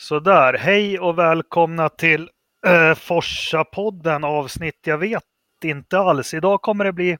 Sådär, 0.00 0.54
hej 0.54 0.98
och 0.98 1.18
välkomna 1.18 1.88
till 1.88 2.30
eh, 2.66 2.94
Forsa-podden 2.94 4.24
avsnitt 4.24 4.78
jag 4.84 4.98
vet 4.98 5.22
inte 5.64 5.98
alls. 5.98 6.34
Idag 6.34 6.62
kommer 6.62 6.84
det 6.84 6.92
bli, 6.92 7.18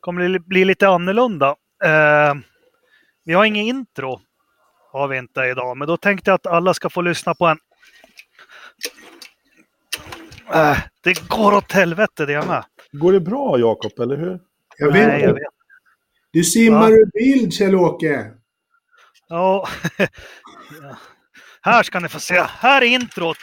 kommer 0.00 0.28
det 0.28 0.40
bli 0.40 0.64
lite 0.64 0.88
annorlunda. 0.88 1.48
Eh, 1.84 2.34
vi 3.24 3.32
har 3.32 3.44
ingen 3.44 3.64
intro, 3.64 4.20
har 4.92 5.08
vi 5.08 5.18
inte 5.18 5.40
idag, 5.40 5.76
men 5.76 5.88
då 5.88 5.96
tänkte 5.96 6.30
jag 6.30 6.34
att 6.34 6.46
alla 6.46 6.74
ska 6.74 6.90
få 6.90 7.00
lyssna 7.00 7.34
på 7.34 7.46
en... 7.46 7.58
Eh, 10.54 10.78
det 11.02 11.28
går 11.28 11.54
åt 11.54 11.72
helvete 11.72 12.26
det 12.26 12.46
med. 12.46 12.64
Går 12.92 13.12
det 13.12 13.20
bra 13.20 13.58
Jakob, 13.58 14.00
eller 14.00 14.16
hur? 14.16 14.40
Jag 14.78 14.92
vet 14.92 15.08
Nej, 15.08 15.22
jag 15.22 15.34
vet. 15.34 15.42
Du 16.30 16.44
simmar 16.44 16.90
ur 16.90 17.06
bild, 17.06 17.52
Kjell-Åke. 17.52 18.30
Ja. 19.28 19.68
Här 21.64 21.82
ska 21.82 22.00
ni 22.00 22.08
få 22.08 22.20
se. 22.20 22.40
Här 22.48 22.82
är 22.82 22.86
introt. 22.86 23.36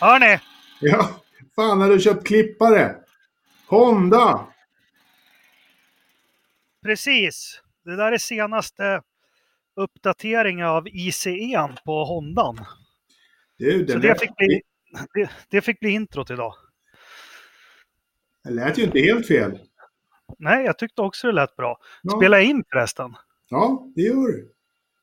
Hör 0.00 0.18
ni? 0.18 0.38
Ja, 0.80 1.20
fan 1.54 1.80
har 1.80 1.88
du 1.88 2.00
köpt 2.00 2.26
klippare? 2.26 2.96
Honda! 3.66 4.46
Precis. 6.82 7.62
Det 7.84 7.96
där 7.96 8.12
är 8.12 8.18
senaste 8.18 9.02
uppdateringen 9.76 10.66
av 10.66 10.88
ICE 10.88 11.68
på 11.84 12.04
Hondan. 12.04 12.64
Du, 13.56 13.86
Så 13.88 13.98
det 13.98 14.20
fick, 14.20 14.36
bli, 14.36 14.62
det, 15.14 15.30
det 15.50 15.60
fick 15.60 15.80
bli 15.80 15.90
introt 15.90 16.30
idag. 16.30 16.54
det 18.44 18.50
lät 18.50 18.78
ju 18.78 18.82
inte 18.82 19.00
helt 19.00 19.26
fel. 19.26 19.58
Nej, 20.38 20.64
jag 20.64 20.78
tyckte 20.78 21.02
också 21.02 21.26
det 21.26 21.32
lät 21.32 21.56
bra. 21.56 21.78
Spela 22.16 22.40
in 22.40 22.64
förresten. 22.72 23.16
Ja 23.50 23.86
det 23.94 24.02
gör 24.02 24.28
du. 24.28 24.52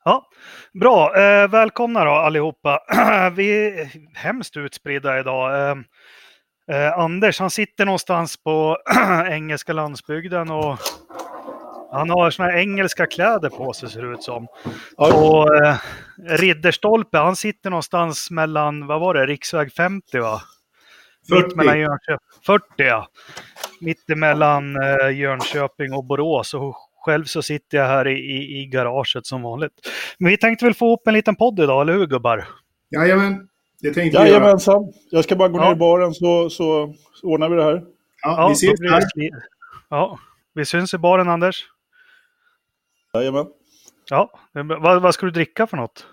Ja, 0.06 0.30
bra. 0.74 1.18
Eh, 1.18 1.50
välkomna 1.50 2.06
då 2.06 2.12
allihopa. 2.12 2.80
Vi 3.36 3.67
är 3.67 3.89
hemskt 4.17 4.58
utspridda 4.58 5.20
idag. 5.20 5.70
Eh, 5.70 5.78
eh, 6.72 7.00
Anders, 7.00 7.39
han 7.39 7.50
sitter 7.50 7.86
någonstans 7.86 8.44
på 8.44 8.78
engelska 9.30 9.73
landsbygden 9.73 10.52
och 10.52 10.80
han 11.92 12.09
har 12.09 12.31
såna 12.31 12.50
här 12.50 12.58
engelska 12.58 13.06
kläder 13.06 13.50
på 13.50 13.73
sig 13.73 13.89
ser 13.89 14.02
det 14.02 14.14
ut 14.14 14.23
som. 14.23 14.48
Och 14.98 15.56
eh, 15.56 15.76
Ridderstolpe, 16.28 17.17
han 17.17 17.36
sitter 17.36 17.70
någonstans 17.70 18.32
mellan, 18.32 18.88
vad 18.88 19.00
var 19.00 19.14
det, 19.14 19.26
riksväg 19.26 19.73
50 19.73 20.20
va? 20.20 20.42
Mitt 21.30 21.56
mellan 21.56 21.76
40. 21.76 21.80
Jönköping, 21.80 22.28
40 22.45 22.64
ja. 22.78 23.08
Mitt 23.82 24.09
emellan 24.09 24.76
eh, 24.76 25.09
Jönköping 25.09 25.94
och 25.94 26.06
Borås. 26.06 26.54
Och 26.54 26.78
själv 27.08 27.23
så 27.25 27.41
sitter 27.41 27.77
jag 27.77 27.86
här 27.88 28.08
i, 28.08 28.11
i, 28.19 28.61
i 28.61 28.66
garaget 28.66 29.25
som 29.25 29.41
vanligt. 29.41 29.73
Men 30.19 30.30
vi 30.31 30.38
tänkte 30.38 30.66
väl 30.66 30.73
få 30.73 30.86
ihop 30.86 31.08
en 31.08 31.14
liten 31.14 31.36
podd 31.36 31.59
idag, 31.59 31.81
eller 31.81 31.94
hur 31.94 32.08
gubbar? 32.08 32.47
Jajamän, 32.91 33.47
det 33.81 33.94
tänkte 33.94 34.23
vi 34.23 34.30
göra. 34.30 34.39
Jajamensan. 34.39 34.94
Jag 35.11 35.23
ska 35.23 35.36
bara 35.36 35.47
gå 35.49 35.58
Ja. 35.59 35.66
ner 35.66 35.72
i 35.72 35.75
baren 35.75 36.14
så, 36.14 36.49
så, 36.49 36.94
så 37.14 37.27
ordnar 37.27 37.49
vi 37.49 37.55
det 37.55 37.64
här. 37.64 37.83
Ja, 38.22 38.53
vi 38.61 38.67
då 38.67 38.73
ses 38.97 39.03
sli- 39.16 39.30
Ja, 39.89 40.19
vi 40.53 40.66
syns 40.66 40.94
i 40.94 40.97
baren 40.97 41.30
Anders. 41.30 41.66
Jajamän. 43.14 43.45
Ja, 44.09 44.31
vad, 44.81 45.02
vad 45.02 45.14
ska 45.14 45.25
du 45.25 45.31
dricka 45.31 45.67
för 45.67 45.77
något? 45.77 46.05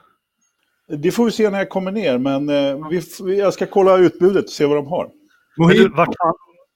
Det 0.88 1.10
får 1.10 1.24
vi 1.24 1.30
se 1.30 1.50
när 1.50 1.58
jag 1.58 1.68
kommer 1.68 1.92
ner, 1.92 2.18
men 2.18 2.48
eh, 2.48 2.88
vi, 2.90 3.02
vi- 3.24 3.38
jag 3.38 3.54
ska 3.54 3.66
kolla 3.66 3.96
utbudet 3.98 4.44
och 4.44 4.50
se 4.50 4.66
vad 4.66 4.76
de 4.76 4.86
har. 4.86 5.10
Du, 5.56 5.88
vart 5.88 6.06
fan... 6.06 6.34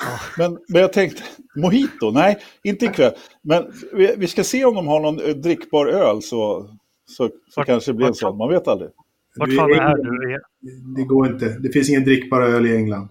Ja, 0.00 0.20
Men, 0.38 0.58
men 0.68 0.80
jag 0.80 0.92
tänkte, 0.92 1.22
mojito? 1.56 2.10
Nej, 2.10 2.38
inte 2.62 2.84
ikväll. 2.84 3.12
Men 3.42 3.72
vi, 3.92 4.14
vi 4.16 4.26
ska 4.26 4.44
se 4.44 4.64
om 4.64 4.74
de 4.74 4.88
har 4.88 5.00
någon 5.00 5.20
eh, 5.20 5.34
drickbar 5.34 5.86
öl 5.86 6.22
så, 6.22 6.68
så, 7.06 7.28
så 7.28 7.30
Vart- 7.56 7.66
kanske 7.66 7.90
det 7.92 7.96
blir 7.96 8.06
en 8.06 8.14
sån. 8.14 8.38
Man 8.38 8.48
vet 8.48 8.68
aldrig. 8.68 8.90
vart 9.36 9.56
fan 9.56 9.72
är 9.72 9.96
du? 9.96 10.40
Det 10.96 11.02
går 11.02 11.26
inte. 11.26 11.48
Det 11.48 11.72
finns 11.72 11.90
ingen 11.90 12.04
drickbar 12.04 12.40
öl 12.40 12.66
i 12.66 12.76
England. 12.76 13.08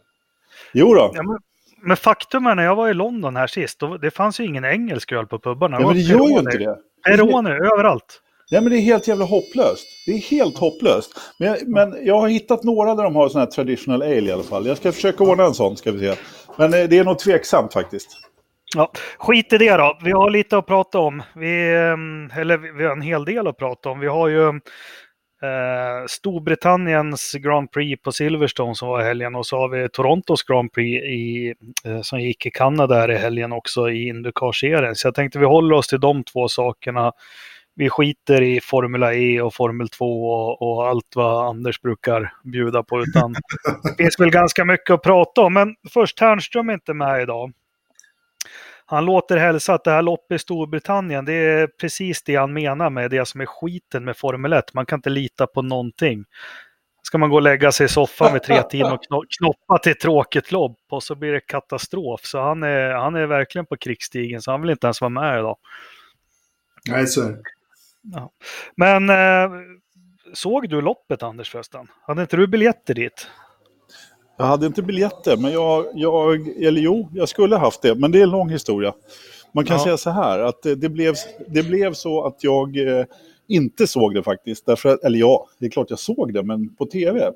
Jo 0.73 0.94
då. 0.94 1.11
Ja, 1.14 1.23
men, 1.23 1.38
men 1.82 1.98
faktum 1.98 2.48
är 2.48 2.55
när 2.55 2.64
jag 2.64 2.76
var 2.76 2.89
i 2.89 2.94
London 2.94 3.36
här 3.36 3.48
sist, 3.48 3.80
då, 3.80 3.98
det 3.98 4.11
fanns 4.11 4.39
ju 4.39 4.45
ingen 4.45 4.66
engelsk 4.66 5.11
öl 5.11 5.27
på 5.27 5.39
pubarna. 5.39 5.77
Ja, 5.80 5.88
men 5.88 5.95
det 5.95 6.02
gör 6.02 6.27
ju 6.27 6.39
inte 6.39 6.58
det. 6.58 6.77
Peroner 7.05 7.73
överallt. 7.73 8.21
Nej, 8.52 8.61
men 8.61 8.71
det 8.71 8.77
är 8.77 8.81
helt 8.81 9.08
jävla 9.08 9.25
hopplöst. 9.25 9.87
Det 10.05 10.11
är 10.11 10.17
helt 10.17 10.58
hopplöst. 10.58 11.11
Men, 11.39 11.47
jag- 11.47 11.67
men 11.67 12.05
jag 12.05 12.19
har 12.19 12.27
hittat 12.27 12.63
några 12.63 12.95
där 12.95 13.03
de 13.03 13.15
har 13.15 13.30
sån 13.30 13.39
här 13.39 13.45
traditional 13.47 14.02
ale 14.02 14.21
i 14.21 14.31
alla 14.31 14.43
fall. 14.43 14.65
Jag 14.67 14.77
ska 14.77 14.91
försöka 14.91 15.23
ordna 15.23 15.43
en 15.43 15.53
sån, 15.53 15.77
ska 15.77 15.91
vi 15.91 15.99
se. 15.99 16.15
Men 16.58 16.73
eh, 16.73 16.83
det 16.89 16.97
är 16.97 17.03
nog 17.03 17.19
tveksamt 17.19 17.73
faktiskt. 17.73 18.09
Ja, 18.75 18.91
skit 19.17 19.53
i 19.53 19.58
det 19.58 19.77
då. 19.77 19.97
Vi 20.03 20.11
har 20.11 20.30
lite 20.30 20.58
att 20.58 20.65
prata 20.65 20.99
om. 20.99 21.23
Vi, 21.35 21.75
ehm, 21.75 22.30
eller 22.37 22.58
vi 22.58 22.71
vi 22.71 22.83
har 22.85 22.91
en 22.91 23.02
hel 23.02 23.25
del 23.25 23.47
att 23.47 23.58
prata 23.58 23.89
om. 23.89 23.99
Vi 23.99 24.08
har 24.08 24.27
ju 24.27 24.47
eh, 24.47 26.05
Storbritanniens 26.08 27.33
Grand 27.33 27.71
Prix 27.71 28.02
på 28.03 28.11
Silverstone 28.11 28.75
som 28.75 28.87
var 28.87 29.02
i 29.02 29.05
helgen 29.05 29.35
och 29.35 29.45
så 29.45 29.58
har 29.58 29.69
vi 29.69 29.89
Torontos 29.89 30.43
Grand 30.43 30.71
Prix 30.73 31.03
i, 31.05 31.53
eh, 31.85 32.02
som 32.02 32.19
gick 32.19 32.45
i 32.45 32.52
Kanada 32.52 32.95
här 32.95 33.11
i 33.11 33.17
helgen 33.17 33.52
också 33.53 33.89
i 33.89 34.08
Indycar-serien. 34.08 34.95
Så 34.95 35.08
jag 35.08 35.15
tänkte 35.15 35.39
vi 35.39 35.45
håller 35.45 35.75
oss 35.75 35.87
till 35.87 35.99
de 35.99 36.23
två 36.23 36.47
sakerna. 36.47 37.11
Vi 37.77 37.89
skiter 37.89 38.42
i 38.42 38.61
Formula 38.61 39.14
E 39.14 39.42
och 39.42 39.54
Formel 39.54 39.89
2 39.89 40.30
och, 40.30 40.61
och 40.61 40.88
allt 40.88 41.15
vad 41.15 41.48
Anders 41.49 41.82
brukar 41.82 42.33
bjuda 42.43 42.83
på. 42.83 43.02
Utan 43.02 43.33
det 43.83 44.04
finns 44.04 44.20
väl 44.20 44.30
ganska 44.30 44.65
mycket 44.65 44.89
att 44.89 45.02
prata 45.02 45.42
om. 45.42 45.54
Men 45.54 45.76
först, 45.89 46.17
Ternström 46.17 46.70
är 46.70 46.73
inte 46.73 46.93
med 46.93 47.21
idag. 47.21 47.52
Han 48.86 49.05
låter 49.05 49.38
hälsa 49.38 49.73
att 49.73 49.83
det 49.83 49.92
här 49.92 50.02
loppet 50.02 50.36
i 50.36 50.39
Storbritannien, 50.39 51.26
det 51.26 51.33
är 51.33 51.67
precis 51.67 52.23
det 52.23 52.36
han 52.36 52.54
menar 52.54 52.89
med 52.89 53.11
det 53.11 53.26
som 53.27 53.42
är 53.42 53.45
skiten 53.45 54.05
med 54.05 54.17
Formel 54.17 54.54
1. 54.54 54.73
Man 54.73 54.86
kan 54.86 54.98
inte 54.98 55.09
lita 55.09 55.48
på 55.48 55.61
någonting. 55.61 56.26
Ska 57.02 57.17
man 57.17 57.30
gå 57.30 57.36
och 57.36 57.42
lägga 57.42 57.71
sig 57.71 57.86
i 57.86 57.89
soffan 57.89 58.33
vid 58.33 58.44
tre 58.44 58.64
tiden 58.64 58.92
och 58.92 59.04
kno- 59.09 59.26
knoppa 59.38 59.77
till 59.77 59.98
tråkigt 59.98 60.52
lopp 60.52 60.80
och 60.89 61.04
så 61.04 61.15
blir 61.15 61.32
det 61.32 61.39
katastrof. 61.39 62.21
Så 62.23 62.42
han 62.42 62.64
är, 62.64 62.89
han 62.89 63.15
är 63.15 63.26
verkligen 63.26 63.65
på 63.65 63.77
krigsstigen, 63.77 64.42
så 64.42 64.52
han 64.52 64.61
vill 64.61 64.70
inte 64.70 64.88
ens 64.88 65.02
vara 65.02 65.09
med 65.09 65.39
idag. 65.39 65.58
Nej, 66.89 67.08
så 67.08 67.21
är 67.21 67.30
det. 67.30 67.42
Men 68.75 69.09
eh, 69.09 69.52
såg 70.33 70.69
du 70.69 70.81
loppet 70.81 71.23
Anders 71.23 71.52
förresten? 71.52 71.87
Hade 72.02 72.21
inte 72.21 72.37
du 72.37 72.47
biljetter 72.47 72.93
dit? 72.93 73.27
Jag 74.37 74.45
hade 74.45 74.65
inte 74.65 74.81
biljetter, 74.83 75.37
men 75.37 75.52
jag, 75.52 75.85
jag, 75.93 76.47
eller 76.63 76.81
jo, 76.81 77.09
jag 77.13 77.30
skulle 77.30 77.55
haft 77.55 77.81
det, 77.81 77.95
men 77.95 78.11
det 78.11 78.19
är 78.19 78.23
en 78.23 78.30
lång 78.30 78.49
historia. 78.49 78.93
Man 79.52 79.65
kan 79.65 79.77
Ja. 79.77 79.83
säga 79.83 79.97
så 79.97 80.09
här, 80.09 80.39
att 80.39 80.61
det, 80.63 80.75
det, 80.75 80.89
blev, 80.89 81.15
det 81.47 81.63
blev 81.63 81.93
så 81.93 82.23
att 82.25 82.43
jag 82.43 82.77
eh, 82.77 83.05
inte 83.47 83.87
såg 83.87 84.14
det 84.14 84.23
faktiskt. 84.23 84.65
Därför 84.65 84.89
att, 84.89 85.03
eller 85.03 85.19
ja, 85.19 85.47
det 85.59 85.65
är 85.65 85.69
klart 85.69 85.89
jag 85.89 85.99
såg 85.99 86.33
det, 86.33 86.43
men 86.43 86.75
på 86.75 86.85
tv. 86.85 87.31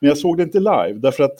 Men 0.00 0.08
jag 0.08 0.18
såg 0.18 0.36
det 0.36 0.42
inte 0.42 0.58
live, 0.60 0.92
därför 0.92 1.24
att 1.24 1.36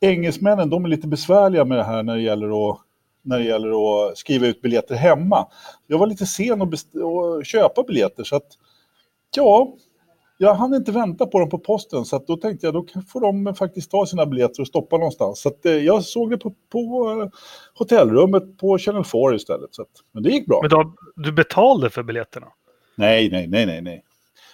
engelsmännen, 0.00 0.70
de 0.70 0.84
är 0.84 0.88
lite 0.88 1.08
besvärliga 1.08 1.64
med 1.64 1.78
det 1.78 1.84
här 1.84 2.02
när 2.02 2.16
det 2.16 2.22
gäller 2.22 2.70
att, 2.70 2.78
när 3.22 3.38
det 3.38 3.44
gäller 3.44 3.68
att 4.08 4.18
skriva 4.18 4.46
ut 4.46 4.62
biljetter 4.62 4.94
hemma. 4.94 5.46
Jag 5.86 5.98
var 5.98 6.06
lite 6.06 6.26
sen 6.26 6.62
att, 6.62 7.46
köpa 7.46 7.82
biljetter, 7.82 8.24
så 8.24 8.36
att 8.36 8.46
ja, 9.36 9.72
jag 10.38 10.54
hann 10.54 10.74
inte 10.74 10.92
vänta 10.92 11.26
på 11.26 11.38
dem 11.40 11.48
på 11.48 11.58
posten 11.58 12.04
så 12.04 12.16
att 12.16 12.26
då 12.26 12.36
tänkte 12.36 12.66
jag 12.66 12.74
då 12.74 12.86
får 13.08 13.20
de 13.20 13.54
faktiskt 13.54 13.90
ta 13.90 14.06
sina 14.06 14.26
biljetter 14.26 14.60
och 14.60 14.66
stoppa 14.66 14.96
någonstans. 14.96 15.40
Så 15.42 15.48
att, 15.48 15.66
eh, 15.66 15.72
jag 15.72 16.04
såg 16.04 16.30
det 16.30 16.38
på, 16.38 16.54
på 16.72 17.10
eh, 17.22 17.28
hotellrummet 17.78 18.58
på 18.58 18.78
Channel 18.78 19.04
4 19.04 19.34
istället. 19.34 19.74
Så 19.74 19.82
att, 19.82 19.88
men 20.12 20.22
det 20.22 20.30
gick 20.30 20.46
bra. 20.46 20.58
Men 20.62 20.70
du, 20.70 20.76
har- 20.76 20.92
du 21.16 21.32
betalade 21.32 21.90
för 21.90 22.02
biljetterna? 22.02 22.46
Nej, 22.96 23.30
nej, 23.30 23.46
nej, 23.48 23.66
nej, 23.66 23.80
nej. 23.82 24.04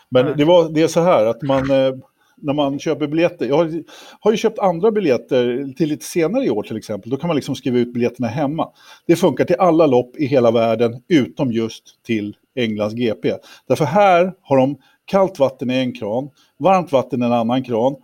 Men 0.09 0.25
Nej. 0.25 0.34
det, 0.37 0.45
var, 0.45 0.69
det 0.69 0.83
är 0.83 0.89
så 0.89 1.01
här 1.01 1.27
att 1.27 1.43
man, 1.43 1.71
eh, 1.71 1.95
när 2.43 2.53
man 2.53 2.78
köper 2.78 3.06
biljetter, 3.06 3.47
jag 3.47 3.56
har, 3.56 3.82
har 4.21 4.31
ju 4.31 4.37
köpt 4.37 4.59
andra 4.59 4.91
biljetter 4.91 5.75
till 5.76 5.88
lite 5.88 6.04
senare 6.04 6.44
i 6.44 6.50
år 6.50 6.62
till 6.62 6.76
exempel, 6.76 7.10
då 7.10 7.16
kan 7.16 7.28
man 7.28 7.37
liksom 7.37 7.54
skriva 7.54 7.78
ut 7.78 7.93
biljetterna 7.93 8.28
hemma. 8.28 8.69
Det 9.06 9.16
funkar 9.16 9.44
till 9.44 9.56
alla 9.59 9.87
lopp 9.87 10.16
i 10.16 10.26
hela 10.26 10.50
världen 10.50 11.03
utom 11.09 11.53
just 11.53 12.03
till 12.03 12.37
Englands 12.54 12.94
GP. 12.94 13.34
Därför 13.69 13.84
här 13.84 14.33
har 14.42 14.57
de 14.57 14.77
kallt 15.04 15.39
vatten 15.39 15.71
i 15.71 15.74
en 15.74 15.92
kran, 15.92 16.30
varmt 16.59 16.92
vatten 16.92 17.22
i 17.22 17.27
en 17.27 17.33
annan 17.33 17.65
kran. 17.65 17.97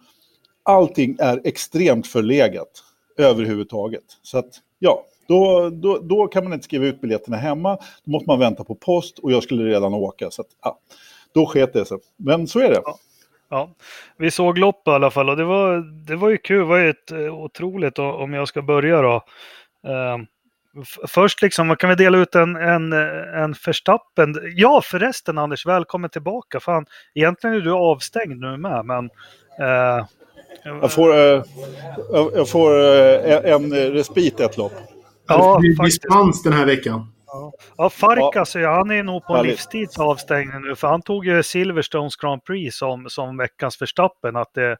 Allting 0.62 1.16
är 1.18 1.40
extremt 1.44 2.06
förlegat 2.06 2.82
överhuvudtaget. 3.18 4.04
Så 4.22 4.38
att, 4.38 4.50
ja, 4.78 5.04
då, 5.28 5.70
då, 5.70 5.98
då 5.98 6.26
kan 6.26 6.44
man 6.44 6.52
inte 6.52 6.64
skriva 6.64 6.86
ut 6.86 7.00
biljetterna 7.00 7.36
hemma, 7.36 7.78
då 8.04 8.10
måste 8.10 8.30
man 8.30 8.38
vänta 8.38 8.64
på 8.64 8.74
post 8.74 9.18
och 9.18 9.32
jag 9.32 9.42
skulle 9.42 9.64
redan 9.64 9.94
åka. 9.94 10.30
Så 10.30 10.42
att, 10.42 10.48
ja, 10.62 10.78
då 11.32 11.46
sket 11.46 11.72
det 11.72 11.84
sig. 11.84 11.98
Men 12.16 12.46
så 12.46 12.60
är 12.60 12.70
det. 12.70 12.80
Ja, 12.84 12.98
vi 14.16 14.30
såg 14.30 14.58
lopp 14.58 14.88
i 14.88 14.90
alla 14.90 15.10
fall 15.10 15.30
och 15.30 15.36
det 15.36 15.44
var, 15.44 15.76
det 16.06 16.16
var 16.16 16.30
ju 16.30 16.38
kul. 16.38 16.58
Det 16.58 16.64
var 16.64 16.78
ju 16.78 16.90
ett 16.90 17.12
eh, 17.12 17.18
otroligt, 17.34 17.98
om 17.98 18.32
jag 18.34 18.48
ska 18.48 18.62
börja 18.62 19.02
då. 19.02 19.14
Eh, 19.86 20.18
f- 20.82 20.98
först 21.10 21.42
liksom, 21.42 21.76
kan 21.76 21.90
vi 21.90 21.96
dela 21.96 22.18
ut 22.18 22.34
en, 22.34 22.56
en, 22.56 22.92
en 22.92 23.54
Verstappen? 23.66 24.34
Ja, 24.56 24.80
förresten 24.84 25.38
Anders, 25.38 25.66
välkommen 25.66 26.10
tillbaka. 26.10 26.60
Fan, 26.60 26.86
egentligen 27.14 27.56
är 27.56 27.60
du 27.60 27.72
avstängd 27.72 28.40
nu 28.40 28.56
med, 28.56 28.84
men... 28.84 29.04
Eh, 29.60 30.06
Jag 30.64 30.92
får, 30.92 31.16
eh, 31.16 31.42
jag 32.34 32.48
får 32.48 32.70
eh, 32.80 33.52
en 33.54 33.72
respit 33.74 34.40
ett 34.40 34.56
lopp. 34.56 34.72
ja, 35.28 35.60
dispens 35.84 36.42
den 36.42 36.52
här 36.52 36.66
veckan. 36.66 37.12
Ja, 37.76 37.90
Farkas, 37.90 38.54
ja. 38.54 38.70
han 38.76 38.90
är 38.90 39.02
nog 39.02 39.24
på 39.26 39.32
en 39.32 39.36
Härligt. 39.36 39.50
livstidsavstängning 39.52 40.60
nu, 40.60 40.76
för 40.76 40.88
han 40.88 41.02
tog 41.02 41.26
ju 41.26 41.42
Silverstones 41.42 42.16
Grand 42.16 42.44
Prix 42.44 42.76
som, 42.76 43.08
som 43.08 43.36
veckans 43.36 43.76
förstappen, 43.76 44.36
att 44.36 44.54
det, 44.54 44.76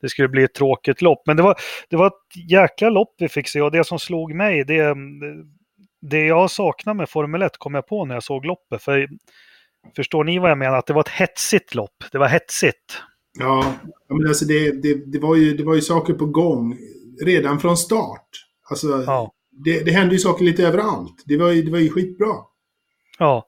det 0.00 0.08
skulle 0.08 0.28
bli 0.28 0.44
ett 0.44 0.54
tråkigt 0.54 1.02
lopp. 1.02 1.22
Men 1.26 1.36
det 1.36 1.42
var, 1.42 1.54
det 1.90 1.96
var 1.96 2.06
ett 2.06 2.50
jäkla 2.50 2.90
lopp 2.90 3.14
vi 3.18 3.28
fick 3.28 3.48
se 3.48 3.60
och 3.60 3.70
det 3.70 3.84
som 3.84 3.98
slog 3.98 4.34
mig, 4.34 4.64
det, 4.64 4.94
det 6.00 6.26
jag 6.26 6.50
saknar 6.50 6.94
med 6.94 7.08
Formel 7.08 7.42
1 7.42 7.58
kom 7.58 7.74
jag 7.74 7.86
på 7.86 8.04
när 8.04 8.14
jag 8.14 8.22
såg 8.22 8.44
loppet. 8.44 8.82
För 8.82 9.08
förstår 9.96 10.24
ni 10.24 10.38
vad 10.38 10.50
jag 10.50 10.58
menar? 10.58 10.78
Att 10.78 10.86
det 10.86 10.92
var 10.92 11.00
ett 11.00 11.08
hetsigt 11.08 11.74
lopp. 11.74 12.04
Det 12.12 12.18
var 12.18 12.28
hetsigt. 12.28 13.02
Ja, 13.38 13.74
ja, 14.08 14.14
men 14.14 14.28
alltså 14.28 14.44
det, 14.44 14.82
det, 14.82 15.12
det, 15.12 15.18
var 15.18 15.36
ju, 15.36 15.56
det 15.56 15.64
var 15.64 15.74
ju 15.74 15.80
saker 15.80 16.14
på 16.14 16.26
gång 16.26 16.76
redan 17.24 17.60
från 17.60 17.76
start. 17.76 18.28
Alltså, 18.70 19.04
Ja 19.06 19.32
det, 19.64 19.84
det 19.84 19.90
hände 19.90 20.14
ju 20.14 20.18
saker 20.18 20.44
lite 20.44 20.66
överallt. 20.66 21.22
Det 21.26 21.36
var 21.36 21.50
ju, 21.50 21.62
det 21.62 21.70
var 21.70 21.78
ju 21.78 21.90
skitbra. 21.90 22.34
Ja. 23.18 23.44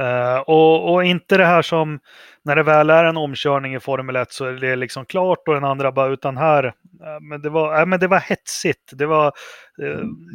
Uh, 0.00 0.40
och, 0.40 0.94
och 0.94 1.04
inte 1.04 1.36
det 1.36 1.44
här 1.44 1.62
som 1.62 1.98
när 2.44 2.56
det 2.56 2.62
väl 2.62 2.90
är 2.90 3.04
en 3.04 3.16
omkörning 3.16 3.74
i 3.74 3.80
Formel 3.80 4.16
1 4.16 4.32
så 4.32 4.44
är 4.44 4.52
det 4.52 4.76
liksom 4.76 5.06
klart 5.06 5.48
och 5.48 5.54
den 5.54 5.64
andra 5.64 5.92
bara 5.92 6.12
utan 6.12 6.36
här. 6.36 6.64
Uh, 6.64 6.72
men, 7.20 7.42
det 7.42 7.50
var, 7.50 7.80
uh, 7.80 7.86
men 7.86 8.00
det 8.00 8.06
var 8.06 8.18
hetsigt. 8.18 8.90
Det, 8.92 9.06
var, 9.06 9.32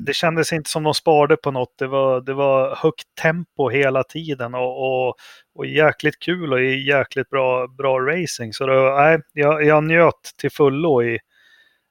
det 0.06 0.14
kändes 0.14 0.54
inte 0.54 0.70
som 0.70 0.84
de 0.84 0.94
sparade 0.94 1.38
på 1.38 1.52
något. 1.52 1.76
Det 1.78 1.88
var, 1.88 2.22
det 2.22 2.34
var 2.34 2.76
högt 2.76 3.16
tempo 3.22 3.70
hela 3.70 4.04
tiden 4.04 4.56
och, 4.56 5.08
och, 5.08 5.16
och 5.56 5.66
jäkligt 5.66 6.20
kul 6.20 6.54
och 6.54 6.64
jäkligt 6.64 7.30
bra, 7.30 7.68
bra 7.68 8.00
racing. 8.00 8.54
Så 8.54 8.66
det, 8.66 8.74
uh, 8.74 9.20
jag, 9.34 9.66
jag 9.66 9.84
njöt 9.84 10.32
till 10.38 10.52
fullo 10.52 11.04
i 11.04 11.20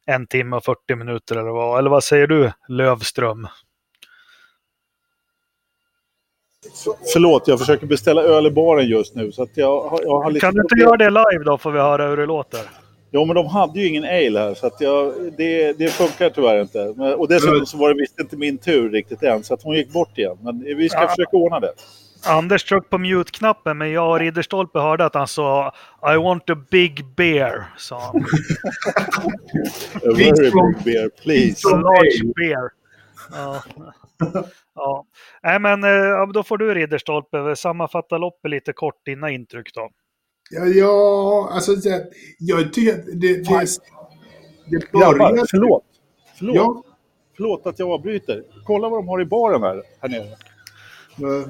en 0.06 0.26
timme 0.26 0.56
och 0.56 0.64
40 0.64 0.96
minuter 0.96 1.37
eller 1.37 1.50
vad. 1.50 1.78
Eller 1.78 1.90
vad 1.90 2.04
säger 2.04 2.26
du 2.26 2.52
Lövström? 2.69 3.49
Förlåt, 7.12 7.49
jag 7.49 7.58
försöker 7.58 7.87
beställa 7.87 8.22
öl 8.22 8.46
i 8.46 8.50
baren 8.50 8.87
just 8.87 9.14
nu. 9.14 9.32
Så 9.32 9.46
jag, 9.54 10.00
jag 10.04 10.22
har 10.22 10.31
lite 10.31 10.46
Kan 10.46 10.54
du 10.54 10.60
inte 10.62 10.75
göra 10.81 10.96
det 10.96 11.10
live 11.10 11.44
då 11.44 11.58
får 11.58 11.72
vi 11.72 11.78
höra 11.78 12.08
hur 12.08 12.16
det 12.16 12.26
låter. 12.26 12.60
Jo, 13.10 13.25
men 13.25 13.37
de 13.37 13.46
hade 13.46 13.81
ju 13.81 13.88
ingen 13.88 14.04
ale 14.04 14.38
här, 14.40 14.54
så 14.54 14.70
jag, 14.81 15.14
det, 15.37 15.72
det 15.72 15.88
funkar 15.88 16.31
tyvärr 16.31 16.60
inte. 16.60 16.84
Och 16.88 17.28
dessutom 17.28 17.66
så 17.66 17.76
var 17.76 17.88
det 17.88 18.00
visst 18.00 18.20
inte 18.20 18.37
min 18.37 18.58
tur 18.58 18.90
riktigt 18.90 19.22
än, 19.22 19.44
så 19.44 19.58
hon 19.62 19.75
gick 19.76 19.93
bort 19.93 20.19
igen. 20.19 20.38
Men 20.40 20.60
vi 20.76 20.88
ska 20.88 21.00
Ja. 21.00 21.08
försöka 21.08 21.37
ordna 21.37 21.60
det. 21.60 21.72
Anders 22.27 22.65
tryckte 22.65 22.89
på 22.89 22.99
mute-knappen, 22.99 23.79
men 23.79 23.91
jag 23.93 24.11
och 24.11 24.19
Ridderstolpe 24.19 24.79
hörde 24.79 25.05
att 25.05 25.15
han 25.15 25.29
sa 25.29 25.73
I 26.15 26.17
want 26.17 26.51
a 26.51 26.57
big 26.71 27.05
beer, 27.17 27.65
sa 27.77 28.01
han. 28.01 28.25
A 29.95 30.15
Big 30.17 30.37
very 30.37 30.51
big 30.51 30.85
beer, 30.85 31.09
please. 31.23 31.69
A 31.69 31.77
large 31.77 32.33
beer. 32.37 32.71
Ja. 33.33 33.63
ja. 34.75 35.05
Nej, 35.43 35.61
men 35.61 35.85
eh, 35.85 36.27
då 36.35 36.43
får 36.43 36.59
du 36.59 36.75
Ridderstolpe 36.75 37.57
sammanfatta 37.57 38.19
loppet 38.19 38.51
lite 38.51 38.73
kort, 38.73 39.05
dina 39.05 39.31
intryck 39.31 39.75
då. 39.75 39.91
Ja, 40.51 40.65
ja 40.67 41.49
alltså 41.53 41.75
det- 41.75 42.07
jag 42.39 42.73
tycker 42.73 42.95
att 42.99 43.07
det, 43.07 43.13
det, 43.19 43.69
det 44.71 44.99
Grabbar, 44.99 45.19
började... 45.19 45.47
förlåt. 45.51 45.85
Förlåt. 46.39 46.57
Ja, 46.57 46.83
förlåt 47.37 47.67
att 47.67 47.79
jag 47.79 47.91
avbryter. 47.91 48.43
Kolla 48.65 48.89
vad 48.89 48.99
de 48.99 49.09
har 49.09 49.21
i 49.21 49.25
baren 49.25 49.63
här, 49.63 49.83
här 50.01 50.09
nere. 50.09 50.23
eh, 50.23 51.49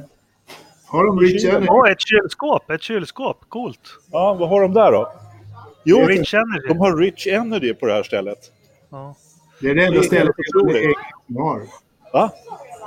har 0.92 1.06
de 1.06 1.20
Rich 1.20 1.44
Energy? 1.44 1.66
Ja, 1.66 1.90
ett 1.90 2.00
kylskåp, 2.00 2.70
ett 2.70 2.82
kylskåp, 2.82 3.36
coolt. 3.48 3.80
Ja, 4.12 4.34
vad 4.34 4.48
har 4.48 4.62
de 4.62 4.72
där 4.74 4.92
då? 4.92 5.12
Jo, 5.84 5.98
Rich 5.98 6.34
Energy. 6.34 6.68
de 6.68 6.78
har 6.78 6.96
Rich 6.96 7.26
Energy 7.26 7.74
på 7.74 7.86
det 7.86 7.92
här 7.92 8.02
stället. 8.02 8.38
Ja. 8.90 9.14
Det 9.60 9.70
är 9.70 9.74
det 9.74 9.84
enda 9.84 10.00
Det 10.00 10.06
är 10.06 10.08
stället 10.08 10.36
i 10.36 10.48
hela. 10.48 10.78
England 10.78 10.96
som 11.26 11.36
har. 11.36 11.62
Va? 12.12 12.30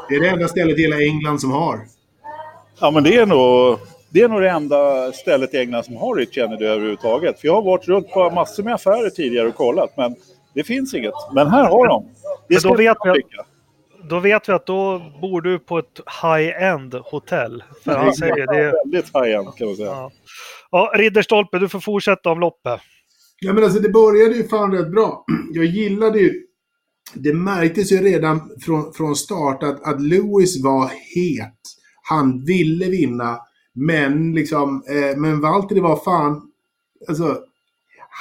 Det 0.10 0.16
är 0.16 0.20
det 0.20 0.28
enda 0.28 0.48
stället 0.48 0.78
i 0.80 0.82
hela 0.82 1.02
England 1.02 1.42
som 1.42 1.52
har. 1.52 1.80
Ja, 2.80 2.92
men 2.92 3.04
det 3.04 3.18
är 3.18 3.26
nog 3.26 3.80
det, 4.10 4.22
är 4.22 4.28
nog 4.28 4.42
det 4.42 4.50
enda 4.50 5.12
stället 5.12 5.54
i 5.54 5.58
England 5.58 5.84
som 5.84 5.98
har 5.98 6.16
Rich 6.16 6.38
Energy 6.38 6.66
överhuvudtaget. 6.66 7.40
För 7.40 7.48
jag 7.48 7.56
har 7.56 7.62
varit 7.62 7.88
runt 7.88 8.10
på 8.12 8.30
massor 8.30 8.64
med 8.64 8.74
affärer 8.74 9.10
tidigare 9.10 9.48
och 9.48 9.56
kollat, 9.56 9.98
men 9.98 10.16
det 10.54 10.64
finns 10.64 10.94
inget. 10.94 11.14
Men 11.34 11.48
här 11.48 11.66
har 11.70 11.88
de. 11.88 12.04
Det 12.04 12.10
Men 12.48 12.60
ska 12.60 12.70
då 12.70 12.76
vet 12.76 12.98
jag 13.04 13.16
tycka. 13.16 13.46
Då 14.10 14.20
vet 14.20 14.50
vi 14.50 14.54
att 14.54 14.66
då 14.66 15.02
bor 15.22 15.42
du 15.42 15.60
på 15.60 15.78
ett 15.78 16.02
high-end 16.24 16.94
hotell. 16.94 17.64
För 17.84 17.92
han 17.92 18.14
säger 18.14 18.48
det. 18.48 18.72
väldigt 18.72 19.06
high-end 19.16 19.56
kan 19.58 19.68
man 19.68 19.76
säga. 19.76 19.88
Ja. 19.88 20.12
ja, 20.72 20.92
Ridderstolpe, 20.96 21.60
du 21.60 21.70
får 21.70 21.80
fortsätta 21.80 22.30
om 22.30 22.40
loppet. 22.40 22.82
Ja, 23.40 23.54
men 23.54 23.64
alltså 23.64 23.80
det 23.80 23.90
började 23.90 24.36
ju 24.36 24.48
fan 24.48 24.72
rätt 24.72 24.92
bra. 24.92 25.26
Jag 25.54 25.66
gillade 25.66 26.20
ju... 26.20 26.42
Det 27.14 27.34
märktes 27.34 27.92
ju 27.92 27.98
redan 27.98 28.52
från, 28.62 28.94
från 28.94 29.16
start 29.16 29.64
att, 29.64 29.88
att 29.88 30.02
Lewis 30.02 30.64
var 30.64 30.88
het. 30.88 31.60
Han 32.10 32.46
ville 32.46 32.86
vinna. 32.86 33.40
Men 33.74 34.34
liksom, 34.34 34.84
eh, 34.90 35.18
men 35.18 35.42
Valtteri 35.42 35.80
var 35.80 36.04
fan... 36.04 36.42
Alltså, 37.08 37.38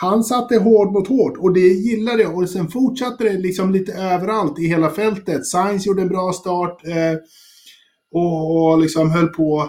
han 0.00 0.25
satte 0.25 0.56
hård 0.56 0.93
mot 0.93 1.08
hårt 1.08 1.37
och 1.38 1.52
det 1.52 1.61
gillade 1.61 2.23
jag. 2.23 2.38
Och 2.38 2.49
sen 2.49 2.69
fortsatte 2.69 3.25
det 3.25 3.38
liksom 3.38 3.73
lite 3.73 3.93
överallt 3.93 4.58
i 4.58 4.67
hela 4.67 4.91
fältet. 4.91 5.46
Sainz 5.46 5.87
gjorde 5.87 6.02
en 6.02 6.08
bra 6.08 6.32
start. 6.32 6.87
Eh, 6.87 7.19
och, 8.12 8.73
och 8.73 8.81
liksom 8.81 9.11
höll 9.11 9.29
på 9.29 9.69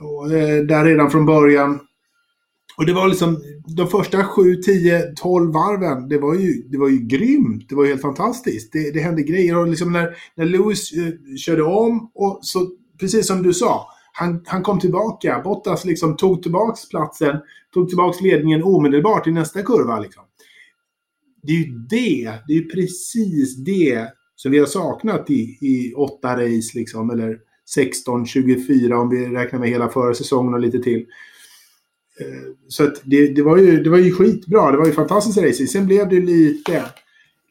och, 0.00 0.32
eh, 0.32 0.64
där 0.64 0.84
redan 0.84 1.10
från 1.10 1.26
början. 1.26 1.80
Och 2.76 2.86
det 2.86 2.92
var 2.92 3.08
liksom 3.08 3.42
de 3.76 3.88
första 3.88 4.24
7, 4.24 4.56
10, 4.56 5.02
12 5.16 5.52
varven. 5.52 6.08
Det 6.08 6.18
var 6.18 6.34
ju, 6.34 6.52
det 6.62 6.78
var 6.78 6.88
ju 6.88 6.98
grymt. 6.98 7.68
Det 7.68 7.74
var 7.74 7.84
ju 7.84 7.90
helt 7.90 8.02
fantastiskt. 8.02 8.72
Det, 8.72 8.90
det 8.90 9.00
hände 9.00 9.22
grejer. 9.22 9.56
Och 9.56 9.68
liksom 9.68 9.92
när, 9.92 10.16
när 10.36 10.44
Lewis 10.44 10.92
eh, 10.92 11.36
körde 11.36 11.62
om 11.62 12.10
och 12.14 12.38
så, 12.42 12.70
precis 13.00 13.26
som 13.26 13.42
du 13.42 13.52
sa. 13.52 13.86
Han, 14.18 14.42
han 14.46 14.62
kom 14.62 14.80
tillbaka. 14.80 15.40
Bottas 15.44 15.84
liksom 15.84 16.16
tog 16.16 16.42
tillbaka 16.42 16.78
platsen. 16.90 17.36
Tog 17.74 17.88
tillbaka 17.88 18.24
ledningen 18.24 18.62
omedelbart 18.62 19.26
i 19.26 19.30
nästa 19.30 19.62
kurva. 19.62 20.00
Liksom. 20.00 20.22
Det 21.42 21.52
är 21.52 21.56
ju 21.56 21.72
det. 21.72 22.32
Det 22.46 22.52
är 22.52 22.56
ju 22.56 22.68
precis 22.68 23.56
det 23.56 24.08
som 24.36 24.52
vi 24.52 24.58
har 24.58 24.66
saknat 24.66 25.30
i, 25.30 25.58
i 25.60 25.94
åtta 25.96 26.36
race. 26.36 26.78
Liksom, 26.78 27.10
eller 27.10 27.38
16, 27.74 28.26
24 28.26 28.98
om 28.98 29.08
vi 29.08 29.26
räknar 29.26 29.58
med 29.58 29.68
hela 29.68 29.88
förra 29.88 30.14
säsongen 30.14 30.54
och 30.54 30.60
lite 30.60 30.78
till. 30.78 31.06
Eh, 32.20 32.52
så 32.68 32.84
att 32.84 33.00
det, 33.04 33.28
det, 33.28 33.42
var 33.42 33.56
ju, 33.56 33.82
det 33.82 33.90
var 33.90 33.98
ju 33.98 34.12
skitbra. 34.12 34.70
Det 34.70 34.78
var 34.78 34.86
ju 34.86 34.92
fantastiskt 34.92 35.38
racing. 35.38 35.68
Sen 35.68 35.86
blev 35.86 36.08
det 36.08 36.20
lite, 36.20 36.84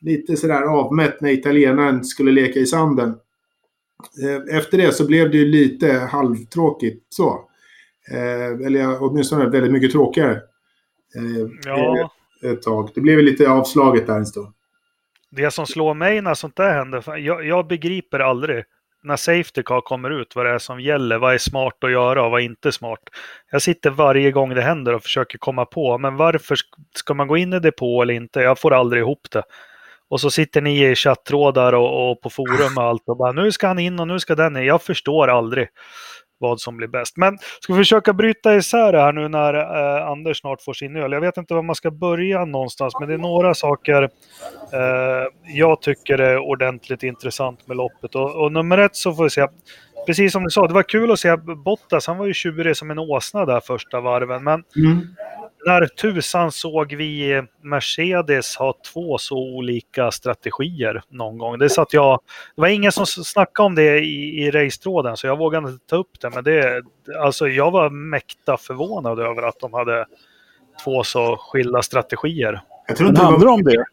lite 0.01 0.37
sådär 0.37 0.61
avmätt 0.61 1.21
när 1.21 1.31
italienaren 1.31 2.03
skulle 2.03 2.31
leka 2.31 2.59
i 2.59 2.65
sanden. 2.65 3.13
Eh, 4.23 4.57
Efter 4.57 4.77
det 4.77 4.91
så 4.91 5.07
blev 5.07 5.31
det 5.31 5.37
ju 5.37 5.45
lite 5.45 5.91
halvtråkigt 5.93 7.05
så. 7.09 7.49
Eh, 8.11 8.65
Eller 8.67 9.03
åtminstone 9.03 9.49
väldigt 9.49 9.71
mycket 9.71 9.91
tråkigare. 9.91 10.31
eh, 11.15 11.47
Ja, 11.65 12.11
Ett 12.43 12.61
tag. 12.61 12.89
Det 12.95 13.01
blev 13.01 13.19
lite 13.19 13.49
avslaget 13.49 14.07
där 14.07 14.15
en 14.17 14.25
stund. 14.25 14.47
det 15.31 15.51
som 15.51 15.65
slår 15.65 15.93
mig 15.93 16.21
när 16.21 16.33
sånt 16.33 16.55
där 16.55 16.73
händer, 16.73 17.17
jag, 17.17 17.45
jag 17.45 17.67
begriper 17.67 18.19
aldrig 18.19 18.63
när 19.03 19.15
Safety 19.15 19.63
Car 19.63 19.81
kommer 19.81 20.09
ut 20.21 20.35
vad 20.35 20.45
det 20.45 20.51
är 20.51 20.57
som 20.59 20.79
gäller, 20.81 21.17
vad 21.17 21.33
är 21.33 21.37
smart 21.37 21.83
att 21.83 21.91
göra 21.91 22.25
och 22.25 22.31
vad 22.31 22.41
är 22.41 22.45
inte 22.45 22.71
smart. 22.71 22.99
Jag 23.51 23.61
sitter 23.61 23.89
varje 23.89 24.31
gång 24.31 24.49
det 24.53 24.61
händer 24.61 24.93
och 24.93 25.03
försöker 25.03 25.37
komma 25.37 25.65
på, 25.65 25.97
men 25.97 26.15
varför 26.17 26.55
sk- 26.55 26.83
ska 26.95 27.13
man 27.13 27.27
gå 27.27 27.37
in 27.37 27.53
i 27.53 27.59
depå 27.59 28.01
eller 28.01 28.13
inte? 28.13 28.39
Jag 28.41 28.59
får 28.59 28.73
aldrig 28.73 29.01
ihop 29.01 29.27
det. 29.31 29.43
Och 30.09 30.21
så 30.21 30.29
sitter 30.29 30.61
ni 30.61 30.85
i 30.85 30.95
chattrådar 30.95 31.73
och, 31.73 32.11
och 32.11 32.21
på 32.21 32.29
forum 32.29 32.77
och 32.77 32.83
allt 32.83 33.03
och 33.05 33.17
bara 33.17 33.31
nu 33.31 33.51
ska 33.51 33.67
han 33.67 33.79
in 33.79 33.99
och 33.99 34.07
nu 34.07 34.19
ska 34.19 34.35
den 34.35 34.57
in. 34.57 34.65
Jag 34.65 34.81
förstår 34.81 35.27
aldrig 35.27 35.67
vad 36.39 36.59
som 36.59 36.77
blir 36.77 36.87
bäst. 36.87 37.17
Men 37.17 37.37
ska 37.59 37.73
vi 37.73 37.79
försöka 37.79 38.13
bryta 38.13 38.55
isär 38.55 38.91
det 38.91 38.99
här 39.01 39.13
nu 39.13 39.27
när 39.27 39.53
eh, 39.53 40.07
Anders 40.07 40.39
snart 40.39 40.61
får 40.61 40.73
sin 40.73 40.95
öl. 40.95 41.11
Jag 41.11 41.21
vet 41.21 41.37
inte 41.37 41.53
var 41.53 41.61
man 41.61 41.75
ska 41.75 41.91
börja 41.91 42.45
någonstans, 42.45 42.93
men 42.99 43.09
det 43.09 43.13
är 43.13 43.17
några 43.17 43.53
saker 43.53 44.03
eh, 44.73 45.27
jag 45.43 45.81
tycker 45.81 46.17
är 46.17 46.37
ordentligt 46.37 47.03
intressant 47.03 47.67
med 47.67 47.77
loppet. 47.77 48.15
Och, 48.15 48.43
och 48.43 48.51
nummer 48.51 48.77
ett 48.77 48.95
så 48.95 49.13
får 49.13 49.23
vi 49.23 49.29
se, 49.29 49.47
precis 50.05 50.31
som 50.31 50.43
du 50.43 50.49
sa, 50.49 50.67
det 50.67 50.73
var 50.73 50.83
kul 50.83 51.11
att 51.11 51.19
se 51.19 51.37
Bottas. 51.37 52.07
Han 52.07 52.17
var 52.17 52.25
ju 52.25 52.33
tjurig 52.33 52.77
som 52.77 52.91
en 52.91 52.99
åsna 52.99 53.45
där 53.45 53.59
första 53.59 54.01
varven, 54.01 54.43
men 54.43 54.63
mm 54.75 55.07
när 55.67 55.85
tusan 55.85 56.51
såg 56.51 56.93
vi 56.93 57.41
Mercedes 57.61 58.55
ha 58.55 58.73
två 58.93 59.17
så 59.17 59.37
olika 59.37 60.11
strategier 60.11 61.03
någon 61.09 61.37
gång? 61.37 61.59
Det, 61.59 61.69
satt 61.69 61.93
jag, 61.93 62.19
det 62.55 62.61
var 62.61 62.67
ingen 62.67 62.91
som 62.91 63.05
snackade 63.05 63.65
om 63.65 63.75
det 63.75 63.99
i, 63.99 64.43
i 64.43 64.51
racetråden 64.51 65.17
så 65.17 65.27
jag 65.27 65.37
vågade 65.37 65.69
inte 65.69 65.87
ta 65.87 65.95
upp 65.95 66.21
det. 66.21 66.29
Men 66.29 66.43
det, 66.43 66.83
alltså 67.19 67.47
jag 67.47 67.71
var 67.71 67.89
mäkta 67.89 68.57
förvånad 68.57 69.19
över 69.19 69.43
att 69.43 69.59
de 69.59 69.73
hade 69.73 70.05
två 70.83 71.03
så 71.03 71.37
skilda 71.37 71.81
strategier. 71.81 72.61
Jag 72.87 72.97
tror 72.97 73.09
inte 73.09 73.21
det 73.21 73.25
handlar 73.25 73.47
om 73.47 73.63
det? 73.63 73.85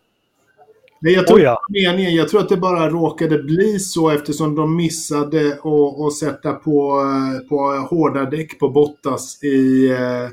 Nej, 1.00 1.12
jag 1.12 1.26
tror 1.26 1.38
Oh 1.38 1.42
ja. 1.42 1.60
meningen. 1.68 2.14
Jag 2.14 2.28
tror 2.28 2.40
att 2.40 2.48
det 2.48 2.56
bara 2.56 2.90
råkade 2.90 3.38
bli 3.38 3.78
så 3.78 4.10
eftersom 4.10 4.54
de 4.54 4.76
missade 4.76 5.48
att, 5.48 6.00
att 6.00 6.16
sätta 6.16 6.52
på, 6.52 7.00
eh, 7.00 7.48
på 7.48 7.56
hårda 7.90 8.24
däck 8.24 8.58
på 8.58 8.68
Bottas 8.68 9.44
i, 9.44 9.90
eh, 9.90 10.28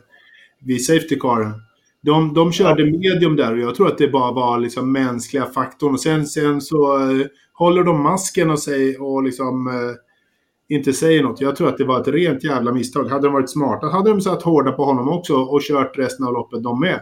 vid 0.65 0.85
Safety 0.85 1.19
Car, 1.19 1.53
De, 2.01 2.33
de 2.33 2.51
körde 2.51 2.85
medium 2.85 3.35
där 3.35 3.53
och 3.53 3.59
jag 3.59 3.75
tror 3.75 3.87
att 3.87 3.97
det 3.97 4.07
bara 4.07 4.31
var 4.31 4.59
liksom 4.59 4.91
mänskliga 4.91 5.45
faktorn. 5.45 5.93
Och 5.93 5.99
sen, 5.99 6.25
sen 6.25 6.61
så 6.61 6.97
eh, 6.97 7.25
håller 7.53 7.83
de 7.83 8.03
masken 8.03 8.49
och, 8.49 8.59
sig 8.59 8.97
och 8.97 9.23
liksom, 9.23 9.67
eh, 9.67 10.75
inte 10.75 10.93
säger 10.93 11.23
något. 11.23 11.41
Jag 11.41 11.55
tror 11.55 11.69
att 11.69 11.77
det 11.77 11.85
var 11.85 12.01
ett 12.01 12.07
rent 12.07 12.43
jävla 12.43 12.71
misstag. 12.71 13.09
Hade 13.09 13.27
de 13.27 13.33
varit 13.33 13.49
smarta 13.49 13.87
hade 13.87 14.09
de 14.09 14.21
satt 14.21 14.43
hårda 14.43 14.71
på 14.71 14.83
honom 14.83 15.09
också 15.09 15.35
och 15.35 15.61
kört 15.61 15.97
resten 15.97 16.25
av 16.25 16.33
loppet 16.33 16.63
de 16.63 16.79
med. 16.79 16.99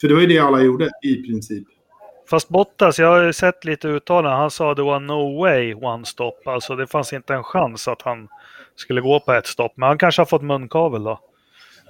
För 0.00 0.08
det 0.08 0.14
var 0.14 0.20
ju 0.20 0.26
det 0.26 0.38
alla 0.38 0.62
gjorde 0.62 0.90
i 1.02 1.14
princip. 1.16 1.68
Fast 2.30 2.48
Bottas, 2.48 2.98
jag 2.98 3.08
har 3.08 3.22
ju 3.22 3.32
sett 3.32 3.64
lite 3.64 3.88
uttalanden. 3.88 4.40
Han 4.40 4.50
sa 4.50 4.74
det 4.74 4.82
var 4.82 5.00
no 5.00 5.40
way 5.40 5.74
one 5.74 6.04
stop. 6.04 6.32
Alltså 6.44 6.76
det 6.76 6.86
fanns 6.86 7.12
inte 7.12 7.34
en 7.34 7.44
chans 7.44 7.88
att 7.88 8.02
han 8.02 8.28
skulle 8.76 9.00
gå 9.00 9.20
på 9.20 9.32
ett 9.32 9.46
stopp. 9.46 9.72
Men 9.74 9.88
han 9.88 9.98
kanske 9.98 10.20
har 10.20 10.26
fått 10.26 10.42
munkavel 10.42 11.04
då. 11.04 11.20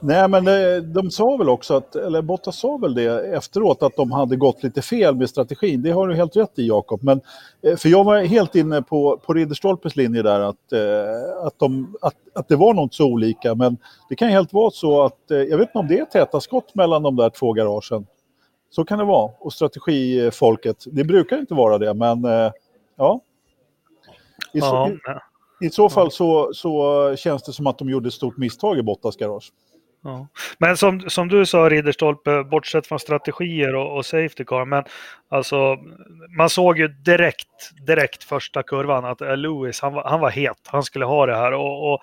Nej, 0.01 0.29
men 0.29 0.49
eh, 0.49 0.83
de 0.83 1.11
sa 1.11 1.37
väl 1.37 1.49
också 1.49 1.77
att, 1.77 1.97
eller 1.97 2.23
Bottas 2.23 2.59
sa 2.59 2.77
väl 2.77 2.95
det 2.95 3.35
efteråt, 3.35 3.83
att 3.83 3.97
de 3.97 4.13
hade 4.13 4.37
gått 4.37 4.63
lite 4.63 4.83
fel 4.83 5.17
med 5.17 5.31
strategin. 5.31 5.83
Det 5.83 5.91
har 5.91 6.09
du 6.09 6.15
helt 6.15 6.37
rätt 6.37 6.59
i 6.59 6.67
Jakob. 6.67 7.03
Men, 7.03 7.21
eh, 7.63 7.77
för 7.77 7.89
jag 7.89 8.05
var 8.05 8.19
helt 8.19 8.55
inne 8.55 8.83
på, 8.83 9.21
på 9.27 9.35
Ridderstolpes 9.35 9.97
linje 9.97 10.23
där, 10.23 10.41
att, 10.41 10.73
eh, 10.73 11.47
att, 11.47 11.59
de, 11.59 11.97
att, 12.01 12.15
att 12.35 12.49
det 12.49 12.57
var 12.57 12.75
något 12.75 12.95
så 12.95 13.05
olika. 13.07 13.55
Men 13.55 13.77
det 14.09 14.17
kan 14.17 14.29
helt 14.29 14.53
vara 14.53 14.71
så 14.71 15.03
att, 15.03 15.19
jag 15.27 15.59
vet 15.59 15.69
inte 15.69 15.79
om 15.79 15.89
det 15.89 15.99
är 15.99 16.05
täta 16.05 16.41
skott 16.41 16.75
mellan 16.75 17.03
de 17.03 17.17
där 17.17 17.31
två 17.31 17.53
garagen. 17.53 18.07
Så 18.71 18.85
kan 18.85 18.99
det 18.99 19.05
vara. 19.05 19.31
Och 19.41 19.53
strategifolket, 19.53 20.85
det 20.87 21.05
brukar 21.05 21.39
inte 21.39 21.55
vara 21.55 21.79
det, 21.79 21.95
men 21.95 22.25
ja. 22.97 23.21
I, 24.53 24.61
så, 24.61 24.89
i, 25.63 25.67
i 25.67 25.71
så 25.71 25.89
fall 25.89 26.11
så, 26.11 26.51
så 26.55 27.15
känns 27.17 27.43
det 27.43 27.53
som 27.53 27.67
att 27.67 27.79
de 27.79 27.91
gjorde 27.91 28.09
ett 28.09 28.15
stort 28.15 28.37
misstag 28.37 28.79
i 28.79 28.83
Bottas 28.83 29.17
garage. 29.17 29.53
Ja. 30.03 30.29
Men 30.59 30.77
som, 30.77 31.01
som 31.01 31.29
du 31.29 31.47
sa 31.47 31.69
Ridderstolpe, 31.69 32.45
bortsett 32.45 32.87
från 32.87 32.99
strategier 32.99 33.75
och, 33.75 33.97
och 33.97 34.07
safety 34.07 34.45
car, 34.45 34.65
men 34.65 34.85
alltså 35.29 35.77
man 36.37 36.51
såg 36.51 36.79
ju 36.79 36.89
direkt, 36.89 37.71
direkt 37.87 38.25
första 38.25 38.63
kurvan 38.63 39.05
att 39.05 39.21
eh, 39.21 39.37
Lewis, 39.37 39.81
han 39.81 39.93
var, 39.95 40.05
han 40.05 40.21
var 40.21 40.31
het, 40.31 40.61
han 40.67 40.83
skulle 40.83 41.05
ha 41.05 41.27
det 41.27 41.37
här 41.37 41.53
och, 41.53 41.93
och 41.93 42.01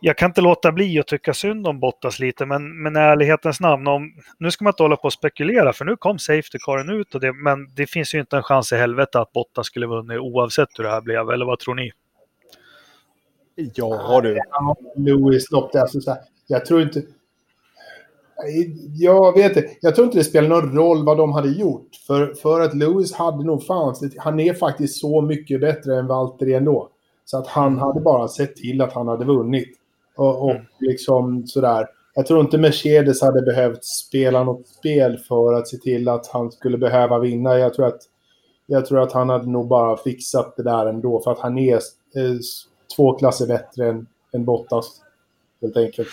jag 0.00 0.18
kan 0.18 0.30
inte 0.30 0.40
låta 0.40 0.72
bli 0.72 0.98
att 0.98 1.06
tycka 1.06 1.34
synd 1.34 1.66
om 1.66 1.80
Bottas 1.80 2.18
lite, 2.18 2.46
men, 2.46 2.82
men 2.82 2.96
i 2.96 3.00
ärlighetens 3.00 3.60
namn, 3.60 3.86
om, 3.86 4.12
nu 4.38 4.50
ska 4.50 4.64
man 4.64 4.70
inte 4.70 4.82
hålla 4.82 4.96
på 4.96 5.04
och 5.04 5.12
spekulera, 5.12 5.72
för 5.72 5.84
nu 5.84 5.96
kom 5.96 6.18
Safety 6.18 6.58
Caren 6.58 6.90
ut, 6.90 7.14
och 7.14 7.20
det, 7.20 7.32
men 7.32 7.74
det 7.74 7.86
finns 7.86 8.14
ju 8.14 8.20
inte 8.20 8.36
en 8.36 8.42
chans 8.42 8.72
i 8.72 8.76
helvete 8.76 9.20
att 9.20 9.32
Bottas 9.32 9.66
skulle 9.66 9.86
vunnit 9.86 10.18
oavsett 10.18 10.68
hur 10.78 10.84
det 10.84 10.90
här 10.90 11.00
blev, 11.00 11.30
eller 11.30 11.46
vad 11.46 11.58
tror 11.58 11.74
ni? 11.74 11.92
Ja 13.54 14.20
du. 14.22 14.38
Lewis 14.96 15.50
lopp 15.50 15.72
där, 15.72 15.86
så 15.86 16.10
här, 16.10 16.20
jag 16.46 16.66
tror 16.66 16.82
inte... 16.82 17.02
Jag 18.94 19.34
vet 19.34 19.56
inte. 19.56 19.70
Jag 19.80 19.94
tror 19.94 20.04
inte 20.04 20.18
det 20.18 20.24
spelar 20.24 20.48
någon 20.48 20.76
roll 20.76 21.04
vad 21.04 21.16
de 21.16 21.32
hade 21.32 21.48
gjort. 21.48 21.88
För, 22.06 22.34
för 22.34 22.60
att 22.60 22.74
Lewis 22.74 23.12
hade 23.12 23.44
nog 23.44 23.66
fan... 23.66 23.94
Han 24.16 24.40
är 24.40 24.54
faktiskt 24.54 25.00
så 25.00 25.20
mycket 25.20 25.60
bättre 25.60 25.98
än 25.98 26.06
Valtteri 26.06 26.54
ändå. 26.54 26.88
Så 27.24 27.38
att 27.38 27.46
han 27.46 27.78
hade 27.78 28.00
bara 28.00 28.28
sett 28.28 28.56
till 28.56 28.80
att 28.80 28.92
han 28.92 29.08
hade 29.08 29.24
vunnit. 29.24 29.68
Och, 30.16 30.42
och 30.42 30.50
mm. 30.50 30.62
liksom 30.80 31.46
sådär. 31.46 31.86
Jag 32.14 32.26
tror 32.26 32.40
inte 32.40 32.58
Mercedes 32.58 33.22
hade 33.22 33.42
behövt 33.42 33.84
spela 33.84 34.44
något 34.44 34.68
spel 34.68 35.18
för 35.18 35.52
att 35.52 35.68
se 35.68 35.76
till 35.76 36.08
att 36.08 36.26
han 36.26 36.52
skulle 36.52 36.78
behöva 36.78 37.18
vinna. 37.18 37.58
Jag 37.58 37.74
tror 37.74 37.86
att, 37.86 38.00
jag 38.66 38.86
tror 38.86 39.02
att 39.02 39.12
han 39.12 39.28
hade 39.28 39.50
nog 39.50 39.68
bara 39.68 39.96
fixat 39.96 40.56
det 40.56 40.62
där 40.62 40.86
ändå. 40.86 41.20
För 41.20 41.32
att 41.32 41.38
han 41.38 41.58
är 41.58 41.74
eh, 41.74 42.36
två 42.96 43.12
klasser 43.18 43.46
bättre 43.46 43.88
än, 43.88 44.06
än 44.32 44.44
Bottas. 44.44 45.02
Helt 45.62 45.76
enkelt. 45.76 46.08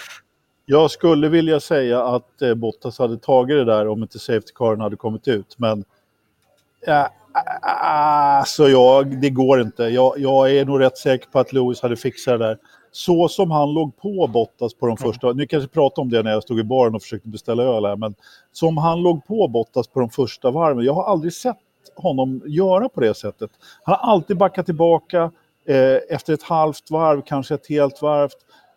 Jag 0.65 0.91
skulle 0.91 1.29
vilja 1.29 1.59
säga 1.59 2.03
att 2.03 2.41
eh, 2.41 2.53
Bottas 2.53 2.99
hade 2.99 3.17
tagit 3.17 3.57
det 3.57 3.65
där 3.65 3.87
om 3.87 4.03
inte 4.03 4.19
Safety 4.19 4.51
Caren 4.55 4.81
hade 4.81 4.95
kommit 4.95 5.27
ut. 5.27 5.55
Men 5.57 5.85
ja, 6.85 7.09
alltså 7.81 8.69
jag, 8.69 9.21
det 9.21 9.29
går 9.29 9.61
inte. 9.61 9.83
Jag, 9.83 10.19
jag, 10.19 10.55
är 10.55 10.65
nog 10.65 10.81
rätt 10.81 10.97
säker 10.97 11.27
på 11.29 11.39
att 11.39 11.53
Lewis 11.53 11.81
hade 11.81 11.95
fixat 11.95 12.39
det 12.39 12.45
där. 12.45 12.57
Så 12.91 13.27
som 13.27 13.51
han 13.51 13.73
låg 13.73 13.97
på 13.97 14.27
Bottas 14.27 14.73
på 14.73 14.87
de 14.87 14.97
första, 14.97 15.27
mm. 15.27 15.37
nu 15.37 15.45
kanske 15.45 15.69
pratade 15.69 16.01
om 16.01 16.09
det 16.09 16.23
när 16.23 16.31
jag 16.31 16.43
stod 16.43 16.59
i 16.59 16.63
baren 16.63 16.95
och 16.95 17.01
försökte 17.01 17.29
beställa 17.29 17.63
öl 17.63 17.85
här, 17.85 17.95
men 17.95 18.15
som 18.51 18.77
han 18.77 19.01
låg 19.01 19.25
på 19.27 19.47
Bottas 19.47 19.87
på 19.87 19.99
de 19.99 20.09
första 20.09 20.51
varven. 20.51 20.85
Jag 20.85 20.93
har 20.93 21.03
aldrig 21.03 21.33
sett 21.33 21.57
honom 21.95 22.41
göra 22.45 22.89
på 22.89 23.01
det 23.01 23.13
sättet. 23.13 23.51
Han 23.83 23.95
har 23.99 24.13
alltid 24.13 24.37
backat 24.37 24.65
tillbaka 24.65 25.31
eh, 25.65 25.97
efter 26.09 26.33
ett 26.33 26.43
halvt 26.43 26.91
varv, 26.91 27.21
kanske 27.25 27.53
ett 27.53 27.69
helt 27.69 28.01
varv 28.01 28.29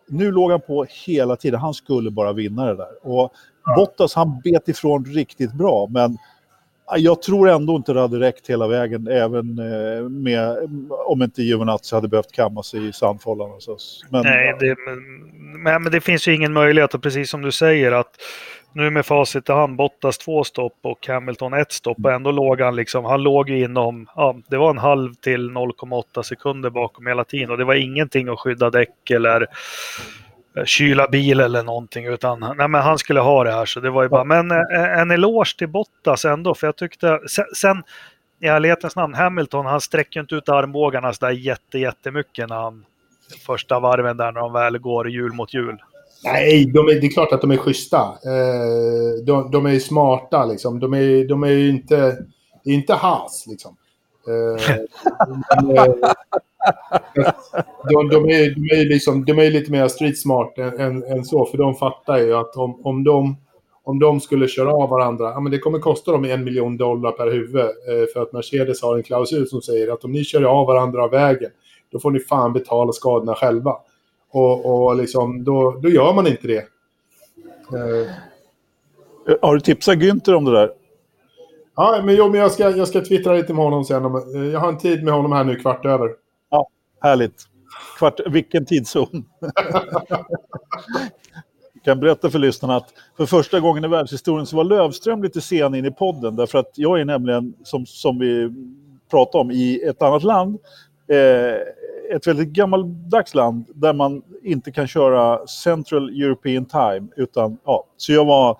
nu 0.08 0.30
låg 0.30 0.50
han 0.50 0.60
på 0.60 0.86
hela 1.06 1.36
tiden. 1.36 1.60
Han 1.60 1.74
skulle 1.74 2.10
bara 2.10 2.32
vinna 2.32 2.66
det 2.66 2.76
där. 2.76 3.06
Och 3.06 3.32
ja. 3.64 3.74
Bottas 3.76 4.14
han 4.14 4.40
bet 4.44 4.68
ifrån 4.68 5.04
riktigt 5.04 5.52
bra, 5.52 5.88
men 5.90 6.18
jag 6.96 7.22
tror 7.22 7.48
ändå 7.48 7.76
inte 7.76 7.92
det 7.92 8.00
hade 8.00 8.20
räckt 8.20 8.50
hela 8.50 8.68
vägen, 8.68 9.08
även 9.08 9.58
eh, 9.58 10.08
med, 10.08 10.56
om 11.06 11.22
inte 11.22 11.42
Giovinazzi 11.42 11.94
hade 11.94 12.08
behövt 12.08 12.32
kamma 12.32 12.62
sig 12.62 12.88
i 12.88 12.92
sandfållan. 12.92 13.50
Men, 14.10 14.22
Nej, 14.22 14.56
det, 14.60 14.76
men, 15.58 15.82
men 15.82 15.92
det 15.92 16.00
finns 16.00 16.28
ju 16.28 16.34
ingen 16.34 16.52
möjlighet, 16.52 16.94
och 16.94 17.02
precis 17.02 17.30
som 17.30 17.42
du 17.42 17.52
säger, 17.52 17.92
att 17.92 18.10
nu 18.76 18.90
med 18.90 19.06
facit 19.06 19.48
i 19.48 19.52
hand, 19.52 19.76
Bottas 19.76 20.18
två 20.18 20.44
stopp 20.44 20.78
och 20.82 21.06
Hamilton 21.06 21.54
ett 21.54 21.72
stopp 21.72 22.04
och 22.04 22.12
ändå 22.12 22.30
låg 22.30 22.60
han 22.60 22.76
liksom, 22.76 23.04
han 23.04 23.22
låg 23.22 23.50
inom, 23.50 24.08
ja, 24.16 24.36
det 24.46 24.56
var 24.56 24.70
en 24.70 24.78
halv 24.78 25.14
till 25.14 25.50
0,8 25.50 26.22
sekunder 26.22 26.70
bakom 26.70 27.06
hela 27.06 27.24
tiden 27.24 27.50
och 27.50 27.58
det 27.58 27.64
var 27.64 27.74
ingenting 27.74 28.28
att 28.28 28.38
skydda 28.38 28.70
däck 28.70 29.10
eller 29.10 29.46
eh, 30.56 30.64
kyla 30.64 31.08
bil 31.08 31.40
eller 31.40 31.62
någonting 31.62 32.06
utan 32.06 32.40
nej, 32.40 32.68
men 32.68 32.82
han 32.82 32.98
skulle 32.98 33.20
ha 33.20 33.44
det 33.44 33.52
här 33.52 33.66
så 33.66 33.80
det 33.80 33.90
var 33.90 34.02
ju 34.02 34.08
bara, 34.08 34.24
men 34.24 34.50
eh, 34.50 34.98
en 34.98 35.10
eloge 35.10 35.58
till 35.58 35.68
Bottas 35.68 36.24
ändå 36.24 36.54
för 36.54 36.66
jag 36.66 36.76
tyckte, 36.76 37.20
sen, 37.56 37.82
i 38.40 38.46
ärlighetens 38.46 38.96
namn, 38.96 39.14
Hamilton 39.14 39.66
han 39.66 39.80
sträcker 39.80 40.20
inte 40.20 40.34
ut 40.34 40.48
armbågarna 40.48 41.12
sådär 41.12 41.32
jätte, 41.32 41.78
jättemycket 41.78 42.48
när 42.48 42.56
han 42.56 42.84
första 43.46 43.80
varven 43.80 44.16
där 44.16 44.32
när 44.32 44.40
de 44.40 44.52
väl 44.52 44.78
går 44.78 45.10
hjul 45.10 45.32
mot 45.32 45.54
hjul. 45.54 45.78
Nej, 46.26 46.70
de 46.74 46.88
är, 46.88 47.00
det 47.00 47.06
är 47.06 47.10
klart 47.10 47.32
att 47.32 47.40
de 47.40 47.50
är 47.50 47.56
schyssta. 47.56 47.98
Eh, 47.98 49.24
de, 49.26 49.50
de 49.50 49.66
är 49.66 49.78
smarta 49.78 50.44
liksom. 50.44 50.80
De 50.80 50.94
är, 50.94 51.28
de 51.28 51.42
är 51.42 51.50
ju 51.50 51.68
inte... 51.68 52.16
Det 52.64 52.70
är 52.70 52.74
inte 52.74 52.94
has 52.94 53.44
liksom. 53.48 53.76
Eh, 54.28 54.76
de, 57.90 58.08
de, 58.08 58.30
är, 58.30 58.54
de, 58.54 58.80
är 58.80 58.88
liksom, 58.88 59.24
de 59.24 59.38
är 59.38 59.50
lite 59.50 59.70
mer 59.70 59.88
street 59.88 60.18
smart 60.18 60.58
än, 60.58 60.80
än, 60.80 61.02
än, 61.02 61.24
så. 61.24 61.44
För 61.44 61.58
de 61.58 61.74
fattar 61.74 62.18
ju 62.18 62.34
att 62.34 62.56
om, 62.56 62.86
om, 62.86 63.04
de, 63.04 63.36
om 63.84 63.98
de 63.98 64.20
skulle 64.20 64.48
köra 64.48 64.72
av 64.72 64.88
varandra, 64.88 65.24
ja, 65.24 65.40
men 65.40 65.52
det 65.52 65.58
kommer 65.58 65.78
kosta 65.78 66.12
dem 66.12 66.24
en 66.24 66.44
miljon 66.44 66.76
dollar 66.76 67.12
per 67.12 67.30
huvud. 67.30 67.60
Eh, 67.60 68.06
för 68.12 68.22
att 68.22 68.32
Mercedes 68.32 68.82
har 68.82 68.96
en 68.96 69.02
klausul 69.02 69.46
som 69.46 69.62
säger 69.62 69.92
att 69.92 70.04
om 70.04 70.12
ni 70.12 70.24
kör 70.24 70.42
av 70.42 70.66
varandra 70.66 71.04
av 71.04 71.10
vägen, 71.10 71.50
då 71.92 71.98
får 71.98 72.10
ni 72.10 72.20
fan 72.20 72.52
betala 72.52 72.92
skadorna 72.92 73.34
själva. 73.34 73.76
Och, 74.36 74.86
och 74.86 74.96
liksom, 74.96 75.44
då, 75.44 75.78
då 75.82 75.88
gör 75.88 76.12
man 76.14 76.26
inte 76.26 76.46
det. 76.48 76.64
Uh, 77.72 78.10
har 79.42 79.54
du 79.54 79.60
tipsat 79.60 79.94
Günther 79.94 80.34
om 80.34 80.44
det 80.44 80.52
där? 80.52 80.70
Ja, 81.76 82.02
men, 82.04 82.14
jo, 82.14 82.28
men 82.28 82.40
jag, 82.40 82.52
ska, 82.52 82.70
jag 82.70 82.88
ska 82.88 83.00
twittra 83.00 83.32
lite 83.32 83.54
med 83.54 83.64
honom 83.64 83.84
sen. 83.84 84.02
Jag 84.52 84.60
har 84.60 84.68
en 84.68 84.78
tid 84.78 85.04
med 85.04 85.14
honom 85.14 85.32
här 85.32 85.44
nu 85.44 85.56
kvart 85.56 85.86
över. 85.86 86.10
Ja, 86.50 86.68
härligt. 87.00 87.44
Kvart, 87.98 88.20
vilken 88.26 88.64
tidszon? 88.64 89.24
jag 91.72 91.84
kan 91.84 92.00
berätta 92.00 92.30
för 92.30 92.38
lyssnarna 92.38 92.76
att 92.76 92.94
för 93.16 93.26
första 93.26 93.60
gången 93.60 93.84
i 93.84 93.88
världshistorien 93.88 94.46
så 94.46 94.56
var 94.56 94.64
Lövström 94.64 95.22
lite 95.22 95.40
sen 95.40 95.74
in 95.74 95.84
i 95.84 95.90
podden. 95.90 96.36
Därför 96.36 96.58
att 96.58 96.72
jag 96.74 97.00
är 97.00 97.04
nämligen, 97.04 97.54
som, 97.64 97.86
som 97.86 98.18
vi 98.18 98.50
pratade 99.10 99.42
om, 99.42 99.50
i 99.50 99.82
ett 99.88 100.02
annat 100.02 100.22
land. 100.22 100.58
Eh, 101.08 101.58
ett 102.14 102.26
väldigt 102.26 102.48
gammaldags 102.48 103.34
land 103.34 103.66
där 103.74 103.92
man 103.92 104.22
inte 104.42 104.72
kan 104.72 104.86
köra 104.86 105.46
Central 105.46 106.08
European 106.08 106.64
Time. 106.64 107.08
Utan, 107.16 107.58
ja, 107.64 107.86
så 107.96 108.12
jag 108.12 108.24
var 108.24 108.58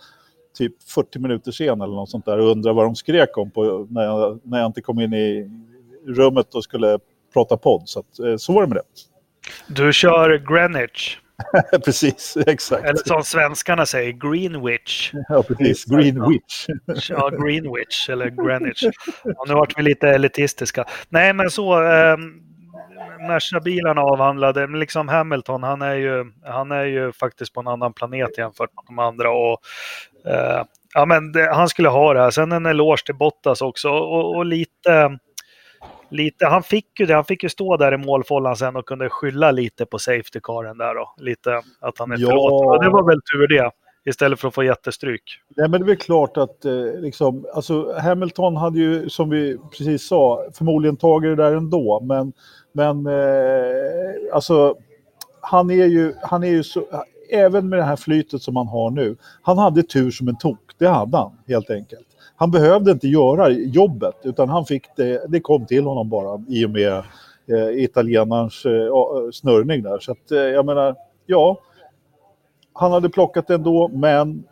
typ 0.58 0.82
40 0.82 1.18
minuter 1.18 1.52
sen 1.52 1.80
eller 1.80 1.94
något 1.94 2.10
sånt 2.10 2.24
där 2.24 2.38
och 2.38 2.50
undrade 2.50 2.76
vad 2.76 2.84
de 2.84 2.94
skrek 2.94 3.38
om 3.38 3.50
på, 3.50 3.86
när, 3.90 4.02
jag, 4.02 4.40
när 4.42 4.58
jag 4.58 4.66
inte 4.66 4.80
kom 4.80 5.00
in 5.00 5.12
i 5.12 5.50
rummet 6.06 6.54
och 6.54 6.64
skulle 6.64 6.98
prata 7.32 7.56
podd. 7.56 7.82
Så, 7.84 8.00
att, 8.00 8.18
eh, 8.18 8.36
så 8.36 8.52
var 8.52 8.62
det 8.62 8.68
med 8.68 8.76
det. 8.76 8.82
Du 9.74 9.92
kör 9.92 10.38
Greenwich. 10.38 11.16
precis, 11.84 12.36
exakt. 12.46 12.84
Eller 12.84 13.04
som 13.04 13.22
svenskarna 13.22 13.86
säger, 13.86 14.12
Greenwich. 14.12 15.12
Ja, 15.28 15.42
precis. 15.42 15.84
Greenwich. 15.84 16.66
ja, 17.08 17.28
Greenwich 17.28 18.08
eller 18.08 18.30
Greenwich. 18.30 18.82
Ja, 19.24 19.44
nu 19.48 19.54
vart 19.54 19.78
vi 19.78 19.82
lite 19.82 20.08
elitistiska. 20.08 20.84
Nej, 21.08 21.32
men 21.32 21.50
så. 21.50 21.82
Um, 21.82 22.45
Merca-bilarna 23.28 24.00
avhandlade, 24.00 24.66
men 24.66 24.80
liksom 24.80 25.08
Hamilton, 25.08 25.62
han 25.62 25.82
är, 25.82 25.94
ju, 25.94 26.32
han 26.44 26.72
är 26.72 26.84
ju 26.84 27.12
faktiskt 27.12 27.52
på 27.52 27.60
en 27.60 27.68
annan 27.68 27.92
planet 27.92 28.38
jämfört 28.38 28.70
med 28.74 28.84
de 28.86 28.98
andra. 28.98 29.30
Och, 29.30 29.60
eh, 30.26 30.62
ja, 30.94 31.06
men 31.06 31.32
det, 31.32 31.54
han 31.54 31.68
skulle 31.68 31.88
ha 31.88 32.14
det 32.14 32.20
här. 32.20 32.30
Sen 32.30 32.52
en 32.52 32.66
eloge 32.66 33.04
till 33.04 33.14
Bottas 33.14 33.62
också 33.62 33.90
och, 33.90 34.36
och 34.36 34.46
lite, 34.46 35.18
lite, 36.08 36.46
han 36.46 36.62
fick 36.62 37.00
ju 37.00 37.06
det, 37.06 37.14
han 37.14 37.24
fick 37.24 37.42
ju 37.42 37.48
stå 37.48 37.76
där 37.76 37.94
i 37.94 37.96
målfållan 37.96 38.56
sen 38.56 38.76
och 38.76 38.86
kunde 38.86 39.10
skylla 39.10 39.50
lite 39.50 39.86
på 39.86 39.98
safety 39.98 40.40
caren 40.42 40.78
där 40.78 40.94
då. 40.94 41.14
Lite 41.16 41.62
att 41.80 41.98
han 41.98 42.12
är 42.12 42.16
ja. 42.18 42.50
Och 42.50 42.84
det 42.84 42.90
var 42.90 43.06
väl 43.06 43.20
tur 43.32 43.48
det 43.48 43.70
istället 44.06 44.40
för 44.40 44.48
att 44.48 44.54
få 44.54 44.64
jättestryk. 44.64 45.22
Nej, 45.56 45.68
men 45.68 45.80
det 45.80 45.84
är 45.84 45.86
väl 45.86 45.96
klart 45.96 46.36
att 46.36 46.64
eh, 46.64 47.00
liksom, 47.00 47.46
alltså 47.54 47.94
Hamilton 47.98 48.56
hade 48.56 48.78
ju, 48.78 49.08
som 49.08 49.30
vi 49.30 49.58
precis 49.70 50.06
sa, 50.06 50.46
förmodligen 50.54 50.96
tagit 50.96 51.36
det 51.36 51.42
där 51.42 51.52
ändå. 51.52 52.00
Men, 52.00 52.32
men 52.72 53.06
eh, 53.06 54.34
alltså, 54.34 54.76
han 55.40 55.70
är 55.70 55.86
ju, 55.86 56.12
han 56.22 56.44
är 56.44 56.48
ju 56.48 56.62
så, 56.62 56.84
även 57.30 57.68
med 57.68 57.78
det 57.78 57.84
här 57.84 57.96
flytet 57.96 58.42
som 58.42 58.56
han 58.56 58.66
har 58.66 58.90
nu, 58.90 59.16
han 59.42 59.58
hade 59.58 59.82
tur 59.82 60.10
som 60.10 60.28
en 60.28 60.38
tok. 60.38 60.58
Det 60.78 60.88
hade 60.88 61.16
han 61.16 61.38
helt 61.46 61.70
enkelt. 61.70 62.06
Han 62.36 62.50
behövde 62.50 62.90
inte 62.90 63.08
göra 63.08 63.50
jobbet, 63.50 64.16
utan 64.22 64.48
han 64.48 64.64
fick 64.66 64.84
det, 64.96 65.22
det 65.28 65.40
kom 65.40 65.66
till 65.66 65.84
honom 65.84 66.08
bara 66.08 66.42
i 66.48 66.66
och 66.66 66.70
med 66.70 66.92
eh, 67.52 67.84
italienarens 67.84 68.64
eh, 68.64 68.72
eh 68.72 69.30
snurrning 69.32 69.82
där. 69.82 69.98
Så 69.98 70.12
att, 70.12 70.30
eh, 70.30 70.38
jag 70.38 70.66
menar, 70.66 70.96
ja, 71.26 71.60
han 72.76 72.92
hade 72.92 73.08
plockat 73.08 73.46
det 73.46 73.54
ändå, 73.54 73.88
men 73.88 74.44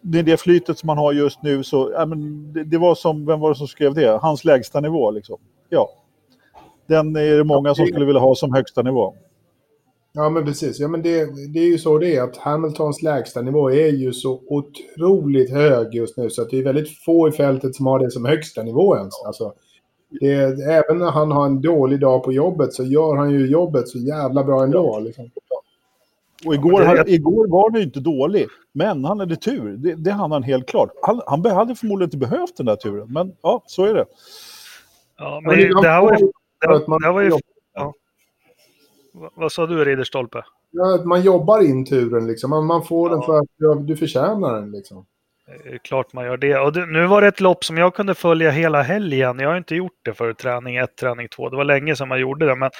med 0.00 0.24
det 0.24 0.40
flytet 0.40 0.78
som 0.78 0.88
han 0.88 0.98
har 0.98 1.12
just 1.12 1.42
nu 1.42 1.62
så, 1.62 1.90
ja, 1.94 2.06
men 2.06 2.52
det, 2.52 2.64
det, 2.64 2.78
var 2.78 2.94
som, 2.94 3.26
vem 3.26 3.40
var 3.40 3.48
det 3.48 3.54
som 3.54 3.66
skrev 3.66 3.94
det? 3.94 4.18
Hans 4.22 4.44
lägsta 4.44 4.80
nivå 4.80 5.10
liksom. 5.10 5.38
Ja. 5.68 5.90
Den 6.86 7.16
är 7.16 7.36
det 7.36 7.44
många 7.44 7.74
som 7.74 7.86
skulle 7.86 8.06
vilja 8.06 8.20
ha 8.20 8.34
som 8.34 8.54
högsta 8.54 8.82
nivå. 8.82 9.14
Ja, 10.14 10.30
men 10.30 10.44
precis. 10.44 10.80
Ja, 10.80 10.88
men 10.88 11.02
det, 11.02 11.24
det 11.52 11.58
är 11.58 11.66
ju 11.66 11.78
så 11.78 11.98
det 11.98 12.16
är 12.16 12.22
att 12.22 12.36
Hamiltons 12.36 13.02
lägsta 13.02 13.42
nivå 13.42 13.70
är 13.70 13.88
ju 13.88 14.12
så 14.12 14.40
otroligt 14.48 15.50
hög 15.50 15.94
just 15.94 16.16
nu 16.16 16.30
så 16.30 16.42
att 16.42 16.50
det 16.50 16.58
är 16.58 16.64
väldigt 16.64 17.04
få 17.04 17.28
i 17.28 17.32
fältet 17.32 17.74
som 17.74 17.86
har 17.86 17.98
det 17.98 18.10
som 18.10 18.24
högsta 18.24 18.62
nivå 18.62 18.96
ens. 18.96 19.14
Alltså, 19.26 19.52
det, 20.20 20.34
även 20.62 20.98
när 20.98 21.10
han 21.10 21.30
har 21.30 21.46
en 21.46 21.60
dålig 21.60 22.00
dag 22.00 22.24
på 22.24 22.32
jobbet 22.32 22.72
så 22.72 22.84
gör 22.84 23.16
han 23.16 23.30
ju 23.30 23.46
jobbet 23.46 23.88
så 23.88 23.98
jävla 23.98 24.44
bra 24.44 24.64
ändå. 24.64 24.98
Liksom. 25.00 25.30
Och 26.46 26.54
igår, 26.54 26.82
han, 26.82 27.08
igår 27.08 27.48
var 27.48 27.70
det 27.70 27.82
inte 27.82 28.00
dålig, 28.00 28.46
men 28.72 29.04
han 29.04 29.20
hade 29.20 29.36
tur. 29.36 29.76
Det, 29.76 29.94
det 29.94 30.10
hade 30.10 30.34
han 30.34 30.42
helt 30.42 30.68
klart. 30.68 30.90
Han, 31.02 31.20
han 31.26 31.46
hade 31.46 31.74
förmodligen 31.74 32.06
inte 32.06 32.16
behövt 32.16 32.56
den 32.56 32.66
där 32.66 32.76
turen, 32.76 33.12
men 33.12 33.32
ja, 33.42 33.62
så 33.66 33.84
är 33.84 33.94
det. 33.94 34.04
Ja, 35.18 35.40
men 35.44 35.56
det, 35.56 35.82
det 35.82 35.88
här 35.88 36.02
var 36.02 36.12
ju... 36.12 36.30
Det, 36.60 37.04
här 37.04 37.12
var 37.12 37.20
ju 37.20 37.32
ja. 37.74 37.94
Vad 39.34 39.52
sa 39.52 39.66
du, 39.66 39.84
Ridderstolpe? 39.84 40.44
Ja, 40.70 41.02
man 41.04 41.22
jobbar 41.22 41.62
in 41.62 41.84
turen 41.84 42.26
liksom. 42.26 42.50
Man, 42.50 42.66
man 42.66 42.84
får 42.84 43.10
ja. 43.10 43.14
den 43.14 43.24
för 43.24 43.72
att 43.72 43.86
du 43.86 43.96
förtjänar 43.96 44.54
den 44.54 44.70
liksom. 44.70 45.06
Klart 45.82 46.12
man 46.12 46.24
gör 46.24 46.36
det. 46.36 46.58
Och 46.58 46.72
det, 46.72 46.86
nu 46.86 47.06
var 47.06 47.20
det 47.20 47.28
ett 47.28 47.40
lopp 47.40 47.64
som 47.64 47.76
jag 47.76 47.94
kunde 47.94 48.14
följa 48.14 48.50
hela 48.50 48.82
helgen. 48.82 49.38
Jag 49.38 49.48
har 49.48 49.56
inte 49.56 49.74
gjort 49.74 50.00
det 50.02 50.14
för 50.14 50.32
träning 50.32 50.76
1, 50.76 50.96
träning 50.96 51.28
2. 51.28 51.48
Det 51.48 51.56
var 51.56 51.64
länge 51.64 51.96
sedan 51.96 52.08
man 52.08 52.20
gjorde 52.20 52.46
det. 52.46 52.56
Men, 52.56 52.70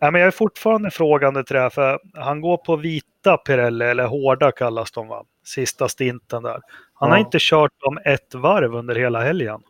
nej, 0.00 0.12
men 0.12 0.20
jag 0.20 0.26
är 0.26 0.30
fortfarande 0.30 0.90
frågande 0.90 1.44
till 1.44 1.56
det 1.56 1.62
här. 1.62 1.70
För 1.70 1.98
han 2.14 2.40
går 2.40 2.56
på 2.56 2.76
vita 2.76 3.36
Pirelli, 3.36 3.84
eller 3.84 4.06
hårda 4.06 4.52
kallas 4.52 4.92
de 4.92 5.08
va? 5.08 5.24
Sista 5.44 5.88
stinten 5.88 6.42
där. 6.42 6.60
Han 6.94 7.08
ja. 7.08 7.14
har 7.14 7.18
inte 7.18 7.38
kört 7.40 7.72
dem 7.84 7.98
ett 8.04 8.34
varv 8.34 8.74
under 8.74 8.94
hela 8.94 9.20
helgen. 9.20 9.60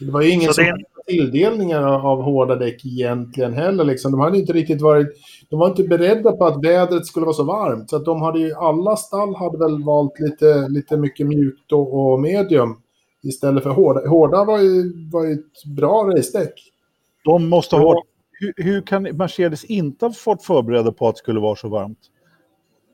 Det 0.00 0.10
var 0.10 0.22
ju 0.22 0.30
ingen 0.30 0.54
som 0.54 0.64
det... 0.64 1.12
tilldelningar 1.12 1.82
av 1.82 2.22
hårda 2.22 2.56
däck 2.56 2.86
egentligen 2.86 3.54
heller. 3.54 3.84
Liksom. 3.84 4.12
De 4.12 4.20
hade 4.20 4.38
inte 4.38 4.52
riktigt 4.52 4.80
varit... 4.80 5.08
De 5.50 5.58
var 5.58 5.68
inte 5.68 5.82
beredda 5.82 6.32
på 6.32 6.46
att 6.46 6.64
vädret 6.64 7.06
skulle 7.06 7.26
vara 7.26 7.34
så 7.34 7.44
varmt. 7.44 7.90
Så 7.90 7.96
att 7.96 8.04
de 8.04 8.22
hade 8.22 8.38
ju, 8.38 8.54
alla 8.54 8.96
stall 8.96 9.34
hade 9.34 9.58
väl 9.58 9.84
valt 9.84 10.20
lite, 10.20 10.68
lite 10.68 10.96
mycket 10.96 11.26
mjukt 11.26 11.72
och, 11.72 12.12
och 12.12 12.20
medium 12.20 12.76
istället 13.22 13.62
för 13.62 13.70
hårda. 13.70 14.08
Hårda 14.08 14.44
var 14.44 14.58
ju, 14.58 14.92
var 15.12 15.24
ju 15.24 15.32
ett 15.32 15.64
bra 15.76 16.04
racedäck. 16.04 16.54
De 17.24 17.48
måste 17.48 17.76
ha. 17.76 18.02
Hur, 18.40 18.52
hur 18.56 18.80
kan 18.80 19.02
Mercedes 19.02 19.64
inte 19.64 20.04
ha 20.06 20.12
fått 20.12 20.44
förberedda 20.44 20.92
på 20.92 21.08
att 21.08 21.14
det 21.14 21.18
skulle 21.18 21.40
vara 21.40 21.56
så 21.56 21.68
varmt? 21.68 21.98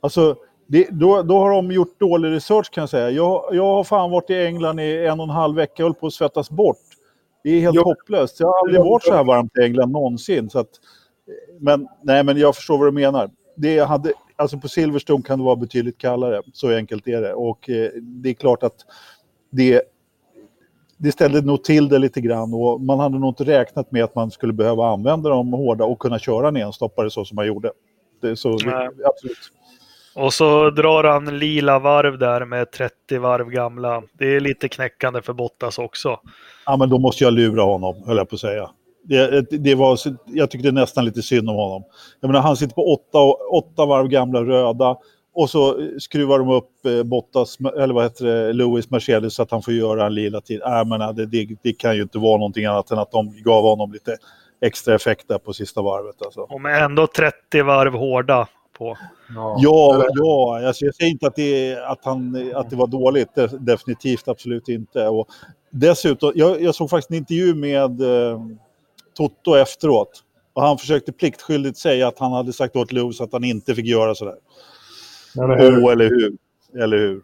Alltså, 0.00 0.36
det, 0.66 0.88
då, 0.90 1.22
då, 1.22 1.38
har 1.38 1.50
de 1.50 1.72
gjort 1.72 2.00
dålig 2.00 2.30
research 2.30 2.70
kan 2.70 2.82
jag 2.82 2.88
säga. 2.88 3.10
Jag, 3.10 3.44
jag 3.52 3.64
har 3.64 3.84
fan 3.84 4.10
varit 4.10 4.30
i 4.30 4.44
England 4.46 4.80
i 4.80 5.06
en 5.06 5.20
och 5.20 5.24
en 5.24 5.30
halv 5.30 5.56
vecka 5.56 5.82
och 5.82 5.88
höll 5.88 5.94
på 5.94 6.06
att 6.06 6.12
svettas 6.12 6.50
bort. 6.50 6.76
Det 7.44 7.50
är 7.50 7.60
helt 7.60 7.76
jo. 7.76 7.82
hopplöst. 7.82 8.40
Jag 8.40 8.46
har 8.46 8.58
aldrig 8.58 8.80
varit 8.80 9.02
så 9.02 9.14
här 9.14 9.24
varmt 9.24 9.58
i 9.58 9.62
England 9.62 9.92
någonsin. 9.92 10.50
Så 10.50 10.58
att, 10.58 10.68
men, 11.60 11.88
nej, 12.02 12.24
men 12.24 12.38
jag 12.38 12.56
förstår 12.56 12.78
vad 12.78 12.86
du 12.86 12.92
menar. 12.92 13.30
Det 13.56 13.78
hade, 13.78 14.12
alltså 14.36 14.58
på 14.58 14.68
Silverstone 14.68 15.22
kan 15.22 15.38
det 15.38 15.44
vara 15.44 15.56
betydligt 15.56 15.98
kallare. 15.98 16.42
Så 16.52 16.70
enkelt 16.70 17.08
är 17.08 17.22
det. 17.22 17.34
Och 17.34 17.70
eh, 17.70 17.90
det 17.94 18.28
är 18.28 18.34
klart 18.34 18.62
att 18.62 18.76
det, 19.50 19.82
det 21.02 21.12
ställde 21.12 21.40
nog 21.40 21.64
till 21.64 21.88
det 21.88 21.98
lite 21.98 22.20
grann. 22.20 22.54
Och 22.54 22.80
man 22.80 23.00
hade 23.00 23.18
nog 23.18 23.30
inte 23.30 23.44
räknat 23.44 23.92
med 23.92 24.04
att 24.04 24.14
man 24.14 24.30
skulle 24.30 24.52
behöva 24.52 24.86
använda 24.86 25.30
dem 25.30 25.52
hårda 25.52 25.84
och 25.84 25.98
kunna 25.98 26.18
köra 26.18 26.48
en 26.48 26.56
enstoppare 26.56 27.10
så 27.10 27.24
som 27.24 27.36
man 27.36 27.46
gjorde. 27.46 27.72
Det, 28.20 28.36
så, 28.36 28.52
absolut. 28.52 29.38
Och 30.14 30.34
så 30.34 30.70
drar 30.70 31.04
han 31.04 31.38
lila 31.38 31.78
varv 31.78 32.18
där 32.18 32.44
med 32.44 32.70
30 32.70 33.18
varv 33.18 33.50
gamla. 33.50 34.02
Det 34.18 34.36
är 34.36 34.40
lite 34.40 34.68
knäckande 34.68 35.22
för 35.22 35.32
Bottas 35.32 35.78
också. 35.78 36.20
Ja, 36.66 36.76
men 36.76 36.88
då 36.88 36.98
måste 36.98 37.24
jag 37.24 37.32
lura 37.32 37.62
honom, 37.62 38.02
höll 38.06 38.16
jag 38.16 38.28
på 38.28 38.34
att 38.34 38.40
säga. 38.40 38.70
Det, 39.04 39.50
det 39.50 39.74
var, 39.74 39.98
jag 40.26 40.50
tyckte 40.50 40.72
nästan 40.72 41.04
lite 41.04 41.22
synd 41.22 41.50
om 41.50 41.56
honom. 41.56 41.82
Jag 42.20 42.28
menar, 42.28 42.40
han 42.40 42.56
sitter 42.56 42.74
på 42.74 42.92
åtta, 42.92 43.18
åtta 43.50 43.86
varv 43.86 44.08
gamla 44.08 44.44
röda 44.44 44.96
och 45.34 45.50
så 45.50 45.90
skruvar 45.98 46.38
de 46.38 46.50
upp 46.50 46.86
eh, 46.86 47.02
Bottas, 47.02 47.58
eller 47.78 47.94
vad 47.94 48.04
heter 48.04 48.24
det, 48.24 48.52
Lewis 48.52 48.90
Mercedes 48.90 49.34
så 49.34 49.42
att 49.42 49.50
han 49.50 49.62
får 49.62 49.74
göra 49.74 50.06
en 50.06 50.14
lila 50.14 50.40
tid. 50.40 50.60
Äh, 50.62 50.84
men 50.84 51.16
det, 51.16 51.26
det, 51.26 51.48
det, 51.62 51.72
kan 51.72 51.96
ju 51.96 52.02
inte 52.02 52.18
vara 52.18 52.38
någonting 52.38 52.64
annat 52.64 52.90
än 52.90 52.98
att 52.98 53.10
de 53.10 53.42
gav 53.42 53.62
honom 53.62 53.92
lite 53.92 54.16
extra 54.60 54.94
effekt 54.94 55.28
där 55.28 55.38
på 55.38 55.52
sista 55.52 55.82
varvet. 55.82 56.22
Alltså. 56.22 56.40
Och 56.40 56.60
med 56.60 56.84
ändå 56.84 57.06
30 57.06 57.62
varv 57.62 57.94
hårda 57.94 58.48
på. 58.78 58.96
Ja, 59.34 59.56
ja, 59.58 60.06
ja 60.14 60.66
alltså 60.66 60.84
jag 60.84 60.94
säger 60.94 61.10
inte 61.10 61.26
att 61.26 61.36
det, 61.36 61.78
att, 61.86 62.04
han, 62.04 62.52
att 62.54 62.70
det 62.70 62.76
var 62.76 62.86
dåligt, 62.86 63.28
definitivt 63.58 64.28
absolut 64.28 64.68
inte. 64.68 65.08
Och 65.08 65.28
dessutom, 65.70 66.32
jag, 66.34 66.62
jag 66.62 66.74
såg 66.74 66.90
faktiskt 66.90 67.10
en 67.10 67.16
intervju 67.16 67.54
med 67.54 68.00
eh, 68.00 68.40
Toto 69.14 69.54
efteråt. 69.54 70.22
Och 70.54 70.62
han 70.62 70.78
försökte 70.78 71.12
pliktskyldigt 71.12 71.78
säga 71.78 72.08
att 72.08 72.18
han 72.18 72.32
hade 72.32 72.52
sagt 72.52 72.76
åt 72.76 72.92
Lewis 72.92 73.20
att 73.20 73.32
han 73.32 73.44
inte 73.44 73.74
fick 73.74 73.86
göra 73.86 74.14
sådär. 74.14 74.36
Eller 75.36 75.58
hur? 75.58 75.84
Oh, 75.84 75.92
eller 75.92 76.08
hur? 76.08 76.36
Eller 76.82 76.98
hur? 76.98 77.22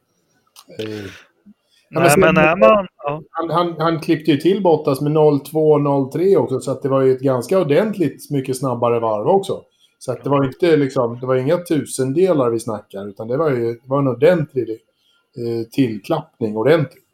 Nej, 1.90 2.14
men 2.18 2.36
är 2.36 2.56
man... 2.56 2.86
Ja. 3.02 3.22
Han, 3.30 3.50
han, 3.50 3.74
han 3.78 4.00
klippte 4.00 4.30
ju 4.30 4.36
till 4.36 4.62
Bottas 4.62 5.00
med 5.00 5.12
02-03 5.12 6.36
också, 6.36 6.60
så 6.60 6.70
att 6.70 6.82
det 6.82 6.88
var 6.88 7.02
ju 7.02 7.12
ett 7.12 7.20
ganska 7.20 7.58
ordentligt 7.58 8.30
mycket 8.30 8.56
snabbare 8.56 9.00
varv 9.00 9.26
också. 9.26 9.62
Så 9.98 10.12
att 10.12 10.24
det 10.24 10.30
var 10.30 10.44
inte 10.44 10.76
liksom, 10.76 11.20
det 11.20 11.26
var 11.26 11.36
inga 11.36 11.56
tusendelar 11.56 12.50
vi 12.50 12.60
snackar, 12.60 13.08
utan 13.08 13.28
det 13.28 13.36
var 13.36 13.50
ju 13.50 13.72
det 13.72 13.88
var 13.88 13.98
en 13.98 14.08
ordentlig 14.08 14.70
eh, 14.70 15.68
tillklappning, 15.70 16.56
ordentligt. 16.56 17.04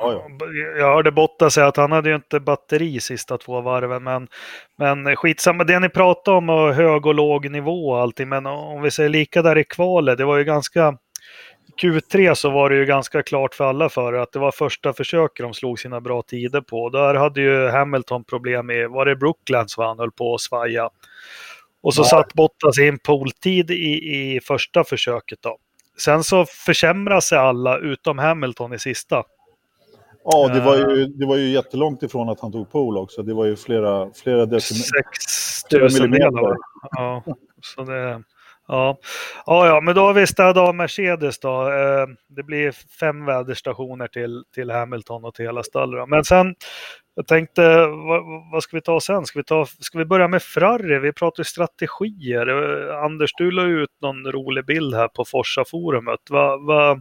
Ja, 0.00 0.12
ja. 0.12 0.46
Jag 0.78 0.94
hörde 0.94 1.10
Botta 1.10 1.50
säga 1.50 1.66
att 1.66 1.76
han 1.76 1.92
hade 1.92 2.08
ju 2.08 2.14
inte 2.14 2.40
batteri 2.40 3.00
sista 3.00 3.38
två 3.38 3.60
varven, 3.60 4.02
men, 4.02 4.28
men 4.78 5.16
skitsamma. 5.16 5.64
Det 5.64 5.80
ni 5.80 5.88
pratade 5.88 6.36
om 6.36 6.50
och 6.50 6.74
hög 6.74 7.06
och 7.06 7.14
låg 7.14 7.50
nivå 7.50 7.90
och 7.90 7.98
allting, 7.98 8.28
men 8.28 8.46
om 8.46 8.82
vi 8.82 8.90
säger 8.90 9.08
lika 9.08 9.42
där 9.42 9.58
i 9.58 9.64
kvalet, 9.64 10.18
det 10.18 10.24
var 10.24 10.36
ju 10.36 10.44
ganska 10.44 10.98
Q3 11.82 12.34
så 12.34 12.50
var 12.50 12.70
det 12.70 12.76
ju 12.76 12.84
ganska 12.84 13.22
klart 13.22 13.54
för 13.54 13.64
alla 13.64 13.88
förare 13.88 14.22
att 14.22 14.32
det 14.32 14.38
var 14.38 14.50
första 14.50 14.92
försöket 14.92 15.44
de 15.44 15.54
slog 15.54 15.80
sina 15.80 16.00
bra 16.00 16.22
tider 16.22 16.60
på. 16.60 16.90
Där 16.90 17.14
hade 17.14 17.40
ju 17.40 17.68
Hamilton 17.68 18.24
problem 18.24 18.66
med, 18.66 18.90
var 18.90 19.06
det 19.06 19.16
Brooklands 19.16 19.76
han 19.76 19.98
höll 19.98 20.12
på 20.12 20.34
att 20.34 20.40
svaja? 20.40 20.90
Och 21.82 21.94
så 21.94 22.00
ja. 22.00 22.04
satt 22.04 22.34
Bottas 22.34 22.78
i 22.78 22.88
en 22.88 22.98
pooltid 22.98 23.70
i, 23.70 24.34
i 24.34 24.40
första 24.40 24.84
försöket 24.84 25.38
då. 25.42 25.58
Sen 25.98 26.24
så 26.24 26.44
försämrade 26.44 27.22
sig 27.22 27.38
alla 27.38 27.78
utom 27.78 28.18
Hamilton 28.18 28.72
i 28.72 28.78
sista. 28.78 29.24
Ja, 30.32 30.48
det 30.48 30.60
var, 30.60 30.76
ju, 30.76 31.06
det 31.06 31.26
var 31.26 31.36
ju 31.36 31.48
jättelångt 31.48 32.02
ifrån 32.02 32.28
att 32.28 32.40
han 32.40 32.52
tog 32.52 32.72
pool 32.72 32.98
också. 32.98 33.22
Det 33.22 33.34
var 33.34 33.44
ju 33.44 33.56
flera, 33.56 34.10
flera 34.12 34.46
decimeter. 34.46 35.02
6 35.70 36.00
millimeter. 36.00 36.56
Ja, 36.90 37.24
så 37.62 37.82
det... 37.82 38.22
Ja. 38.70 38.98
ja, 39.46 39.66
ja, 39.66 39.80
men 39.80 39.94
då 39.94 40.00
har 40.00 40.14
vi 40.14 40.26
städat 40.26 40.56
av 40.56 40.74
Mercedes 40.74 41.38
då. 41.38 41.68
Eh, 41.68 42.06
det 42.28 42.42
blir 42.42 42.72
fem 43.00 43.24
väderstationer 43.24 44.08
till, 44.08 44.44
till 44.54 44.70
Hamilton 44.70 45.24
och 45.24 45.34
till 45.34 45.44
hela 45.44 45.62
stallet. 45.62 46.08
Men 46.08 46.24
sen, 46.24 46.54
jag 47.14 47.26
tänkte, 47.26 47.86
vad, 47.86 48.22
vad, 48.52 48.62
ska 48.62 48.76
vi 48.76 48.80
ta 48.80 49.00
sen? 49.00 49.26
Ska 49.26 49.38
vi, 49.38 49.44
ta, 49.44 49.66
ska 49.66 49.98
vi 49.98 50.04
börja 50.04 50.28
med 50.28 50.42
Ferrari? 50.42 50.98
Vi 50.98 51.12
pratar 51.12 51.42
strategier. 51.42 52.46
Eh, 52.46 53.04
Anders, 53.04 53.30
du 53.38 53.50
la 53.50 53.62
ut 53.62 53.90
någon 54.02 54.32
rolig 54.32 54.66
bild 54.66 54.94
här 54.94 55.08
på 55.08 55.24
Forsa-forumet. 55.24 56.30
Va, 56.30 56.56
va, 56.56 57.00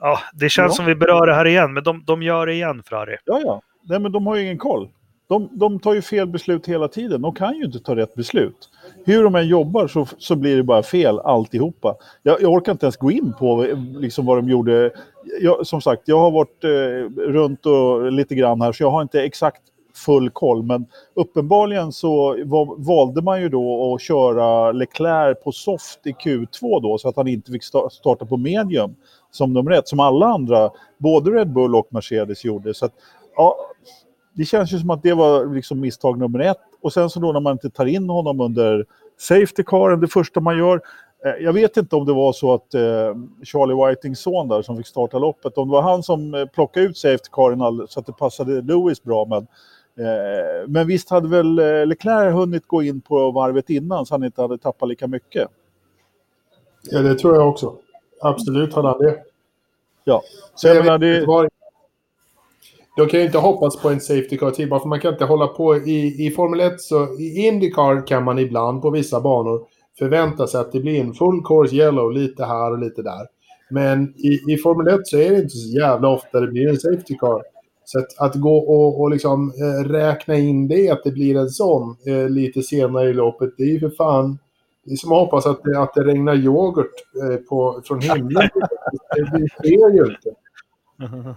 ja, 0.00 0.18
det 0.34 0.48
känns 0.48 0.72
ja. 0.72 0.76
som 0.76 0.84
vi 0.86 0.94
berör 0.94 1.26
det 1.26 1.34
här 1.34 1.46
igen, 1.46 1.72
men 1.72 1.84
de, 1.84 2.04
de 2.06 2.22
gör 2.22 2.46
det 2.46 2.52
igen, 2.54 2.82
Ferrari. 2.88 3.16
Ja, 3.24 3.40
ja. 3.44 3.62
Nej, 3.82 3.98
men 3.98 4.12
de 4.12 4.26
har 4.26 4.36
ju 4.36 4.42
ingen 4.42 4.58
koll. 4.58 4.88
De, 5.28 5.48
de 5.52 5.80
tar 5.80 5.94
ju 5.94 6.02
fel 6.02 6.26
beslut 6.26 6.68
hela 6.68 6.88
tiden. 6.88 7.22
De 7.22 7.34
kan 7.34 7.56
ju 7.56 7.64
inte 7.64 7.78
ta 7.78 7.96
rätt 7.96 8.14
beslut. 8.14 8.70
Hur 9.04 9.24
de 9.24 9.34
än 9.34 9.48
jobbar 9.48 9.86
så, 9.86 10.06
så 10.18 10.36
blir 10.36 10.56
det 10.56 10.62
bara 10.62 10.82
fel 10.82 11.18
alltihopa. 11.18 11.96
Jag, 12.22 12.42
jag 12.42 12.52
orkar 12.52 12.72
inte 12.72 12.86
ens 12.86 12.96
gå 12.96 13.10
in 13.10 13.32
på 13.38 13.66
liksom, 13.96 14.26
vad 14.26 14.38
de 14.38 14.48
gjorde. 14.48 14.90
Jag, 15.40 15.66
som 15.66 15.80
sagt, 15.80 16.02
jag 16.04 16.18
har 16.18 16.30
varit 16.30 16.64
eh, 16.64 17.22
runt 17.22 17.66
och 17.66 18.12
lite 18.12 18.34
grann 18.34 18.60
här 18.60 18.72
så 18.72 18.82
jag 18.82 18.90
har 18.90 19.02
inte 19.02 19.22
exakt 19.22 19.62
full 19.94 20.30
koll. 20.30 20.62
Men 20.62 20.86
uppenbarligen 21.14 21.92
så 21.92 22.36
var, 22.44 22.84
valde 22.84 23.22
man 23.22 23.42
ju 23.42 23.48
då 23.48 23.94
att 23.94 24.02
köra 24.02 24.72
Leclerc 24.72 25.38
på 25.44 25.52
soft 25.52 26.06
i 26.06 26.12
Q2 26.12 26.82
då 26.82 26.98
så 26.98 27.08
att 27.08 27.16
han 27.16 27.28
inte 27.28 27.52
fick 27.52 27.62
sta- 27.62 27.88
starta 27.88 28.26
på 28.26 28.36
medium 28.36 28.94
som 29.30 29.52
nummer 29.52 29.70
ett, 29.70 29.88
som 29.88 30.00
alla 30.00 30.26
andra, 30.26 30.70
både 30.98 31.30
Red 31.30 31.52
Bull 31.52 31.74
och 31.74 31.88
Mercedes 31.90 32.44
gjorde. 32.44 32.74
Så 32.74 32.84
att, 32.84 32.92
ja, 33.36 33.56
det 34.32 34.44
känns 34.44 34.72
ju 34.72 34.78
som 34.78 34.90
att 34.90 35.02
det 35.02 35.14
var 35.14 35.54
liksom 35.54 35.80
misstag 35.80 36.18
nummer 36.18 36.38
ett. 36.38 36.58
Och 36.80 36.92
sen 36.92 37.10
så 37.10 37.20
då 37.20 37.32
när 37.32 37.40
man 37.40 37.52
inte 37.52 37.70
tar 37.70 37.86
in 37.86 38.08
honom 38.08 38.40
under 38.40 38.86
Safety 39.18 39.62
Caren, 39.66 40.00
det 40.00 40.08
första 40.08 40.40
man 40.40 40.58
gör. 40.58 40.80
Eh, 41.24 41.44
jag 41.44 41.52
vet 41.52 41.76
inte 41.76 41.96
om 41.96 42.06
det 42.06 42.12
var 42.12 42.32
så 42.32 42.54
att 42.54 42.74
eh, 42.74 43.14
Charlie 43.42 43.88
Whitings 43.88 44.20
son 44.20 44.48
där 44.48 44.62
som 44.62 44.76
fick 44.76 44.86
starta 44.86 45.18
loppet, 45.18 45.58
om 45.58 45.68
det 45.68 45.72
var 45.72 45.82
han 45.82 46.02
som 46.02 46.34
eh, 46.34 46.46
plockade 46.46 46.86
ut 46.86 46.98
Safety 46.98 47.28
Caren 47.32 47.86
så 47.88 48.00
att 48.00 48.06
det 48.06 48.12
passade 48.12 48.62
Lewis 48.62 49.02
bra. 49.02 49.24
Men, 49.24 49.46
eh, 50.06 50.68
men 50.68 50.86
visst 50.86 51.10
hade 51.10 51.28
väl 51.28 51.58
eh, 51.58 51.86
Leclerc 51.86 52.34
hunnit 52.34 52.66
gå 52.66 52.82
in 52.82 53.00
på 53.00 53.30
varvet 53.30 53.70
innan 53.70 54.06
så 54.06 54.14
han 54.14 54.24
inte 54.24 54.42
hade 54.42 54.58
tappat 54.58 54.88
lika 54.88 55.06
mycket. 55.06 55.48
Ja, 56.82 56.98
det 56.98 57.14
tror 57.14 57.34
jag 57.34 57.48
också. 57.48 57.74
Absolut 58.20 58.74
hade 58.74 58.88
han 58.88 58.98
det. 58.98 59.18
Ja, 60.04 60.22
så 60.54 60.68
jag 60.68 60.76
menar 60.76 60.98
det... 60.98 61.26
var... 61.26 61.48
De 62.96 63.06
kan 63.06 63.20
ju 63.20 63.26
inte 63.26 63.38
hoppas 63.38 63.82
på 63.82 63.88
en 63.88 64.00
Safety 64.00 64.38
Car 64.38 64.50
till, 64.50 64.68
bara 64.68 64.80
för 64.80 64.88
man 64.88 65.00
kan 65.00 65.12
inte 65.12 65.24
hålla 65.24 65.46
på 65.46 65.76
i, 65.76 66.26
i 66.26 66.30
Formel 66.30 66.60
1 66.60 66.80
så 66.80 67.18
i 67.18 67.46
Indycar 67.46 68.06
kan 68.06 68.24
man 68.24 68.38
ibland 68.38 68.82
på 68.82 68.90
vissa 68.90 69.20
banor 69.20 69.66
förvänta 69.98 70.46
sig 70.46 70.60
att 70.60 70.72
det 70.72 70.80
blir 70.80 71.00
en 71.00 71.14
full 71.14 71.42
course 71.44 71.76
yellow 71.76 72.12
lite 72.12 72.44
här 72.44 72.72
och 72.72 72.78
lite 72.78 73.02
där. 73.02 73.26
Men 73.70 74.14
i, 74.16 74.52
i 74.52 74.56
Formel 74.56 74.88
1 74.88 75.06
så 75.06 75.16
är 75.16 75.30
det 75.30 75.36
inte 75.36 75.56
så 75.56 75.78
jävla 75.78 76.08
ofta 76.08 76.40
det 76.40 76.46
blir 76.46 76.68
en 76.68 76.76
Safety 76.76 77.14
Car. 77.14 77.42
Så 77.84 77.98
att, 77.98 78.18
att 78.18 78.34
gå 78.34 78.58
och, 78.58 79.00
och 79.00 79.10
liksom 79.10 79.52
eh, 79.62 79.88
räkna 79.88 80.34
in 80.34 80.68
det, 80.68 80.90
att 80.90 81.04
det 81.04 81.10
blir 81.10 81.36
en 81.36 81.48
sån 81.48 81.96
eh, 82.06 82.28
lite 82.28 82.62
senare 82.62 83.08
i 83.08 83.12
loppet, 83.12 83.50
det 83.56 83.62
är 83.62 83.68
ju 83.68 83.80
för 83.80 83.90
fan... 83.90 84.38
Det 84.84 84.92
är 84.92 84.96
som 84.96 85.12
att 85.12 85.18
hoppas 85.18 85.46
att 85.46 85.62
det, 85.64 85.78
att 85.78 85.94
det 85.94 86.04
regnar 86.04 86.34
yoghurt 86.34 86.92
eh, 87.22 87.36
på, 87.36 87.82
från 87.84 88.00
himlen. 88.00 88.48
det, 89.16 89.48
sker 89.48 89.94
ju 89.94 90.04
inte. 90.04 90.34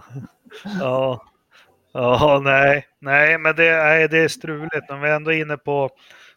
Ja. 0.80 1.24
Ja, 1.92 2.40
nej, 2.44 2.86
nej, 2.98 3.38
men 3.38 3.56
det, 3.56 3.70
nej, 3.70 4.08
det 4.08 4.18
är 4.18 4.28
struligt. 4.28 4.90
Om 4.90 5.00
vi 5.00 5.08
är 5.08 5.16
ändå 5.16 5.32
inne 5.32 5.56
på, 5.56 5.90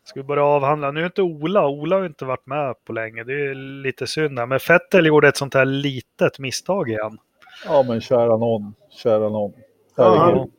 ska 0.03 0.19
vi 0.19 0.23
börja 0.23 0.43
avhandla, 0.43 0.91
nu 0.91 1.01
är 1.01 1.05
inte 1.05 1.21
Ola, 1.21 1.67
Ola 1.67 1.95
har 1.95 2.05
inte 2.05 2.25
varit 2.25 2.45
med 2.45 2.75
på 2.85 2.93
länge, 2.93 3.23
det 3.23 3.33
är 3.33 3.55
lite 3.83 4.07
synd. 4.07 4.35
där. 4.35 4.45
Men 4.45 4.59
Fettel 4.59 5.05
gjorde 5.05 5.27
ett 5.27 5.37
sånt 5.37 5.53
här 5.53 5.65
litet 5.65 6.39
misstag 6.39 6.89
igen. 6.89 7.17
Ja, 7.65 7.83
men 7.87 8.01
kära 8.01 8.37
någon, 8.37 8.73
kära 9.03 9.29
någon. 9.29 9.53
Han, 9.95 10.49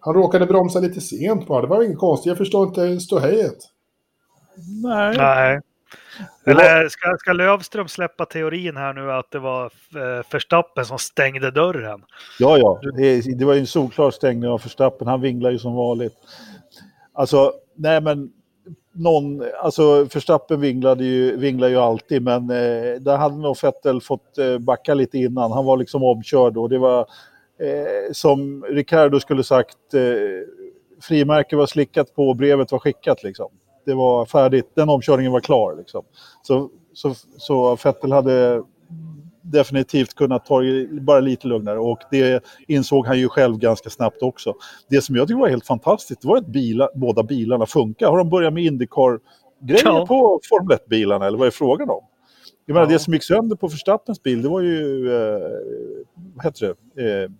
han 0.00 0.14
råkade 0.14 0.46
bromsa 0.46 0.80
lite 0.80 1.00
sent 1.00 1.46
bara. 1.46 1.62
Det 1.62 1.66
var 1.66 1.82
inget 1.82 1.98
konstigt. 1.98 2.26
Jag 2.26 2.38
förstår 2.38 2.66
inte 2.66 3.00
ståhejet. 3.00 3.58
Nej. 4.82 5.16
Nej. 5.16 5.60
Eller 6.46 6.88
ska, 6.88 7.16
ska 7.18 7.32
Lövström 7.32 7.88
släppa 7.88 8.26
teorin 8.26 8.76
här 8.76 8.92
nu 8.92 9.12
att 9.12 9.30
det 9.30 9.38
var 9.38 9.64
eh, 9.64 10.24
Verstappen 10.30 10.84
som 10.84 10.98
stängde 10.98 11.50
dörren? 11.50 12.04
Ja, 12.38 12.58
ja. 12.58 12.80
Det, 13.36 13.44
var 13.44 13.54
ju 13.54 13.60
en 13.60 13.66
solklar 13.66 14.10
stängning 14.10 14.50
av 14.50 14.60
Verstappen. 14.62 15.08
Han 15.08 15.20
vinglar 15.20 15.50
ju 15.50 15.58
som 15.58 15.74
vanligt. 15.74 16.14
Alltså, 17.12 17.52
nej 17.74 18.00
men 18.00 18.32
någon, 18.92 19.42
alltså 19.62 20.04
Verstappen 20.04 20.60
vinglade 20.60 21.04
ju, 21.04 21.36
vinglar 21.36 21.68
ju 21.68 21.76
alltid, 21.76 22.22
men 22.22 22.50
eh, 22.50 23.00
där 23.00 23.16
hade 23.16 23.36
nog 23.36 23.56
Vettel 23.62 24.00
fått 24.00 24.38
eh, 24.38 24.58
backa 24.58 24.94
lite 24.94 25.18
innan. 25.18 25.52
Han 25.52 25.64
var 25.64 25.76
liksom 25.76 26.02
omkörd 26.02 26.56
och 26.56 26.68
det 26.68 26.78
var 26.78 27.00
eh, 27.60 28.12
som 28.12 28.64
Ricardo 28.68 29.20
skulle 29.20 29.44
sagt, 29.44 29.94
eh, 29.94 30.02
frimärke 31.02 31.56
var 31.56 31.66
slickat 31.66 32.14
på 32.14 32.28
och 32.28 32.36
brevet 32.36 32.72
var 32.72 32.78
skickat 32.78 33.22
liksom. 33.22 33.50
Det 33.88 33.94
var 33.94 34.26
färdigt, 34.26 34.70
den 34.74 34.88
omkörningen 34.88 35.32
var 35.32 35.40
klar 35.40 35.74
liksom. 35.78 36.04
Så, 36.42 36.70
så, 36.92 37.14
så 37.38 37.76
Vettel 37.84 38.12
hade 38.12 38.62
definitivt 39.42 40.14
kunnat 40.14 40.44
ta 40.46 40.60
det 40.60 41.00
bara 41.00 41.20
lite 41.20 41.46
lugnare 41.48 41.78
och 41.78 41.98
det 42.10 42.44
insåg 42.68 43.06
han 43.06 43.18
ju 43.18 43.28
själv 43.28 43.58
ganska 43.58 43.90
snabbt 43.90 44.22
också. 44.22 44.54
Det 44.90 45.00
som 45.00 45.16
jag 45.16 45.28
tycker 45.28 45.40
var 45.40 45.48
helt 45.48 45.66
fantastiskt 45.66 46.24
var 46.24 46.36
att 46.36 46.46
bila, 46.46 46.88
båda 46.94 47.22
bilarna 47.22 47.66
funkar. 47.66 48.10
Har 48.10 48.18
de 48.18 48.30
börjat 48.30 48.52
med 48.54 48.64
Indycar-grejer 48.64 49.82
Ja. 49.84 50.06
på 50.06 50.40
Formel 50.48 50.76
1-bilarna 50.78 51.26
eller 51.26 51.38
vad 51.38 51.46
är 51.46 51.50
frågan 51.50 51.90
om? 51.90 52.04
Jag 52.66 52.74
menar 52.74 52.86
Ja. 52.86 52.92
det 52.92 52.98
som 52.98 53.14
gick 53.14 53.24
sönder 53.24 53.56
på 53.56 53.68
Verstappens 53.68 54.22
bil 54.22 54.42
det 54.42 54.48
var 54.48 54.60
ju, 54.60 55.08
eh, 55.16 55.40
vad 56.34 56.44
heter 56.44 56.74
det, 56.94 57.22
eh, 57.22 57.30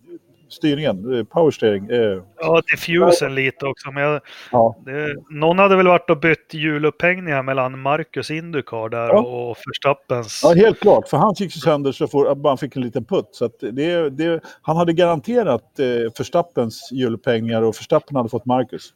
styrningen, 0.48 1.18
eh, 1.18 1.24
powersteering. 1.24 1.90
Eh, 1.90 2.22
Ja, 2.40 2.62
diffusen 2.70 3.34
lite 3.34 3.66
också. 3.66 3.90
Men 3.90 4.02
jag, 4.02 4.20
ja. 4.52 4.76
det, 4.84 5.14
någon 5.30 5.58
hade 5.58 5.76
väl 5.76 5.86
varit 5.86 6.10
och 6.10 6.20
bytt 6.20 6.54
hjulupphängningar 6.54 7.42
mellan 7.42 7.80
Marcus 7.80 8.30
Indycar 8.30 8.88
där 8.88 9.08
Ja. 9.08 9.20
och 9.20 9.56
Verstappens. 9.66 10.40
Ja, 10.44 10.54
helt 10.54 10.80
klart. 10.80 11.08
För 11.08 11.16
han 11.16 11.34
gick 11.36 11.56
ju 11.56 11.60
sönder 11.60 11.92
så 11.92 12.08
fort 12.08 12.38
han 12.44 12.58
fick 12.58 12.76
en 12.76 12.82
liten 12.82 13.04
putt. 13.04 13.28
Så 13.32 13.50
det, 13.60 14.10
det, 14.10 14.40
han 14.62 14.76
hade 14.76 14.92
garanterat 14.92 15.78
eh, 15.78 15.86
Verstappens 16.18 16.88
hjulpengar 16.92 17.62
och 17.62 17.74
Verstappen 17.74 18.16
hade 18.16 18.28
fått 18.28 18.46
Marcus. 18.46 18.92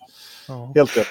Ja. 0.49 0.73
Helt 0.75 0.97
rätt. 0.97 1.07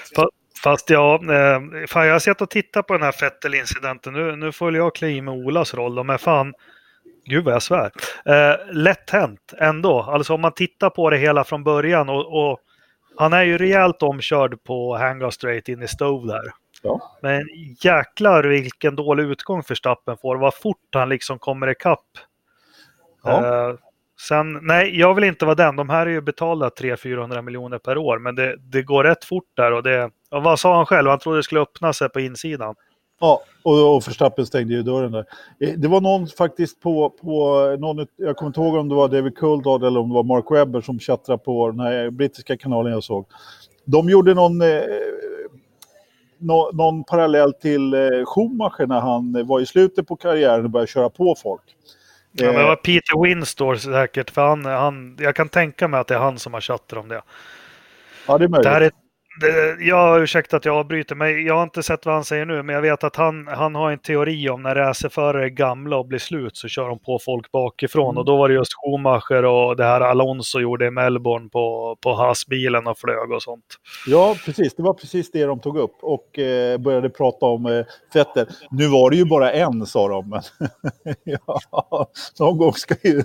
Fast 0.62 0.90
ja, 0.90 1.14
eh, 1.14 1.86
fan 1.88 2.06
jag 2.06 2.14
har 2.14 2.18
sett 2.18 2.40
och 2.40 2.50
tittat 2.50 2.86
på 2.86 2.92
den 2.92 3.02
här 3.02 3.12
Fettel-incidenten. 3.12 4.12
Nu, 4.12 4.36
nu 4.36 4.52
får 4.52 4.76
jag 4.76 4.94
klä 4.94 5.08
i 5.08 5.20
med 5.22 5.34
Olas 5.34 5.74
roll. 5.74 5.98
Är 5.98 6.18
fan, 6.18 6.54
gud 7.32 7.44
vad 7.44 7.54
jag 7.54 7.62
svär. 7.62 7.90
Eh, 8.24 8.56
lätt 8.72 9.10
hänt 9.10 9.54
ändå. 9.58 10.02
Alltså 10.02 10.34
om 10.34 10.40
man 10.40 10.52
tittar 10.52 10.90
på 10.90 11.10
det 11.10 11.16
hela 11.16 11.44
från 11.44 11.64
början 11.64 12.08
och, 12.08 12.50
och 12.50 12.60
han 13.16 13.32
är 13.32 13.42
ju 13.42 13.58
rejält 13.58 14.02
omkörd 14.02 14.64
på 14.64 14.96
Hangar 14.96 15.30
Straight 15.30 15.68
in 15.68 15.82
i 15.82 15.88
Stove 15.88 16.32
där. 16.32 16.52
Ja. 16.82 17.18
Men 17.22 17.42
jäklar 17.84 18.44
vilken 18.44 18.96
dålig 18.96 19.24
utgång 19.24 19.62
Verstappen 19.68 20.16
får. 20.16 20.36
Vad 20.36 20.54
fort 20.54 20.88
han 20.92 21.08
liksom 21.08 21.38
kommer 21.38 21.70
ikapp. 21.70 22.06
Ja. 23.22 23.46
Eh, 23.46 23.74
sen, 24.28 24.58
nej, 24.62 24.98
jag 24.98 25.14
vill 25.14 25.24
inte 25.24 25.44
vara 25.44 25.54
den. 25.54 25.76
De 25.76 25.88
här 25.88 26.06
är 26.06 26.10
ju 26.10 26.20
betalda 26.20 26.68
300-400 26.68 27.42
miljoner 27.42 27.78
per 27.78 27.98
år. 27.98 28.18
Men 28.18 28.34
det, 28.34 28.56
det 28.58 28.82
går 28.82 29.04
rätt 29.04 29.24
fort 29.24 29.50
där. 29.56 29.72
Och 29.72 29.82
det, 29.82 30.10
och 30.30 30.42
vad 30.42 30.60
sa 30.60 30.76
han 30.76 30.86
själv? 30.86 31.08
Han 31.10 31.18
trodde 31.18 31.38
det 31.38 31.42
skulle 31.42 31.60
öppna 31.60 31.92
sig 31.92 32.08
på 32.08 32.20
insidan. 32.20 32.74
Ja, 33.22 33.42
och, 33.62 33.96
och 33.96 34.08
Verstappen 34.08 34.46
stängde 34.46 34.74
ju 34.74 34.82
dörren 34.82 35.12
där. 35.12 35.24
Eh, 35.60 35.72
Det 35.76 35.88
var 35.88 36.00
någon 36.00 36.26
faktiskt 36.26 36.80
på, 36.80 37.10
på 37.10 37.60
någon, 37.80 38.06
jag 38.16 38.36
kommer 38.36 38.48
inte 38.48 38.60
ihåg 38.60 38.74
om 38.74 38.88
det 38.88 38.94
var 38.94 39.08
David 39.08 39.36
Coulthard 39.38 39.84
eller 39.84 40.00
om 40.00 40.08
det 40.08 40.14
var 40.14 40.22
Mark 40.22 40.44
Webber 40.50 40.80
som 40.80 41.00
tjattrade 41.00 41.38
på 41.38 41.70
den 41.70 41.80
här 41.80 42.10
brittiska 42.10 42.56
kanalen 42.56 42.92
jag 42.92 43.04
såg. 43.04 43.26
De 43.84 44.08
gjorde 44.08 44.34
någon, 44.34 44.62
eh, 44.62 44.80
nå, 46.38 46.70
någon 46.72 47.04
parallell 47.04 47.52
till 47.52 47.94
eh, 47.94 48.00
Schumacher 48.26 48.86
när 48.86 49.00
han 49.00 49.36
eh, 49.36 49.46
var 49.46 49.60
i 49.60 49.66
slutet 49.66 50.06
på 50.06 50.16
karriären 50.16 50.64
och 50.64 50.70
började 50.70 50.90
köra 50.90 51.10
på 51.10 51.34
folk. 51.42 51.62
Ja, 52.32 52.46
men 52.46 52.54
det 52.54 52.60
Eh, 52.60 52.66
var 52.66 52.76
Peter 52.76 53.22
Winstore 53.22 53.78
säkert. 53.78 54.30
För 54.30 54.42
han, 54.48 54.64
han, 54.64 55.16
jag 55.20 55.36
kan 55.36 55.48
tänka 55.48 55.88
mig 55.88 56.00
att 56.00 56.08
det 56.08 56.14
är 56.14 56.18
han 56.18 56.38
som 56.38 56.54
har 56.54 56.60
chattat 56.60 56.98
om 56.98 57.08
det. 57.08 57.22
ja, 58.28 58.38
det 58.38 58.44
är 58.44 58.48
möjligt. 58.48 58.64
Det 58.64 58.70
här 58.70 58.80
är, 58.80 58.90
det, 59.40 59.76
jag 59.84 60.22
ursäkta 60.22 60.56
att 60.56 60.64
jag 60.64 60.76
avbryter 60.76 61.14
mig. 61.14 61.46
Jag 61.46 61.54
har 61.54 61.62
inte 61.62 61.82
sett 61.82 62.06
vad 62.06 62.14
han 62.14 62.24
säger 62.24 62.46
nu, 62.46 62.62
men 62.62 62.74
jag 62.74 62.82
vet 62.82 63.04
att 63.04 63.16
han, 63.16 63.46
han 63.46 63.74
har 63.74 63.90
en 63.90 63.98
teori 63.98 64.48
om 64.48 64.62
när 64.62 64.74
racerförare 64.74 65.44
är 65.44 65.48
gamla 65.48 65.96
och 65.96 66.06
blir 66.06 66.18
slut 66.18 66.56
så 66.56 66.68
kör 66.68 66.88
de 66.88 66.98
på 66.98 67.18
folk 67.24 67.52
bakifrån. 67.52 68.10
Mm. 68.10 68.18
Och 68.18 68.24
då 68.24 68.36
var 68.36 68.48
det 68.48 68.54
just 68.54 68.72
Schumacher 68.72 69.44
och 69.44 69.76
det 69.76 69.84
här 69.84 70.00
Alonso 70.00 70.60
gjorde 70.60 70.86
i 70.86 70.90
Melbourne 70.90 71.48
på, 71.48 71.96
på 72.00 72.14
Haas-bilen 72.14 72.86
och 72.86 72.98
flög 72.98 73.32
och 73.32 73.42
sånt. 73.42 73.64
Ja, 74.06 74.36
precis. 74.44 74.74
Det 74.74 74.82
var 74.82 74.94
precis 74.94 75.30
det 75.30 75.44
de 75.44 75.60
tog 75.60 75.78
upp 75.78 75.96
och 76.02 76.38
eh, 76.38 76.78
började 76.78 77.10
prata 77.10 77.46
om 77.46 77.66
eh, 77.66 77.84
Vettel. 78.14 78.46
Nu 78.70 78.86
var 78.86 79.10
det 79.10 79.16
ju 79.16 79.24
bara 79.24 79.52
en, 79.52 79.86
sa 79.86 80.08
de. 80.08 80.28
Men 80.28 80.42
ja, 81.24 82.10
någon 82.38 82.58
gång 82.58 82.72
ska 82.72 82.94
ju, 83.02 83.22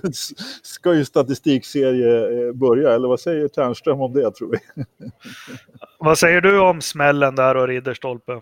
ska 0.62 0.94
ju 0.94 1.04
statistikserie 1.04 2.46
eh, 2.48 2.52
börja. 2.52 2.94
Eller 2.94 3.08
vad 3.08 3.20
säger 3.20 3.48
Ternström 3.48 4.00
om 4.00 4.12
det, 4.12 4.30
tror 4.30 4.50
vi? 4.50 4.84
Vad 5.98 6.18
säger 6.18 6.40
du 6.40 6.60
om 6.60 6.80
smällen 6.80 7.34
där 7.34 7.54
och 7.56 7.68
Ridderstolpe? 7.68 8.40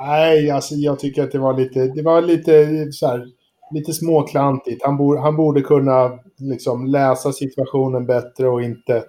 Nej, 0.00 0.50
alltså 0.50 0.74
jag 0.74 0.98
tycker 0.98 1.22
att 1.22 1.32
det 1.32 1.38
var 1.38 1.54
lite, 1.54 1.80
det 1.86 2.02
var 2.02 2.22
lite 2.22 2.66
så 2.92 3.06
här, 3.06 3.26
lite 3.70 3.92
småklantigt. 3.92 4.84
Han, 4.84 4.96
borde, 4.96 5.20
han 5.20 5.36
borde 5.36 5.60
kunna 5.60 6.18
liksom 6.38 6.86
läsa 6.86 7.32
situationen 7.32 8.06
bättre 8.06 8.48
och 8.48 8.62
inte, 8.62 9.04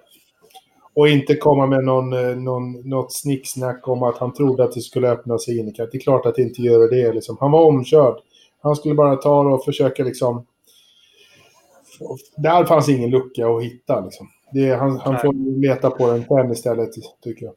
och 0.94 1.08
inte 1.08 1.36
komma 1.36 1.66
med 1.66 1.84
någon, 1.84 2.12
eh, 2.12 2.36
någon, 2.36 2.88
något 2.88 3.12
snicksnack 3.12 3.88
om 3.88 4.02
att 4.02 4.18
han 4.18 4.32
trodde 4.32 4.64
att 4.64 4.72
det 4.72 4.80
skulle 4.80 5.10
öppna 5.10 5.38
sig 5.38 5.58
in. 5.58 5.72
Det 5.76 5.94
är 5.94 6.00
klart 6.00 6.26
att 6.26 6.34
det 6.34 6.42
inte 6.42 6.62
gör 6.62 6.90
det. 6.90 7.12
Liksom. 7.12 7.36
Han 7.40 7.50
var 7.50 7.64
omkörd. 7.64 8.16
Han 8.62 8.76
skulle 8.76 8.94
bara 8.94 9.16
ta 9.16 9.40
och 9.40 9.64
försöka 9.64 10.04
liksom... 10.04 10.46
Där 12.36 12.64
fanns 12.64 12.88
ingen 12.88 13.10
lucka 13.10 13.48
att 13.48 13.62
hitta. 13.62 14.00
Liksom. 14.00 14.26
Det, 14.52 14.74
han 14.74 14.98
han 14.98 15.18
får 15.18 15.60
leta 15.60 15.90
på 15.90 16.06
den 16.06 16.24
sen 16.24 16.52
istället, 16.52 16.90
tycker 17.22 17.44
jag. 17.46 17.54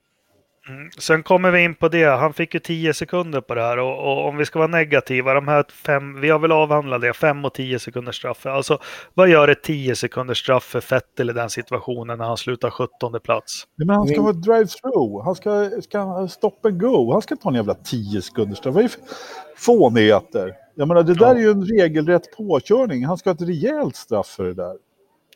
Mm. 0.70 0.90
Sen 0.98 1.24
kommer 1.24 1.52
vi 1.52 1.64
in 1.64 1.76
på 1.76 1.88
det. 1.88 2.06
Han 2.06 2.34
fick 2.34 2.54
ju 2.54 2.60
10 2.60 2.94
sekunder 2.94 3.42
på 3.42 3.56
det 3.56 3.62
här 3.62 3.80
och, 3.80 4.00
och, 4.00 4.28
om 4.28 4.38
vi 4.38 4.46
ska 4.46 4.60
vara 4.60 4.68
negativa, 4.68 5.34
de 5.34 5.48
här 5.48 5.66
fem, 5.70 6.22
vi 6.22 6.30
har 6.30 6.40
väl 6.40 6.52
avhandlat 6.52 7.02
det, 7.02 7.14
5 7.14 7.46
och 7.46 7.54
10 7.54 7.80
sekunders 7.80 8.16
straff. 8.16 8.46
Alltså 8.46 8.80
vad 9.14 9.30
gör 9.30 9.48
ett 9.48 9.64
10 9.64 9.96
sekunders 9.96 10.40
straff 10.40 10.64
för 10.64 10.80
Fettel 10.82 11.30
i 11.30 11.34
den 11.34 11.50
situationen 11.50 12.18
när 12.18 12.26
han 12.26 12.38
slutar 12.38 12.70
17 12.70 13.20
plats? 13.24 13.64
Nej, 13.76 13.88
men 13.88 13.96
han 13.96 14.08
ska 14.08 14.22
ha 14.22 14.30
ett 14.30 14.46
drive-through, 14.46 15.24
han 15.26 15.36
ska, 15.36 15.70
ska 15.82 16.28
stop 16.28 16.60
and 16.64 16.82
go, 16.82 17.12
han 17.12 17.22
ska 17.22 17.36
ta 17.36 17.50
en 17.50 17.56
jävla 17.56 17.74
10 17.74 18.22
sekunders 18.22 18.58
straff. 18.58 18.76
Vad 18.76 18.84
är 18.84 18.88
det 18.88 18.94
för 18.94 19.02
fånigheter? 19.58 20.54
Jag 20.76 20.88
menar 20.88 21.04
det 21.04 21.14
där 21.14 21.26
Ja. 21.26 21.36
är 21.36 21.40
ju 21.40 21.52
en 21.52 21.66
regelrätt 21.66 22.38
påkörning, 22.38 23.06
han 23.06 23.18
ska 23.18 23.30
ha 23.30 23.36
ett 23.36 23.42
rejält 23.42 23.96
straff 23.96 24.28
för 24.28 24.44
det 24.44 24.54
där. 24.54 24.76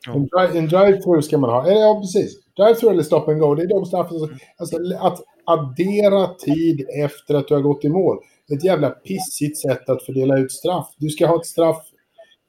En, 0.08 0.28
dri- 0.28 0.58
en 0.58 0.68
drive-through 0.68 1.22
ska 1.22 1.38
man 1.38 1.50
ha. 1.50 1.68
Eller 1.68 1.82
ja, 1.82 2.00
precis. 2.02 2.40
Drive-through 2.58 2.92
eller 2.94 3.04
stop 3.04 3.24
and 3.32 3.40
go. 3.40 3.56
Det 3.56 3.64
är 3.64 3.68
de 3.68 3.86
straffen 3.86 4.20
som... 4.20 4.38
Alltså, 4.58 4.78
att 5.00 5.20
addera 5.46 6.28
tid 6.28 6.86
efter 7.06 7.36
att 7.36 7.48
du 7.48 7.54
har 7.54 7.62
gått 7.62 7.86
i 7.86 7.90
mål. 7.90 8.18
Ett 8.54 8.64
jävla 8.64 8.90
pissigt 8.90 9.58
sätt 9.58 9.90
att 9.90 10.04
fördela 10.06 10.38
ut 10.38 10.52
straff. 10.52 10.88
Du 10.98 11.10
ska 11.10 11.28
ha 11.28 11.36
ett 11.36 11.46
straff 11.46 11.86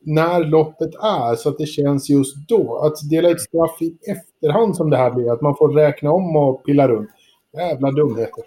när 0.04 0.44
loppet 0.44 0.94
är, 0.94 1.34
så 1.36 1.48
att 1.48 1.58
det 1.58 1.66
känns 1.66 2.10
just 2.10 2.36
då. 2.48 2.78
Att 2.78 3.10
dela 3.10 3.28
ut 3.28 3.40
straff 3.40 3.82
i 3.82 3.98
efterhand 4.10 4.76
som 4.76 4.90
det 4.90 4.96
här 4.96 5.10
blir, 5.10 5.32
att 5.32 5.40
man 5.40 5.56
får 5.56 5.68
räkna 5.74 6.10
om 6.12 6.36
och 6.36 6.64
pilla 6.64 6.88
runt. 6.88 7.10
Jävla 7.56 7.90
dumheter. 7.90 8.44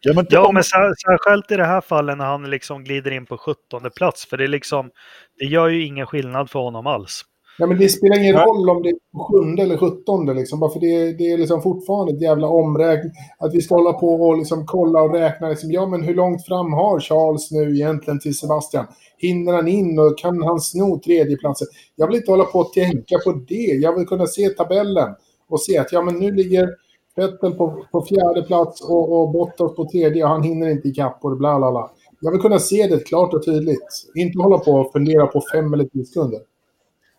Ja, 0.00 0.12
men, 0.14 0.26
Ja, 0.30 0.50
men 0.52 0.62
sär- 0.62 0.94
särskilt 1.06 1.50
i 1.50 1.56
det 1.56 1.64
här 1.64 1.80
fallet 1.80 2.18
när 2.18 2.24
han 2.24 2.50
liksom 2.50 2.84
glider 2.84 3.10
in 3.10 3.26
på 3.26 3.38
17 3.38 3.90
plats. 3.96 4.26
För 4.26 4.36
det 4.36 4.44
är 4.44 4.48
liksom, 4.48 4.90
det 5.38 5.44
gör 5.44 5.68
ju 5.68 5.84
ingen 5.86 6.06
skillnad 6.06 6.50
för 6.50 6.58
honom 6.58 6.86
alls. 6.86 7.24
Ja, 7.60 7.66
men 7.66 7.78
det 7.78 7.88
spelar 7.88 8.18
ingen 8.18 8.36
roll 8.36 8.70
om 8.70 8.82
det 8.82 8.88
är 8.88 8.98
sjunde 9.28 9.62
eller 9.62 9.76
sjuttonde. 9.76 10.34
Liksom, 10.34 10.60
bara 10.60 10.70
för 10.70 10.80
det, 10.80 11.12
det 11.12 11.32
är 11.32 11.38
liksom 11.38 11.62
fortfarande 11.62 12.12
ett 12.12 12.22
jävla 12.22 12.48
omräkning. 12.48 13.12
Att 13.38 13.54
vi 13.54 13.60
ska 13.60 13.74
hålla 13.74 13.92
på 13.92 14.08
och 14.08 14.38
liksom 14.38 14.66
kolla 14.66 15.02
och 15.02 15.14
räkna. 15.14 15.48
Liksom, 15.48 15.72
ja, 15.72 15.86
men 15.86 16.02
hur 16.02 16.14
långt 16.14 16.46
fram 16.46 16.72
har 16.72 17.00
Charles 17.00 17.50
nu 17.50 17.74
egentligen 17.74 18.20
till 18.20 18.38
Sebastian? 18.38 18.86
Hinner 19.18 19.52
han 19.52 19.68
in 19.68 19.98
och 19.98 20.18
kan 20.18 20.42
han 20.42 20.60
sno 20.60 21.00
tredjeplatsen? 21.04 21.68
Jag 21.96 22.06
vill 22.06 22.16
inte 22.16 22.30
hålla 22.30 22.44
på 22.44 22.58
och 22.58 22.72
tänka 22.72 23.18
på 23.24 23.32
det. 23.32 23.54
Jag 23.54 23.96
vill 23.96 24.06
kunna 24.06 24.26
se 24.26 24.48
tabellen 24.48 25.14
och 25.48 25.60
se 25.60 25.78
att 25.78 25.92
ja, 25.92 26.02
men 26.02 26.14
nu 26.14 26.32
ligger 26.32 26.68
Vettel 27.16 27.52
på, 27.52 27.84
på 27.92 28.02
fjärde 28.02 28.42
plats 28.42 28.88
och, 28.88 29.20
och 29.20 29.30
Bottas 29.30 29.74
på 29.74 29.88
tredje 29.88 30.24
och 30.24 30.30
han 30.30 30.42
hinner 30.42 30.68
inte 30.68 30.88
ikapp 30.88 31.18
och 31.24 31.36
bla 31.36 31.58
bla 31.58 31.70
bla. 31.70 31.90
Jag 32.20 32.32
vill 32.32 32.40
kunna 32.40 32.58
se 32.58 32.86
det 32.86 33.08
klart 33.08 33.34
och 33.34 33.44
tydligt. 33.44 33.86
Inte 34.14 34.38
hålla 34.38 34.58
på 34.58 34.72
och 34.72 34.92
fundera 34.92 35.26
på 35.26 35.42
fem 35.52 35.72
eller 35.72 35.84
tio 35.84 36.04
sekunder. 36.04 36.40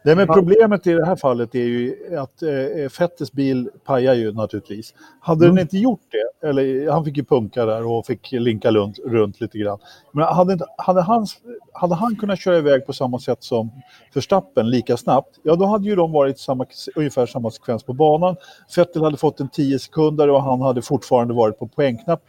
Nej, 0.09 0.15
men 0.15 0.27
problemet 0.35 0.87
i 0.87 0.93
det 0.93 1.05
här 1.05 1.15
fallet 1.15 1.55
är 1.55 1.59
ju 1.59 1.95
att 2.17 2.41
eh, 2.41 2.89
Fettes 2.89 3.31
bil 3.31 3.69
pajar 3.85 4.13
ju 4.13 4.33
naturligtvis. 4.33 4.93
Hade 5.19 5.45
Mm. 5.45 5.55
den 5.55 5.61
inte 5.61 5.77
gjort 5.77 6.01
det, 6.11 6.47
eller 6.47 6.91
han 6.91 7.05
fick 7.05 7.17
ju 7.17 7.23
punka 7.23 7.65
där 7.65 7.85
och 7.85 8.05
fick 8.05 8.31
linka 8.31 8.71
runt, 8.71 8.99
runt 9.05 9.41
lite 9.41 9.57
grann. 9.57 9.79
Men 10.11 10.23
hade, 10.23 10.53
inte, 10.53 10.65
hade, 10.77 11.01
han, 11.01 11.25
hade 11.73 11.95
han 11.95 12.15
kunnat 12.15 12.39
köra 12.39 12.57
iväg 12.57 12.85
på 12.85 12.93
samma 12.93 13.19
sätt 13.19 13.43
som 13.43 13.71
Verstappen 14.13 14.69
lika 14.69 14.97
snabbt, 14.97 15.39
ja 15.43 15.55
då 15.55 15.65
hade 15.65 15.85
ju 15.89 15.95
de 15.95 16.11
varit 16.11 16.39
samma, 16.39 16.65
ungefär 16.95 17.25
samma 17.25 17.51
sekvens 17.51 17.83
på 17.83 17.93
banan. 17.93 18.35
Vettel 18.77 19.03
hade 19.03 19.17
fått 19.17 19.39
en 19.39 19.49
10 19.49 19.79
sekunder 19.79 20.29
och 20.29 20.43
han 20.43 20.61
hade 20.61 20.81
fortfarande 20.81 21.33
varit 21.33 21.59
på 21.59 21.67
poängknapp, 21.67 22.21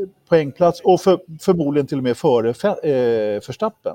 eh, 0.00 0.08
poängplats 0.28 0.80
och 0.84 1.00
för, 1.00 1.18
förmodligen 1.40 1.86
till 1.86 1.98
och 1.98 2.04
med 2.04 2.16
före 2.16 2.52
Fe- 2.52 2.84
eh, 2.86 3.40
Verstappen. 3.46 3.94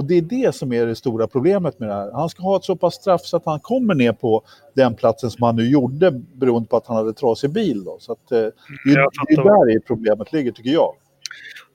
Och 0.00 0.06
det 0.06 0.14
är 0.18 0.22
det 0.22 0.54
som 0.54 0.72
är 0.72 0.86
det 0.86 0.94
stora 0.94 1.26
problemet 1.26 1.78
med 1.78 1.88
det 1.88 1.94
här. 1.94 2.12
Han 2.12 2.28
ska 2.28 2.42
ha 2.42 2.56
ett 2.56 2.64
så 2.64 2.76
pass 2.76 2.94
straff 2.94 3.20
så 3.20 3.36
att 3.36 3.44
han 3.46 3.60
kommer 3.60 3.94
ner 3.94 4.12
på 4.12 4.42
den 4.74 4.94
platsen 4.94 5.30
som 5.30 5.42
han 5.42 5.56
nu 5.56 5.70
gjorde 5.70 6.10
beroende 6.10 6.68
på 6.68 6.76
att 6.76 6.86
han 6.86 6.96
hade 6.96 7.12
trasig 7.12 7.50
bil. 7.50 7.84
Då. 7.84 7.96
Så 8.00 8.12
att, 8.12 8.32
eh, 8.32 8.38
det, 8.38 8.90
är- 8.92 9.44
där 9.44 9.76
i 9.76 9.80
problemet 9.80 10.32
ligger 10.32 10.52
tycker 10.52 10.70
jag. 10.70 10.94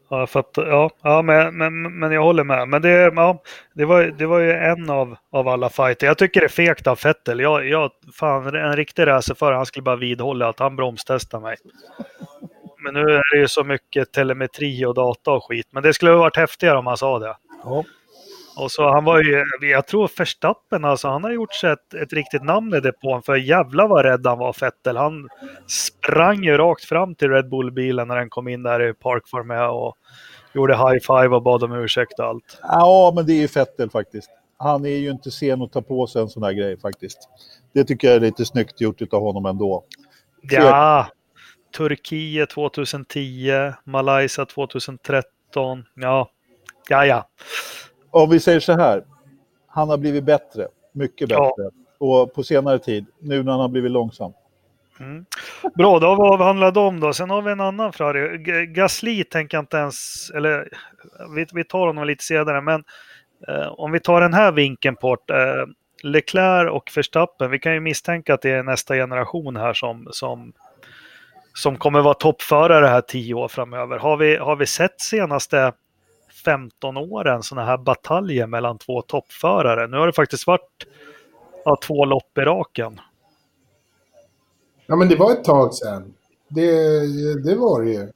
Ja, 0.10 0.28
för 0.28 0.40
att, 0.40 0.52
ja, 0.56 0.90
ja 1.02 1.22
men, 1.22 1.58
men, 1.58 2.00
men 2.00 2.12
jag 2.12 2.24
håller 2.24 2.44
med. 2.44 2.68
Men 2.68 2.82
det, 2.82 2.90
ja, 3.16 3.42
det, 3.74 3.86
var, 3.86 4.04
det 4.18 4.26
var 4.26 4.40
ju 4.40 4.52
en 4.52 4.90
av, 4.90 5.16
av 5.32 5.48
alla 5.48 5.70
fighter. 5.70 6.08
Jag 6.08 6.18
tycker 6.18 6.40
det 6.40 6.46
är 6.46 6.50
fegt 6.50 6.88
av 6.88 6.96
Fettel. 6.96 7.40
Jag, 7.40 7.68
jag, 7.68 7.92
fan, 8.14 8.56
en 8.56 8.76
riktig 8.76 9.08
racerförare, 9.08 9.56
han 9.56 9.66
skulle 9.66 9.84
bara 9.84 9.96
vidhålla 9.96 10.50
att 10.50 10.60
han 10.60 10.76
bromstestar 10.76 11.40
mig. 11.40 11.56
Men 12.84 12.94
nu 12.94 13.00
är 13.02 13.36
det 13.36 13.40
ju 13.42 13.48
så 13.48 13.64
mycket 13.64 14.12
telemetri 14.12 14.86
och 14.86 14.94
data 14.94 15.32
och 15.32 15.44
skit. 15.44 15.68
Men 15.72 15.84
det 15.84 15.94
skulle 15.94 16.12
ha 16.12 16.18
varit 16.18 16.38
häftigare 16.38 16.78
om 16.78 16.88
han 16.88 16.98
sa 16.98 17.20
det. 17.20 17.36
Ja. 17.64 17.84
Och 18.58 18.72
så 18.72 18.90
han 18.90 19.04
var 19.04 19.24
ju, 19.24 19.44
jag 19.62 19.88
tror 19.88 20.12
Verstappen 20.18 20.86
alltså, 20.86 21.08
han 21.08 21.24
har 21.24 21.32
gjort 21.32 21.54
sig 21.54 21.72
ett, 21.72 21.94
ett 21.94 22.14
riktigt 22.14 22.44
namn 22.44 22.74
i 22.74 22.80
depån. 22.80 23.24
För 23.24 23.36
jävla 23.36 23.88
vad 23.88 24.06
rädd 24.06 24.28
han 24.28 24.38
var 24.38 24.54
Fettel. 24.54 24.98
Han 24.98 25.30
sprang 25.68 26.44
ju 26.44 26.58
rakt 26.58 26.86
fram 26.86 27.16
till 27.16 27.30
Red 27.30 27.50
Bull-bilen 27.50 28.08
när 28.08 28.16
den 28.16 28.30
kom 28.30 28.48
in 28.48 28.64
där 28.64 28.90
i 28.90 28.94
Park 28.94 29.24
Formel 29.28 29.70
och 29.70 29.98
gjorde 30.54 30.78
high 30.78 31.00
five 31.08 31.36
och 31.36 31.44
bad 31.44 31.64
om 31.64 31.72
ursäkt 31.74 32.20
och 32.20 32.26
allt. 32.26 32.60
ja, 32.62 33.12
men 33.16 33.26
det 33.26 33.34
är 33.34 33.42
ju 33.42 33.48
Fettel 33.48 33.90
faktiskt. 33.90 34.30
Han 34.58 34.86
är 34.86 34.98
ju 34.98 35.10
inte 35.10 35.32
sen 35.32 35.62
att 35.62 35.72
ta 35.72 35.82
på 35.82 36.08
sig 36.08 36.22
en 36.22 36.30
sån 36.30 36.44
här 36.44 36.54
grej 36.54 36.80
faktiskt. 36.80 37.20
Det 37.74 37.84
tycker 37.84 38.08
jag 38.08 38.16
är 38.16 38.20
lite 38.20 38.46
snyggt 38.46 38.82
gjort 38.82 39.14
av 39.14 39.22
honom 39.22 39.46
ändå. 39.46 39.84
Ja, 40.42 41.08
Turkiet 41.78 42.50
2010, 42.50 43.74
Malaysia 43.84 44.46
2013. 44.46 45.84
Ja, 45.96 46.30
ja, 46.90 47.06
ja. 47.06 47.30
Om 48.16 48.30
vi 48.30 48.40
säger 48.40 48.60
så 48.60 48.74
här, 48.74 49.04
han 49.68 49.90
har 49.90 49.98
blivit 49.98 50.24
bättre, 50.24 50.68
mycket 50.92 51.30
Ja. 51.30 51.56
bättre. 51.58 51.70
Och 51.98 52.34
på 52.34 52.44
senare 52.44 52.80
tid, 52.80 53.06
nu 53.20 53.44
när 53.44 53.52
han 53.52 53.62
har 53.62 53.68
blivit 53.70 53.92
långsam. 53.92 54.34
Mm. 55.00 55.26
Bra, 55.76 56.00
då 56.00 56.08
har 56.08 56.16
vi 56.16 56.22
avhandlat 56.22 56.74
dem 56.74 57.00
då. 57.00 57.14
Sen 57.14 57.30
har 57.30 57.42
vi 57.42 57.52
en 57.52 57.60
annan 57.62 57.94
fråga. 57.94 58.38
Gasly 58.66 59.24
tänker 59.24 59.58
jag 59.58 59.62
inte 59.64 59.78
ens, 59.78 60.30
eller 60.36 60.70
vi, 61.36 61.46
vi 61.54 61.64
tar 61.64 61.88
honom 61.88 62.06
lite 62.06 62.24
senare, 62.24 62.62
men 62.62 62.84
eh, 63.48 63.68
om 63.68 63.92
vi 63.92 64.00
tar 64.00 64.22
den 64.22 64.34
här 64.34 64.52
vinkeln 64.52 64.96
på 64.96 65.14
eh, 65.14 65.66
Leclerc 66.04 66.72
och 66.72 66.92
Verstappen, 66.96 67.52
vi 67.52 67.60
kan 67.60 67.74
ju 67.74 67.80
misstänka 67.80 68.34
att 68.34 68.42
det 68.42 68.52
är 68.52 68.64
nästa 68.64 68.96
generation 68.96 69.56
här 69.56 69.74
som, 69.74 70.08
som, 70.12 70.54
som 71.54 71.78
kommer 71.78 72.02
vara 72.02 72.14
toppförare 72.14 72.88
här 72.88 73.02
tio 73.02 73.34
år 73.34 73.48
framöver. 73.48 73.98
Har 73.98 74.18
vi, 74.18 74.36
har 74.36 74.56
vi 74.56 74.66
sett 74.66 75.02
senaste 75.02 75.74
15 76.46 76.98
åren 76.98 77.44
sådana 77.44 77.68
här 77.68 77.78
bataljer 77.78 78.48
mellan 78.48 78.78
två 78.78 79.02
toppförare? 79.02 79.88
Nu 79.88 79.98
har 79.98 80.08
det 80.08 80.14
faktiskt 80.14 80.48
varit 80.48 80.88
ja, 81.66 81.78
två 81.88 82.06
lopp 82.06 82.38
i 82.38 82.42
raken. 82.42 83.00
Ja, 84.88 84.96
men 84.96 85.10
det 85.10 85.16
var 85.16 85.32
ett 85.32 85.44
tag 85.44 85.74
sedan. 85.74 86.14
Det, 86.50 86.72
det 87.44 87.56
var 87.56 87.82
det 87.82 87.92
ju. 87.92 88.12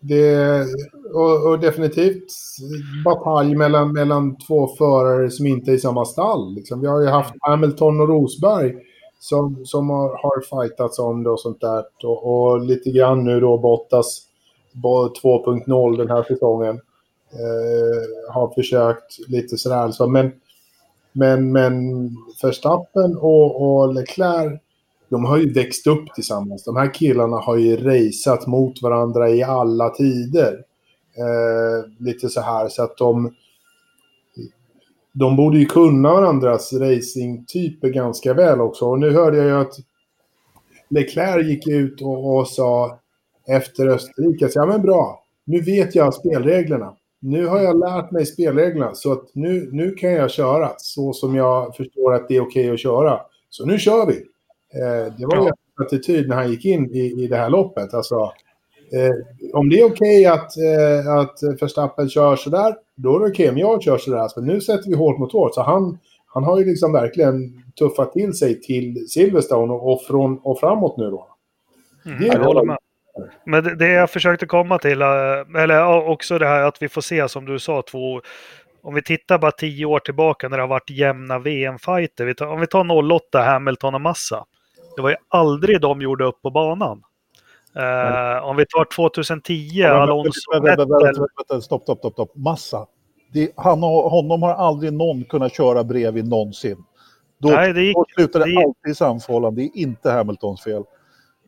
Det, 0.00 0.64
och, 1.14 1.50
och 1.50 1.58
definitivt 1.58 2.32
batalj 3.04 3.56
mellan, 3.56 3.92
mellan 3.92 4.36
två 4.36 4.68
förare 4.68 5.30
som 5.30 5.46
inte 5.46 5.70
är 5.70 5.74
i 5.74 5.78
samma 5.78 6.04
stall. 6.04 6.54
Liksom. 6.54 6.80
Vi 6.80 6.86
har 6.86 7.00
ju 7.00 7.08
haft 7.08 7.34
Hamilton 7.40 8.00
och 8.00 8.08
Rosberg 8.08 8.74
som, 9.18 9.66
som 9.66 9.90
har, 9.90 10.08
har 10.08 10.40
fightats 10.40 10.98
om 10.98 11.22
det 11.22 11.30
och 11.30 11.40
sånt 11.40 11.60
där. 11.60 11.84
Och, 12.04 12.50
och 12.50 12.60
lite 12.60 12.90
grann 12.90 13.24
nu 13.24 13.40
då 13.40 13.58
Bottas 13.58 14.22
2.0 14.74 15.96
den 15.96 16.10
här 16.10 16.22
säsongen. 16.22 16.80
Eh, 17.38 18.34
har 18.34 18.54
försökt 18.54 19.28
lite 19.28 19.56
sådär. 19.58 19.76
Alltså. 19.76 20.06
men, 20.06 20.32
men, 21.12 21.52
men 21.52 21.74
Verstappen 22.42 23.16
och, 23.16 23.62
och 23.62 23.94
Leclerc 23.94 24.60
de 25.08 25.24
har 25.24 25.38
ju 25.38 25.52
växt 25.52 25.86
upp 25.86 26.14
tillsammans. 26.14 26.64
De 26.64 26.76
här 26.76 26.94
killarna 26.94 27.36
har 27.36 27.56
ju 27.56 27.76
raceat 27.76 28.46
mot 28.46 28.82
varandra 28.82 29.30
i 29.30 29.42
alla 29.42 29.90
tider. 29.90 30.64
Eh, 31.16 32.04
lite 32.04 32.28
så 32.28 32.40
här 32.40 32.68
så 32.68 32.82
att 32.82 32.96
de... 32.96 33.34
De 35.12 35.36
borde 35.36 35.58
ju 35.58 35.66
kunna 35.66 36.12
varandras 36.12 36.72
racingtyper 36.72 37.88
ganska 37.88 38.34
väl 38.34 38.60
också. 38.60 38.84
Och 38.84 38.98
nu 38.98 39.10
hörde 39.10 39.36
jag 39.36 39.46
ju 39.46 39.56
att 39.56 39.74
Leclerc 40.90 41.46
gick 41.46 41.68
ut 41.68 42.02
och, 42.02 42.36
och 42.36 42.48
sa 42.48 42.98
efter 43.46 43.86
Österrike, 43.86 44.48
så, 44.48 44.58
ja 44.58 44.66
men 44.66 44.82
bra, 44.82 45.24
nu 45.44 45.60
vet 45.60 45.94
jag 45.94 46.14
spelreglerna. 46.14 46.96
Nu 47.20 47.46
har 47.46 47.60
jag 47.60 47.78
lärt 47.78 48.10
mig 48.10 48.26
spelreglerna 48.26 48.94
så 48.94 49.12
att 49.12 49.24
nu, 49.34 49.68
nu 49.72 49.90
kan 49.94 50.12
jag 50.12 50.30
köra 50.30 50.72
så 50.76 51.12
som 51.12 51.34
jag 51.34 51.76
förstår 51.76 52.14
att 52.14 52.28
det 52.28 52.36
är 52.36 52.40
okej 52.40 52.70
att 52.70 52.80
köra. 52.80 53.20
Så 53.50 53.66
nu 53.66 53.78
kör 53.78 54.06
vi. 54.06 54.12
Eh, 54.80 55.12
det 55.18 55.26
var 55.26 55.36
Ja. 55.36 55.46
en 55.48 55.84
attityd 55.86 56.28
när 56.28 56.36
han 56.36 56.50
gick 56.50 56.64
in 56.64 56.90
i, 56.90 57.22
i 57.24 57.26
det 57.26 57.36
här 57.36 57.50
loppet. 57.50 57.94
Alltså, 57.94 58.14
eh, 58.92 59.14
om 59.54 59.68
det 59.70 59.80
är 59.80 59.84
okej 59.86 60.26
att, 60.26 60.50
eh, 60.56 61.16
att 61.18 61.60
Verstappen 61.62 62.08
kör 62.08 62.36
sådär, 62.36 62.74
då 62.96 63.16
är 63.16 63.20
det 63.20 63.26
okej 63.26 63.50
om 63.50 63.58
jag 63.58 63.82
kör 63.82 63.98
sådär. 63.98 64.28
Så 64.28 64.40
nu 64.40 64.60
sätter 64.60 64.88
vi 64.90 64.94
hårt 64.96 65.18
mot 65.18 65.32
hårt. 65.32 65.54
Så 65.54 65.62
han, 65.62 65.98
han 66.26 66.44
har 66.44 66.58
ju 66.58 66.64
liksom 66.64 66.92
verkligen 66.92 67.62
tuffat 67.78 68.12
till 68.12 68.32
sig 68.34 68.60
till 68.60 69.06
Silverstone 69.08 69.72
och, 69.72 69.92
och, 69.92 70.02
från, 70.02 70.38
och 70.38 70.58
framåt 70.60 70.96
nu 70.96 71.10
då. 71.10 71.26
Mm, 72.06 72.18
Det 72.20 72.26
jag 72.26 72.34
är 72.34 72.38
håller 72.40 72.60
bra. 72.60 72.64
med. 72.64 72.78
Men 73.44 73.78
det, 73.78 73.88
jag 73.88 74.10
försökte 74.10 74.46
komma 74.46 74.78
till, 74.78 75.02
eh, 75.02 75.62
eller 75.62 76.08
också 76.08 76.38
det 76.38 76.46
här 76.46 76.62
att 76.62 76.82
vi 76.82 76.88
får 76.88 77.00
se 77.00 77.28
som 77.28 77.44
du 77.44 77.58
sa, 77.58 77.82
två, 77.82 78.20
om 78.82 78.94
vi 78.94 79.02
tittar 79.02 79.38
bara 79.38 79.52
tio 79.52 79.86
år 79.86 79.98
tillbaka 79.98 80.48
när 80.48 80.56
det 80.56 80.62
har 80.62 80.68
varit 80.68 80.90
jämna 80.90 81.38
VM-fighter. 81.38 82.42
Om 82.42 82.60
vi 82.60 82.66
tar 82.66 83.12
08, 83.12 83.42
Hamilton 83.42 83.94
och 83.94 84.00
Massa. 84.00 84.44
Det 84.96 85.02
var 85.02 85.10
ju 85.10 85.16
aldrig 85.28 85.80
de 85.80 86.00
gjorde 86.00 86.24
upp 86.24 86.42
på 86.42 86.50
banan. 86.50 87.02
Uh, 87.76 88.44
om 88.44 88.56
vi 88.56 88.66
tar 88.66 88.84
2010, 88.96 89.52
ja, 89.52 89.88
Alonso, 89.88 90.30
vänta, 90.52 90.84
vänta, 90.84 91.04
vänta, 91.04 91.20
vänta, 91.20 91.60
stopp, 91.60 91.82
stopp, 91.82 91.98
stopp, 91.98 92.12
stopp. 92.12 92.36
Massa. 92.36 92.86
Det, 93.32 93.52
han, 93.56 93.82
honom 93.82 94.42
har 94.42 94.54
aldrig 94.54 94.92
någon 94.92 95.24
kunnat 95.24 95.56
köra 95.56 95.84
bredvid 95.84 96.28
någonsin. 96.28 96.84
Då, 97.38 97.48
Nej, 97.48 97.72
det 97.72 97.82
gick, 97.82 97.94
då 97.94 98.04
slutar 98.16 98.40
det, 98.40 98.46
det 98.46 98.64
alltid 98.64 98.92
i 98.92 98.94
samförhållande. 98.94 99.60
Det 99.60 99.66
är 99.66 99.82
inte 99.82 100.10
Hamiltons 100.10 100.64
fel. 100.64 100.82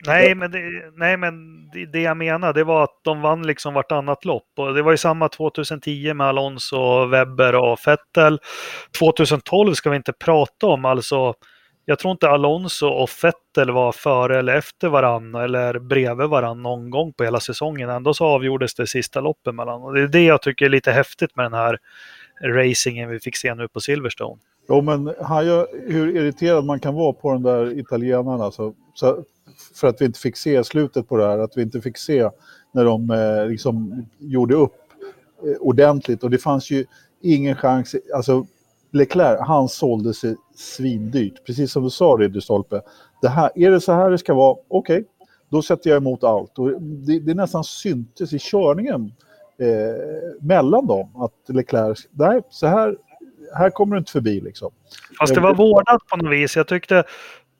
Nej, 0.07 0.35
men, 0.35 0.51
det, 0.51 0.61
nej, 0.97 1.17
men 1.17 1.35
det, 1.71 1.87
det 1.87 2.01
jag 2.01 2.17
menar 2.17 2.53
det 2.53 2.65
var 2.65 2.85
att 2.85 3.01
de 3.05 3.21
vann 3.21 3.47
liksom 3.47 3.75
vartannat 3.75 4.25
lopp. 4.25 4.49
Och 4.57 4.75
det 4.75 4.83
var 4.83 4.91
ju 4.91 4.97
samma 4.97 5.29
2010 5.29 6.15
med 6.15 6.27
Alonso, 6.27 7.07
Webber 7.07 7.55
och 7.55 7.79
Vettel. 7.87 8.39
2012 8.99 9.75
ska 9.75 9.91
vi 9.91 9.97
inte 9.97 10.13
prata 10.13 10.67
om. 10.67 10.85
Alltså, 10.85 11.35
jag 11.85 11.99
tror 11.99 12.13
inte 12.13 12.29
Alonso 12.29 12.87
och 12.87 13.11
Vettel 13.23 13.71
var 13.71 13.93
före 13.93 14.39
eller 14.39 14.55
efter 14.55 14.89
varann 14.89 15.35
eller 15.35 15.79
bredvid 15.79 16.29
varann 16.29 16.63
någon 16.63 16.91
gång 16.91 17.13
på 17.13 17.25
hela 17.25 17.41
säsongen. 17.41 17.91
Ändå 17.91 18.15
så 18.15 18.25
avgjordes 18.25 18.75
det 18.75 18.87
sista 18.87 19.21
loppet 19.21 19.55
mellan. 19.55 19.83
Och 19.83 19.95
det 19.95 20.03
är 20.03 20.09
det 20.09 20.25
jag 20.25 20.43
tycker 20.43 20.65
är 20.65 20.71
lite 20.71 20.93
häftigt 20.93 21.37
med 21.37 21.45
den 21.45 21.55
här 21.55 21.79
racingen 22.45 23.11
vi 23.11 23.21
fick 23.21 23.37
se 23.37 23.55
nu 23.55 23.69
på 23.69 23.81
Silverstone. 23.81 24.41
Jo, 24.69 24.81
men 24.81 25.15
han 25.21 25.45
hur 25.87 26.17
irriterad 26.17 26.65
man 26.65 26.81
kan 26.81 26.95
vara 26.95 27.13
på 27.13 27.33
de 27.33 27.43
där 27.43 27.79
italienarna. 27.79 28.51
Så, 28.51 28.75
så, 28.95 29.25
för 29.75 29.89
att 29.89 30.01
vi 30.01 30.05
inte 30.05 30.21
fick 30.21 30.37
se 30.37 30.65
slutet 30.65 31.09
på 31.09 31.17
det 31.17 31.27
här, 31.27 31.39
att 31.39 31.57
vi 31.57 31.63
inte 31.63 31.81
fick 31.81 31.99
se 31.99 32.31
när 32.73 32.85
de 32.85 33.11
eh, 33.11 33.47
liksom 33.51 34.07
gjorde 34.19 34.55
upp 34.55 34.77
eh, 35.43 35.57
ordentligt. 35.61 36.23
Och 36.23 36.31
det 36.31 36.39
fanns 36.39 36.71
ju 36.71 36.85
ingen 37.23 37.57
chans, 37.57 37.95
alltså 38.15 38.47
Leclerc, 38.93 39.41
han 39.41 39.69
sålde 39.69 40.15
sig 40.15 40.37
svindyrt. 40.57 41.47
Precis 41.47 41.73
som 41.73 41.85
du 41.85 41.91
sa 41.91 42.05
Ridderstolpe. 42.05 42.81
Det 43.23 43.29
här, 43.29 43.51
är 43.55 43.71
det 43.71 43.81
så 43.81 43.93
här 43.93 44.11
det 44.11 44.19
ska 44.19 44.35
vara, 44.35 44.57
okej, 44.69 44.97
okay, 44.97 45.05
då 45.49 45.63
sätter 45.63 45.91
jag 45.91 45.97
emot 45.97 46.25
allt. 46.25 46.59
Och 46.59 46.83
det, 46.83 47.21
det 47.21 47.35
nästan 47.35 47.65
syntes 47.65 48.33
i 48.33 48.39
körningen 48.39 49.13
eh, 49.59 50.47
mellan 50.47 50.87
dem 50.87 51.17
att 51.17 51.55
Leclerc, 51.55 52.09
nej, 52.11 52.43
så 52.51 52.67
här, 52.67 52.97
här 53.55 53.71
kommer 53.71 53.97
du 53.97 53.99
inte 53.99 54.13
förbi 54.13 54.41
liksom. 54.41 54.71
Fast 55.19 55.35
det 55.35 55.41
var 55.41 55.55
vårdat 55.55 56.07
på 56.07 56.17
något 56.17 56.33
vis. 56.33 56.57
Jag 56.57 56.69
tyckte 56.69 57.05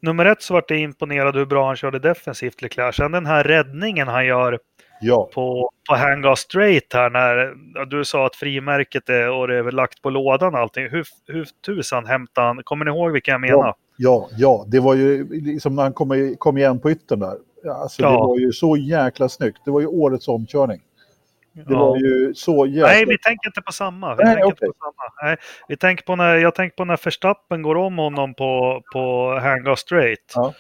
nummer 0.01 0.25
ett 0.25 0.43
så 0.43 0.55
var 0.55 0.65
det 0.69 0.79
imponerad 0.79 1.37
hur 1.37 1.47
bra 1.47 1.67
han 1.67 1.77
körde 1.77 1.99
defensivt 1.99 2.63
Leclerc. 2.63 2.97
Sen 2.97 3.13
den 3.13 3.27
här 3.27 3.45
räddningen 3.45 4.09
han 4.09 4.27
gör 4.27 4.59
ja. 5.01 5.29
på, 5.35 5.71
på 5.89 5.95
Hanga 5.95 6.37
Straight 6.37 6.93
här 6.93 7.11
när 7.11 7.85
du 7.85 8.05
sa 8.05 8.27
att 8.27 8.37
frimärket 8.37 9.09
är 9.09 9.31
och 9.31 9.49
det 9.49 9.57
är 9.57 9.71
lagt 9.71 10.03
på 10.03 10.11
lådan 10.11 10.55
och 10.55 10.61
allting. 10.61 10.89
Hur, 10.91 11.07
hur 11.27 11.49
tusan 11.67 12.07
hämtade 12.07 12.47
han? 12.47 12.63
Kommer 12.65 12.85
ni 12.85 12.91
ihåg 12.91 13.13
vilka 13.13 13.31
jag 13.31 13.41
menar? 13.41 13.57
Ja, 13.57 13.77
ja, 13.97 14.29
ja. 14.37 14.65
det 14.69 14.81
var 14.81 14.95
ju 14.95 15.29
liksom 15.41 15.75
när 15.75 15.83
han 15.83 15.93
kom, 15.93 16.35
kom 16.39 16.59
igen 16.59 16.81
på 16.81 16.91
yttern 16.91 17.21
där. 17.21 17.35
Alltså, 17.83 18.03
ja. 18.03 18.11
Det 18.11 18.17
var 18.17 18.39
ju 18.39 18.53
så 18.53 18.77
jäkla 18.77 19.29
snyggt. 19.29 19.59
Det 19.65 19.71
var 19.71 19.81
ju 19.81 19.87
årets 19.87 20.29
omkörning. 20.29 20.81
Det 21.53 21.65
ja. 21.73 21.79
var 21.79 21.97
ju 21.97 22.35
så 22.35 22.67
jäkla... 22.67 22.87
Nej, 22.87 23.05
vi 23.05 23.19
tänker 23.19 23.49
inte 23.49 23.63
på 23.63 23.73
samma. 23.73 24.15
Vi, 24.15 24.25
Nej, 24.25 24.35
tänker 24.35 24.53
okay. 24.53 24.69
på 24.69 24.75
samma. 24.79 25.29
Nej, 25.29 25.37
vi 25.69 25.77
tänker 25.77 26.05
på 26.05 26.17
när, 26.17 26.37
jag 26.37 26.55
tänker 26.55 26.77
på 26.77 26.85
när 26.85 27.01
Verstappen 27.05 27.63
går 27.63 27.75
om 27.75 27.99
honom 27.99 28.35
på, 28.35 28.83
på 28.93 29.35
Hanga 29.43 29.77
Straight. 29.77 30.33
Ja. 30.35 30.55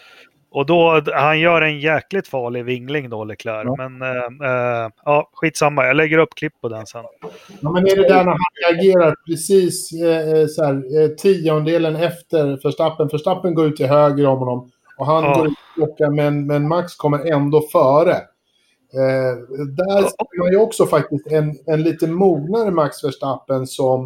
Och 0.51 0.67
då, 0.67 1.03
han 1.15 1.41
gör 1.41 1.63
en 1.63 1.81
jäkligt 1.81 2.29
farlig 2.29 2.65
vingling 2.65 3.11
då, 3.11 3.25
Leclerc. 3.25 3.65
Ja. 3.65 3.89
Men 3.89 4.03
äh, 4.03 4.91
ja, 5.05 5.31
skitsamma, 5.33 5.87
jag 5.87 5.97
lägger 5.97 6.19
upp 6.19 6.35
klipp 6.35 6.61
på 6.61 6.69
den 6.69 6.87
sen. 6.87 7.05
Ja, 7.61 7.71
men 7.71 7.87
är 7.87 7.97
det 7.97 8.09
där 8.09 8.25
när 8.25 8.31
han 8.31 8.39
reagerar 8.73 9.15
precis 9.27 9.93
eh, 9.93 10.47
så 10.47 10.65
här, 10.65 11.03
eh, 11.03 11.09
tiondelen 11.09 11.97
efter 11.97 12.63
Verstappen? 12.63 13.09
Verstappen 13.13 13.55
går 13.55 13.67
ut 13.67 13.77
till 13.77 13.87
höger 13.87 14.27
om 14.27 14.39
honom 14.39 14.71
och 14.99 15.07
han 15.07 15.25
ja. 15.25 15.35
går 15.35 15.47
ut 15.47 15.55
klockan, 15.75 16.15
men, 16.15 16.47
men 16.47 16.69
Max 16.69 16.95
kommer 16.95 17.33
ändå 17.33 17.63
före. 17.73 18.17
Eh, 18.93 19.59
där 19.67 20.03
ser 20.03 20.39
man 20.39 20.53
ju 20.53 20.59
också 20.59 20.87
faktiskt 20.87 21.27
en, 21.27 21.59
en 21.67 21.83
lite 21.83 22.07
mognare 22.07 22.71
Max 22.71 23.05
Verstappen 23.05 23.67
som 23.67 24.05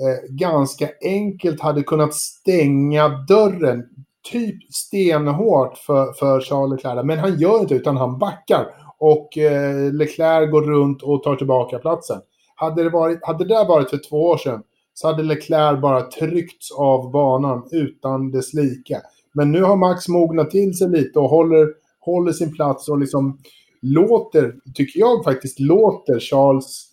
eh, 0.00 0.34
ganska 0.34 0.88
enkelt 1.04 1.60
hade 1.60 1.82
kunnat 1.82 2.14
stänga 2.14 3.08
dörren 3.08 3.84
typ 4.32 4.72
stenhårt 4.72 5.78
för, 5.78 6.12
för 6.12 6.40
Charles 6.40 6.84
Leclerc. 6.84 7.04
Men 7.04 7.18
han 7.18 7.38
gör 7.38 7.60
inte 7.60 7.74
utan 7.74 7.96
han 7.96 8.18
backar. 8.18 8.66
Och 8.98 9.38
eh, 9.38 9.92
Leclerc 9.92 10.50
går 10.50 10.62
runt 10.62 11.02
och 11.02 11.22
tar 11.22 11.36
tillbaka 11.36 11.78
platsen. 11.78 12.20
Hade 12.54 12.82
det, 12.82 12.90
varit, 12.90 13.18
hade 13.22 13.44
det 13.44 13.54
där 13.54 13.68
varit 13.68 13.90
för 13.90 14.00
två 14.08 14.22
år 14.22 14.36
sedan 14.36 14.62
så 14.94 15.06
hade 15.06 15.22
Leclerc 15.22 15.80
bara 15.80 16.02
tryckts 16.02 16.72
av 16.72 17.10
banan 17.10 17.68
utan 17.70 18.30
dess 18.30 18.54
like. 18.54 19.00
Men 19.32 19.52
nu 19.52 19.62
har 19.62 19.76
Max 19.76 20.08
mognat 20.08 20.50
till 20.50 20.74
sig 20.78 20.88
lite 20.88 21.18
och 21.18 21.28
håller, 21.28 21.68
håller 22.00 22.32
sin 22.32 22.54
plats 22.54 22.88
och 22.88 22.98
liksom 22.98 23.38
låter, 23.84 24.54
tycker 24.74 25.00
jag 25.00 25.24
faktiskt, 25.24 25.60
låter 25.60 26.20
Charles 26.20 26.90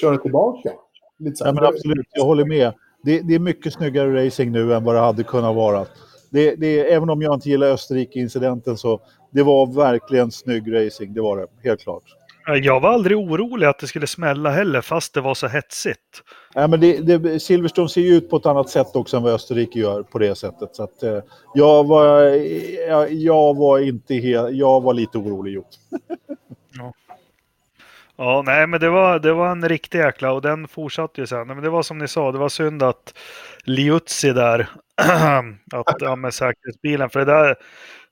köra 0.00 0.16
tillbaka. 0.16 0.70
Lite 1.18 1.36
så 1.36 1.44
ja, 1.44 1.52
men 1.52 1.64
absolut, 1.64 2.06
jag 2.10 2.24
håller 2.24 2.44
med. 2.44 2.72
Det, 3.02 3.20
det, 3.20 3.34
är 3.34 3.38
mycket 3.38 3.72
snyggare 3.72 4.26
racing 4.26 4.52
nu 4.52 4.74
än 4.74 4.84
vad 4.84 4.94
det 4.94 5.00
hade 5.00 5.24
kunnat 5.24 5.56
vara 5.56 5.86
det, 6.34 6.54
det, 6.54 6.92
även 6.92 7.10
om 7.10 7.22
jag 7.22 7.34
inte 7.34 7.48
gillar 7.50 7.66
Österrike-incidenten 7.66 8.76
så 8.76 9.00
det 9.30 9.42
var 9.42 9.74
verkligen 9.74 10.30
snygg 10.30 10.74
racing, 10.74 11.14
det 11.14 11.20
var 11.20 11.36
det, 11.36 11.46
helt 11.68 11.80
klart. 11.80 12.02
Jag 12.46 12.80
var 12.80 12.90
aldrig 12.90 13.16
orolig 13.16 13.66
att 13.66 13.78
det 13.78 13.86
skulle 13.86 14.06
smälla 14.06 14.50
heller, 14.50 14.80
fast 14.80 15.14
det 15.14 15.20
var 15.20 15.34
så 15.34 15.46
hetsigt. 15.46 16.22
Ja, 16.54 16.66
men 16.66 16.80
det, 16.80 17.18
det, 17.18 17.40
Silverstone 17.40 17.88
ser 17.88 18.00
ju 18.00 18.14
ut 18.14 18.30
på 18.30 18.36
ett 18.36 18.46
annat 18.46 18.70
sätt 18.70 18.96
också 18.96 19.16
än 19.16 19.22
vad 19.22 19.32
Österrike 19.32 19.78
gör 19.78 20.02
på 20.02 20.18
det 20.18 20.34
sättet. 20.34 20.76
Så 20.76 20.82
att, 20.82 21.02
eh, 21.02 21.18
jag, 21.54 21.84
var, 21.84 22.22
jag, 22.88 23.12
jag, 23.12 23.56
var 23.56 23.78
inte 23.78 24.14
helt, 24.14 24.54
jag 24.54 24.80
var 24.80 24.94
lite 24.94 25.18
orolig. 25.18 25.52
Gjort. 25.52 25.74
ja. 26.78 26.92
ja, 28.16 28.42
nej 28.46 28.66
men 28.66 28.80
det 28.80 28.90
var, 28.90 29.18
det 29.18 29.32
var 29.32 29.50
en 29.50 29.68
riktig 29.68 29.98
jäkla 29.98 30.32
och 30.32 30.42
den 30.42 30.68
fortsatte 30.68 31.20
ju 31.20 31.26
sen. 31.26 31.46
Men 31.46 31.62
det 31.62 31.70
var 31.70 31.82
som 31.82 31.98
ni 31.98 32.08
sa, 32.08 32.32
det 32.32 32.38
var 32.38 32.48
synd 32.48 32.82
att 32.82 33.14
Liuzzi 33.64 34.32
där 34.32 34.68
att, 35.72 35.96
ja, 36.00 36.16
med 36.16 36.34
säkerhetsbilen. 36.34 37.10
För 37.10 37.20
det 37.20 37.32
där, 37.32 37.56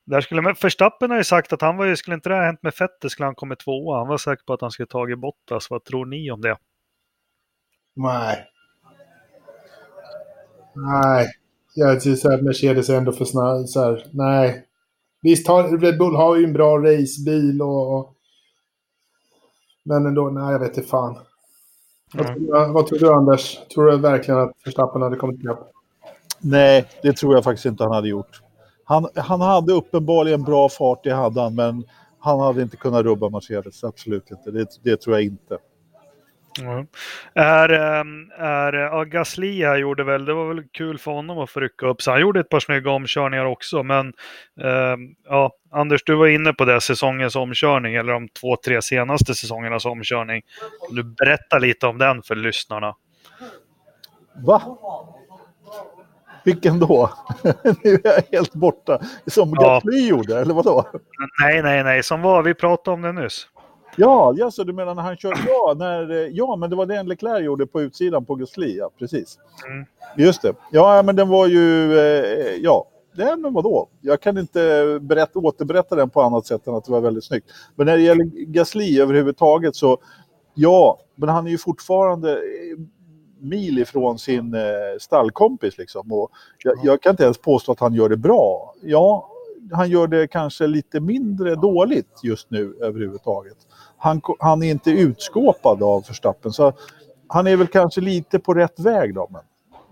där 0.04 0.20
skulle 0.20 0.42
man, 0.42 0.54
Förstappen 0.54 1.10
har 1.10 1.18
ju 1.18 1.24
sagt 1.24 1.52
att 1.52 1.62
han 1.62 1.76
var 1.76 1.84
ju, 1.84 1.96
skulle 1.96 2.14
inte 2.14 2.28
det 2.28 2.34
ha 2.34 2.44
hänt 2.44 2.62
med 2.62 2.74
Fettet 2.74 3.10
skulle 3.10 3.26
han 3.26 3.34
kommit 3.34 3.58
tvåa. 3.58 3.98
Han 3.98 4.08
var 4.08 4.18
säker 4.18 4.44
på 4.44 4.52
att 4.52 4.60
han 4.60 4.70
skulle 4.70 4.86
tagit 4.86 5.18
Bottas. 5.18 5.70
Vad 5.70 5.84
tror 5.84 6.06
ni 6.06 6.30
om 6.30 6.40
det? 6.40 6.56
Nej. 7.94 8.44
Nej. 10.74 11.28
Jag 11.74 12.00
tycker 12.00 12.32
att 12.32 12.42
Mercedes 12.42 12.88
är 12.88 12.96
ändå 12.96 13.12
för 13.12 13.24
snabb. 13.24 13.68
Så 13.68 13.80
här, 13.80 14.06
nej. 14.12 14.66
Visst, 15.22 15.48
har, 15.48 15.78
Red 15.78 15.98
Bull 15.98 16.14
har 16.14 16.36
ju 16.36 16.44
en 16.44 16.52
bra 16.52 16.78
racebil 16.78 17.62
och, 17.62 17.98
och... 17.98 18.14
Men 19.84 20.06
ändå, 20.06 20.30
nej 20.30 20.52
jag 20.52 20.58
vet 20.58 20.76
inte 20.76 20.88
fan. 20.88 21.18
Mm. 22.14 22.26
Vad, 22.26 22.26
tror, 22.26 22.72
vad 22.72 22.86
tror 22.86 22.98
du 22.98 23.12
Anders? 23.12 23.58
Tror 23.74 23.90
du 23.90 23.96
verkligen 23.96 24.40
att 24.40 24.52
Förstappen 24.64 25.02
hade 25.02 25.16
kommit 25.16 25.40
ikapp? 25.40 25.72
Nej, 26.38 26.88
det 27.02 27.12
tror 27.12 27.34
jag 27.34 27.44
faktiskt 27.44 27.66
inte 27.66 27.84
han 27.84 27.92
hade 27.92 28.08
gjort. 28.08 28.42
Han, 28.92 29.08
han 29.16 29.40
hade 29.40 29.72
uppenbarligen 29.72 30.42
bra 30.42 30.68
fart, 30.68 31.04
det 31.04 31.14
hade 31.14 31.40
han, 31.40 31.54
men 31.54 31.84
han 32.18 32.40
hade 32.40 32.62
inte 32.62 32.76
kunnat 32.76 33.04
rubba 33.04 33.28
Mercedes, 33.28 33.84
absolut 33.84 34.30
inte. 34.30 34.50
Det, 34.50 34.66
det 34.82 35.00
tror 35.00 35.16
jag 35.16 35.24
inte. 35.24 35.58
Mm. 36.60 36.86
Är, 37.34 37.68
ehm, 37.68 38.30
är, 38.38 38.72
ja, 38.72 39.04
Gasly 39.04 39.64
här 39.64 39.76
gjorde 39.76 40.04
väl, 40.04 40.24
det 40.24 40.34
var 40.34 40.54
väl 40.54 40.64
kul 40.72 40.98
för 40.98 41.10
honom 41.10 41.38
att 41.38 41.50
få 41.50 41.60
rycka 41.60 41.86
upp 41.86 42.02
så 42.02 42.10
Han 42.10 42.20
gjorde 42.20 42.40
ett 42.40 42.48
par 42.48 42.60
snygga 42.60 42.90
omkörningar 42.90 43.44
också, 43.44 43.82
men 43.82 44.12
eh, 44.60 44.96
ja, 45.28 45.52
Anders, 45.70 46.04
du 46.04 46.14
var 46.14 46.26
inne 46.26 46.52
på 46.52 46.64
det, 46.64 46.80
säsongens 46.80 47.36
omkörning, 47.36 47.94
eller 47.94 48.12
de 48.12 48.28
två, 48.28 48.56
tre 48.56 48.82
senaste 48.82 49.34
säsongernas 49.34 49.84
omkörning. 49.84 50.42
Kan 50.86 50.96
du 50.96 51.02
berätta 51.02 51.58
lite 51.58 51.86
om 51.86 51.98
den 51.98 52.22
för 52.22 52.34
lyssnarna? 52.34 52.94
Va? 54.46 54.62
Vilken 56.44 56.78
då? 56.78 57.10
nu 57.84 57.94
är 57.94 58.00
jag 58.04 58.38
helt 58.38 58.54
borta. 58.54 59.00
Som 59.26 59.50
ja. 59.54 59.60
Gasly 59.60 60.08
gjorde, 60.08 60.40
eller 60.40 60.54
vadå? 60.54 60.84
Nej, 61.42 61.62
nej, 61.62 61.84
nej. 61.84 62.02
Som 62.02 62.22
var, 62.22 62.42
vi 62.42 62.54
pratade 62.54 62.94
om 62.94 63.02
det 63.02 63.12
nyss. 63.12 63.46
Ja, 63.96 64.34
ja 64.36 64.50
så 64.50 64.64
du 64.64 64.72
menar 64.72 64.94
när 64.94 65.02
han 65.02 65.16
körde... 65.16 65.40
Ja, 65.46 65.74
när, 65.78 66.28
ja, 66.32 66.56
men 66.56 66.70
det 66.70 66.76
var 66.76 66.86
det 66.86 67.02
Leclerc 67.02 67.44
gjorde 67.44 67.66
på 67.66 67.82
utsidan 67.82 68.24
på 68.24 68.34
Gasly, 68.34 68.76
ja, 68.76 68.90
precis. 68.98 69.38
Mm. 69.66 69.86
Just 70.16 70.42
det. 70.42 70.54
Ja, 70.70 71.02
men 71.02 71.16
den 71.16 71.28
var 71.28 71.46
ju... 71.46 71.98
Eh, 71.98 72.56
ja, 72.56 72.88
Nej, 73.14 73.36
men 73.36 73.52
vadå? 73.52 73.88
Jag 74.00 74.20
kan 74.20 74.38
inte 74.38 74.98
berätta, 75.02 75.38
återberätta 75.38 75.96
den 75.96 76.10
på 76.10 76.22
annat 76.22 76.46
sätt 76.46 76.66
än 76.66 76.74
att 76.74 76.84
det 76.84 76.92
var 76.92 77.00
väldigt 77.00 77.24
snyggt. 77.24 77.50
Men 77.76 77.86
när 77.86 77.96
det 77.96 78.02
gäller 78.02 78.24
Gasly 78.46 79.00
överhuvudtaget 79.00 79.76
så, 79.76 79.98
ja, 80.54 80.98
men 81.14 81.28
han 81.28 81.46
är 81.46 81.50
ju 81.50 81.58
fortfarande 81.58 82.38
mil 83.42 83.78
ifrån 83.78 84.18
sin 84.18 84.54
eh, 84.54 84.60
stallkompis. 85.00 85.78
Liksom. 85.78 86.12
Och 86.12 86.30
jag, 86.64 86.74
jag, 86.82 87.02
kan 87.02 87.10
inte 87.10 87.24
ens 87.24 87.38
påstå 87.38 87.72
att 87.72 87.80
han 87.80 87.94
gör 87.94 88.08
det 88.08 88.16
bra. 88.16 88.74
Ja, 88.82 89.28
han 89.72 89.90
gör 89.90 90.06
det 90.06 90.26
kanske 90.26 90.66
lite 90.66 91.00
mindre 91.00 91.54
dåligt 91.54 92.20
just 92.22 92.50
nu 92.50 92.76
överhuvudtaget. 92.80 93.56
Han, 93.96 94.20
han 94.38 94.62
är 94.62 94.70
inte 94.70 94.90
utskåpad 94.90 95.82
av 95.82 96.02
Förstappen, 96.02 96.52
så 96.52 96.72
han 97.26 97.46
är 97.46 97.56
väl 97.56 97.66
kanske 97.66 98.00
lite 98.00 98.38
på 98.38 98.54
rätt 98.54 98.80
väg 98.80 99.14
då. 99.14 99.28
Men 99.30 99.42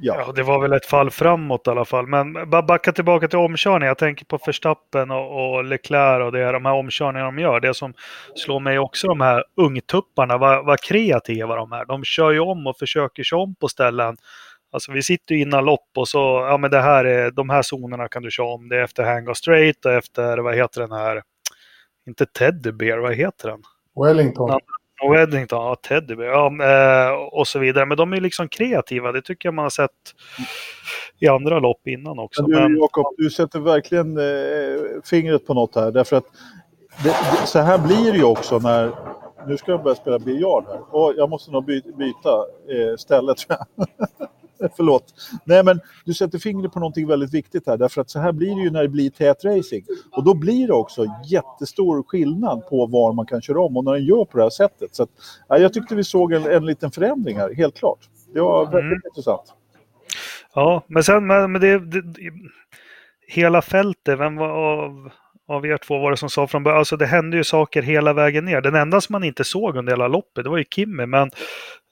Ja. 0.03 0.25
Ja, 0.27 0.33
det 0.33 0.43
var 0.43 0.61
väl 0.61 0.73
ett 0.73 0.87
fall 0.87 1.11
framåt 1.11 1.67
i 1.67 1.71
alla 1.71 1.85
fall. 1.85 2.07
Men 2.07 2.51
bara 2.51 2.63
backa 2.63 2.93
tillbaka 2.93 3.29
till 3.29 3.39
omkörningen. 3.39 3.89
Jag 3.89 3.99
tänker 3.99 4.25
på 4.25 4.39
Verstappen 4.47 5.11
och, 5.11 5.55
och 5.55 5.65
Leclerc 5.65 6.25
och 6.25 6.33
det, 6.33 6.53
de 6.53 6.65
här 6.65 6.73
omkörningarna 6.73 7.31
de 7.31 7.39
gör. 7.39 7.61
Det 7.61 7.75
som 7.75 7.95
slår 8.35 8.61
mig 8.61 8.79
också, 8.79 9.07
de 9.07 9.21
här 9.21 9.45
ungtupparna, 9.57 10.39
vad, 10.39 10.67
vad 10.67 10.81
kreativa 10.81 11.57
de 11.57 11.73
är. 11.73 11.85
De 11.85 12.05
kör 12.05 12.31
ju 12.31 12.41
om 12.41 12.67
och 12.67 12.79
försöker 12.79 13.23
köra 13.23 13.41
om 13.41 13.55
på 13.55 13.69
ställen. 13.69 14.17
Alltså 14.73 14.93
vi 14.93 15.03
sitter 15.03 15.35
ju 15.35 15.41
innan 15.41 15.65
lopp 15.65 15.89
och 15.97 16.09
så, 16.09 16.47
ja 16.51 16.57
men 16.57 16.71
det 16.71 16.81
här 16.81 17.05
är, 17.05 17.31
de 17.31 17.51
här 17.51 17.63
zonerna 17.63 18.09
kan 18.09 18.23
du 18.23 18.31
köra 18.31 18.47
om. 18.47 18.69
Det 18.69 18.77
är 18.77 18.85
efter 18.85 19.05
Hang 19.05 19.35
Straight 19.35 19.85
och 19.85 19.93
efter, 19.93 20.39
vad 20.39 20.55
heter 20.55 20.81
den 20.81 20.93
här, 20.93 21.23
inte 22.07 22.27
Teddy 22.27 22.73
Bear, 22.73 22.99
vad 22.99 23.15
heter 23.15 23.49
den? 23.49 23.63
Wellington. 24.05 24.61
Ja. 25.01 25.09
Och 25.09 25.17
Eddington, 25.17 25.59
ja, 25.59 25.77
Teddy 25.89 26.15
ja, 26.15 26.47
eh, 26.47 27.13
och 27.13 27.49
så 27.49 27.59
vidare. 27.59 27.87
Men 27.87 27.97
de 27.97 28.13
är 28.13 28.21
liksom 28.21 28.49
kreativa. 28.49 29.13
Det 29.13 29.23
tycker 29.23 29.47
jag 29.47 29.55
man 29.55 29.63
har 29.63 29.71
sett 29.71 29.91
i 31.21 31.29
andra 31.29 31.59
lopp 31.59 31.87
innan 31.87 32.19
också. 32.19 32.43
Men 32.43 32.51
du, 32.51 32.57
Men, 32.69 32.77
Jakob, 32.77 33.15
du 33.19 33.31
sätter 33.31 33.61
verkligen 33.61 34.17
eh, 34.19 35.03
fingret 35.05 35.47
på 35.47 35.55
något 35.55 35.75
här. 35.75 35.93
Därför 35.93 36.17
att 36.17 36.27
det, 37.03 37.09
det, 37.09 37.47
så 37.47 37.59
här 37.59 37.79
blir 37.79 38.13
det 38.13 38.19
ju 38.19 38.25
också 38.25 38.59
när... 38.59 38.93
Nu 39.47 39.57
ska 39.57 39.71
jag 39.71 39.83
börja 39.83 39.95
spela 39.95 40.19
biljard 40.19 40.65
här. 40.69 40.95
Och 40.95 41.15
jag 41.17 41.31
måste 41.31 41.51
nog 41.51 41.65
by, 41.65 41.83
byta 41.99 42.31
eh, 42.69 42.97
ställe 42.99 43.35
tror 43.35 43.59
jag. 43.77 44.29
Förlåt. 44.77 45.15
Nej, 45.45 45.65
men 45.65 45.81
du 46.05 46.15
sätter 46.15 46.39
fingret 46.39 46.73
på 46.73 46.79
någonting 46.81 47.07
väldigt 47.07 47.35
viktigt 47.35 47.67
här. 47.67 47.77
Därför 47.77 48.01
att 48.01 48.11
så 48.11 48.19
här 48.19 48.33
blir 48.33 48.55
det 48.57 48.63
ju 48.63 48.71
när 48.71 48.83
det 48.83 48.89
blir 48.89 49.11
tät 49.11 49.45
racing. 49.45 49.85
Och 50.13 50.25
då 50.25 50.35
blir 50.35 50.67
det 50.67 50.73
också 50.73 51.07
jättestor 51.27 52.03
skillnad 52.03 52.67
på 52.69 52.87
var 52.87 53.13
man 53.13 53.27
kan 53.27 53.43
köra 53.43 53.61
om 53.61 53.77
och 53.77 53.85
när 53.85 53.93
den 53.93 54.05
gör 54.05 54.25
på 54.25 54.39
det 54.39 54.43
här 54.45 54.51
sättet. 54.51 54.95
Så 54.95 55.03
att, 55.03 55.11
ja, 55.49 55.59
jag 55.59 55.73
tyckte 55.73 55.95
vi 55.95 56.05
såg 56.05 56.33
en, 56.33 56.47
en 56.47 56.67
liten 56.67 56.91
förändring 56.91 57.37
här, 57.37 57.55
helt 57.55 57.77
klart. 57.79 57.99
Det 58.35 58.41
var 58.41 58.65
väldigt 58.65 58.81
Mm. 58.85 59.01
intressant. 59.05 59.55
ja, 60.55 60.83
men 60.87 61.05
sen 61.05 61.27
men, 61.27 61.53
men 61.53 61.61
det, 61.61 61.79
det, 61.79 62.03
det, 62.03 62.31
hela 63.29 63.63
fältet, 63.63 64.19
vem 64.19 64.37
var 64.37 64.49
av, 64.49 65.11
av 65.49 65.67
er 65.67 65.77
två 65.77 65.99
var 65.99 66.11
det 66.11 66.17
som 66.17 66.31
sa 66.31 66.47
från 66.47 66.63
början? 66.63 66.79
Alltså 66.79 66.97
det 66.97 67.07
hände 67.07 67.37
ju 67.37 67.45
saker 67.45 67.83
hela 67.83 68.13
vägen 68.13 68.45
ner. 68.45 68.61
Den 68.61 68.75
enda 68.75 69.01
som 69.01 69.13
man 69.13 69.25
inte 69.25 69.45
såg 69.45 69.77
under 69.77 69.93
hela 69.93 70.09
loppet, 70.09 70.45
det 70.45 70.51
var 70.51 70.59
ju 70.59 70.65
Kimmy. 70.75 71.07
Men 71.07 71.31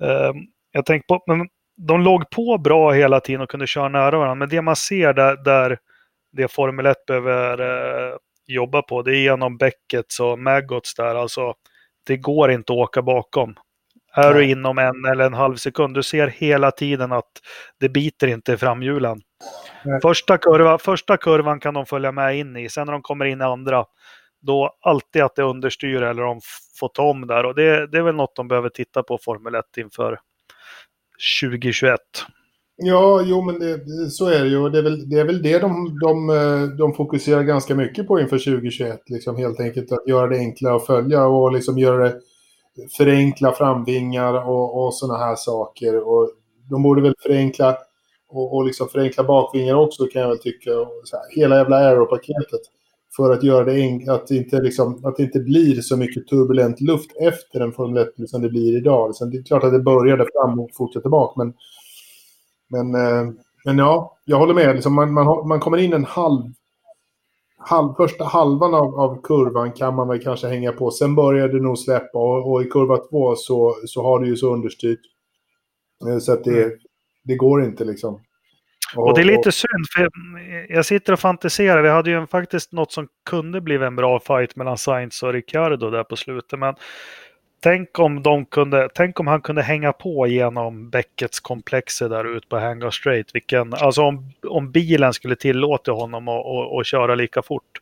eh, 0.02 0.32
jag 0.72 0.86
tänkte 0.86 1.06
på, 1.06 1.22
men 1.26 1.48
de 1.78 2.00
låg 2.00 2.30
på 2.30 2.58
bra 2.58 2.92
hela 2.92 3.20
tiden 3.20 3.40
och 3.40 3.50
kunde 3.50 3.66
köra 3.66 3.88
nära 3.88 4.18
varandra. 4.18 4.34
Men 4.34 4.48
det 4.48 4.62
man 4.62 4.76
ser 4.76 5.12
där, 5.12 5.36
där 5.44 5.78
det 6.32 6.52
Formel 6.52 6.86
1 6.86 7.06
behöver 7.06 7.60
eh, 7.60 8.16
jobba 8.46 8.82
på, 8.82 9.02
det 9.02 9.16
är 9.16 9.20
genom 9.20 9.56
Beckets 9.56 10.20
och 10.20 10.38
Maggots 10.38 10.94
där. 10.94 11.14
Alltså, 11.14 11.54
det 12.06 12.16
går 12.16 12.50
inte 12.50 12.72
att 12.72 12.78
åka 12.78 13.02
bakom. 13.02 13.54
Är 14.14 14.34
du 14.34 14.50
inom 14.50 14.78
en 14.78 15.04
eller 15.04 15.24
en 15.24 15.34
halv 15.34 15.56
sekund, 15.56 15.94
du 15.94 16.02
ser 16.02 16.26
hela 16.26 16.70
tiden 16.70 17.12
att 17.12 17.30
det 17.80 17.88
biter 17.88 18.26
inte 18.26 18.52
i 18.52 18.56
framhjulen. 18.56 19.20
Första, 20.02 20.38
kurva, 20.38 20.78
första 20.78 21.16
kurvan 21.16 21.60
kan 21.60 21.74
de 21.74 21.86
följa 21.86 22.12
med 22.12 22.38
in 22.38 22.56
i, 22.56 22.68
sen 22.68 22.86
när 22.86 22.92
de 22.92 23.02
kommer 23.02 23.24
in 23.24 23.40
i 23.40 23.44
andra, 23.44 23.84
då 24.40 24.76
alltid 24.80 25.22
att 25.22 25.36
det 25.36 25.42
understyr 25.42 26.02
eller 26.02 26.22
de 26.22 26.40
får 26.80 26.88
ta 26.88 27.02
om 27.02 27.26
där. 27.26 27.44
Och 27.46 27.54
det, 27.54 27.86
det 27.86 27.98
är 27.98 28.02
väl 28.02 28.14
något 28.14 28.36
de 28.36 28.48
behöver 28.48 28.68
titta 28.68 29.02
på 29.02 29.18
Formel 29.18 29.54
1 29.54 29.64
inför 29.76 30.18
2021. 31.40 32.00
Ja, 32.76 33.22
jo 33.24 33.42
men 33.42 33.58
det, 33.58 34.10
så 34.10 34.26
är 34.26 34.44
det 34.44 34.48
ju. 34.48 34.58
Och 34.58 34.70
Det 34.70 34.78
är 34.78 34.82
väl 34.82 35.08
det, 35.08 35.20
är 35.20 35.24
väl 35.24 35.42
det 35.42 35.58
de, 35.58 35.98
de, 35.98 36.26
de 36.78 36.94
fokuserar 36.94 37.42
ganska 37.42 37.74
mycket 37.74 38.06
på 38.06 38.20
inför 38.20 38.38
2021. 38.38 39.00
Liksom 39.06 39.36
helt 39.36 39.60
enkelt 39.60 39.92
att 39.92 40.08
göra 40.08 40.26
det 40.26 40.38
enklare 40.38 40.76
att 40.76 40.86
följa 40.86 41.26
och 41.26 41.52
liksom 41.52 41.78
göra 41.78 42.04
det 42.04 42.20
förenkla 42.96 43.52
framvingar 43.52 44.48
och, 44.48 44.84
och 44.84 44.94
sådana 44.94 45.24
här 45.24 45.36
saker. 45.36 46.08
Och 46.08 46.30
de 46.70 46.82
borde 46.82 47.02
väl 47.02 47.14
förenkla 47.22 47.78
och, 48.28 48.56
och 48.56 48.64
liksom 48.64 48.88
förenkla 48.88 49.24
bakvingar 49.24 49.74
också 49.74 50.06
kan 50.06 50.22
jag 50.22 50.28
väl 50.28 50.38
tycka. 50.38 50.80
Och 50.80 51.02
så 51.04 51.16
här, 51.16 51.40
hela 51.40 51.56
jävla 51.56 51.76
aeropaketet. 51.76 52.60
För 53.18 53.32
att 53.32 53.42
göra 53.42 53.64
det 53.64 54.06
att 54.08 54.26
det 54.26 54.36
inte 54.36 54.62
liksom, 54.62 55.04
att 55.04 55.16
det 55.16 55.22
inte 55.22 55.40
blir 55.40 55.80
så 55.80 55.96
mycket 55.96 56.28
turbulent 56.28 56.80
luft 56.80 57.10
efter 57.20 57.60
en 57.60 57.72
Formel 57.72 58.02
1 58.02 58.30
som 58.30 58.42
det 58.42 58.48
blir 58.48 58.76
idag. 58.76 59.14
Sen 59.14 59.30
det 59.30 59.38
är 59.38 59.42
klart 59.42 59.64
att 59.64 59.72
det 59.72 59.80
började 59.80 60.26
fram 60.34 60.60
och 60.60 60.70
fortsätter 60.74 61.08
bak, 61.08 61.36
men 61.36 61.52
men, 62.68 62.94
eh, 62.94 63.32
men 63.64 63.78
ja, 63.78 64.18
jag 64.24 64.38
håller 64.38 64.54
med. 64.54 64.74
Liksom 64.74 64.94
man, 64.94 65.12
man, 65.12 65.48
man 65.48 65.60
kommer 65.60 65.78
in 65.78 65.92
en 65.92 66.04
halv, 66.04 66.42
halv... 67.58 67.94
Första 67.94 68.24
halvan 68.24 68.74
av, 68.74 69.00
av 69.00 69.22
kurvan 69.22 69.72
kan 69.72 69.94
man 69.94 70.08
väl 70.08 70.22
kanske 70.22 70.46
hänga 70.48 70.72
på. 70.72 70.90
Sen 70.90 71.14
börjar 71.14 71.48
det 71.48 71.62
nog 71.62 71.78
släppa 71.78 72.18
och, 72.18 72.52
och 72.52 72.62
i 72.62 72.64
kurva 72.64 72.96
två 72.96 73.36
så, 73.36 73.74
så 73.86 74.02
har 74.02 74.20
det 74.20 74.26
ju 74.26 74.36
så 74.36 74.54
understyrt. 74.54 75.00
Eh, 76.08 76.18
så 76.18 76.32
att 76.32 76.44
det, 76.44 76.72
det 77.24 77.36
går 77.36 77.64
inte 77.64 77.84
liksom. 77.84 78.20
Och 78.96 79.14
det 79.14 79.20
är 79.20 79.24
lite 79.24 79.52
synd, 79.52 79.86
för 79.96 80.08
jag 80.74 80.84
sitter 80.86 81.12
och 81.12 81.20
fantiserar. 81.20 81.82
Vi 81.82 81.88
hade 81.88 82.10
ju 82.10 82.26
faktiskt 82.26 82.72
något 82.72 82.92
som 82.92 83.08
kunde 83.30 83.60
bli 83.60 83.74
en 83.76 83.96
bra 83.96 84.20
fight 84.20 84.56
mellan 84.56 84.78
Sainz 84.78 85.22
och 85.22 85.32
Ricciardo 85.32 85.90
där 85.90 86.04
på 86.04 86.16
slutet. 86.16 86.58
Men 86.58 86.74
tänk 87.62 87.98
om, 87.98 88.22
de 88.22 88.44
kunde, 88.46 88.88
tänk 88.94 89.20
om 89.20 89.26
han 89.26 89.40
kunde 89.40 89.62
hänga 89.62 89.92
på 89.92 90.26
genom 90.26 90.90
Beckets 90.90 91.40
komplexer 91.40 92.08
där 92.08 92.36
ute 92.36 92.48
på 92.48 92.58
Hangar 92.58 92.90
Straight. 92.90 93.34
Vilken, 93.34 93.74
alltså 93.74 94.02
om, 94.02 94.32
om 94.48 94.70
bilen 94.72 95.12
skulle 95.12 95.36
tillåta 95.36 95.92
honom 95.92 96.28
att 96.28 96.46
att- 96.46 96.80
att 96.80 96.86
köra 96.86 97.14
lika 97.14 97.42
fort. 97.42 97.78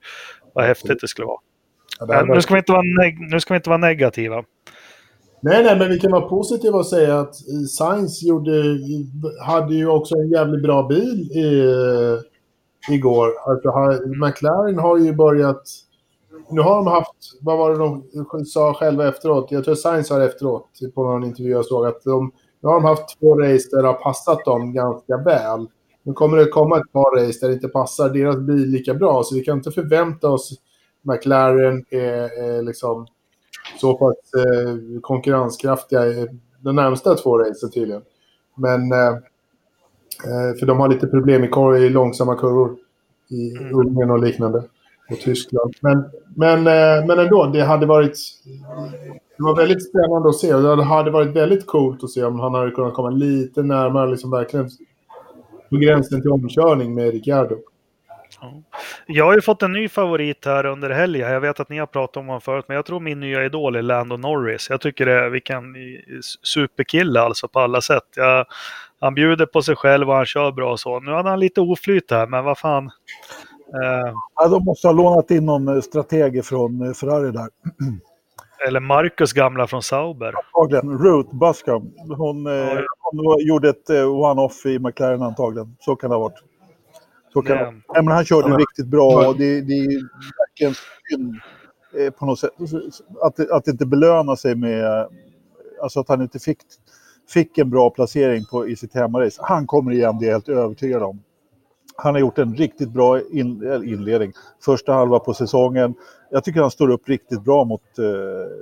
Vad 0.54 0.64
häftigt 0.64 1.00
det 1.00 1.08
skulle 1.08 1.26
vara. 1.26 1.40
Ja, 1.98 2.06
det 2.06 2.14
här 2.14 2.24
Men 2.24 2.34
nu 2.34 2.42
ska 2.42 2.54
vi 2.54 2.58
inte 2.58 2.72
vara, 2.72 2.82
nu 3.30 3.40
ska 3.40 3.54
vi 3.54 3.56
inte 3.56 3.70
vara 3.70 3.78
negativa. 3.78 4.44
Nej, 5.40 5.64
nej, 5.64 5.78
men 5.78 5.88
vi 5.88 5.98
kan 5.98 6.12
vara 6.12 6.28
positiva 6.28 6.78
och 6.78 6.86
säga 6.86 7.20
att 7.20 7.48
eh, 7.48 7.66
Sainz 7.68 8.22
gjorde, 8.22 8.78
hade 9.46 9.74
ju 9.74 9.88
också 9.88 10.14
en 10.14 10.28
jävligt 10.28 10.62
bra 10.62 10.86
bil 10.88 11.30
i, 11.32 11.60
eh, 11.60 12.94
igår. 12.94 13.28
Alltså, 13.46 14.02
McLaren 14.26 14.78
har 14.78 14.98
ju 14.98 15.12
börjat... 15.12 15.62
Nu 16.50 16.60
har 16.60 16.76
de 16.76 16.86
haft, 16.86 17.38
vad 17.40 17.58
var 17.58 17.70
det 17.70 17.76
de 17.78 18.44
sa 18.44 18.74
själva 18.74 19.08
efteråt? 19.08 19.50
Jag 19.50 19.64
tror 19.64 19.74
Sainz 19.74 20.08
sa 20.08 20.24
efteråt 20.24 20.68
på 20.94 21.04
någon 21.04 21.24
intervju 21.24 21.50
jag 21.50 21.64
såg 21.64 21.86
att 21.86 22.02
de, 22.04 22.32
nu 22.62 22.68
har 22.68 22.74
de 22.74 22.84
haft 22.84 23.18
två 23.20 23.34
race 23.34 23.68
där 23.72 23.82
det 23.82 23.88
har 23.88 24.02
passat 24.02 24.44
dem 24.44 24.72
ganska 24.72 25.16
väl. 25.16 25.66
Nu 26.02 26.12
kommer 26.12 26.36
det 26.36 26.46
komma 26.46 26.76
ett 26.76 26.92
par 26.92 27.16
race 27.16 27.38
där 27.40 27.48
det 27.48 27.54
inte 27.54 27.68
passar 27.68 28.08
deras 28.08 28.36
bil 28.36 28.70
lika 28.70 28.94
bra, 28.94 29.22
så 29.22 29.34
vi 29.34 29.44
kan 29.44 29.56
inte 29.56 29.70
förvänta 29.70 30.30
oss 30.30 30.52
McLaren 31.02 31.84
är, 31.90 32.42
är 32.44 32.62
liksom 32.62 33.06
så 33.80 33.94
pass 33.94 34.16
eh, 34.34 35.00
konkurrenskraftiga 35.00 36.00
de 36.60 36.76
närmsta 36.76 37.14
två 37.14 37.38
racen 37.38 37.70
tydligen. 37.70 38.02
Men 38.56 38.92
eh, 38.92 39.08
eh, 40.24 40.58
för 40.60 40.66
de 40.66 40.78
har 40.78 40.88
lite 40.88 41.06
problem 41.06 41.44
i, 41.44 41.48
kor- 41.48 41.76
i 41.76 41.90
långsamma 41.90 42.34
kurvor 42.34 42.76
i 43.28 43.56
Mm. 43.58 43.74
Ungern 43.74 44.10
och 44.10 44.18
liknande. 44.18 44.58
Och 45.10 45.18
Tyskland. 45.18 45.74
Men, 45.80 46.04
men, 46.34 46.58
eh, 46.58 47.06
men 47.06 47.18
ändå, 47.18 47.46
det 47.46 47.60
hade 47.60 47.86
varit... 47.86 48.18
Det 49.36 49.42
var 49.42 49.56
väldigt 49.56 49.88
spännande 49.88 50.28
att 50.28 50.36
se 50.38 50.52
det 50.52 50.82
hade 50.82 51.10
varit 51.10 51.36
väldigt 51.36 51.66
coolt 51.66 52.04
att 52.04 52.10
se 52.10 52.24
om 52.24 52.40
han 52.40 52.54
hade 52.54 52.70
kunnat 52.70 52.94
komma 52.94 53.10
lite 53.10 53.62
närmare, 53.62 54.10
liksom 54.10 54.30
verkligen 54.30 54.68
på 55.70 55.76
gränsen 55.76 56.22
till 56.22 56.30
omkörning 56.30 56.94
med 56.94 57.10
Ricciardo. 57.12 57.56
Jag 59.06 59.24
har 59.24 59.34
ju 59.34 59.40
fått 59.40 59.62
en 59.62 59.72
ny 59.72 59.88
favorit 59.88 60.44
här 60.44 60.66
under 60.66 60.90
helgen. 60.90 61.30
Jag 61.30 61.40
vet 61.40 61.60
att 61.60 61.68
ni 61.68 61.78
har 61.78 61.86
pratat 61.86 62.16
om 62.16 62.26
honom 62.26 62.40
förut, 62.40 62.64
men 62.68 62.74
jag 62.74 62.86
tror 62.86 63.00
min 63.00 63.20
nya 63.20 63.44
idol 63.44 63.76
är 63.76 63.82
Lando 63.82 64.16
Norris. 64.16 64.70
Jag 64.70 64.80
tycker 64.80 65.06
det 65.06 65.12
är 65.12 65.28
vilken 65.28 65.74
superkille 66.42 67.20
alltså 67.20 67.48
på 67.48 67.60
alla 67.60 67.80
sätt. 67.80 68.04
Jag, 68.16 68.46
han 69.00 69.14
bjuder 69.14 69.46
på 69.46 69.62
sig 69.62 69.76
själv 69.76 70.10
och 70.10 70.16
han 70.16 70.26
kör 70.26 70.52
bra 70.52 70.72
och 70.72 70.80
så. 70.80 71.00
Nu 71.00 71.12
hade 71.12 71.28
han 71.28 71.40
lite 71.40 71.60
oflyt 71.60 72.10
här, 72.10 72.26
men 72.26 72.44
vad 72.44 72.58
fan. 72.58 72.84
Eh, 73.74 74.12
Ja, 74.34 74.48
de 74.48 74.64
måste 74.64 74.88
ha 74.88 74.92
lånat 74.92 75.30
in 75.30 75.46
någon 75.46 75.68
eh, 75.68 75.80
strateg 75.80 76.44
från 76.44 76.82
eh, 76.82 76.92
Ferrari 76.92 77.30
där. 77.30 77.48
eller 78.68 78.80
Marcus 78.80 79.32
gamla 79.32 79.66
från 79.66 79.82
Sauber. 79.82 80.34
Antagligen. 80.54 80.98
Ruth 80.98 81.34
Buscom. 81.34 81.92
Hon, 82.16 82.46
eh, 82.46 82.78
hon 82.98 83.46
gjorde 83.46 83.68
ett 83.68 83.90
one-off 83.90 84.66
i 84.66 84.78
McLaren 84.78 85.22
antagligen. 85.22 85.76
Så 85.80 85.96
kan 85.96 86.10
det 86.10 86.16
ha 86.16 86.20
varit. 86.20 86.42
Kan 87.42 87.56
Nej, 87.94 88.04
men 88.04 88.08
han 88.08 88.24
körde 88.24 88.48
Ja. 88.48 88.56
riktigt 88.56 88.86
bra 88.86 89.28
och 89.28 89.36
det, 89.38 89.60
det 89.60 89.72
är 89.74 90.02
verkligen 90.38 90.74
synd 91.10 91.34
eh, 91.98 92.10
på 92.10 92.26
något 92.26 92.38
sätt 92.38 92.50
att, 93.22 93.50
att 93.50 93.64
det 93.64 93.70
inte 93.70 93.86
belönar 93.86 94.36
sig 94.36 94.54
med... 94.54 94.84
eh, 95.00 95.06
Alltså 95.82 96.00
att 96.00 96.08
han 96.08 96.22
inte 96.22 96.38
fick, 96.38 96.58
fick 97.28 97.58
en 97.58 97.70
bra 97.70 97.90
placering 97.90 98.44
på, 98.50 98.68
i 98.68 98.76
sitt 98.76 98.94
hemmarace. 98.94 99.40
Han 99.44 99.66
kommer 99.66 99.92
igen, 99.92 100.18
det 100.18 100.24
är 100.24 100.28
jag 100.28 100.34
helt 100.34 100.48
övertygad 100.48 101.02
om. 101.02 101.22
Han 101.96 102.14
har 102.14 102.20
gjort 102.20 102.38
en 102.38 102.54
riktigt 102.54 102.90
bra 102.90 103.20
in, 103.30 103.62
eller 103.62 103.84
inledning. 103.84 104.32
Första 104.64 104.92
halva 104.92 105.18
på 105.18 105.34
säsongen. 105.34 105.94
Jag 106.30 106.44
tycker 106.44 106.60
han 106.60 106.70
står 106.70 106.90
upp 106.90 107.08
riktigt 107.08 107.44
bra 107.44 107.64
mot 107.64 107.98
eh, 107.98 108.04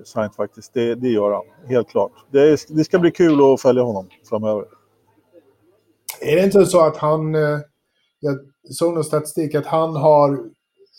Sainz 0.04 0.36
faktiskt. 0.36 0.74
Det, 0.74 0.94
det 0.94 1.08
gör 1.08 1.30
han, 1.32 1.44
helt 1.68 1.88
klart. 1.88 2.12
Det, 2.30 2.40
är- 2.40 2.76
det 2.76 2.84
ska 2.84 2.98
bli 2.98 3.10
kul 3.10 3.52
att 3.54 3.60
följa 3.60 3.82
honom 3.82 4.08
framöver. 4.28 4.64
Är 6.20 6.36
det 6.36 6.44
inte 6.44 6.66
så 6.66 6.86
att 6.86 6.96
han... 6.96 7.34
eh, 7.34 7.40
Jag 8.24 8.38
såg 8.74 8.94
någon 8.94 9.04
statistik 9.04 9.54
att 9.54 9.66
han 9.66 9.96
har... 9.96 10.40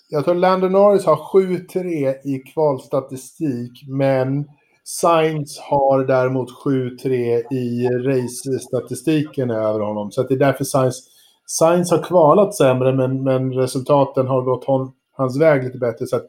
Jag 0.10 0.26
tror 0.26 0.36
Lando 0.36 0.70
Norris 0.70 1.06
har 1.06 1.16
7-3 1.16 2.16
i 2.24 2.44
kvalstatistik, 2.54 3.72
men 3.88 4.46
Sainz 4.84 5.60
har 5.60 6.04
däremot 6.04 6.50
7-3 6.66 7.54
i 7.54 7.88
race-statistiken 7.88 9.52
över 9.52 9.80
honom. 9.80 10.12
Så 10.12 10.24
det 10.24 10.34
är 10.34 10.38
därför 10.38 10.64
Sainz, 10.64 11.08
Sainz 11.46 11.92
har 11.92 12.04
kvalat 12.04 12.56
sämre, 12.56 12.94
men, 12.94 13.24
men 13.24 13.54
resultaten 13.54 14.28
har 14.28 14.42
gått 14.42 14.66
hon, 14.66 14.92
hans 15.12 15.42
väg 15.42 15.64
lite 15.64 15.78
bättre. 15.78 16.08
Så 16.08 16.16
att 16.16 16.28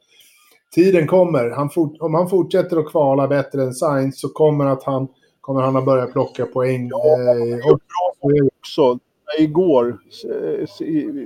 tiden 0.75 1.07
kommer. 1.07 1.51
Han 1.51 1.71
fort, 1.71 1.97
om 2.01 2.15
han 2.15 2.29
fortsätter 2.29 2.77
att 2.77 2.91
kvala 2.91 3.29
bättre 3.29 3.63
än 3.63 3.75
Sainz 3.75 4.21
så 4.21 4.29
kommer, 4.29 4.67
att 4.67 4.85
han, 4.85 5.09
kommer 5.41 5.61
han 5.61 5.77
att 5.77 5.85
börja 5.85 6.07
plocka 6.07 6.47
poäng. 6.47 6.89
Ja, 6.89 6.99
eh, 6.99 7.73
och 7.73 7.79
bra 7.79 8.41
också 8.61 8.99
igår, 9.39 9.99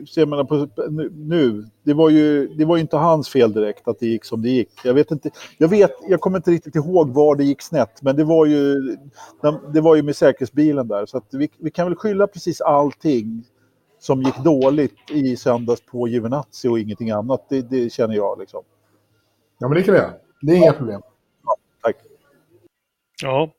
ser 0.06 0.26
man 0.26 0.46
på 0.46 0.68
nu, 1.12 1.66
det 1.82 1.94
var 1.94 2.10
ju 2.10 2.48
det 2.48 2.64
var 2.64 2.76
inte 2.76 2.96
hans 2.96 3.28
fel 3.28 3.52
direkt 3.52 3.88
att 3.88 3.98
det 3.98 4.06
gick 4.06 4.24
som 4.24 4.42
det 4.42 4.48
gick. 4.48 4.70
Jag 4.84 4.94
vet 4.94 5.10
inte, 5.10 5.30
jag 5.58 5.68
vet, 5.68 5.90
jag 6.08 6.20
kommer 6.20 6.38
inte 6.38 6.50
riktigt 6.50 6.76
ihåg 6.76 7.10
var 7.10 7.36
det 7.36 7.44
gick 7.44 7.62
snett, 7.62 8.02
men 8.02 8.16
det 8.16 8.24
var 8.24 8.46
ju, 8.46 8.96
det 9.72 9.80
var 9.80 9.94
ju 9.94 10.02
med 10.02 10.16
säkerhetsbilen 10.16 10.88
där. 10.88 11.06
Så 11.06 11.22
vi, 11.30 11.50
vi 11.58 11.70
kan 11.70 11.86
väl 11.86 11.96
skylla 11.96 12.26
precis 12.26 12.60
allting 12.60 13.44
som 13.98 14.22
gick 14.22 14.38
dåligt 14.44 15.10
i 15.10 15.36
söndags 15.36 15.80
på 15.80 16.08
Giovinazzi 16.08 16.68
och 16.68 16.78
ingenting 16.78 17.10
annat. 17.10 17.46
Det, 17.48 17.70
det 17.70 17.92
känner 17.92 18.14
jag 18.14 18.38
liksom. 18.38 18.62
Ja, 19.58 19.68
men 19.68 19.78
det 19.78 19.82
kan 19.82 19.94
vi 19.94 20.00
göra. 20.00 20.12
Det 20.42 20.52
är 20.52 20.56
inga 20.56 20.72
problem. 20.72 21.00
Ja, 21.00 21.06
tack. 21.06 21.19
Ja. 23.22 23.50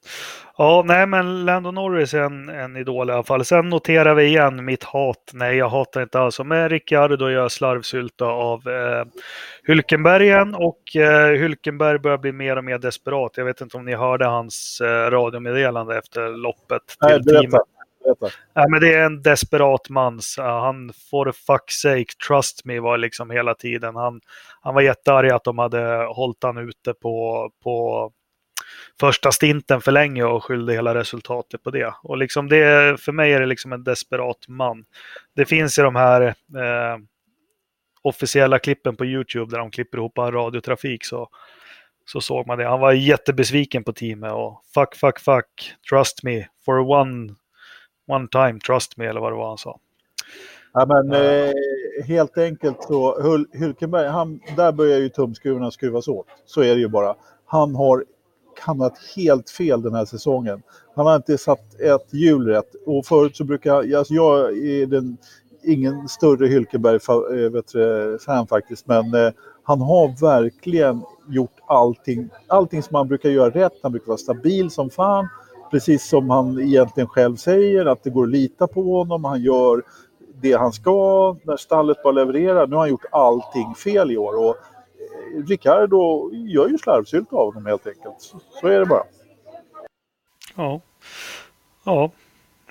Ja, 0.57 0.83
nej 0.85 1.07
men 1.07 1.45
Lando 1.45 1.71
Norris 1.71 2.13
är 2.13 2.21
en, 2.21 2.49
en 2.49 2.77
idol 2.77 3.09
i 3.09 3.13
alla 3.13 3.23
fall. 3.23 3.45
Sen 3.45 3.69
noterar 3.69 4.15
vi 4.15 4.23
igen 4.23 4.65
mitt 4.65 4.83
hat. 4.83 5.31
Nej, 5.33 5.57
jag 5.57 5.69
hatar 5.69 6.01
inte 6.01 6.19
alls. 6.19 6.39
Men 6.39 6.69
Ricciardo 6.69 7.29
gör 7.29 7.49
slarvsylta 7.49 8.25
av 8.25 8.67
eh, 8.67 9.05
Hülkenbergen 9.67 10.55
och 10.55 10.95
eh, 10.95 11.31
Hülkenberg 11.39 11.99
börjar 11.99 12.17
bli 12.17 12.31
mer 12.31 12.57
och 12.57 12.63
mer 12.63 12.77
desperat. 12.77 13.37
Jag 13.37 13.45
vet 13.45 13.61
inte 13.61 13.77
om 13.77 13.85
ni 13.85 13.95
hörde 13.95 14.25
hans 14.25 14.81
eh, 14.81 15.11
radiomeddelande 15.11 15.97
efter 15.97 16.29
loppet. 16.29 16.81
Nej, 17.01 17.19
berätta. 17.19 17.59
Nej, 18.55 18.65
men 18.69 18.81
det 18.81 18.93
är 18.93 19.05
en 19.05 19.21
desperat 19.21 19.89
man. 19.89 20.19
Han, 20.37 20.93
for 21.09 21.25
fuck's 21.25 21.81
sake, 21.81 22.27
trust 22.27 22.65
me, 22.65 22.79
var 22.79 22.97
liksom 22.97 23.29
hela 23.29 23.53
tiden. 23.53 23.95
Han, 23.95 24.21
han 24.61 24.73
var 24.73 24.81
jättearg 24.81 25.31
att 25.31 25.43
de 25.43 25.57
hade 25.57 26.05
hållit 26.09 26.43
han 26.43 26.57
ute 26.57 26.93
på, 26.93 27.49
på 27.63 28.11
första 28.99 29.31
stinten 29.31 29.81
för 29.81 29.91
länge 29.91 30.23
och 30.23 30.43
skyllde 30.43 30.73
hela 30.73 30.95
resultatet 30.95 31.63
på 31.63 31.71
det. 31.71 31.93
Och 32.03 32.17
liksom 32.17 32.49
det, 32.49 33.01
för 33.01 33.11
mig 33.11 33.33
är 33.33 33.39
det 33.39 33.45
liksom 33.45 33.73
en 33.73 33.83
desperat 33.83 34.47
man. 34.47 34.85
Det 35.35 35.45
finns 35.45 35.79
i 35.79 35.81
de 35.81 35.95
här 35.95 36.21
eh, 36.21 36.97
officiella 38.01 38.59
klippen 38.59 38.95
på 38.95 39.05
YouTube 39.05 39.51
där 39.51 39.57
de 39.57 39.71
klipper 39.71 39.97
ihop 39.97 40.17
en 40.17 40.31
radiotrafik 40.31 41.05
så, 41.05 41.29
så 42.05 42.21
såg 42.21 42.47
man 42.47 42.57
det. 42.57 42.67
Han 42.67 42.79
var 42.79 42.91
jättebesviken 42.91 43.83
på 43.83 43.93
teamet 43.93 44.31
och 44.31 44.61
fuck, 44.73 44.95
fuck, 44.95 45.19
fuck, 45.19 45.75
trust 45.89 46.23
me, 46.23 46.45
for 46.65 46.79
one, 46.79 47.35
one 48.07 48.27
time, 48.27 48.59
trust 48.59 48.97
me 48.97 49.05
eller 49.05 49.21
vad 49.21 49.31
det 49.31 49.37
var 49.37 49.47
han 49.47 49.57
sa. 49.57 49.79
Ja, 50.73 50.85
men, 50.85 51.11
eh, 51.21 51.53
helt 52.07 52.37
enkelt 52.37 52.83
så, 52.83 53.21
Hul 53.21 53.45
Hulkenberg, 53.53 54.07
han, 54.07 54.39
där 54.55 54.71
börjar 54.71 54.99
ju 54.99 55.09
tumskruvarna 55.09 55.71
skruvas 55.71 56.07
åt. 56.07 56.27
Så 56.45 56.61
är 56.61 56.75
det 56.75 56.81
ju 56.81 56.87
bara. 56.87 57.15
Han 57.45 57.75
har 57.75 58.05
hamnat 58.59 58.93
helt 59.15 59.49
fel 59.49 59.81
den 59.81 59.93
här 59.93 60.05
säsongen. 60.05 60.61
Han 60.95 61.05
har 61.05 61.15
inte 61.15 61.37
satt 61.37 61.79
ett 61.79 62.13
hjul 62.13 62.47
rätt. 62.47 62.75
Och 62.85 63.05
förut 63.05 63.35
så 63.35 63.43
brukar 63.43 63.97
alltså 63.97 64.13
jag 64.13 64.57
är 64.57 64.85
den, 64.85 65.17
ingen 65.63 66.07
större 66.07 66.47
Hylkenberg-fan 66.47 68.41
eh, 68.41 68.45
faktiskt, 68.45 68.87
men 68.87 69.13
eh, 69.13 69.31
han 69.63 69.81
har 69.81 70.21
verkligen 70.21 71.01
gjort 71.29 71.57
allting, 71.67 72.29
allting 72.47 72.83
som 72.83 72.95
han 72.95 73.07
brukar 73.07 73.29
göra 73.29 73.49
rätt. 73.49 73.73
Han 73.83 73.91
brukar 73.91 74.07
vara 74.07 74.17
stabil 74.17 74.71
som 74.71 74.89
fan, 74.89 75.27
precis 75.71 76.09
som 76.09 76.29
han 76.29 76.59
egentligen 76.59 77.07
själv 77.07 77.35
säger, 77.35 77.85
att 77.85 78.03
det 78.03 78.09
går 78.09 78.23
att 78.23 78.29
lita 78.29 78.67
på 78.67 78.97
honom. 78.97 79.23
Han 79.23 79.41
gör 79.41 79.83
det 80.41 80.53
han 80.53 80.71
ska 80.71 81.35
när 81.43 81.57
stallet 81.57 82.03
bara 82.03 82.13
levererar. 82.13 82.67
Nu 82.67 82.75
har 82.75 82.81
han 82.81 82.89
gjort 82.89 83.05
allting 83.11 83.75
fel 83.75 84.11
i 84.11 84.17
år. 84.17 84.49
Och 84.49 84.55
Ricardo 85.47 86.31
gör 86.33 86.67
ju 86.67 86.77
slarvsylt 86.77 87.33
av 87.33 87.45
honom 87.45 87.65
helt 87.65 87.87
enkelt. 87.87 88.33
Så 88.61 88.67
är 88.67 88.79
det 88.79 88.85
bara. 88.85 89.03
Ja. 90.55 90.81
Ja. 91.83 92.11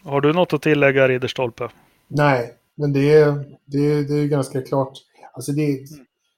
Har 0.05 0.21
du 0.21 0.33
något 0.33 0.53
att 0.53 0.63
tillägga 0.63 1.09
Ridderstolpe? 1.09 1.69
Nej, 2.09 2.55
men 2.75 2.93
det 2.93 3.13
är, 3.13 3.45
det 3.65 3.79
är, 3.79 4.03
det 4.03 4.15
är 4.15 4.27
ganska 4.27 4.63
klart. 4.63 4.93
Alltså 5.33 5.53
det 5.53 5.63
är, 5.63 5.79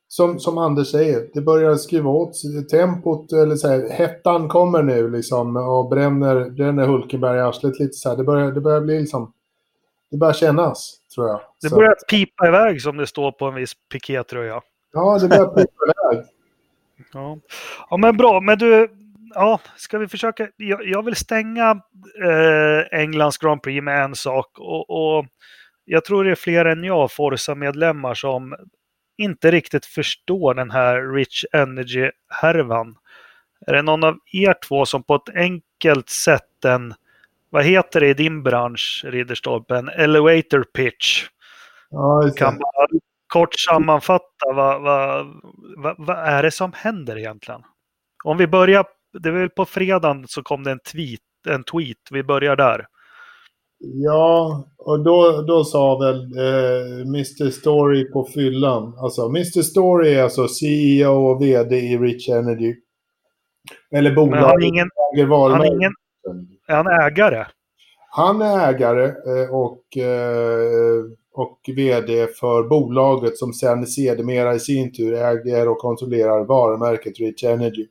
som, 0.08 0.40
som 0.40 0.58
Anders 0.58 0.90
säger, 0.90 1.28
det 1.34 1.40
börjar 1.40 1.76
skruva 1.76 2.10
åt 2.10 2.34
tempot, 2.70 3.32
eller 3.32 3.56
så 3.56 3.68
här, 3.68 3.90
hettan 3.90 4.48
kommer 4.48 4.82
nu 4.82 5.10
liksom 5.10 5.56
och 5.56 5.88
bränner, 5.88 6.50
bränner 6.50 6.86
Hulkenberg 6.86 7.38
i 7.38 7.40
arslet 7.40 7.80
lite 7.80 7.92
så 7.92 8.08
här. 8.08 8.16
Det 8.16 8.24
börjar, 8.24 8.52
det 8.52 8.60
börjar 8.60 8.80
bli 8.80 9.00
liksom, 9.00 9.32
det 10.10 10.16
börjar 10.16 10.34
kännas, 10.34 10.98
tror 11.14 11.28
jag. 11.28 11.40
Det 11.62 11.70
börjar 11.70 11.94
pipa 12.10 12.48
iväg 12.48 12.82
som 12.82 12.96
det 12.96 13.06
står 13.06 13.32
på 13.32 13.44
en 13.44 13.54
viss 13.54 13.72
pikétröja. 13.92 14.60
Ja, 14.92 15.18
det 15.18 15.28
börjar 15.28 15.46
pipa 15.46 15.84
iväg. 16.12 16.24
Ja. 17.12 17.38
ja, 17.90 17.96
men 17.96 18.16
bra. 18.16 18.40
Men 18.40 18.58
du, 18.58 18.88
ja, 19.34 19.60
ska 19.76 19.98
vi 19.98 20.08
försöka? 20.08 20.48
Jag, 20.56 20.88
jag 20.88 21.04
vill 21.04 21.16
stänga 21.16 21.70
eh, 22.24 22.98
Englands 23.00 23.38
Grand 23.38 23.62
Prix 23.62 23.82
med 23.82 24.04
en 24.04 24.14
sak. 24.14 24.58
Och, 24.58 24.90
och 24.90 25.26
jag 25.84 26.04
tror 26.04 26.24
det 26.24 26.30
är 26.30 26.34
fler 26.34 26.64
än 26.64 26.84
jag, 26.84 27.12
Forza-medlemmar, 27.12 28.14
som 28.14 28.54
inte 29.16 29.50
riktigt 29.50 29.86
förstår 29.86 30.54
den 30.54 30.70
här 30.70 31.14
Rich 31.14 31.44
Energy-härvan. 31.52 32.96
Är 33.66 33.72
det 33.72 33.82
någon 33.82 34.04
av 34.04 34.18
er 34.32 34.54
två 34.68 34.86
som 34.86 35.02
på 35.02 35.14
ett 35.14 35.36
enkelt 35.36 36.10
sätt 36.10 36.64
en, 36.64 36.94
vad 37.50 37.64
heter 37.64 38.00
det 38.00 38.08
i 38.08 38.14
din 38.14 38.42
bransch, 38.42 39.04
Ridderstolpen, 39.08 39.88
elevator 39.88 40.64
pitch? 40.74 41.26
Ja, 41.90 42.30
kan 42.36 42.58
bara 42.58 42.86
kort 43.32 43.54
sammanfatta, 43.54 44.46
vad, 44.54 44.82
vad, 44.82 45.26
vad, 45.76 45.94
vad, 45.98 46.18
är 46.18 46.42
det 46.42 46.50
som 46.50 46.72
händer 46.74 47.18
egentligen? 47.18 47.60
Om 48.24 48.36
vi 48.38 48.46
börjar, 48.46 48.84
det 49.22 49.28
är 49.28 49.32
väl 49.32 49.50
på 49.50 49.64
fredagen 49.64 50.24
så 50.28 50.42
kom 50.42 50.64
det 50.64 50.70
en 50.70 50.80
tweet, 50.92 51.20
en 51.48 51.64
tweet. 51.64 51.96
vi 52.10 52.22
börjar 52.22 52.56
där. 52.56 52.86
Ja, 53.84 54.64
och 54.78 55.04
då, 55.04 55.42
då 55.42 55.64
sa 55.64 55.98
väl 55.98 56.16
eh, 56.16 57.00
Mr 57.00 57.50
Story 57.50 58.10
på 58.10 58.28
fyllan. 58.34 58.94
Alltså 58.98 59.26
Mr 59.26 59.62
Story 59.62 60.14
är 60.14 60.22
alltså 60.22 60.48
CEO 60.48 61.26
och 61.30 61.42
VD 61.42 61.76
i 61.76 61.98
Rich 61.98 62.28
Energy. 62.28 62.74
Eller 63.94 64.14
bolaget. 64.14 64.46
Han 64.46 64.62
ingen, 64.62 64.88
han 65.30 65.60
är 65.60 65.74
ingen, 65.74 65.92
är 66.68 66.76
han 66.76 66.86
ägare? 66.86 67.46
Han 68.10 68.42
är 68.42 68.68
ägare 68.68 69.04
eh, 69.04 69.54
och 69.54 69.96
eh, 69.96 71.04
och 71.34 71.58
vd 71.66 72.26
för 72.26 72.62
bolaget 72.62 73.38
som 73.38 73.52
sen 73.52 73.86
sedermera 73.86 74.54
i 74.54 74.60
sin 74.60 74.92
tur 74.92 75.14
äger 75.14 75.68
och 75.68 75.78
kontrollerar 75.78 76.44
varumärket 76.44 77.18
Rich 77.18 77.44
Energy. 77.44 77.86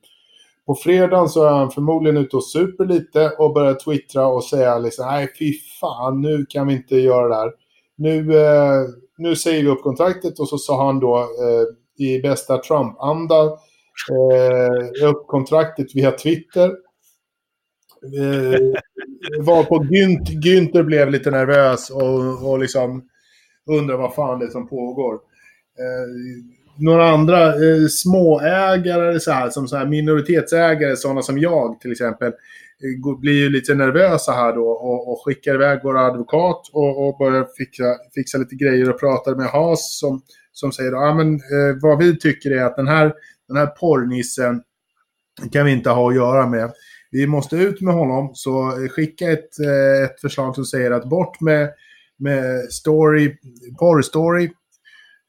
På 0.65 0.75
fredagen 0.75 1.29
så 1.29 1.43
är 1.43 1.51
han 1.51 1.71
förmodligen 1.71 2.17
ute 2.17 2.35
och 2.35 2.45
super 2.45 2.85
lite 2.85 3.29
och 3.29 3.53
börjar 3.53 3.73
twittra 3.73 4.27
och 4.27 4.43
säga 4.43 4.77
liksom 4.77 5.05
nej 5.05 5.27
fy 5.39 5.53
fan 5.81 6.21
nu 6.21 6.45
kan 6.49 6.67
vi 6.67 6.73
inte 6.73 6.95
göra 6.95 7.27
det 7.27 7.35
här. 7.35 7.51
Nu, 7.97 8.37
eh, 8.37 8.81
nu 9.17 9.35
säger 9.35 9.63
vi 9.63 9.69
upp 9.69 9.81
kontraktet 9.81 10.39
och 10.39 10.49
så 10.49 10.57
sa 10.57 10.85
han 10.85 10.99
då 10.99 11.17
eh, 11.17 12.05
i 12.05 12.21
bästa 12.21 12.57
Trump-anda 12.57 13.43
eh, 14.11 15.09
upp 15.09 15.27
kontraktet 15.27 15.95
via 15.95 16.11
Twitter. 16.11 16.69
Eh, 18.17 18.73
var 19.39 19.63
på 19.63 19.75
Günt, 19.75 20.43
Günther 20.43 20.83
blev 20.83 21.09
lite 21.09 21.31
nervös 21.31 21.89
och, 21.89 22.49
och 22.51 22.59
liksom 22.59 23.03
undrar 23.69 23.97
vad 23.97 24.15
fan 24.15 24.39
det 24.39 24.45
är 24.45 24.49
som 24.49 24.67
pågår. 24.67 25.13
Eh, 25.13 26.51
några 26.77 27.09
andra 27.09 27.45
eh, 27.47 27.87
småägare, 27.89 29.19
så 29.19 29.31
här, 29.31 29.49
som 29.49 29.67
så 29.67 29.77
här 29.77 29.85
minoritetsägare, 29.85 30.95
sådana 30.95 31.21
som 31.21 31.37
jag 31.37 31.79
till 31.79 31.91
exempel, 31.91 32.27
eh, 32.27 33.19
blir 33.19 33.33
ju 33.33 33.49
lite 33.49 33.75
nervösa 33.75 34.31
här 34.31 34.55
då 34.55 34.67
och, 34.67 35.11
och 35.11 35.25
skickar 35.25 35.55
iväg 35.55 35.79
vår 35.83 35.97
advokat 35.97 36.69
och, 36.73 37.07
och 37.07 37.17
börjar 37.17 37.47
fixa, 37.57 37.95
fixa 38.15 38.37
lite 38.37 38.55
grejer 38.55 38.89
och 38.89 38.99
pratar 38.99 39.35
med 39.35 39.47
Has 39.47 39.99
som, 39.99 40.21
som 40.51 40.71
säger 40.71 40.91
att 40.91 41.15
ah, 41.15 41.21
eh, 41.21 41.75
vad 41.81 41.97
vi 41.97 42.19
tycker 42.19 42.51
är 42.51 42.63
att 42.63 42.75
den 42.75 42.87
här, 42.87 43.13
den 43.47 43.57
här 43.57 43.67
porrnissen 43.67 44.61
kan 45.51 45.65
vi 45.65 45.71
inte 45.71 45.89
ha 45.89 46.09
att 46.09 46.15
göra 46.15 46.47
med. 46.47 46.71
Vi 47.11 47.27
måste 47.27 47.55
ut 47.55 47.81
med 47.81 47.93
honom, 47.93 48.31
så 48.33 48.71
skicka 48.89 49.31
ett, 49.31 49.59
eh, 49.59 50.03
ett 50.03 50.21
förslag 50.21 50.55
som 50.55 50.65
säger 50.65 50.91
att 50.91 51.09
bort 51.09 51.41
med 51.41 51.69
med 52.21 52.71
story, 52.71 53.37
porrstory. 53.79 54.51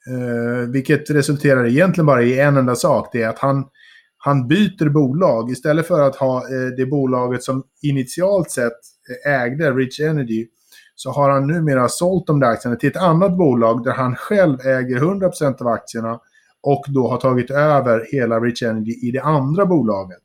Eh, 0.07 0.71
vilket 0.71 1.11
resulterar 1.11 1.67
egentligen 1.67 2.07
bara 2.07 2.23
i 2.23 2.41
en 2.41 2.57
enda 2.57 2.75
sak. 2.75 3.09
Det 3.13 3.23
är 3.23 3.29
att 3.29 3.39
han, 3.39 3.65
han 4.19 4.49
byter 4.49 4.89
bolag. 4.89 5.51
Istället 5.51 5.87
för 5.87 6.01
att 6.01 6.17
ha 6.17 6.39
eh, 6.39 6.67
det 6.77 6.87
bolaget 6.87 7.43
som 7.43 7.63
initialt 7.83 8.51
sett 8.51 8.73
eh, 9.27 9.33
ägde 9.33 9.71
Rich 9.71 10.01
Energy 10.01 10.47
så 10.95 11.11
har 11.11 11.31
han 11.31 11.47
numera 11.47 11.89
sålt 11.89 12.27
de 12.27 12.41
där 12.41 12.49
aktierna 12.49 12.77
till 12.77 12.89
ett 12.89 12.97
annat 12.97 13.37
bolag 13.37 13.85
där 13.85 13.93
han 13.93 14.17
själv 14.17 14.61
äger 14.61 15.01
100% 15.01 15.61
av 15.61 15.69
aktierna 15.69 16.21
och 16.63 16.85
då 16.89 17.09
har 17.09 17.17
tagit 17.17 17.51
över 17.51 18.07
hela 18.13 18.41
Rich 18.41 18.63
Energy 18.63 19.09
i 19.09 19.11
det 19.11 19.23
andra 19.23 19.67
bolaget. 19.67 20.23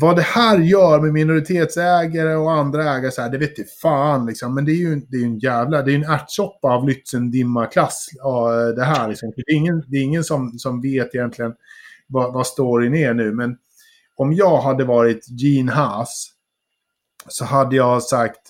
Vad 0.00 0.16
det 0.16 0.22
här 0.22 0.58
gör 0.58 1.00
med 1.00 1.12
minoritetsägare 1.12 2.34
och 2.34 2.52
andra 2.52 2.82
ägare, 2.82 3.10
så 3.10 3.22
här, 3.22 3.30
det 3.30 3.38
vet 3.38 3.58
ju 3.58 3.64
fan. 3.82 4.26
Liksom. 4.26 4.54
Men 4.54 4.64
det 4.64 4.72
är 4.72 4.76
ju 4.76 4.96
det 5.08 5.16
är 5.16 5.24
en 5.24 5.38
jävla, 5.38 5.82
det 5.82 5.92
är 5.92 5.96
en 5.96 6.10
ärtsoppa 6.10 6.68
av 6.68 6.88
Lützendimma-klass. 6.88 8.08
Det 8.76 8.84
här 8.84 9.08
liksom. 9.08 9.32
Det 9.36 9.52
är 9.52 9.56
ingen, 9.56 9.84
det 9.86 9.96
är 9.96 10.02
ingen 10.02 10.24
som, 10.24 10.58
som 10.58 10.80
vet 10.80 11.14
egentligen 11.14 11.54
vad, 12.06 12.32
vad 12.32 12.46
storyn 12.46 12.94
är 12.94 13.14
nu. 13.14 13.32
Men 13.32 13.56
om 14.16 14.32
jag 14.32 14.60
hade 14.60 14.84
varit 14.84 15.26
Gene 15.28 15.72
Haas 15.72 16.30
så 17.28 17.44
hade 17.44 17.76
jag 17.76 18.02
sagt 18.02 18.40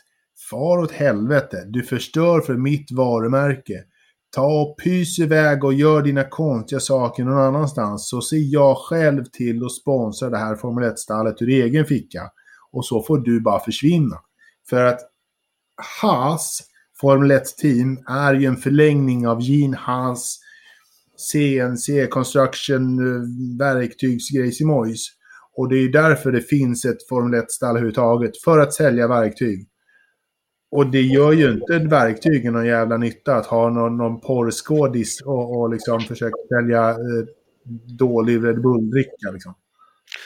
Far 0.51 0.79
åt 0.79 0.93
helvete, 0.93 1.65
du 1.67 1.83
förstör 1.83 2.41
för 2.41 2.55
mitt 2.55 2.91
varumärke. 2.91 3.85
Ta 4.31 4.63
och 4.63 4.79
pys 4.85 5.19
iväg 5.19 5.65
och 5.65 5.75
gör 5.75 6.03
dina 6.03 6.25
konstiga 6.25 6.81
saker 6.81 7.25
någon 7.25 7.39
annanstans. 7.39 8.09
Så 8.09 8.21
ser 8.23 8.53
jag 8.53 8.77
själv 8.77 9.25
till 9.25 9.65
att 9.65 9.73
sponsra 9.73 10.31
det 10.31 10.39
här 10.39 10.57
Formel 10.57 10.85
1-stallet 10.85 11.43
ur 11.43 11.49
egen 11.49 11.85
ficka. 11.85 12.31
Och 12.73 12.87
så 12.87 13.03
får 13.03 13.19
du 13.19 13.41
bara 13.41 13.61
försvinna. 13.61 14.17
För 14.71 14.85
att 14.85 15.01
Haas 16.03 16.61
Formel 17.01 17.33
1-team 17.33 17.99
är 18.09 18.35
ju 18.35 18.47
en 18.47 18.57
förlängning 18.57 19.29
av 19.29 19.43
Gene 19.43 19.77
Haas 19.77 20.39
CNC 21.17 22.07
Construction 22.07 22.99
eh, 22.99 23.23
verktygsgrejs 23.59 24.61
i 24.61 24.65
Och 25.57 25.69
det 25.69 25.77
är 25.77 25.93
därför 25.93 26.33
det 26.33 26.41
finns 26.41 26.85
ett 26.85 27.09
Formel 27.09 27.41
1-stall 27.41 27.71
överhuvudtaget. 27.71 28.43
För 28.45 28.59
att 28.59 28.75
sälja 28.75 29.09
verktyg. 29.09 29.68
Och 30.71 30.87
det 30.87 31.03
gör 31.03 31.33
ju 31.33 31.51
inte 31.51 31.77
ett 31.77 31.93
verktyg 31.93 32.53
någon 32.53 32.67
jävla 32.67 32.97
nytta 32.97 33.37
att 33.37 33.47
ha 33.47 33.71
någon, 33.71 33.97
någon 33.97 34.21
porrskådis 34.21 35.21
och, 35.21 35.61
och 35.61 35.71
liksom 35.71 36.01
försöka 36.01 36.37
sälja 36.49 36.91
eh, 36.91 37.27
dålig 37.99 38.45
Red 38.45 38.63
Bull-dricka. 38.63 39.31
Liksom. 39.33 39.55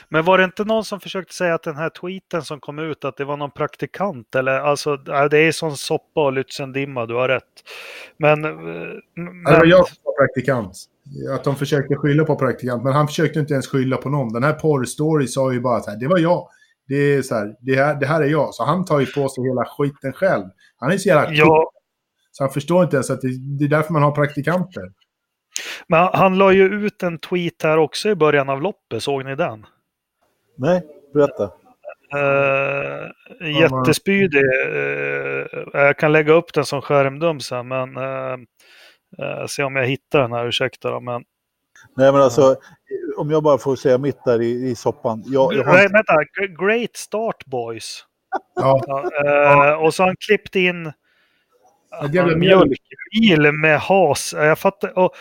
Men 0.09 0.25
var 0.25 0.39
det 0.39 0.45
inte 0.45 0.65
någon 0.65 0.85
som 0.85 1.01
försökte 1.01 1.35
säga 1.35 1.55
att 1.55 1.63
den 1.63 1.77
här 1.77 1.91
tweeten 1.91 2.43
som 2.43 2.61
kom 2.61 2.79
ut 2.79 3.05
att 3.05 3.17
det 3.17 3.25
var 3.25 3.37
någon 3.37 3.51
praktikant? 3.51 4.35
Eller 4.35 4.53
alltså, 4.53 4.97
det 5.31 5.39
är 5.39 5.53
sån 5.53 5.77
soppa 5.77 6.27
och 6.27 6.33
Lützendimma, 6.33 7.07
du 7.07 7.15
har 7.15 7.29
rätt. 7.29 7.45
Men... 8.17 8.45
Eh, 8.45 8.51
men... 9.15 9.45
Var 9.45 9.65
jag 9.65 9.79
var 9.79 10.27
praktikant. 10.27 10.77
Att 11.35 11.45
de 11.45 11.57
försökte 11.57 11.97
skylla 11.97 12.25
på 12.25 12.37
praktikant, 12.37 12.85
men 12.85 12.93
han 12.93 13.07
försökte 13.07 13.39
inte 13.39 13.53
ens 13.53 13.67
skylla 13.67 13.97
på 13.97 14.09
någon. 14.09 14.33
Den 14.33 14.43
här 14.43 14.53
porrstory 14.53 15.27
sa 15.27 15.53
ju 15.53 15.61
bara 15.61 15.77
att 15.77 16.01
det 16.01 16.09
var 16.09 16.19
jag. 16.19 16.49
Det 16.89 16.95
är 16.95 17.23
så 17.23 17.35
här, 17.35 17.55
det 17.61 17.75
här, 17.75 17.95
det 18.01 18.07
här 18.07 18.23
är 18.23 18.27
jag. 18.27 18.55
Så 18.55 18.65
han 18.65 18.85
tar 18.85 19.01
ju 19.01 19.07
på 19.07 19.29
sig 19.29 19.45
hela 19.45 19.65
skiten 19.65 20.13
själv. 20.13 20.45
Han 20.77 20.91
är 20.91 20.99
så 20.99 21.09
jävla 21.09 21.35
ja. 21.35 21.71
Så 22.33 22.45
han 22.45 22.51
förstår 22.51 22.85
inte 22.85 22.97
ens 22.97 23.11
att 23.11 23.21
det, 23.21 23.59
det 23.59 23.65
är 23.65 23.69
därför 23.69 23.93
man 23.93 24.03
har 24.03 24.13
praktikanter. 24.13 24.83
Men 25.89 26.09
han 26.13 26.39
la 26.39 26.53
ju 26.53 26.65
ut 26.87 27.03
en 27.03 27.19
tweet 27.19 27.63
här 27.63 27.79
också 27.79 28.09
i 28.09 28.15
början 28.15 28.49
av 28.49 28.63
loppet, 28.63 29.03
såg 29.03 29.25
ni 29.25 29.37
den? 29.37 29.67
Nej, 30.57 30.83
berätta. 31.15 31.51
Uh, 32.15 33.61
jättespydig. 33.61 34.45
Uh, 34.45 35.47
jag 35.73 35.99
kan 35.99 36.13
lägga 36.13 36.33
upp 36.33 36.55
den 36.55 36.65
som 36.65 36.83
skärmdump 36.83 37.43
sen, 37.43 37.69
men 37.69 37.97
uh, 37.97 38.37
uh, 39.23 39.47
se 39.47 39.63
om 39.63 39.77
jag 39.77 39.87
hittar 39.87 40.21
den 40.21 40.33
här, 40.33 40.47
ursäkta 40.47 40.91
då, 40.91 41.01
men 41.01 41.25
Nej, 41.97 42.13
men 42.13 42.21
alltså, 42.21 42.57
om 43.17 43.31
jag 43.31 43.43
bara 43.43 43.59
får 43.59 43.77
säga 43.77 43.99
mitt 43.99 44.25
där 44.25 44.43
i, 44.43 44.71
i 44.71 44.75
soppan. 44.75 45.23
Jag, 45.27 45.55
jag 45.55 45.65
har... 45.65 45.73
Nej, 45.73 45.89
vänta. 45.89 46.15
Great 46.65 46.97
start 46.97 47.47
boys. 47.47 48.05
ja. 48.55 48.81
Uh, 49.25 49.85
och 49.85 49.95
så 49.95 50.03
har 50.03 50.09
han 50.09 50.17
klippt 50.27 50.57
in 50.57 50.93
en 52.03 52.39
mjölkbil 52.39 53.53
med 53.53 53.81
has. 53.81 54.33
Jag 54.33 54.59
fattar. 54.59 54.99
Och, 54.99 55.15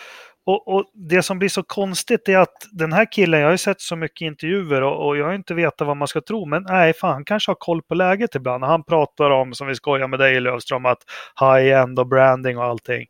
och, 0.44 0.68
och, 0.68 0.84
det 0.94 1.22
som 1.22 1.38
blir 1.38 1.48
så 1.48 1.62
konstigt 1.62 2.28
är 2.28 2.38
att 2.38 2.68
den 2.72 2.92
här 2.92 3.12
killen, 3.12 3.40
jag 3.40 3.46
har 3.46 3.52
ju 3.52 3.58
sett 3.58 3.80
så 3.80 3.96
mycket 3.96 4.26
intervjuer 4.26 4.82
och, 4.82 5.06
och 5.06 5.16
jag 5.16 5.26
har 5.26 5.34
inte 5.34 5.54
vetat 5.54 5.86
vad 5.86 5.96
man 5.96 6.08
ska 6.08 6.20
tro, 6.20 6.46
men 6.46 6.62
nej, 6.62 6.92
fan, 6.92 7.12
han 7.12 7.24
kanske 7.24 7.50
har 7.50 7.56
koll 7.56 7.82
på 7.82 7.94
läget 7.94 8.34
ibland. 8.34 8.64
Han 8.64 8.84
pratar 8.84 9.30
om, 9.30 9.54
som 9.54 9.66
vi 9.66 9.74
skojar 9.74 10.08
med 10.08 10.18
dig 10.18 10.40
Lövström, 10.40 10.86
att 10.86 11.02
high-end 11.40 11.98
och 11.98 12.06
branding 12.06 12.58
och 12.58 12.64
allting. 12.64 13.06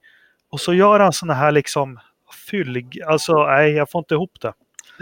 Och 0.50 0.60
så 0.60 0.74
gör 0.74 1.00
han 1.00 1.12
sådana 1.12 1.34
här 1.34 1.52
liksom 1.52 1.98
fyllig, 2.50 3.02
alltså 3.06 3.46
nej, 3.46 3.72
jag 3.72 3.90
får 3.90 3.98
inte 3.98 4.14
ihop 4.14 4.40
det. 4.40 4.52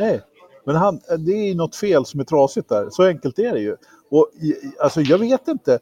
Nej, 0.01 0.21
men 0.65 0.77
han, 0.77 1.01
det 1.19 1.33
är 1.33 1.55
något 1.55 1.77
fel 1.77 2.05
som 2.07 2.21
är 2.21 2.25
trasigt 2.25 2.69
där. 2.69 2.91
Så 2.91 3.05
enkelt 3.05 3.39
är 3.39 3.53
det 3.53 3.61
ju. 3.61 3.77
Och 4.11 4.29
alltså 4.81 5.01
jag 5.01 5.19
vet 5.19 5.49
inte. 5.49 5.79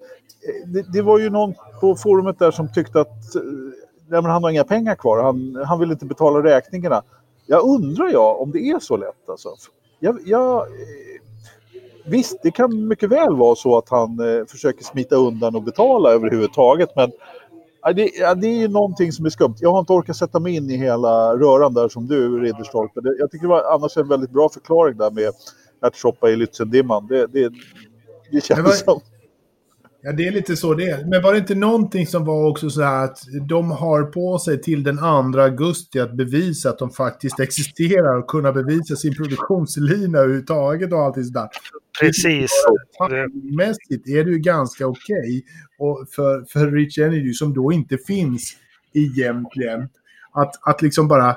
Det, 0.66 0.82
det 0.92 1.02
var 1.02 1.18
ju 1.18 1.30
någon 1.30 1.54
på 1.80 1.96
forumet 1.96 2.38
där 2.38 2.50
som 2.50 2.72
tyckte 2.72 3.00
att 3.00 3.34
eh, 3.34 3.42
nej, 4.08 4.22
men 4.22 4.24
han 4.24 4.42
har 4.42 4.50
inga 4.50 4.64
pengar 4.64 4.94
kvar. 4.94 5.22
Han, 5.22 5.64
han 5.66 5.80
vill 5.80 5.90
inte 5.90 6.06
betala 6.06 6.42
räkningarna. 6.42 7.02
Jag 7.46 7.64
undrar 7.64 8.08
jag 8.08 8.40
om 8.40 8.50
det 8.50 8.58
är 8.58 8.78
så 8.78 8.96
lätt 8.96 9.28
alltså. 9.28 9.48
Jag, 9.98 10.18
jag, 10.24 10.56
eh, 10.56 11.20
visst, 12.06 12.36
det 12.42 12.50
kan 12.50 12.88
mycket 12.88 13.10
väl 13.10 13.36
vara 13.36 13.54
så 13.54 13.78
att 13.78 13.88
han 13.88 14.20
eh, 14.20 14.44
försöker 14.46 14.84
smita 14.84 15.16
undan 15.16 15.54
och 15.54 15.62
betala 15.62 16.10
överhuvudtaget. 16.10 16.96
Men 16.96 17.12
det, 17.82 18.34
det 18.40 18.46
är 18.46 18.60
ju 18.60 18.68
någonting 18.68 19.12
som 19.12 19.26
är 19.26 19.30
skumt. 19.30 19.54
Jag 19.60 19.72
har 19.72 19.80
inte 19.80 19.92
orkat 19.92 20.16
sätta 20.16 20.40
mig 20.40 20.56
in 20.56 20.70
i 20.70 20.76
hela 20.76 21.36
röran 21.36 21.74
där 21.74 21.88
som 21.88 22.06
du, 22.06 22.40
Ridderstolpe. 22.40 23.00
Jag 23.18 23.30
tycker 23.30 23.42
det 23.42 23.48
var 23.48 23.74
annars 23.74 23.96
en 23.96 24.08
väldigt 24.08 24.30
bra 24.30 24.48
förklaring 24.48 24.96
där 24.96 25.10
med 25.10 25.32
ärtsoppa 25.82 26.30
i 26.30 26.36
Lützendimman. 26.36 27.08
Det, 27.08 27.26
det, 27.26 27.52
det 28.30 28.44
känns 28.44 28.60
var, 28.60 28.72
som... 28.72 29.00
Ja, 30.08 30.12
det 30.12 30.26
är 30.26 30.32
lite 30.32 30.56
så 30.56 30.74
det 30.74 30.84
är. 30.84 31.04
Men 31.04 31.22
var 31.22 31.32
det 31.32 31.38
inte 31.38 31.54
någonting 31.54 32.06
som 32.06 32.24
var 32.24 32.48
också 32.50 32.70
så 32.70 32.82
här 32.82 33.04
att 33.04 33.18
de 33.48 33.70
har 33.70 34.02
på 34.02 34.38
sig 34.38 34.62
till 34.62 34.82
den 34.82 34.98
2 34.98 35.04
augusti 35.04 36.00
att 36.00 36.16
bevisa 36.16 36.70
att 36.70 36.78
de 36.78 36.90
faktiskt 36.90 37.40
existerar 37.40 38.18
och 38.18 38.26
kunna 38.26 38.52
bevisa 38.52 38.96
sin 38.96 39.14
produktionslina 39.14 40.18
överhuvudtaget 40.18 40.92
och 40.92 40.98
allt 40.98 41.14
sådär. 41.14 41.48
Precis. 42.00 42.50
Mässigt 43.56 44.08
är 44.08 44.24
det 44.24 44.30
ju 44.30 44.38
ganska 44.38 44.86
okej. 44.86 45.42
Okay. 45.78 46.06
för, 46.16 46.44
för 46.52 46.70
Rich 46.70 46.98
Energy 46.98 47.32
som 47.32 47.54
då 47.54 47.72
inte 47.72 47.98
finns 47.98 48.56
egentligen. 48.94 49.88
Att, 50.32 50.68
att 50.68 50.82
liksom 50.82 51.08
bara, 51.08 51.36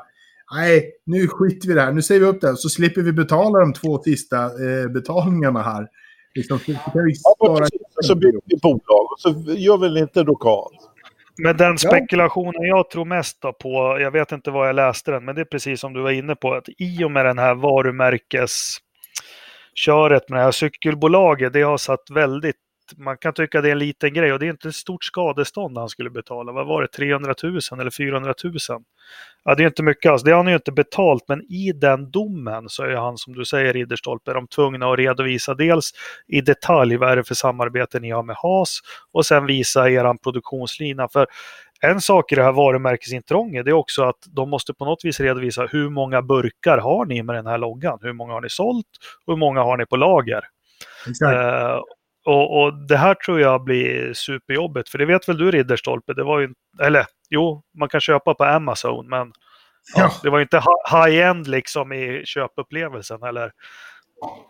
nej, 0.56 0.92
nu 1.06 1.28
skiter 1.28 1.68
vi 1.68 1.74
det 1.74 1.82
här. 1.82 1.92
Nu 1.92 2.02
säger 2.02 2.22
vi 2.22 2.28
upp 2.28 2.42
det 2.42 2.58
så 2.58 2.70
slipper 2.70 3.02
vi 3.02 3.14
betala 3.14 3.60
de 3.60 3.74
två 3.74 4.04
sista 4.04 4.46
eh, 4.46 4.88
betalningarna 4.88 5.62
här. 5.62 5.88
Liksom, 6.36 6.60
så 6.60 6.74
kan 6.74 7.06
vi 7.06 7.16
spara... 7.16 7.66
Ja, 7.72 8.02
så 8.02 8.16
bygger 8.16 8.40
vi 8.46 8.58
bolag 8.58 9.12
och 9.12 9.20
så 9.20 9.30
gör 9.48 9.78
vi 9.78 9.90
lite 9.90 10.24
lokalt. 10.24 10.80
Men 11.38 11.58
den 11.58 11.78
spekulationen 11.78 12.62
jag 12.62 12.90
tror 12.90 13.06
mest 13.06 13.42
på, 13.60 13.98
jag 14.00 14.12
vet 14.12 14.32
inte 14.32 14.52
vad 14.52 14.68
jag 14.68 14.76
läste 14.76 15.12
den, 15.12 15.26
men 15.26 15.36
det 15.36 15.42
är 15.42 15.46
precis 15.46 15.80
som 15.80 15.94
du 15.94 16.02
var 16.02 16.12
inne 16.12 16.36
på, 16.36 16.54
att 16.54 16.70
i 16.78 17.04
och 17.04 17.12
med 17.12 17.26
den 17.26 17.38
här 17.38 17.56
varumärkes 17.56 18.78
köret 19.74 20.30
med 20.30 20.40
det 20.40 20.44
här 20.44 20.52
cykelbolaget, 20.52 21.54
det 21.54 21.62
har 21.62 21.78
satt 21.78 22.10
väldigt 22.12 22.56
man 22.98 23.18
kan 23.18 23.34
tycka 23.34 23.62
det 23.62 23.68
är 23.68 23.72
en 23.72 23.80
liten 23.80 24.14
grej 24.14 24.34
och 24.34 24.40
det 24.40 24.46
är 24.46 24.50
inte 24.50 24.68
ett 24.68 24.76
stort 24.76 25.04
skadestånd 25.04 25.78
han 25.78 25.90
skulle 25.90 26.10
betala. 26.10 26.52
Vad 26.52 26.68
var 26.68 26.82
det, 26.82 26.88
300 26.88 27.34
000 27.44 27.60
eller 27.80 27.92
400 27.92 28.34
000? 28.44 28.54
Ja, 29.44 29.56
det 29.56 29.64
är 29.64 29.68
inte 29.68 29.84
mycket 29.84 30.12
alls. 30.12 30.24
Det 30.24 30.32
har 30.32 30.38
han 30.38 30.48
ju 30.48 30.54
inte 30.54 30.72
betalt, 30.72 31.24
men 31.28 31.42
i 31.42 31.72
den 31.76 32.12
domen 32.12 32.70
så 32.70 32.84
är 32.84 32.96
han, 32.96 33.18
som 33.18 33.34
du 33.34 33.46
säger, 33.46 33.74
Ridderstolpe, 33.74 34.34
de 34.34 34.48
tvungna 34.48 34.92
att 34.92 35.00
redovisa 35.00 35.54
dels 35.54 35.92
i 36.28 36.42
detalj 36.42 36.98
vad 36.98 37.12
är 37.12 37.16
det 37.16 37.24
för 37.24 37.36
samarbete 37.36 38.00
ni 38.00 38.12
har 38.12 38.24
med 38.24 38.36
HAS 38.36 38.80
och 39.12 39.26
sen 39.26 39.46
visa 39.46 39.90
er 39.90 40.24
produktionslina. 40.24 41.08
För 41.10 41.28
en 41.82 42.02
sak 42.02 42.32
i 42.32 42.36
det 42.36 42.44
här 42.44 42.52
varumärkesintrånget 42.52 43.68
är 43.68 43.74
också 43.74 44.04
att 44.04 44.20
de 44.28 44.50
måste 44.50 44.74
på 44.74 44.86
något 44.86 45.06
vis 45.06 45.20
redovisa 45.20 45.66
hur 45.66 45.90
många 45.90 46.22
burkar 46.22 46.78
har 46.78 47.06
ni 47.06 47.24
med 47.24 47.36
den 47.36 47.48
här 47.48 47.58
loggan? 47.58 48.00
Hur 48.02 48.14
många 48.14 48.34
har 48.34 48.42
ni 48.42 48.50
sålt 48.50 48.88
hur 49.28 49.36
många 49.36 49.62
har 49.62 49.78
ni 49.78 49.86
på 49.86 49.96
lager? 49.96 50.42
Uh, 51.24 51.82
och, 52.26 52.62
och, 52.62 52.88
det 52.88 52.98
här 52.98 53.14
tror 53.14 53.40
jag 53.40 53.64
blir 53.64 54.14
superjobbigt, 54.14 54.90
för 54.90 54.98
det 54.98 55.06
vet 55.06 55.30
väl 55.30 55.38
du 55.38 55.52
Ridderstolpe, 55.52 56.14
det 56.14 56.24
var 56.24 56.40
ju, 56.40 56.54
eller 56.82 57.06
jo, 57.30 57.64
man 57.80 57.90
kan 57.90 58.02
köpa 58.02 58.34
på 58.34 58.44
Amazon, 58.44 59.10
men 59.10 59.32
ja. 59.96 60.02
Ja, 60.02 60.12
det 60.24 60.30
var 60.30 60.38
ju 60.38 60.44
inte 60.44 60.64
high-end 60.92 61.48
liksom 61.48 61.94
i 61.94 62.22
köpupplevelsen, 62.26 63.24
eller? 63.24 63.52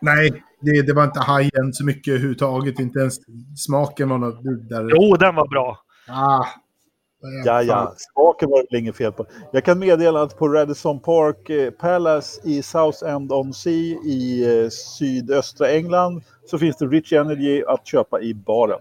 Nej, 0.00 0.42
det, 0.60 0.82
det 0.82 0.92
var 0.92 1.04
inte 1.04 1.20
high-end 1.20 1.74
så 1.74 1.84
mycket 1.84 2.12
överhuvudtaget, 2.12 2.78
inte 2.78 2.98
ens 2.98 3.14
smaken 3.56 4.08
var 4.08 4.18
något 4.18 4.40
vidare. 4.44 4.88
Jo, 4.90 5.16
den 5.16 5.34
var 5.34 5.48
bra. 5.48 5.78
Ah, 6.08 6.46
Ja, 7.44 7.62
ja, 7.62 7.94
smaken 7.96 8.50
var 8.50 8.64
det 8.70 8.78
inget 8.78 8.96
fel 8.96 9.12
på. 9.12 9.26
Jag 9.52 9.64
kan 9.64 9.78
meddela 9.78 10.22
att 10.22 10.38
på 10.38 10.48
Radisson 10.48 11.00
Park 11.00 11.50
eh, 11.50 11.70
Palace 11.70 12.40
i 12.44 12.62
South 12.62 13.04
End 13.04 13.32
on 13.32 13.54
Sea 13.54 13.96
i 14.04 14.44
eh, 14.64 14.68
sydöstra 14.68 15.68
England 15.70 16.22
så 16.46 16.58
finns 16.58 16.76
det 16.76 16.86
Rich 16.86 17.12
Energy 17.12 17.62
att 17.68 17.86
köpa 17.86 18.20
i 18.20 18.34
baren. 18.34 18.78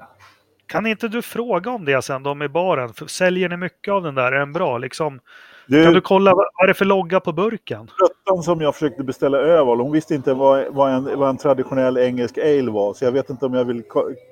Kan 0.66 0.86
inte 0.86 1.08
du 1.08 1.22
fråga 1.22 1.72
om 1.72 1.86
det 1.86 2.02
sen, 2.02 2.24
de 2.24 2.42
i 2.42 2.50
baren? 2.50 2.94
Säljer 3.08 3.50
ni 3.50 3.58
mycket 3.58 3.92
av 3.92 4.04
den 4.04 4.16
där? 4.16 4.32
Är 4.32 4.39
den 4.39 4.54
bra? 4.54 4.78
Liksom, 4.78 5.20
du, 5.68 5.84
kan 5.84 5.94
du 5.94 6.02
kolla 6.02 6.32
vad 6.36 6.46
är 6.64 6.68
det 6.68 6.74
för 6.74 6.86
logga 6.86 7.20
på 7.20 7.32
burken? 7.34 7.88
Tröttan 7.88 8.44
som 8.44 8.62
jag 8.62 8.74
försökte 8.74 9.04
beställa 9.04 9.38
öl, 9.38 9.80
hon 9.80 9.92
visste 9.92 10.16
inte 10.16 10.34
vad, 10.34 10.66
vad, 10.74 10.92
en, 10.92 11.20
vad 11.20 11.30
en 11.30 11.38
traditionell 11.38 11.98
engelsk 11.98 12.38
ale 12.38 12.72
var. 12.72 12.94
Så 12.94 13.06
jag 13.06 13.12
vet 13.12 13.30
inte 13.30 13.46
om 13.46 13.54
jag 13.54 13.66
vill 13.66 13.84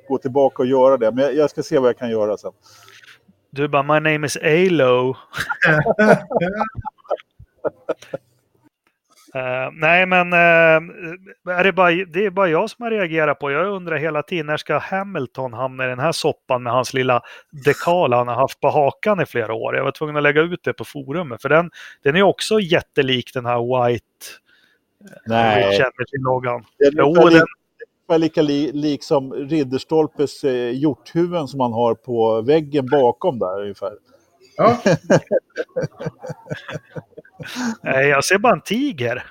gå 0.08 0.18
tillbaka 0.18 0.64
och 0.64 0.68
göra 0.68 0.98
det. 0.98 1.12
Men 1.12 1.24
jag, 1.24 1.36
jag 1.36 1.50
ska 1.50 1.64
se 1.64 1.80
vad 1.80 1.90
jag 1.90 1.98
kan 1.98 2.12
göra 2.12 2.38
sen. 2.38 2.52
Du 3.52 3.68
bara, 3.68 3.84
my 3.84 4.12
name 4.12 4.26
is 4.26 4.38
Alo. 4.38 5.10
Uh, 9.36 9.70
nej, 9.74 10.06
men 10.06 10.34
uh, 10.34 11.58
är 11.58 11.64
det, 11.64 11.72
bara, 11.74 11.92
det 11.92 12.26
är 12.26 12.30
bara 12.30 12.48
jag 12.48 12.70
som 12.70 12.84
har 12.84 12.92
reagerat 12.92 13.40
på. 13.40 13.52
Jag 13.52 13.68
undrar 13.68 13.98
hela 13.98 14.24
tiden 14.24 14.46
när 14.46 14.58
ska 14.58 14.78
Hamilton 14.78 15.54
hamna 15.54 15.86
i 15.86 15.88
den 15.88 16.00
här 16.00 16.12
soppan 16.12 16.64
med 16.64 16.74
hans 16.74 16.94
lilla 16.94 17.22
dekal 17.66 18.14
han 18.14 18.28
har 18.28 18.36
haft 18.36 18.60
på 18.60 18.70
hakan 18.70 19.22
i 19.22 19.26
flera 19.26 19.54
år. 19.54 19.76
Jag 19.76 19.84
var 19.84 19.92
tvungen 19.92 20.18
att 20.18 20.24
lägga 20.24 20.42
ut 20.42 20.64
det 20.64 20.74
på 20.74 20.86
forumet 20.86 21.42
för 21.42 21.50
den, 21.50 21.72
den 22.04 22.16
är 22.16 22.22
också 22.22 22.60
jättelik 22.60 23.34
den 23.34 23.46
här 23.46 23.88
White 23.90 24.06
Nej. 25.26 25.64
Energy-loggan. 25.64 26.66
Den 26.80 27.00
är 27.00 27.59
ungefär, 28.10 28.18
lika 28.18 28.42
li, 28.42 28.72
lik 28.72 29.04
som 29.04 29.34
Ridderstolpes 29.34 30.44
eh, 30.44 30.72
hjorthuvuden 30.72 31.48
som 31.48 31.58
man 31.58 31.74
har 31.74 31.96
på 31.96 32.42
väggen 32.42 32.86
bakom 32.86 33.40
där 33.40 33.62
ungefär. 33.62 33.94
Ja. 34.58 34.82
Nej, 37.84 38.08
jag 38.08 38.26
ser 38.26 38.38
bara 38.38 38.54
en 38.54 38.62
tiger. 38.62 39.26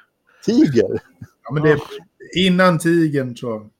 Tiger? 0.45 1.01
Ja, 1.45 1.53
men 1.53 1.62
det 1.62 1.70
är 1.70 1.81
innan 2.37 2.79
tigern 2.79 3.35
tror 3.35 3.53
jag. 3.53 3.70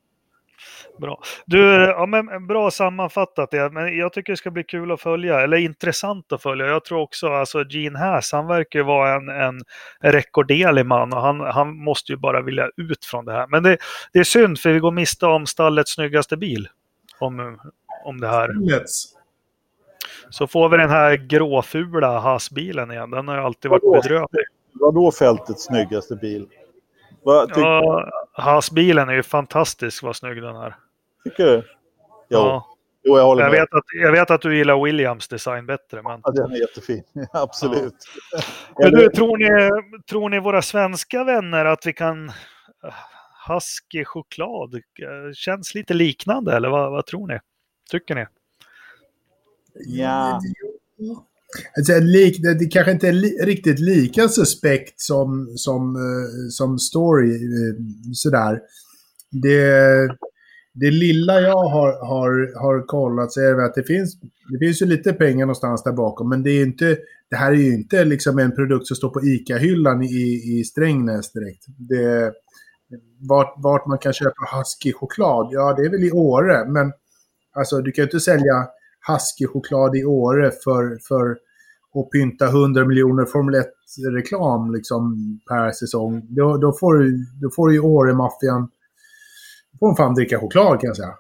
Bra. 0.99 1.23
Du, 1.47 1.61
ja, 1.75 2.07
men 2.07 2.47
bra 2.47 2.71
sammanfattat 2.71 3.51
det. 3.51 3.71
Men 3.71 3.99
jag 3.99 4.13
tycker 4.13 4.33
det 4.33 4.37
ska 4.37 4.51
bli 4.51 4.65
kul 4.65 4.93
att 4.93 5.01
följa, 5.01 5.41
eller 5.41 5.57
intressant 5.57 6.33
att 6.33 6.43
följa. 6.43 6.67
Jag 6.67 6.85
tror 6.85 7.01
också, 7.01 7.29
alltså 7.29 7.65
Gene 7.65 7.99
Haas, 7.99 8.33
han 8.33 8.47
verkar 8.47 8.83
vara 8.83 9.15
en, 9.15 9.29
en 9.29 9.61
rekorderlig 10.01 10.87
man 10.87 11.13
och 11.13 11.23
han, 11.23 11.41
han 11.41 11.77
måste 11.77 12.13
ju 12.13 12.19
bara 12.19 12.43
vilja 12.43 12.71
ut 12.77 13.05
från 13.05 13.25
det 13.25 13.33
här. 13.33 13.47
Men 13.47 13.63
det, 13.63 13.77
det 14.13 14.19
är 14.19 14.25
synd 14.25 14.59
för 14.59 14.73
vi 14.73 14.79
går 14.79 14.93
miste 14.93 15.27
om 15.27 15.47
stallets 15.47 15.93
snyggaste 15.93 16.37
bil. 16.37 16.69
Om, 17.19 17.59
om 18.05 18.21
det 18.21 18.29
här. 18.29 18.51
Så 20.31 20.47
får 20.47 20.69
vi 20.69 20.77
den 20.77 20.91
här 20.91 21.17
gråfula 21.17 22.19
Haas-bilen 22.19 22.91
igen. 22.91 23.11
Den 23.11 23.29
har 23.29 23.37
ju 23.37 23.43
alltid 23.43 23.71
varit 23.71 23.93
bedrövlig. 23.93 24.45
Vadå 24.73 25.13
fältets 25.13 25.65
snyggaste 25.65 26.17
bil? 26.17 26.47
Vad 27.23 27.51
ja, 27.57 28.11
Haas-bilen 28.33 29.09
är 29.09 29.13
ju 29.13 29.23
fantastisk 29.23 30.03
vad 30.03 30.17
snygg 30.17 30.43
den 30.43 30.57
är. 30.57 30.77
Tycker 31.25 31.45
du? 31.45 31.57
Jo. 31.57 32.39
Ja. 32.39 32.75
Jo, 33.05 33.19
jag 33.19 33.25
håller 33.25 33.43
jag 33.43 33.51
med. 33.51 33.61
Vet 33.61 33.75
att, 33.75 33.85
jag 33.95 34.13
vet 34.13 34.31
att 34.31 34.43
du 34.43 34.57
gillar 34.57 34.85
Williams 34.85 35.29
design 35.29 35.67
bättre. 35.67 36.03
Men... 36.03 36.21
Ja, 36.25 36.31
den 36.31 36.53
är 36.53 36.57
jättefin. 36.57 37.03
Absolut. 37.33 37.95
Ja. 38.33 38.41
Men 38.79 38.93
du, 38.93 39.09
tror 39.09 39.37
ni, 39.37 39.71
tror 40.11 40.29
ni 40.29 40.41
våra 40.41 40.63
svenska 40.63 41.25
vänner 41.25 41.65
att 41.65 41.87
vi 41.87 41.93
kan... 41.93 42.33
Husky 43.49 44.05
choklad 44.05 44.81
känns 45.35 45.75
lite 45.75 45.95
liknande 45.95 46.57
eller 46.57 46.69
vad, 46.69 46.91
vad 46.91 47.07
tror 47.07 47.27
ni? 47.27 47.39
Tycker 47.91 48.15
ni? 48.15 48.27
Ja. 49.75 50.41
Alltså, 51.77 51.99
lik, 52.01 52.43
det, 52.43 52.59
det 52.59 52.67
kanske 52.67 52.93
inte 52.93 53.09
är 53.09 53.13
li, 53.13 53.39
riktigt 53.43 53.79
lika 53.79 54.29
suspekt 54.29 55.01
som, 55.01 55.53
som, 55.57 55.97
uh, 55.97 56.49
som 56.51 56.79
story. 56.79 57.39
Sådär. 58.15 58.61
Det, 59.31 60.09
det 60.81 60.91
lilla 60.91 61.41
jag 61.41 61.69
har, 61.69 62.07
har, 62.07 62.61
har 62.63 62.87
kollat 62.87 63.33
så 63.33 63.41
är 63.41 63.55
det 63.55 63.65
att 63.65 63.75
det 63.75 63.83
finns, 63.83 64.21
det 64.53 64.67
finns 64.67 64.83
ju 64.83 64.87
lite 64.87 65.13
pengar 65.13 65.47
någonstans 65.47 65.83
där 65.83 65.93
bakom. 65.93 66.29
Men 66.29 66.43
det, 66.43 66.51
är 66.51 66.63
inte, 66.63 66.97
det 67.31 67.37
här 67.37 67.53
är 67.53 67.57
ju 67.57 67.75
inte 67.75 68.05
liksom 68.05 68.39
en 68.39 68.55
produkt 68.55 68.87
som 68.87 68.97
står 68.97 69.11
på 69.11 69.21
ICA-hyllan 69.21 70.03
i, 70.03 70.59
i 70.59 70.65
Strängnäs 70.65 71.33
direkt. 71.33 71.65
Det, 71.79 72.33
vart, 73.29 73.55
vart 73.57 73.87
man 73.87 73.99
kan 73.99 74.13
köpa 74.13 74.45
Husky-choklad, 74.57 75.49
ja 75.53 75.75
det 75.77 75.83
är 75.83 75.91
väl 75.91 76.05
i 76.05 76.13
Åre. 76.13 76.65
Men 76.69 76.93
alltså, 77.55 77.81
du 77.81 77.93
kan 77.93 78.03
ju 78.03 78.07
inte 78.07 78.21
sälja 78.21 78.67
Husky-choklad 79.09 79.97
i 79.97 80.05
Åre 80.05 80.51
för, 80.65 80.99
för 81.09 81.31
att 82.01 82.11
pynta 82.11 82.47
100 82.47 82.85
miljoner 82.85 83.25
Formel 83.25 83.55
1-reklam 83.55 84.73
liksom, 84.75 85.17
per 85.49 85.71
säsong. 85.71 86.27
Då, 86.29 86.57
då, 86.57 86.73
får, 86.73 86.95
du, 86.95 87.27
då 87.43 87.51
får 87.57 87.73
ju 87.73 87.81
Åre-maffian 87.81 88.69
får 89.79 89.97
fan 89.97 90.15
dricka 90.15 90.39
choklad 90.39 90.81
kan 90.81 90.89
jag 90.89 90.97
säga. 90.97 91.15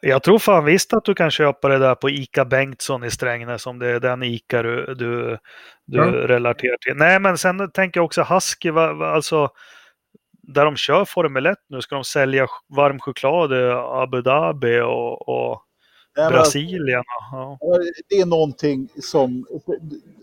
Jag 0.00 0.22
tror 0.22 0.38
fan 0.38 0.64
visst 0.64 0.92
att 0.92 1.04
du 1.04 1.14
kan 1.14 1.30
köpa 1.30 1.68
det 1.68 1.78
där 1.78 1.94
på 1.94 2.10
ICA 2.10 2.44
Bengtsson 2.44 3.04
i 3.04 3.10
Strängnäs 3.10 3.66
om 3.66 3.78
det 3.78 3.86
är 3.86 4.00
den 4.00 4.22
ICA 4.22 4.62
du, 4.62 4.94
du, 4.94 5.38
du 5.86 5.98
ja. 5.98 6.04
relaterar 6.04 6.76
till. 6.76 6.94
Nej, 6.96 7.20
men 7.20 7.38
sen 7.38 7.70
tänker 7.70 8.00
jag 8.00 8.04
också 8.04 8.22
Husky, 8.22 8.70
va, 8.70 8.92
va, 8.92 9.06
alltså 9.06 9.48
där 10.42 10.64
de 10.64 10.76
kör 10.76 11.04
Formel 11.04 11.46
1 11.46 11.58
nu, 11.68 11.82
ska 11.82 11.94
de 11.94 12.04
sälja 12.04 12.46
varm 12.76 12.98
choklad 12.98 13.52
i 13.52 13.70
Abu 14.02 14.22
Dhabi 14.22 14.80
och, 14.80 15.28
och 15.28 15.62
Brasilien. 16.14 17.02
Ja. 17.32 17.58
Det 18.08 18.14
är 18.14 18.26
någonting 18.26 18.88
som, 19.02 19.46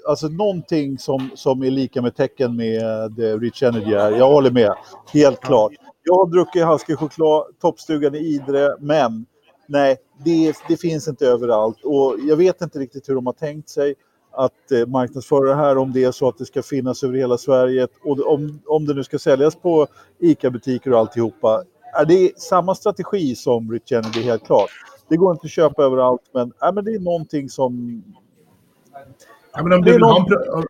alltså 0.08 0.28
någonting 0.28 0.98
som, 0.98 1.30
som 1.36 1.64
är 1.64 1.72
lika 1.72 2.02
med 2.02 2.16
tecken 2.16 2.56
med 2.56 3.42
Rich 3.42 3.64
Energy 3.64 3.94
är. 3.94 4.12
Jag 4.12 4.28
håller 4.28 4.52
med, 4.52 4.74
helt 5.14 5.42
klart. 5.42 5.72
Jag 6.04 6.16
har 6.16 6.28
druckit 6.28 6.66
Husky 6.66 6.96
choklad, 6.96 7.44
toppstugan 7.62 8.16
i 8.16 8.18
Idre, 8.18 8.76
men 8.80 9.26
nej, 9.68 9.98
det, 10.26 10.54
det 10.68 10.78
finns 10.78 11.08
inte 11.08 11.28
överallt. 11.28 11.78
Och 11.84 12.16
jag 12.28 12.36
vet 12.36 12.62
inte 12.62 12.80
riktigt 12.80 13.10
hur 13.10 13.16
de 13.16 13.26
har 13.26 13.34
tänkt 13.34 13.70
sig 13.70 13.96
att 14.32 14.72
eh, 14.72 14.88
marknadsföra 14.88 15.50
det 15.50 15.56
här 15.56 15.78
om 15.78 15.94
det 15.94 16.04
är 16.04 16.12
så 16.12 16.28
att 16.28 16.38
det 16.38 16.46
ska 16.46 16.64
finnas 16.64 17.04
över 17.04 17.18
hela 17.18 17.38
Sverige 17.38 17.88
och 18.04 18.34
om, 18.34 18.62
om 18.66 18.86
det 18.86 18.94
nu 18.94 19.04
ska 19.04 19.20
säljas 19.20 19.56
på 19.56 19.88
ICA-butiker 20.20 20.94
och 20.94 21.00
alltihopa. 21.00 21.64
Är 22.00 22.06
det 22.06 22.40
samma 22.40 22.76
strategi 22.76 23.36
som 23.36 23.72
Rich 23.72 23.92
Energy 23.92 24.22
helt 24.22 24.46
klart? 24.46 24.70
Det 25.08 25.18
går 25.18 25.32
inte 25.32 25.46
att 25.46 25.52
köpa 25.52 25.84
överallt, 25.84 26.22
men, 26.34 26.54
äh, 26.64 26.74
men 26.74 26.86
det 26.86 26.92
är 26.92 27.00
någonting 27.00 27.50
som... 27.50 28.04
Ja, 29.54 29.64
men 29.64 29.74
om, 29.74 29.82
du 29.82 29.92
vill 29.92 30.04
ha 30.04 30.18
en, 30.18 30.66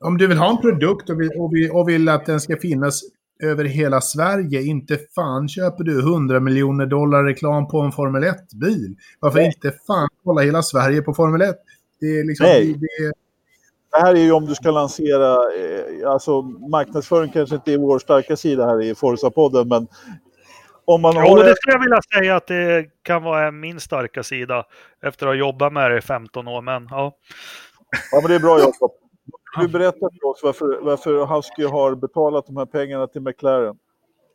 om 0.00 0.18
du 0.18 0.26
vill 0.26 0.38
ha 0.38 0.50
en 0.50 0.58
produkt 0.58 1.10
och 1.10 1.20
vill, 1.20 1.30
och, 1.38 1.54
vill, 1.54 1.70
och 1.70 1.88
vill 1.88 2.08
att 2.08 2.26
den 2.26 2.40
ska 2.40 2.56
finnas 2.56 3.02
över 3.42 3.64
hela 3.64 4.00
Sverige, 4.00 4.62
inte 4.62 4.98
fan 5.14 5.48
köper 5.48 5.84
du 5.84 6.00
100 6.00 6.40
miljoner 6.40 6.86
dollar 6.86 7.24
reklam 7.24 7.68
på 7.68 7.80
en 7.80 7.92
Formel 7.92 8.24
1-bil. 8.24 8.96
Varför 9.20 9.38
Nej. 9.38 9.46
inte 9.46 9.78
fan 9.86 10.08
kolla 10.24 10.42
hela 10.42 10.62
Sverige 10.62 11.02
på 11.02 11.14
Formel 11.14 11.42
1? 11.42 11.56
Det 12.00 12.06
är 12.06 12.24
liksom... 12.24 12.46
Nej. 12.46 12.74
Det, 12.74 13.12
det 13.90 13.98
här 13.98 14.14
är 14.14 14.20
ju 14.20 14.32
om 14.32 14.46
du 14.46 14.54
ska 14.54 14.70
lansera, 14.70 15.32
eh, 15.32 16.10
alltså 16.10 16.42
marknadsföring 16.42 17.32
kanske 17.32 17.54
inte 17.54 17.72
är 17.72 17.78
vår 17.78 17.98
starka 17.98 18.36
sida 18.36 18.66
här 18.66 18.82
i 18.82 18.94
Forza-podden, 18.94 19.64
men 19.68 19.86
om 20.84 21.02
man 21.02 21.14
jo, 21.16 21.36
det 21.36 21.56
skulle 21.56 21.74
jag 21.74 21.80
vilja 21.80 22.00
säga 22.14 22.36
att 22.36 22.46
det 22.46 22.86
kan 23.02 23.22
vara 23.22 23.50
min 23.50 23.80
starka 23.80 24.22
sida 24.22 24.64
efter 25.02 25.26
att 25.26 25.30
ha 25.30 25.34
jobbat 25.34 25.72
med 25.72 25.90
det 25.90 25.98
i 25.98 26.00
15 26.00 26.48
år. 26.48 26.62
Men, 26.62 26.88
ja. 26.90 27.16
ja, 28.12 28.20
men 28.20 28.30
det 28.30 28.34
är 28.34 28.40
bra 28.40 28.58
Jakob. 28.58 28.90
Du 29.60 29.68
berätta 29.68 29.98
för 29.98 30.28
oss 30.28 30.40
varför, 30.42 30.78
varför 30.82 31.26
Husky 31.26 31.64
har 31.64 31.94
betalat 31.94 32.46
de 32.46 32.56
här 32.56 32.66
pengarna 32.66 33.06
till 33.06 33.20
McLaren. 33.20 33.76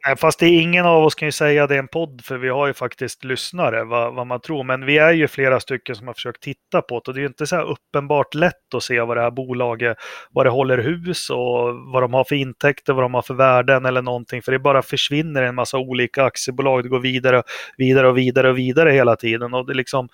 Nej, 0.08 0.18
fast 0.18 0.40
det 0.40 0.46
är 0.46 0.62
ingen 0.62 0.86
av 0.86 1.04
oss 1.04 1.16
kan 1.16 1.28
ju 1.28 1.32
säga 1.32 1.68
det 1.68 1.76
är 1.76 1.80
en 1.80 1.88
podd, 1.88 2.22
för 2.26 2.38
vi 2.38 2.50
har 2.50 2.68
ju 2.68 2.74
faktiskt 2.74 3.24
lyssnare, 3.24 3.84
vad, 3.84 4.14
vad, 4.16 4.28
man 4.28 4.42
tror. 4.42 4.64
Men 4.64 4.86
vi 4.86 4.98
är 4.98 5.12
ju 5.12 5.28
flera 5.28 5.60
stycken 5.60 5.96
som 5.96 6.08
har 6.08 6.14
försökt 6.14 6.44
titta 6.44 6.82
på 6.82 6.96
det 7.00 7.08
och 7.08 7.14
det 7.14 7.20
är 7.20 7.22
ju 7.22 7.28
inte 7.28 7.48
så 7.48 7.56
här 7.56 7.64
uppenbart 7.64 8.34
lätt 8.34 8.74
att 8.76 8.84
se 8.84 9.02
vad 9.02 9.18
det 9.18 9.22
här 9.22 9.32
bolaget, 9.32 9.98
vad 10.32 10.46
det 10.46 10.50
håller 10.50 10.78
hus 10.78 11.30
och 11.30 11.76
vad 11.94 12.04
de 12.04 12.14
har 12.14 12.24
för 12.24 12.36
intäkter, 12.36 12.94
vad 12.94 13.04
de 13.04 13.14
har 13.14 13.22
för 13.22 13.34
värden 13.34 13.86
eller 13.86 14.02
någonting. 14.02 14.42
För 14.42 14.52
det 14.52 14.60
bara 14.60 14.82
försvinner 14.82 15.42
en 15.42 15.56
massa 15.56 15.78
olika 15.78 16.24
aktiebolag, 16.24 16.84
det 16.84 16.90
går 16.90 17.00
vidare, 17.00 17.44
vidare 17.78 18.08
och 18.10 18.18
vidare 18.18 18.50
och 18.50 18.58
vidare 18.58 18.92
hela 18.92 19.16
tiden. 19.16 19.54
Och 19.54 19.68
det 19.68 19.74
liksom, 19.74 20.10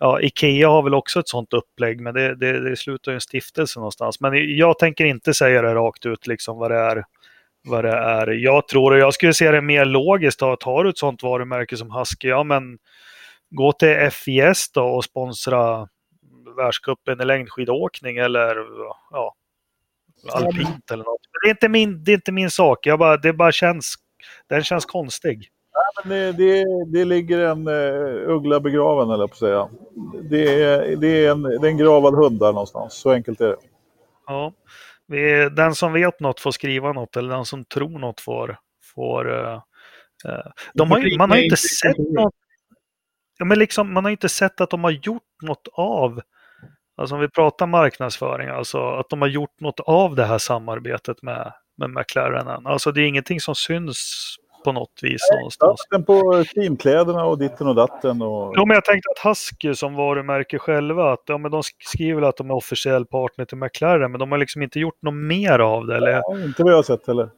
ja, 0.00 0.20
Ikea 0.20 0.68
har 0.68 0.82
väl 0.82 0.94
också 0.94 1.20
ett 1.20 1.28
sånt 1.28 1.52
upplägg, 1.52 2.00
men 2.00 2.14
det, 2.14 2.34
det, 2.34 2.70
det 2.70 2.76
slutar 2.76 3.12
ju 3.12 3.14
en 3.14 3.20
stiftelse 3.20 3.78
någonstans. 3.78 4.20
Men 4.20 4.56
jag 4.56 4.78
tänker 4.78 5.04
inte 5.04 5.34
säga 5.34 5.62
det 5.62 5.74
rakt 5.74 6.06
ut, 6.06 6.26
liksom 6.26 6.58
vad 6.58 6.70
det 6.70 6.76
är 6.78 7.04
vad 7.62 7.84
det 7.84 7.92
är. 7.92 8.26
Jag 8.26 8.68
tror, 8.68 8.92
och 8.92 8.98
jag 8.98 9.14
skulle 9.14 9.34
se 9.34 9.50
det 9.50 9.60
mer 9.60 9.84
logiskt, 9.84 10.42
att 10.42 10.60
tar 10.60 10.84
du 10.84 10.90
ett 10.90 10.98
sånt 10.98 11.22
varumärke 11.22 11.76
som 11.76 11.90
Husky, 11.90 12.28
ja 12.28 12.44
men 12.44 12.78
gå 13.50 13.72
till 13.72 14.10
FIS 14.10 14.70
då 14.72 14.84
och 14.84 15.04
sponsra 15.04 15.88
världscupen 16.56 17.20
i 17.20 17.24
längdskidåkning 17.24 18.16
eller 18.16 18.56
ja, 19.10 19.34
alpint 20.32 20.90
eller 20.90 21.04
något. 21.04 21.20
Det 21.42 21.48
är 21.48 21.50
inte 21.50 21.68
min, 21.68 22.04
det 22.04 22.12
är 22.12 22.14
inte 22.14 22.32
min 22.32 22.50
sak, 22.50 22.86
jag 22.86 22.98
bara, 22.98 23.16
det 23.16 23.32
bara 23.32 23.52
känns, 23.52 23.94
den 24.48 24.64
känns 24.64 24.84
konstig. 24.84 25.48
Ja, 25.80 26.02
men 26.04 26.08
det, 26.08 26.32
det, 26.32 26.64
det 26.86 27.04
ligger 27.04 27.38
en 27.38 27.68
uh, 27.68 28.30
uggla 28.30 28.60
begraven, 28.60 29.10
eller 29.10 29.26
på 29.26 29.32
att 29.32 29.38
säga. 29.38 29.68
Det 30.22 30.62
är, 30.62 30.96
det, 30.96 31.24
är 31.24 31.30
en, 31.30 31.42
det 31.42 31.66
är 31.66 31.70
en 31.70 31.76
gravad 31.76 32.14
hund 32.14 32.38
där 32.38 32.52
någonstans, 32.52 32.94
så 32.94 33.10
enkelt 33.10 33.40
är 33.40 33.48
det. 33.48 33.56
Ja. 34.26 34.52
Den 35.56 35.74
som 35.74 35.92
vet 35.92 36.20
något 36.20 36.40
får 36.40 36.50
skriva 36.50 36.92
något 36.92 37.16
eller 37.16 37.34
den 37.34 37.44
som 37.44 37.64
tror 37.64 37.98
något 37.98 38.20
får... 38.20 38.58
får 38.94 39.28
uh, 39.28 39.60
de 40.74 40.90
har, 40.90 41.18
man 41.18 41.30
har 41.30 41.38
inte 41.38 41.56
sett 41.56 41.98
något... 41.98 42.34
Ja, 43.38 43.44
men 43.44 43.58
liksom, 43.58 43.92
man 43.92 44.04
har 44.04 44.10
inte 44.10 44.28
sett 44.28 44.60
att 44.60 44.70
de 44.70 44.84
har 44.84 44.90
gjort 44.90 45.22
något 45.42 45.68
av, 45.72 46.20
alltså 46.96 47.14
om 47.14 47.20
vi 47.20 47.28
pratar 47.28 47.66
marknadsföring, 47.66 48.48
alltså 48.48 48.90
att 48.90 49.08
de 49.08 49.20
har 49.20 49.28
gjort 49.28 49.60
något 49.60 49.80
av 49.80 50.14
det 50.14 50.24
här 50.24 50.38
samarbetet 50.38 51.22
med, 51.22 51.52
med 51.76 51.90
McLaren. 51.90 52.66
Alltså 52.66 52.92
det 52.92 53.00
är 53.00 53.06
ingenting 53.06 53.40
som 53.40 53.54
syns 53.54 54.36
på 54.64 54.72
något 54.72 54.98
vis 55.02 55.20
någonstans. 55.32 55.80
Daften 55.90 56.04
på 56.04 56.44
teamkläderna 56.54 57.24
och 57.24 57.38
ditten 57.38 57.66
och 57.66 57.74
datten. 57.74 58.22
Och... 58.22 58.52
Ja, 58.56 58.64
men 58.66 58.74
jag 58.74 58.84
tänkte 58.84 59.08
att 59.16 59.30
Husky 59.30 59.74
som 59.74 59.94
varumärke 59.94 60.58
själva, 60.58 61.12
att 61.12 61.22
ja, 61.26 61.38
men 61.38 61.50
de 61.50 61.62
skriver 61.78 62.22
att 62.22 62.36
de 62.36 62.50
är 62.50 62.54
officiell 62.54 63.06
partner 63.06 63.44
till 63.44 63.58
McLaren, 63.58 64.10
men 64.10 64.18
de 64.18 64.32
har 64.32 64.38
liksom 64.38 64.62
inte 64.62 64.80
gjort 64.80 65.02
något 65.02 65.14
mer 65.14 65.58
av 65.58 65.86
det. 65.86 65.96
Eller? 65.96 66.10
Ja, 66.10 66.44
inte 66.44 66.62
vad 66.62 66.72
jag 66.72 66.78
har 66.78 66.82
sett 66.82 67.06
heller. 67.06 67.28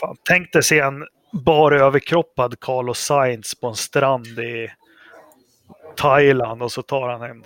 Fan, 0.00 0.16
tänk 0.28 0.52
dig 0.52 0.62
se 0.62 0.78
en 0.78 1.04
bara 1.32 1.80
överkroppad 1.80 2.60
Carlos 2.60 2.98
Sainz 2.98 3.60
på 3.60 3.66
en 3.66 3.74
strand 3.74 4.26
i 4.26 4.68
Thailand 5.96 6.62
och 6.62 6.72
så 6.72 6.82
tar 6.82 7.08
han 7.08 7.22
en 7.22 7.44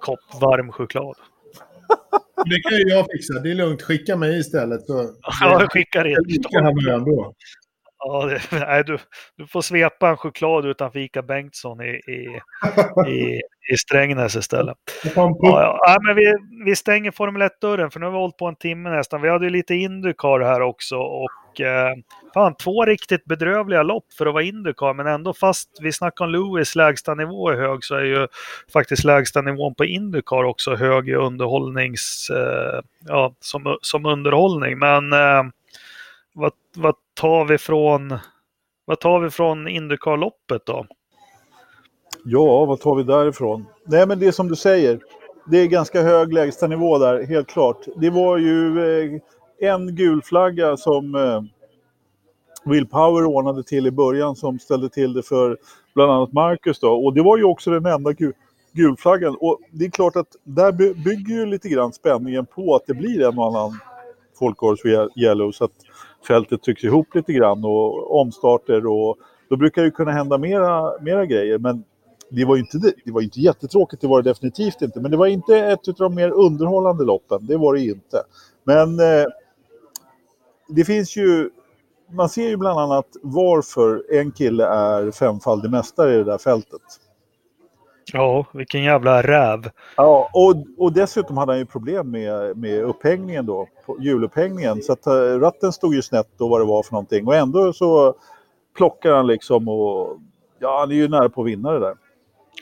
kopp 0.00 0.40
varm 0.40 0.72
choklad. 0.72 1.16
Det 2.44 2.60
kan 2.62 2.78
ju 2.78 2.88
jag 2.88 3.06
fixa. 3.12 3.38
Det 3.38 3.50
är 3.50 3.54
lugnt. 3.54 3.82
Skicka 3.82 4.16
mig 4.16 4.40
istället. 4.40 4.86
Så... 4.86 5.10
Ja, 5.40 5.60
jag 5.60 5.72
skickar 5.72 6.06
in. 6.06 6.16
Ja, 8.00 8.26
det, 8.26 8.40
nej, 8.66 8.84
du, 8.84 8.98
du 9.36 9.46
får 9.46 9.60
svepa 9.60 10.08
en 10.08 10.16
choklad 10.16 10.66
utanför 10.66 10.98
Ica 10.98 11.22
Bengtsson 11.22 11.80
i, 11.80 11.90
i, 11.90 12.40
i, 13.10 13.40
i 13.72 13.76
Strängnäs 13.76 14.36
istället. 14.36 14.76
Ja. 15.14 15.78
ja, 15.82 15.98
men 16.06 16.16
vi, 16.16 16.34
vi 16.64 16.76
stänger 16.76 17.10
Formel 17.10 17.42
1-dörren 17.42 17.90
för 17.90 18.00
nu 18.00 18.06
har 18.06 18.12
vi 18.12 18.18
hållit 18.18 18.36
på 18.36 18.46
en 18.46 18.56
timme 18.56 18.90
nästan. 18.90 19.22
Vi 19.22 19.28
hade 19.28 19.44
ju 19.44 19.50
lite 19.50 19.74
Indycar 19.74 20.40
här 20.40 20.60
också 20.60 20.96
och 20.96 21.60
eh, 21.60 21.94
fan, 22.34 22.54
två 22.54 22.84
riktigt 22.84 23.24
bedrövliga 23.24 23.82
lopp 23.82 24.12
för 24.18 24.26
att 24.26 24.32
vara 24.32 24.42
Indycar 24.42 24.94
men 24.94 25.06
ändå 25.06 25.34
fast 25.34 25.68
vi 25.80 25.92
snackar 25.92 26.24
om 26.24 26.30
Lewis 26.30 26.76
lägsta 26.76 27.14
nivå 27.14 27.50
är 27.50 27.56
hög 27.56 27.84
så 27.84 27.94
är 27.94 28.04
ju 28.04 28.26
faktiskt 28.72 29.04
lägsta 29.04 29.42
nivån 29.42 29.74
på 29.74 29.84
Indycar 29.84 30.44
också 30.44 30.74
hög 30.74 31.08
i 31.08 31.14
underhållnings, 31.14 32.30
eh, 32.30 32.80
ja, 33.08 33.34
som, 33.40 33.78
som 33.82 34.06
underhållning. 34.06 34.78
Men 34.78 35.12
eh, 35.12 35.42
vad, 36.32 36.52
vad 36.76 36.94
tar 37.14 37.44
vi 37.44 37.58
från 37.58 38.18
vad 38.84 39.00
tar 39.00 39.20
vi 39.20 39.30
från 39.30 39.68
Indycar-loppet 39.68 40.66
då? 40.66 40.86
Ja, 42.24 42.64
vad 42.64 42.80
tar 42.80 42.94
vi 42.94 43.02
därifrån? 43.02 43.66
Nej, 43.86 44.06
men 44.06 44.18
det 44.18 44.26
är 44.26 44.32
som 44.32 44.48
du 44.48 44.56
säger. 44.56 45.00
Det 45.46 45.58
är 45.58 45.66
ganska 45.66 46.02
hög 46.02 46.32
lägstanivå 46.32 46.98
där, 46.98 47.26
helt 47.26 47.48
klart. 47.48 47.86
Det 47.96 48.10
var 48.10 48.38
ju 48.38 48.80
eh, 48.80 49.20
en 49.58 49.94
gul 49.94 50.22
flagga 50.22 50.76
som 50.76 51.14
eh, 51.14 51.42
Will 52.64 52.86
Power 52.86 53.24
ordnade 53.24 53.62
till 53.62 53.86
i 53.86 53.90
början 53.90 54.36
som 54.36 54.58
ställde 54.58 54.88
till 54.88 55.12
det 55.12 55.22
för 55.22 55.58
bland 55.94 56.12
annat 56.12 56.32
Marcus 56.32 56.80
då. 56.80 57.04
Och 57.04 57.14
det 57.14 57.22
var 57.22 57.36
ju 57.36 57.44
också 57.44 57.70
den 57.70 57.86
enda 57.86 58.12
gul 58.12 58.32
gulflaggan. 58.72 59.36
Och 59.40 59.60
det 59.70 59.84
är 59.84 59.90
klart 59.90 60.16
att 60.16 60.36
där 60.44 60.72
bygger 61.04 61.34
ju 61.34 61.46
lite 61.46 61.68
grann 61.68 61.92
spänningen 61.92 62.46
på 62.46 62.74
att 62.74 62.86
det 62.86 62.94
blir 62.94 63.28
en 63.28 63.38
och 63.38 63.46
annan 63.46 63.78
folkårs 64.38 64.80
yellow. 65.16 65.52
Så 65.52 65.64
att 65.64 65.72
fältet 66.26 66.62
trycks 66.62 66.84
ihop 66.84 67.14
lite 67.14 67.32
grann 67.32 67.64
och 67.64 68.20
omstarter 68.20 68.86
och 68.86 69.18
då 69.48 69.56
brukar 69.56 69.82
det 69.82 69.90
kunna 69.90 70.10
hända 70.10 70.38
mera, 70.38 71.00
mera 71.00 71.26
grejer. 71.26 71.58
Men 71.58 71.84
det 72.30 72.44
var 72.44 72.56
ju 72.56 72.60
inte, 72.60 72.78
det 73.04 73.12
var 73.12 73.20
inte 73.20 73.40
jättetråkigt, 73.40 74.02
det 74.02 74.08
var 74.08 74.22
det 74.22 74.30
definitivt 74.30 74.82
inte. 74.82 75.00
Men 75.00 75.10
det 75.10 75.16
var 75.16 75.26
inte 75.26 75.58
ett 75.58 75.88
av 75.88 75.94
de 75.94 76.14
mer 76.14 76.30
underhållande 76.30 77.04
loppen, 77.04 77.46
det 77.46 77.56
var 77.56 77.74
det 77.74 77.80
inte. 77.80 78.22
Men 78.64 79.00
eh, 79.00 79.26
det 80.68 80.84
finns 80.84 81.16
ju, 81.16 81.50
man 82.12 82.28
ser 82.28 82.48
ju 82.48 82.56
bland 82.56 82.80
annat 82.80 83.06
varför 83.22 84.14
en 84.14 84.32
kille 84.32 84.66
är 84.66 85.10
femfaldig 85.10 85.70
mästare 85.70 86.14
i 86.14 86.16
det 86.16 86.24
där 86.24 86.38
fältet. 86.38 86.82
Ja, 88.12 88.46
vilken 88.52 88.82
jävla 88.82 89.22
räv. 89.22 89.70
Ja, 89.96 90.30
och, 90.32 90.54
och 90.78 90.92
dessutom 90.92 91.36
hade 91.36 91.52
han 91.52 91.58
ju 91.58 91.66
problem 91.66 92.10
med, 92.10 92.56
med 92.56 92.82
upphängningen 92.82 93.46
då, 93.46 93.68
hjulupphängningen. 93.98 94.82
Så 94.82 94.92
att 94.92 95.06
uh, 95.06 95.40
ratten 95.40 95.72
stod 95.72 95.94
ju 95.94 96.02
snett 96.02 96.40
och 96.40 96.50
vad 96.50 96.60
det 96.60 96.64
var 96.64 96.82
för 96.82 96.92
någonting. 96.92 97.26
Och 97.26 97.34
ändå 97.34 97.72
så 97.72 98.14
plockar 98.76 99.12
han 99.12 99.26
liksom 99.26 99.68
och 99.68 100.18
ja, 100.58 100.80
han 100.80 100.90
är 100.90 100.94
ju 100.94 101.08
nära 101.08 101.28
på 101.28 101.40
att 101.40 101.46
vinna 101.46 101.72
det 101.72 101.80
där. 101.80 101.94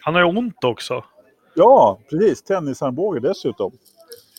Han 0.00 0.14
har 0.14 0.20
ju 0.20 0.38
ont 0.38 0.64
också. 0.64 1.04
Ja, 1.54 1.98
precis. 2.10 2.42
Tennisarmbåge 2.42 3.20
dessutom. 3.20 3.72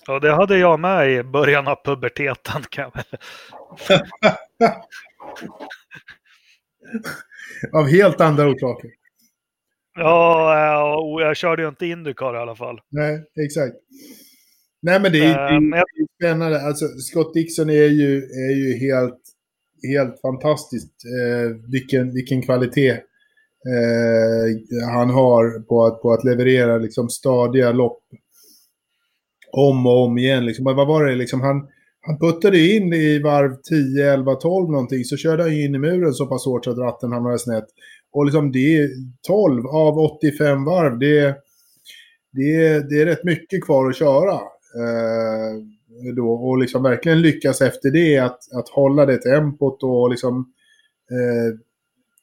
Ja, 0.07 0.19
det 0.19 0.31
hade 0.31 0.57
jag 0.57 0.79
med 0.79 1.11
i 1.11 1.23
början 1.23 1.67
av 1.67 1.75
puberteten. 1.83 2.61
Kan 2.69 2.91
jag 2.93 3.03
Av 7.73 7.87
helt 7.87 8.21
andra 8.21 8.47
orsaker. 8.47 8.98
Ja, 9.95 11.21
jag 11.21 11.37
körde 11.37 11.61
ju 11.61 11.67
inte 11.67 11.85
Indycar 11.85 12.35
i 12.35 12.37
alla 12.37 12.55
fall. 12.55 12.79
Nej, 12.89 13.23
exakt. 13.45 13.75
Nej, 14.81 14.99
men 15.01 15.11
det 15.11 15.25
är, 15.25 15.57
um, 15.57 15.69
det 15.69 15.77
är 15.77 16.15
spännande. 16.19 16.61
Alltså, 16.61 16.85
Scott 16.85 17.33
Dixon 17.33 17.69
är 17.69 17.87
ju, 17.87 18.17
är 18.17 18.55
ju 18.55 18.77
helt, 18.77 19.19
helt 19.87 20.21
fantastiskt. 20.21 20.93
Eh, 21.05 21.71
vilken, 21.71 22.13
vilken 22.13 22.41
kvalitet 22.41 22.91
eh, 22.91 24.89
han 24.93 25.09
har 25.09 25.59
på 25.59 25.85
att, 25.85 26.01
på 26.01 26.11
att 26.11 26.23
leverera 26.23 26.77
liksom, 26.77 27.09
stadiga 27.09 27.71
lopp. 27.71 28.03
Om 29.51 29.85
och 29.85 30.03
om 30.03 30.17
igen. 30.17 30.45
Liksom. 30.45 30.65
Vad 30.65 30.87
var 30.87 31.05
det? 31.05 31.15
Liksom, 31.15 31.41
han, 31.41 31.67
han 32.01 32.19
puttade 32.19 32.59
in 32.59 32.93
i 32.93 33.19
varv 33.19 33.55
10, 33.69 34.13
11, 34.13 34.35
12 34.35 34.71
någonting. 34.71 35.03
Så 35.03 35.17
körde 35.17 35.43
han 35.43 35.51
in 35.53 35.75
i 35.75 35.79
muren 35.79 36.13
så 36.13 36.27
pass 36.27 36.45
hårt 36.45 36.65
så 36.65 36.71
att 36.71 36.77
ratten 36.77 37.11
hamnade 37.11 37.39
snett. 37.39 37.65
Och 38.11 38.25
liksom 38.25 38.51
det 38.51 38.77
är 38.77 38.89
12 39.27 39.67
av 39.67 39.97
85 39.97 40.65
varv. 40.65 40.99
Det 40.99 41.19
är, 41.19 41.35
det 42.31 42.55
är, 42.55 42.79
det 42.89 43.01
är 43.01 43.05
rätt 43.05 43.23
mycket 43.23 43.63
kvar 43.65 43.89
att 43.89 43.95
köra. 43.95 44.33
Eh, 44.75 45.63
då, 46.15 46.31
och 46.31 46.57
liksom 46.57 46.83
verkligen 46.83 47.21
lyckas 47.21 47.61
efter 47.61 47.91
det 47.91 48.17
att, 48.17 48.53
att 48.53 48.69
hålla 48.69 49.05
det 49.05 49.17
tempot 49.17 49.83
och 49.83 50.09
liksom... 50.09 50.53
Eh, 51.11 51.59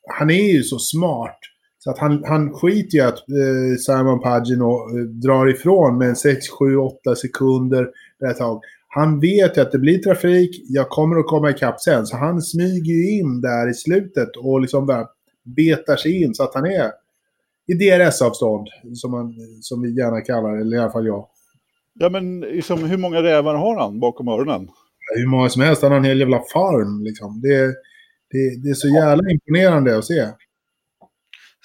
han 0.08 0.30
är 0.30 0.52
ju 0.52 0.62
så 0.62 0.78
smart. 0.78 1.38
Så 1.78 1.90
att 1.90 1.98
han, 1.98 2.24
han 2.24 2.52
skiter 2.52 2.98
ju 2.98 3.04
att 3.04 3.18
eh, 3.18 3.76
Simon 3.78 4.20
Pagino 4.20 4.98
eh, 4.98 5.04
drar 5.04 5.50
ifrån 5.50 5.98
med 5.98 6.18
6, 6.18 6.48
7, 6.48 6.76
8 6.76 7.14
sekunder 7.16 7.90
ett 8.30 8.36
tag. 8.36 8.60
Han 8.88 9.20
vet 9.20 9.56
ju 9.56 9.60
att 9.60 9.72
det 9.72 9.78
blir 9.78 9.98
trafik, 9.98 10.64
jag 10.68 10.88
kommer 10.88 11.16
att 11.16 11.26
komma 11.26 11.50
ikapp 11.50 11.80
sen. 11.80 12.06
Så 12.06 12.16
han 12.16 12.42
smyger 12.42 12.94
ju 12.94 13.18
in 13.18 13.40
där 13.40 13.70
i 13.70 13.74
slutet 13.74 14.36
och 14.36 14.60
liksom 14.60 14.86
bara 14.86 15.06
betar 15.46 15.96
sig 15.96 16.22
in 16.22 16.34
så 16.34 16.42
att 16.42 16.54
han 16.54 16.66
är 16.66 16.90
i 17.66 17.74
DRS-avstånd, 17.74 18.68
som, 18.94 19.34
som 19.60 19.82
vi 19.82 19.96
gärna 19.96 20.20
kallar 20.20 20.54
det, 20.54 20.60
eller 20.60 20.76
i 20.76 20.80
alla 20.80 20.92
fall 20.92 21.06
jag. 21.06 21.28
Ja, 21.94 22.08
men 22.08 22.40
liksom, 22.40 22.84
hur 22.84 22.98
många 22.98 23.22
rävar 23.22 23.54
har 23.54 23.80
han 23.80 24.00
bakom 24.00 24.28
öronen? 24.28 24.68
Hur 25.16 25.26
många 25.26 25.48
som 25.48 25.62
helst. 25.62 25.82
Han 25.82 25.90
har 25.90 25.98
en 25.98 26.04
hel 26.04 26.20
jävla 26.20 26.42
farm. 26.52 27.04
Liksom. 27.04 27.40
Det, 27.40 27.66
det, 28.30 28.62
det 28.62 28.70
är 28.70 28.74
så 28.74 28.88
jävla 28.88 29.30
imponerande 29.30 29.98
att 29.98 30.04
se. 30.04 30.28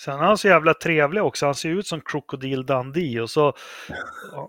Sen 0.05 0.13
är 0.13 0.23
han 0.23 0.38
så 0.38 0.47
jävla 0.47 0.73
trevlig 0.73 1.23
också. 1.23 1.45
Han 1.45 1.55
ser 1.55 1.69
ut 1.69 1.88
som 1.88 2.01
Krokodil 2.01 2.65
Dundee. 2.65 3.21
Och 3.21 3.29
så 3.29 3.53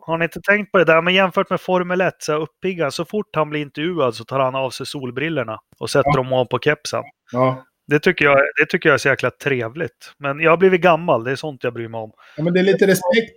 har 0.01 0.19
ni 0.19 0.25
inte 0.25 0.41
tänkt 0.41 0.73
på 0.73 0.79
det 0.79 0.85
där, 0.85 1.03
men 1.03 1.15
jämfört 1.15 1.51
med 1.51 1.61
Formel 1.61 2.01
1, 2.01 2.15
så 2.19 2.33
uppiggan, 2.33 2.93
så 2.93 3.05
fort 3.05 3.37
han 3.37 3.51
blir 3.51 3.61
intervjuad 3.61 4.15
så 4.15 4.25
tar 4.25 4.41
han 4.41 4.55
av 4.55 4.71
sig 4.71 4.87
solbrillorna 4.87 5.59
och 5.79 5.91
sätter 5.91 6.11
ja. 6.11 6.17
dem 6.17 6.33
av 6.33 6.45
på 6.45 6.59
kepsen. 6.59 7.03
Ja. 7.33 7.65
Det 7.93 8.01
tycker, 8.01 8.25
jag, 8.25 8.39
det 8.61 8.67
tycker 8.69 8.89
jag 8.89 8.95
är 8.95 8.99
så 8.99 9.09
jäkla 9.09 9.31
trevligt. 9.31 10.13
Men 10.19 10.41
jag 10.41 10.51
har 10.51 10.57
blivit 10.57 10.81
gammal, 10.81 11.25
det 11.25 11.31
är 11.31 11.37
sånt 11.37 11.65
jag 11.65 11.75
bryr 11.75 11.89
mig 11.89 12.01
om. 12.01 12.13
Ja, 12.37 12.43
men 12.43 12.53
det 12.53 12.61
är 12.61 12.65
lite 12.65 12.87
respekt. 12.87 13.37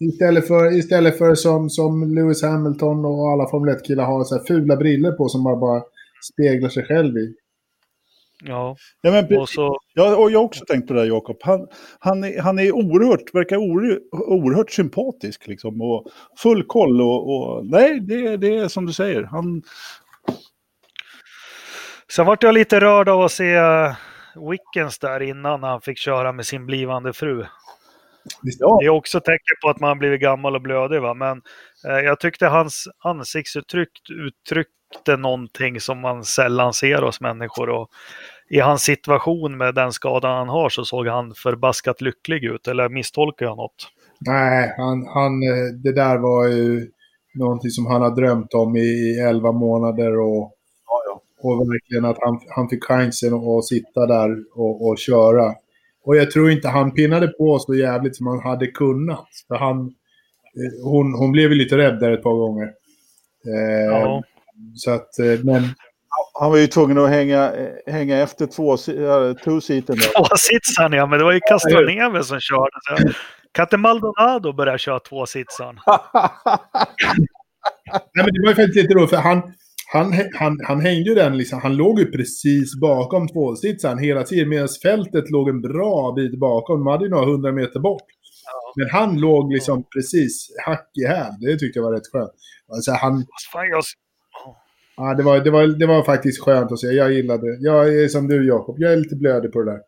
Istället 0.00 0.46
för, 0.46 0.78
istället 0.78 1.18
för 1.18 1.34
som, 1.34 1.70
som 1.70 2.14
Lewis 2.14 2.42
Hamilton 2.42 3.04
och 3.04 3.32
alla 3.32 3.48
Formel 3.50 3.74
1-killar 3.74 4.04
har 4.04 4.24
så 4.24 4.36
här 4.36 4.44
fula 4.44 4.76
briller 4.76 5.12
på 5.12 5.28
som 5.28 5.42
man 5.42 5.60
bara 5.60 5.82
speglar 6.32 6.68
sig 6.68 6.84
själv 6.84 7.16
i. 7.16 7.34
Ja, 8.44 8.76
ja 9.02 9.10
men, 9.10 9.38
och, 9.38 9.48
så... 9.48 9.78
ja, 9.94 10.16
och 10.16 10.30
jag 10.30 10.38
har 10.38 10.44
också 10.44 10.64
tänkt 10.64 10.88
på 10.88 10.94
det 10.94 11.00
där 11.00 11.06
Jakob. 11.06 11.36
Han, 11.40 11.66
han, 11.98 12.24
är, 12.24 12.40
han 12.40 12.58
är 12.58 12.72
oerhört, 12.72 13.34
verkar 13.34 13.56
oerhört, 13.56 14.02
oerhört 14.12 14.70
sympatisk 14.70 15.46
liksom. 15.46 15.82
Och 15.82 16.06
full 16.42 16.62
koll 16.62 17.00
och, 17.00 17.34
och 17.34 17.66
nej, 17.66 18.00
det, 18.00 18.36
det 18.36 18.56
är 18.56 18.68
som 18.68 18.86
du 18.86 18.92
säger. 18.92 19.22
Han, 19.22 19.62
Sen 22.12 22.26
vart 22.26 22.42
jag 22.42 22.54
lite 22.54 22.80
rörd 22.80 23.08
av 23.08 23.20
att 23.20 23.32
se 23.32 23.54
eh, 23.54 23.92
Wickens 24.50 24.98
där 24.98 25.22
innan 25.22 25.62
han 25.62 25.80
fick 25.80 25.98
köra 25.98 26.32
med 26.32 26.46
sin 26.46 26.66
blivande 26.66 27.12
fru. 27.12 27.44
Det 28.80 28.84
är 28.84 28.88
också 28.88 29.20
tecken 29.20 29.56
på 29.62 29.70
att 29.70 29.80
man 29.80 29.98
blivit 29.98 30.20
gammal 30.20 30.54
och 30.54 30.62
blödig. 30.62 31.00
Va? 31.00 31.14
Men 31.14 31.42
eh, 31.88 32.04
jag 32.04 32.20
tyckte 32.20 32.46
hans 32.46 32.88
ansiktsuttryck 33.04 33.88
uttryckte 34.10 35.16
någonting 35.16 35.80
som 35.80 36.00
man 36.00 36.24
sällan 36.24 36.72
ser 36.72 37.02
hos 37.02 37.20
människor. 37.20 37.68
Och 37.68 37.88
I 38.50 38.60
hans 38.60 38.82
situation 38.82 39.56
med 39.56 39.74
den 39.74 39.92
skadan 39.92 40.36
han 40.36 40.48
har 40.48 40.68
så 40.68 40.84
såg 40.84 41.06
han 41.06 41.34
förbaskat 41.34 42.00
lycklig 42.00 42.44
ut. 42.44 42.68
Eller 42.68 42.88
misstolkar 42.88 43.46
jag 43.46 43.56
något? 43.56 43.88
Nej, 44.20 44.74
han, 44.76 45.06
han, 45.06 45.42
eh, 45.42 45.74
det 45.82 45.92
där 45.92 46.18
var 46.18 46.46
ju 46.46 46.90
någonting 47.34 47.70
som 47.70 47.86
han 47.86 48.02
har 48.02 48.10
drömt 48.10 48.54
om 48.54 48.76
i 48.76 49.20
elva 49.28 49.52
månader. 49.52 50.18
och 50.20 50.57
och 51.40 51.60
verkligen 51.60 52.04
att 52.04 52.16
han, 52.20 52.40
han 52.56 52.68
fick 52.68 52.84
chansen 52.84 53.34
att 53.34 53.64
sitta 53.64 54.06
där 54.06 54.36
och, 54.54 54.88
och 54.88 54.98
köra. 54.98 55.54
Och 56.04 56.16
jag 56.16 56.30
tror 56.30 56.50
inte 56.50 56.68
han 56.68 56.94
pinnade 56.94 57.28
på 57.28 57.58
så 57.58 57.74
jävligt 57.74 58.16
som 58.16 58.26
han 58.26 58.40
hade 58.40 58.66
kunnat. 58.66 59.28
För 59.48 59.54
han, 59.54 59.80
eh, 59.80 60.84
hon, 60.84 61.14
hon 61.14 61.32
blev 61.32 61.50
ju 61.52 61.58
lite 61.58 61.76
rädd 61.76 62.00
där 62.00 62.12
ett 62.12 62.22
par 62.22 62.34
gånger. 62.34 62.72
Eh, 63.46 63.86
ja. 63.86 64.22
Så 64.74 64.90
att, 64.90 65.18
eh, 65.18 65.44
men... 65.44 65.62
Han 66.40 66.50
var 66.50 66.58
ju 66.58 66.66
tvungen 66.66 66.98
att 66.98 67.08
hänga, 67.08 67.52
hänga 67.86 68.18
efter 68.18 68.46
två, 68.46 68.76
two-seaten. 68.76 69.96
Två-sitsan 69.96 70.92
ja, 70.92 71.06
men 71.06 71.18
det 71.18 71.24
var 71.24 71.32
ju 71.32 71.40
Castroneve 71.40 72.24
som 72.24 72.40
körde. 72.40 72.70
Så. 72.82 73.12
Kan 73.52 73.62
inte 73.62 73.76
Maldonado 73.76 74.52
börja 74.52 74.78
köra 74.78 75.00
två-sitsan? 75.00 75.74
Nej, 78.14 78.24
men 78.24 78.34
det 78.34 78.40
var 78.42 78.48
ju 78.48 78.54
faktiskt 78.54 78.76
lite 78.76 78.94
roligt, 78.94 79.10
för 79.10 79.16
han, 79.16 79.52
han, 79.92 80.12
han, 80.34 80.58
han 80.64 80.80
hängde 80.80 81.08
ju 81.08 81.14
den 81.14 81.36
liksom, 81.36 81.60
han 81.60 81.76
låg 81.76 82.00
ju 82.00 82.06
precis 82.06 82.80
bakom 82.80 83.28
tvåsitsan 83.28 83.98
hela 83.98 84.22
tiden, 84.22 84.48
medan 84.48 84.68
fältet 84.82 85.30
låg 85.30 85.48
en 85.48 85.60
bra 85.60 86.12
bit 86.16 86.38
bakom. 86.38 86.78
De 86.78 86.86
hade 86.86 87.04
ju 87.04 87.10
några 87.10 87.26
hundra 87.26 87.52
meter 87.52 87.80
bort. 87.80 88.02
Ja. 88.44 88.72
Men 88.76 88.90
han 88.90 89.20
låg 89.20 89.52
liksom 89.52 89.84
precis 89.94 90.48
hack 90.64 90.90
i 91.02 91.06
häl. 91.06 91.32
Det 91.40 91.58
tyckte 91.58 91.78
jag 91.78 91.84
var 91.84 91.92
rätt 91.92 92.12
skönt. 92.12 92.30
Alltså, 92.72 92.92
han... 92.92 93.24
Ja, 94.96 95.14
det, 95.14 95.22
var, 95.22 95.40
det, 95.40 95.50
var, 95.50 95.66
det 95.66 95.86
var 95.86 96.02
faktiskt 96.02 96.42
skönt 96.42 96.72
att 96.72 96.80
se. 96.80 96.86
Jag 96.86 97.12
gillade 97.12 97.50
det. 97.50 97.58
Jag 97.60 97.94
är 97.94 98.08
som 98.08 98.28
du 98.28 98.46
Jakob, 98.46 98.76
jag 98.78 98.92
är 98.92 98.96
lite 98.96 99.16
blödig 99.16 99.52
på 99.52 99.62
det 99.62 99.70
där. 99.70 99.80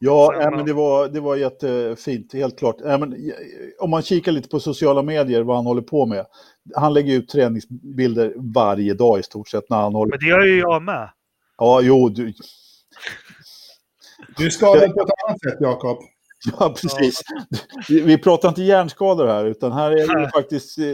Ja, 0.00 0.42
äh, 0.42 0.50
men 0.50 0.66
det, 0.66 0.72
var, 0.72 1.08
det 1.08 1.20
var 1.20 1.36
jättefint, 1.36 2.32
helt 2.32 2.58
klart. 2.58 2.80
Äh, 2.80 2.98
men, 2.98 3.32
om 3.78 3.90
man 3.90 4.02
kikar 4.02 4.32
lite 4.32 4.48
på 4.48 4.60
sociala 4.60 5.02
medier, 5.02 5.42
vad 5.42 5.56
han 5.56 5.66
håller 5.66 5.82
på 5.82 6.06
med. 6.06 6.26
Han 6.74 6.94
lägger 6.94 7.14
ut 7.14 7.28
träningsbilder 7.28 8.32
varje 8.36 8.94
dag 8.94 9.18
i 9.18 9.22
stort 9.22 9.48
sett 9.48 9.70
när 9.70 9.76
han 9.76 9.94
håller 9.94 10.10
Men 10.10 10.18
det 10.18 10.26
gör 10.26 10.44
ju 10.44 10.58
jag 10.58 10.82
med. 10.82 11.10
Ja, 11.58 11.80
jo, 11.80 12.08
du... 12.08 12.32
Du 14.36 14.46
är 14.46 14.50
skadad 14.50 14.94
på 14.94 15.00
ett 15.00 15.10
annat 15.28 15.40
sätt, 15.40 15.58
Jakob. 15.60 15.98
Ja, 16.58 16.74
precis. 16.80 17.20
Ja. 17.88 18.04
Vi, 18.04 18.18
pratar 18.18 18.48
inte 18.48 18.62
hjärnskador 18.62 19.26
här, 19.26 19.44
utan 19.44 19.72
här 19.72 19.90
är 19.90 20.20
det 20.20 20.30
faktiskt 20.30 20.78
eh, 20.78 20.84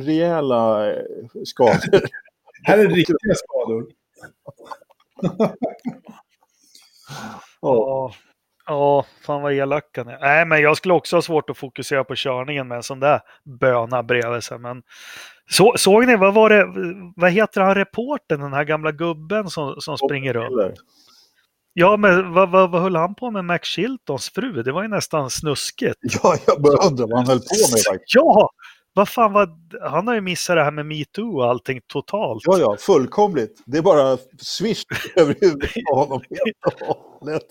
rejäla 0.00 0.90
eh, 0.90 1.02
skador. 1.44 2.00
här 2.62 2.78
är 2.78 2.88
riktiga 2.88 3.34
skador. 3.34 3.86
Ja. 7.60 8.12
Ja, 8.66 9.04
fan 9.26 9.42
vad 9.42 9.52
elak 9.52 9.84
han 9.96 10.08
är. 10.08 10.18
Nej, 10.20 10.46
men 10.46 10.60
jag 10.60 10.76
skulle 10.76 10.94
också 10.94 11.16
ha 11.16 11.22
svårt 11.22 11.50
att 11.50 11.58
fokusera 11.58 12.04
på 12.04 12.14
körningen 12.16 12.68
med 12.68 12.76
en 12.76 12.82
sån 12.82 13.00
där 13.00 13.20
böna 13.60 14.02
bredvid 14.02 14.42
sig. 14.42 14.58
Men 14.58 14.82
så, 15.50 15.74
såg 15.76 16.06
ni, 16.06 16.16
vad 16.16 16.34
var 16.34 16.50
det, 16.50 16.66
vad 17.16 17.30
heter 17.30 17.60
han 17.60 17.74
reporten, 17.74 18.40
den 18.40 18.52
här 18.52 18.64
gamla 18.64 18.92
gubben 18.92 19.50
som, 19.50 19.74
som 19.78 19.98
springer 19.98 20.32
runt? 20.34 20.80
Ja, 21.72 21.96
men 21.96 22.32
vad, 22.32 22.50
vad, 22.50 22.70
vad 22.70 22.82
höll 22.82 22.96
han 22.96 23.14
på 23.14 23.30
med 23.30 23.44
Max 23.44 23.68
Chiltons 23.68 24.30
fru? 24.30 24.62
Det 24.62 24.72
var 24.72 24.82
ju 24.82 24.88
nästan 24.88 25.30
snuskigt. 25.30 25.96
Ja, 26.22 26.36
jag 26.46 26.62
bara 26.62 26.86
undrar 26.88 27.06
vad 27.06 27.18
han 27.18 27.26
höll 27.26 27.38
på 27.38 27.54
med 27.72 27.82
faktiskt. 27.90 28.14
Ja, 28.14 28.50
vad 28.98 29.08
fan 29.08 29.32
var, 29.32 29.48
han 29.90 30.06
har 30.06 30.14
ju 30.14 30.20
missat 30.20 30.56
det 30.56 30.64
här 30.64 30.70
med 30.70 30.86
metoo 30.86 31.36
och 31.36 31.50
allting 31.50 31.80
totalt. 31.86 32.42
Ja, 32.46 32.58
ja, 32.58 32.76
fullkomligt. 32.80 33.62
Det 33.66 33.78
är 33.78 33.82
bara 33.82 34.18
swish 34.40 34.84
över 35.16 35.36
huvudet 35.40 35.70
på 35.90 35.96
honom 35.96 36.20
helt 36.30 36.80
och 36.80 36.86
hållet. 36.86 37.42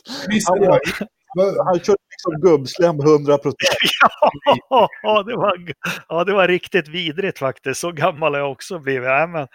Han, 0.47 0.59
var, 0.59 1.65
han 1.65 1.79
körde 1.79 1.97
liksom 2.11 2.41
gubbslem 2.41 2.99
100 2.99 3.37
procent. 3.37 3.57
Ja, 5.03 5.23
det 5.23 5.35
var, 5.35 5.57
ja, 6.09 6.23
det 6.23 6.33
var 6.33 6.47
riktigt 6.47 6.87
vidrigt 6.87 7.39
faktiskt. 7.39 7.79
Så 7.79 7.91
gammal 7.91 8.33
har 8.33 8.39
jag 8.39 8.51
också 8.51 8.79
blivit. 8.79 9.07
Nej, 9.07 9.27
men 9.27 9.47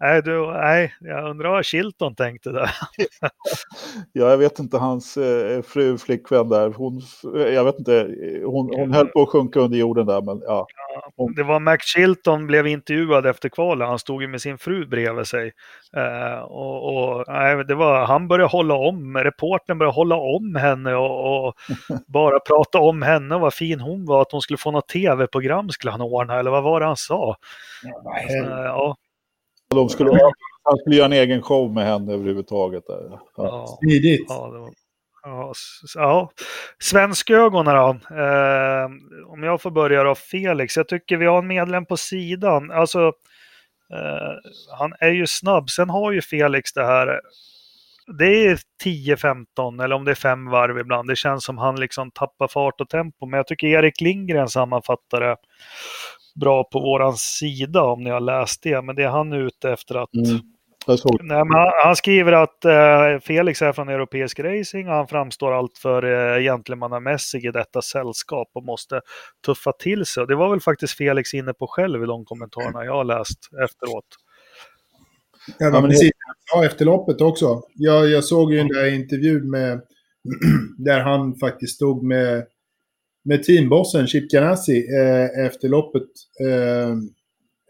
Nej, 0.00 0.22
du, 0.22 0.46
nej, 0.46 0.94
jag 1.00 1.30
undrar 1.30 1.50
vad 1.50 1.64
Chilton 1.64 2.14
tänkte 2.14 2.50
där. 2.50 2.70
ja, 4.12 4.30
jag 4.30 4.38
vet 4.38 4.58
inte, 4.58 4.78
hans 4.78 5.16
eh, 5.16 5.62
fru, 5.62 5.98
flickvän 5.98 6.48
där, 6.48 6.70
hon, 6.70 7.00
jag 7.34 7.64
vet 7.64 7.78
inte, 7.78 8.14
hon, 8.44 8.70
hon 8.76 8.92
höll 8.92 9.06
på 9.06 9.22
att 9.22 9.28
sjunka 9.28 9.60
under 9.60 9.78
jorden 9.78 10.06
där. 10.06 10.22
Men, 10.22 10.40
ja. 10.46 10.66
ja 11.16 11.28
det 11.36 11.42
var 11.42 11.60
Max 11.60 11.86
Chilton 11.86 12.46
blev 12.46 12.66
intervjuad 12.66 13.26
efter 13.26 13.48
kvalet, 13.48 13.88
han 13.88 13.98
stod 13.98 14.22
ju 14.22 14.28
med 14.28 14.40
sin 14.40 14.58
fru 14.58 14.86
bredvid 14.86 15.26
sig. 15.26 15.52
Eh, 15.96 16.38
och, 16.38 16.94
och 16.94 17.24
nej, 17.28 17.64
det 17.64 17.74
var, 17.74 18.06
han 18.06 18.28
började 18.28 18.50
hålla 18.50 18.74
om, 18.74 19.16
reporten 19.16 19.78
började 19.78 19.94
hålla 19.94 20.16
om 20.16 20.54
henne 20.54 20.94
och, 20.94 21.46
och 21.46 21.54
bara 22.06 22.40
prata 22.40 22.78
om 22.78 23.02
henne 23.02 23.34
och 23.34 23.40
vad 23.40 23.54
fin 23.54 23.80
hon 23.80 24.06
var, 24.06 24.22
att 24.22 24.32
hon 24.32 24.40
skulle 24.42 24.58
få 24.58 24.70
något 24.70 24.88
tv-program 24.88 25.70
skulle 25.70 25.90
han 25.90 26.00
ordna, 26.00 26.38
eller 26.38 26.50
vad 26.50 26.62
var 26.62 26.80
det 26.80 26.86
han 26.86 26.96
sa? 26.96 27.36
Ja, 27.82 28.18
eh, 28.18 28.64
ja. 28.64 28.96
De 29.70 29.88
skulle, 29.88 30.10
han 30.62 30.78
skulle 30.78 30.96
göra 30.96 31.06
en 31.06 31.12
egen 31.12 31.42
show 31.42 31.72
med 31.72 31.86
henne 31.86 32.12
överhuvudtaget. 32.12 32.86
Där. 32.86 33.18
Ja. 33.36 33.78
Smidigt. 33.80 34.26
Ja, 34.28 34.50
var, 34.50 34.72
ja, 35.22 35.52
ja. 35.94 36.30
Svenskögonen 36.78 37.74
då. 37.74 37.88
Eh, 38.16 38.84
om 39.26 39.42
jag 39.42 39.62
får 39.62 39.70
börja 39.70 40.02
då, 40.02 40.14
Felix. 40.14 40.76
Jag 40.76 40.88
tycker 40.88 41.16
vi 41.16 41.26
har 41.26 41.38
en 41.38 41.46
medlem 41.46 41.86
på 41.86 41.96
sidan. 41.96 42.70
Alltså, 42.70 43.06
eh, 43.92 44.34
han 44.78 44.92
är 45.00 45.10
ju 45.10 45.26
snabb. 45.26 45.70
Sen 45.70 45.90
har 45.90 46.12
ju 46.12 46.22
Felix 46.22 46.72
det 46.72 46.84
här. 46.84 47.20
Det 48.18 48.46
är 48.46 48.58
10-15 48.84 49.84
eller 49.84 49.96
om 49.96 50.04
det 50.04 50.10
är 50.10 50.14
fem 50.14 50.50
varv 50.50 50.78
ibland. 50.78 51.08
Det 51.08 51.16
känns 51.16 51.44
som 51.44 51.58
han 51.58 51.80
liksom 51.80 52.10
tappar 52.10 52.48
fart 52.48 52.80
och 52.80 52.88
tempo. 52.88 53.26
Men 53.26 53.36
jag 53.36 53.46
tycker 53.46 53.66
Erik 53.66 54.00
Lindgren 54.00 54.48
sammanfattar 54.48 55.20
det 55.20 55.36
bra 56.40 56.64
på 56.64 56.80
våran 56.80 57.16
sida 57.16 57.82
om 57.82 58.04
ni 58.04 58.10
har 58.10 58.20
läst 58.20 58.62
det. 58.62 58.82
Men 58.82 58.96
det 58.96 59.02
är 59.02 59.08
han 59.08 59.32
ute 59.32 59.70
efter 59.70 59.94
att... 59.94 60.14
Mm. 60.14 60.40
Nej, 61.20 61.36
han, 61.36 61.72
han, 61.84 61.96
skriver 61.96 62.32
att 62.32 62.64
eh, 62.64 63.18
Felix 63.22 63.62
är 63.62 63.72
från 63.72 63.88
Europeisk 63.88 64.40
Racing 64.40 64.88
och 64.88 64.94
han 64.94 65.08
framstår 65.08 65.52
alltför 65.52 66.02
eh, 66.02 66.42
gentlemannamässig 66.42 67.44
i 67.44 67.50
detta 67.50 67.82
sällskap 67.82 68.50
och 68.54 68.64
måste 68.64 69.00
tuffa 69.46 69.72
till 69.72 70.06
sig. 70.06 70.20
Och 70.20 70.26
det 70.26 70.34
var 70.34 70.50
väl 70.50 70.60
faktiskt 70.60 70.96
Felix 70.96 71.34
inne 71.34 71.52
på 71.52 71.66
själv 71.66 72.02
i 72.02 72.06
de 72.06 72.24
kommentarerna 72.24 72.84
jag 72.84 72.92
har 72.92 73.04
läst 73.04 73.38
efteråt. 73.64 74.04
Ja, 75.58 75.70
men 75.70 75.90
precis. 75.90 76.10
Ja, 76.52 76.64
efter 76.64 76.84
loppet 76.84 77.20
också. 77.20 77.62
Jag, 77.74 78.10
jag 78.10 78.24
såg 78.24 78.52
ju 78.52 78.58
den 78.58 78.68
där 78.68 78.94
intervjun 78.94 79.50
med 79.50 79.80
där 80.78 81.00
han 81.00 81.34
faktiskt 81.34 81.74
stod 81.74 82.04
med 82.04 82.44
med 83.28 83.42
teambossen 83.42 84.06
Chip 84.06 84.30
Ganassi 84.30 84.86
eh, 85.00 85.46
efter 85.46 85.68
loppet. 85.68 86.08
Eh, 86.40 86.96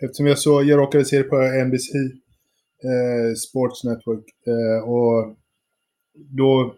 eftersom 0.02 0.26
jag, 0.26 0.38
så, 0.38 0.62
jag 0.62 0.78
råkade 0.78 1.04
se 1.04 1.18
det 1.18 1.24
på 1.24 1.36
NBC 1.36 1.94
eh, 2.84 3.34
Sports 3.34 3.84
Network. 3.84 4.24
Eh, 4.46 4.88
och 4.88 5.36
då, 6.14 6.74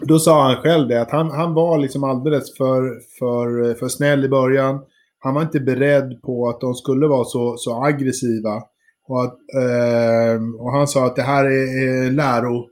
då 0.00 0.18
sa 0.18 0.42
han 0.42 0.62
själv 0.62 0.88
det, 0.88 1.02
att 1.02 1.10
han, 1.10 1.30
han 1.30 1.54
var 1.54 1.78
liksom 1.78 2.04
alldeles 2.04 2.56
för, 2.56 3.00
för, 3.18 3.74
för 3.74 3.88
snäll 3.88 4.24
i 4.24 4.28
början. 4.28 4.80
Han 5.18 5.34
var 5.34 5.42
inte 5.42 5.60
beredd 5.60 6.22
på 6.22 6.48
att 6.48 6.60
de 6.60 6.74
skulle 6.74 7.06
vara 7.06 7.24
så, 7.24 7.56
så 7.56 7.84
aggressiva. 7.84 8.62
Och, 9.08 9.24
att, 9.24 9.38
eh, 9.54 10.42
och 10.58 10.72
han 10.72 10.88
sa 10.88 11.06
att 11.06 11.16
det 11.16 11.22
här 11.22 11.44
är, 11.44 12.10
läro, 12.10 12.68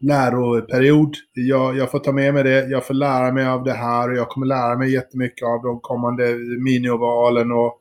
läroperiod. 0.00 1.14
Jag, 1.32 1.76
jag 1.76 1.90
får 1.90 1.98
ta 1.98 2.12
med 2.12 2.34
mig 2.34 2.44
det, 2.44 2.66
jag 2.66 2.86
får 2.86 2.94
lära 2.94 3.32
mig 3.32 3.46
av 3.46 3.64
det 3.64 3.72
här 3.72 4.10
och 4.10 4.16
jag 4.16 4.28
kommer 4.28 4.46
lära 4.46 4.78
mig 4.78 4.92
jättemycket 4.92 5.46
av 5.46 5.62
de 5.62 5.80
kommande 5.80 6.36
miniovalen 6.64 7.52
och, 7.52 7.80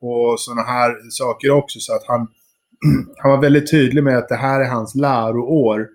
och 0.00 0.40
sådana 0.40 0.62
här 0.62 1.10
saker 1.10 1.50
också. 1.50 1.78
Så 1.80 1.94
att 1.94 2.04
han, 2.06 2.20
han 3.16 3.30
var 3.30 3.40
väldigt 3.40 3.70
tydlig 3.70 4.04
med 4.04 4.18
att 4.18 4.28
det 4.28 4.36
här 4.36 4.60
är 4.60 4.68
hans 4.68 4.94
läroår. 4.94 5.88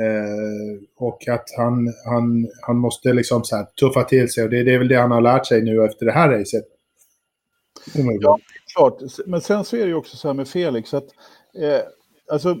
Eh, 0.00 0.82
och 0.96 1.28
att 1.28 1.44
han, 1.56 1.92
han, 2.06 2.48
han 2.66 2.76
måste 2.76 3.12
liksom 3.12 3.44
så 3.44 3.56
här 3.56 3.64
tuffa 3.64 4.04
till 4.04 4.28
sig. 4.28 4.44
Och 4.44 4.50
det, 4.50 4.62
det 4.62 4.74
är 4.74 4.78
väl 4.78 4.88
det 4.88 5.00
han 5.00 5.10
har 5.10 5.20
lärt 5.20 5.46
sig 5.46 5.62
nu 5.62 5.84
efter 5.84 6.06
det 6.06 6.12
här 6.12 6.28
racet. 6.28 6.64
Ja, 7.94 8.38
klart. 8.74 8.98
Men 9.26 9.40
sen 9.40 9.64
så 9.64 9.76
är 9.76 9.80
det 9.80 9.86
ju 9.86 9.94
också 9.94 10.16
så 10.16 10.28
här 10.28 10.34
med 10.34 10.48
Felix 10.48 10.94
att 10.94 11.08
eh, 11.58 11.80
alltså 12.32 12.56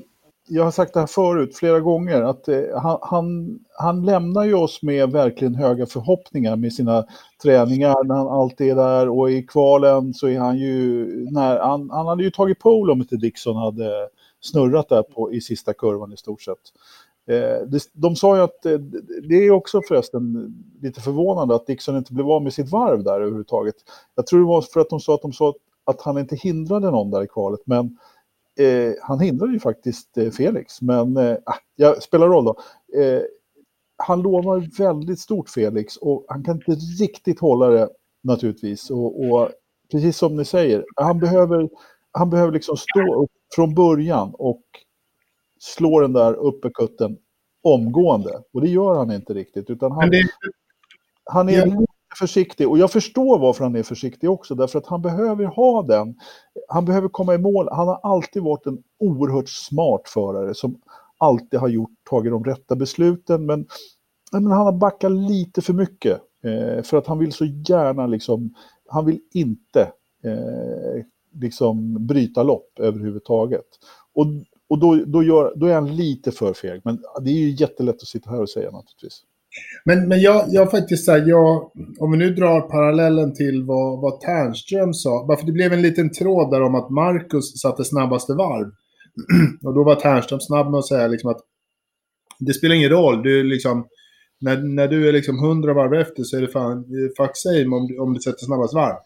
jag 0.48 0.64
har 0.64 0.70
sagt 0.70 0.94
det 0.94 1.00
här 1.00 1.06
förut 1.06 1.56
flera 1.56 1.80
gånger, 1.80 2.22
att 2.22 2.48
eh, 2.48 2.62
han, 2.82 2.98
han, 3.02 3.58
han, 3.78 4.04
lämnar 4.04 4.44
ju 4.44 4.54
oss 4.54 4.82
med 4.82 5.10
verkligen 5.10 5.54
höga 5.54 5.86
förhoppningar 5.86 6.56
med 6.56 6.72
sina 6.72 7.04
träningar 7.42 8.04
när 8.04 8.14
han 8.14 8.28
alltid 8.28 8.70
är 8.70 8.74
där 8.74 9.08
och 9.08 9.30
i 9.30 9.42
kvalen 9.42 10.14
så 10.14 10.28
är 10.28 10.38
han 10.38 10.58
ju, 10.58 11.06
när, 11.30 11.58
han, 11.58 11.90
han 11.90 12.06
hade 12.06 12.22
ju 12.22 12.30
tagit 12.30 12.58
pole 12.58 12.92
om 12.92 13.00
inte 13.00 13.16
Dixon 13.16 13.56
hade 13.56 14.08
snurrat 14.40 14.88
där 14.88 15.02
på, 15.02 15.32
i 15.32 15.40
sista 15.40 15.72
kurvan 15.72 16.12
i 16.12 16.16
stort 16.16 16.42
sett. 16.42 16.58
Eh, 17.26 17.66
de, 17.68 17.78
de 17.92 18.16
sa 18.16 18.36
ju 18.36 18.42
att, 18.42 18.66
eh, 18.66 18.78
det 19.28 19.34
är 19.34 19.50
också 19.50 19.80
förresten 19.88 20.54
lite 20.82 21.00
förvånande 21.00 21.54
att 21.54 21.66
Dixon 21.66 21.96
inte 21.96 22.12
blev 22.12 22.30
av 22.30 22.42
med 22.42 22.52
sitt 22.52 22.70
varv 22.70 23.04
där 23.04 23.20
överhuvudtaget. 23.20 23.74
Jag 24.14 24.26
tror 24.26 24.40
det 24.40 24.46
var 24.46 24.62
för 24.62 24.80
att 24.80 24.90
de 24.90 25.00
sa 25.00 25.14
att 25.14 25.22
de 25.22 25.32
sa 25.32 25.48
att 25.48 25.56
han 26.04 26.18
inte 26.18 26.36
hindrade 26.36 26.90
någon 26.90 27.10
där 27.10 27.22
i 27.22 27.28
kvalet, 27.28 27.60
men 27.64 27.96
Eh, 28.58 28.94
han 29.02 29.20
hindrade 29.20 29.52
ju 29.52 29.60
faktiskt 29.60 30.18
eh, 30.18 30.30
Felix, 30.30 30.82
men 30.82 31.16
eh, 31.16 31.36
ah, 31.46 31.54
ja, 31.76 32.00
spelar 32.00 32.28
roll 32.28 32.44
då. 32.44 32.58
Eh, 33.00 33.22
han 33.96 34.22
lovar 34.22 34.78
väldigt 34.78 35.20
stort 35.20 35.48
Felix 35.48 35.96
och 35.96 36.24
han 36.28 36.44
kan 36.44 36.56
inte 36.56 36.72
riktigt 37.02 37.40
hålla 37.40 37.68
det 37.68 37.88
naturligtvis. 38.22 38.90
Och, 38.90 39.24
och 39.24 39.48
precis 39.90 40.16
som 40.16 40.36
ni 40.36 40.44
säger, 40.44 40.84
han 40.96 41.18
behöver, 41.18 41.68
han 42.10 42.30
behöver 42.30 42.52
liksom 42.52 42.76
stå 42.76 43.22
upp 43.22 43.30
från 43.54 43.74
början 43.74 44.34
och 44.34 44.62
slå 45.60 46.00
den 46.00 46.12
där 46.12 46.34
uppercutten 46.34 47.18
omgående. 47.62 48.42
Och 48.52 48.60
det 48.60 48.68
gör 48.68 48.94
han 48.94 49.10
inte 49.10 49.34
riktigt. 49.34 49.70
Utan 49.70 49.92
han, 49.92 50.10
det... 50.10 50.22
han 51.24 51.48
är 51.48 51.66
försiktig 52.16 52.68
och 52.68 52.78
jag 52.78 52.92
förstår 52.92 53.38
varför 53.38 53.64
han 53.64 53.76
är 53.76 53.82
försiktig 53.82 54.30
också 54.30 54.54
därför 54.54 54.78
att 54.78 54.86
han 54.86 55.02
behöver 55.02 55.44
ha 55.44 55.82
den. 55.82 56.14
Han 56.68 56.84
behöver 56.84 57.08
komma 57.08 57.34
i 57.34 57.38
mål. 57.38 57.68
Han 57.72 57.88
har 57.88 58.00
alltid 58.02 58.42
varit 58.42 58.66
en 58.66 58.82
oerhört 58.98 59.48
smart 59.48 60.02
förare 60.08 60.54
som 60.54 60.80
alltid 61.18 61.60
har 61.60 61.68
gjort, 61.68 61.90
tagit 62.10 62.32
de 62.32 62.44
rätta 62.44 62.76
besluten 62.76 63.46
men, 63.46 63.66
men 64.32 64.46
han 64.46 64.66
har 64.66 64.72
backat 64.72 65.12
lite 65.12 65.62
för 65.62 65.72
mycket 65.72 66.20
eh, 66.44 66.82
för 66.82 66.96
att 66.96 67.06
han 67.06 67.18
vill 67.18 67.32
så 67.32 67.44
gärna 67.44 68.06
liksom, 68.06 68.54
han 68.88 69.06
vill 69.06 69.20
inte 69.32 69.80
eh, 70.24 71.04
liksom 71.40 72.06
bryta 72.06 72.42
lopp 72.42 72.78
överhuvudtaget. 72.78 73.66
Och, 74.14 74.26
och 74.68 74.78
då, 74.78 74.94
då, 75.06 75.22
gör, 75.22 75.52
då 75.56 75.66
är 75.66 75.74
han 75.74 75.96
lite 75.96 76.32
för 76.32 76.52
feg, 76.52 76.80
men 76.84 76.98
det 77.20 77.30
är 77.30 77.34
ju 77.34 77.50
jättelätt 77.50 77.96
att 77.96 78.08
sitta 78.08 78.30
här 78.30 78.40
och 78.40 78.50
säga 78.50 78.70
naturligtvis. 78.70 79.22
Men, 79.84 80.08
men 80.08 80.20
jag, 80.20 80.44
jag 80.48 80.70
faktiskt, 80.70 81.08
här, 81.08 81.28
jag, 81.28 81.70
om 81.98 82.12
vi 82.12 82.18
nu 82.18 82.34
drar 82.34 82.60
parallellen 82.60 83.34
till 83.34 83.64
vad, 83.64 84.00
vad 84.00 84.20
Ternström 84.20 84.94
sa, 84.94 85.36
för 85.38 85.46
det 85.46 85.52
blev 85.52 85.72
en 85.72 85.82
liten 85.82 86.12
tråd 86.12 86.50
där 86.50 86.62
om 86.62 86.74
att 86.74 86.90
Marcus 86.90 87.60
satte 87.60 87.84
snabbaste 87.84 88.32
varv. 88.32 88.70
och 89.64 89.74
då 89.74 89.84
var 89.84 89.94
Ternström 89.94 90.40
snabb 90.40 90.70
med 90.70 90.78
att 90.78 90.88
säga 90.88 91.06
liksom 91.06 91.30
att 91.30 91.40
det 92.38 92.54
spelar 92.54 92.74
ingen 92.74 92.90
roll, 92.90 93.22
du 93.22 93.42
liksom, 93.42 93.86
när, 94.40 94.56
när 94.56 94.88
du 94.88 95.08
är 95.08 95.12
liksom 95.12 95.38
100 95.38 95.74
varv 95.74 95.94
efter 95.94 96.22
så 96.22 96.36
är 96.36 96.40
det 96.40 96.48
fan 96.48 96.84
fuck 97.16 97.30
same 97.34 97.76
om, 97.76 97.96
om 98.00 98.14
du 98.14 98.20
sätter 98.20 98.44
snabbast 98.44 98.74
varv. 98.74 98.96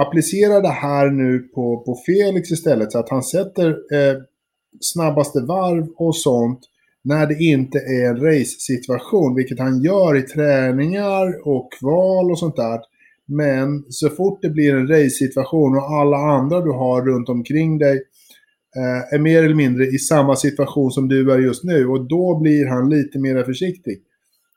Applicera 0.00 0.60
det 0.60 0.68
här 0.68 1.10
nu 1.10 1.38
på, 1.38 1.82
på 1.86 2.02
Felix 2.06 2.50
istället 2.50 2.92
så 2.92 2.98
att 2.98 3.10
han 3.10 3.22
sätter 3.22 3.68
eh, 3.70 4.16
snabbaste 4.80 5.40
varv 5.40 5.88
och 5.96 6.16
sånt 6.16 6.60
när 7.04 7.26
det 7.26 7.34
inte 7.34 7.78
är 7.78 8.08
en 8.08 8.20
race-situation, 8.20 9.34
vilket 9.34 9.58
han 9.58 9.82
gör 9.82 10.16
i 10.16 10.22
träningar 10.22 11.48
och 11.48 11.72
kval 11.72 12.30
och 12.30 12.38
sånt 12.38 12.56
där. 12.56 12.80
Men 13.26 13.84
så 13.88 14.08
fort 14.08 14.42
det 14.42 14.50
blir 14.50 14.74
en 14.74 14.88
race-situation 14.88 15.76
och 15.76 15.90
alla 16.00 16.16
andra 16.16 16.60
du 16.60 16.70
har 16.70 17.06
runt 17.06 17.28
omkring 17.28 17.78
dig 17.78 17.96
eh, 18.76 19.14
är 19.14 19.18
mer 19.18 19.42
eller 19.44 19.54
mindre 19.54 19.86
i 19.86 19.98
samma 19.98 20.36
situation 20.36 20.90
som 20.90 21.08
du 21.08 21.32
är 21.32 21.38
just 21.38 21.64
nu 21.64 21.86
och 21.86 22.08
då 22.08 22.38
blir 22.38 22.66
han 22.66 22.90
lite 22.90 23.18
mer 23.18 23.44
försiktig. 23.44 24.02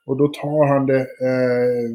Och 0.06 0.18
då 0.18 0.28
tar 0.28 0.68
han 0.68 0.86
det 0.86 1.00
eh, 1.00 1.90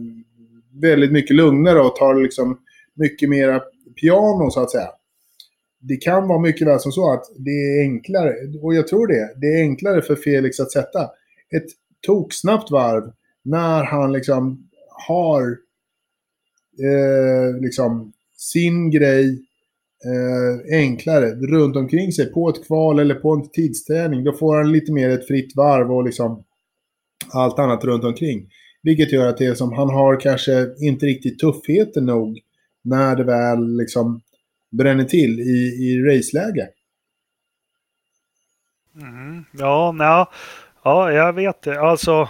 väldigt 0.80 1.12
mycket 1.12 1.36
lugnare 1.36 1.80
och 1.80 1.96
tar 1.96 2.14
liksom 2.14 2.58
mycket 2.94 3.28
mera 3.28 3.60
piano 4.00 4.50
så 4.50 4.62
att 4.62 4.70
säga 4.70 4.88
det 5.80 5.96
kan 5.96 6.28
vara 6.28 6.38
mycket 6.38 6.66
väl 6.66 6.80
som 6.80 6.92
så 6.92 7.12
att 7.12 7.24
det 7.38 7.50
är 7.50 7.82
enklare, 7.82 8.34
och 8.62 8.74
jag 8.74 8.88
tror 8.88 9.06
det, 9.06 9.34
det 9.40 9.46
är 9.46 9.62
enklare 9.62 10.02
för 10.02 10.16
Felix 10.16 10.60
att 10.60 10.72
sätta 10.72 11.02
ett 11.56 11.66
toksnabbt 12.06 12.70
varv 12.70 13.12
när 13.42 13.84
han 13.84 14.12
liksom 14.12 14.68
har 15.08 15.42
eh, 16.82 17.60
liksom 17.60 18.12
sin 18.36 18.90
grej 18.90 19.42
eh, 20.04 20.78
enklare 20.78 21.30
runt 21.30 21.76
omkring 21.76 22.12
sig 22.12 22.32
på 22.32 22.48
ett 22.48 22.66
kval 22.66 22.98
eller 22.98 23.14
på 23.14 23.32
en 23.32 23.48
tidsträning. 23.48 24.24
Då 24.24 24.32
får 24.32 24.56
han 24.56 24.72
lite 24.72 24.92
mer 24.92 25.10
ett 25.10 25.26
fritt 25.26 25.56
varv 25.56 25.92
och 25.92 26.04
liksom 26.04 26.44
allt 27.32 27.58
annat 27.58 27.84
runt 27.84 28.04
omkring. 28.04 28.48
Vilket 28.82 29.12
gör 29.12 29.28
att 29.28 29.38
det 29.38 29.46
är 29.46 29.54
som 29.54 29.72
han 29.72 29.90
har 29.90 30.20
kanske 30.20 30.68
inte 30.78 31.06
riktigt 31.06 31.38
tuffheten 31.38 32.06
nog 32.06 32.40
när 32.82 33.16
det 33.16 33.24
väl 33.24 33.76
liksom 33.76 34.20
bränner 34.70 35.04
till 35.04 35.40
i, 35.40 35.76
i 35.84 36.02
raceläge. 36.02 36.68
Mm, 38.96 39.44
ja, 39.52 39.94
ja, 39.98 40.30
ja, 40.84 41.12
jag 41.12 41.32
vet 41.32 41.62
det. 41.62 41.80
Alltså... 41.80 42.28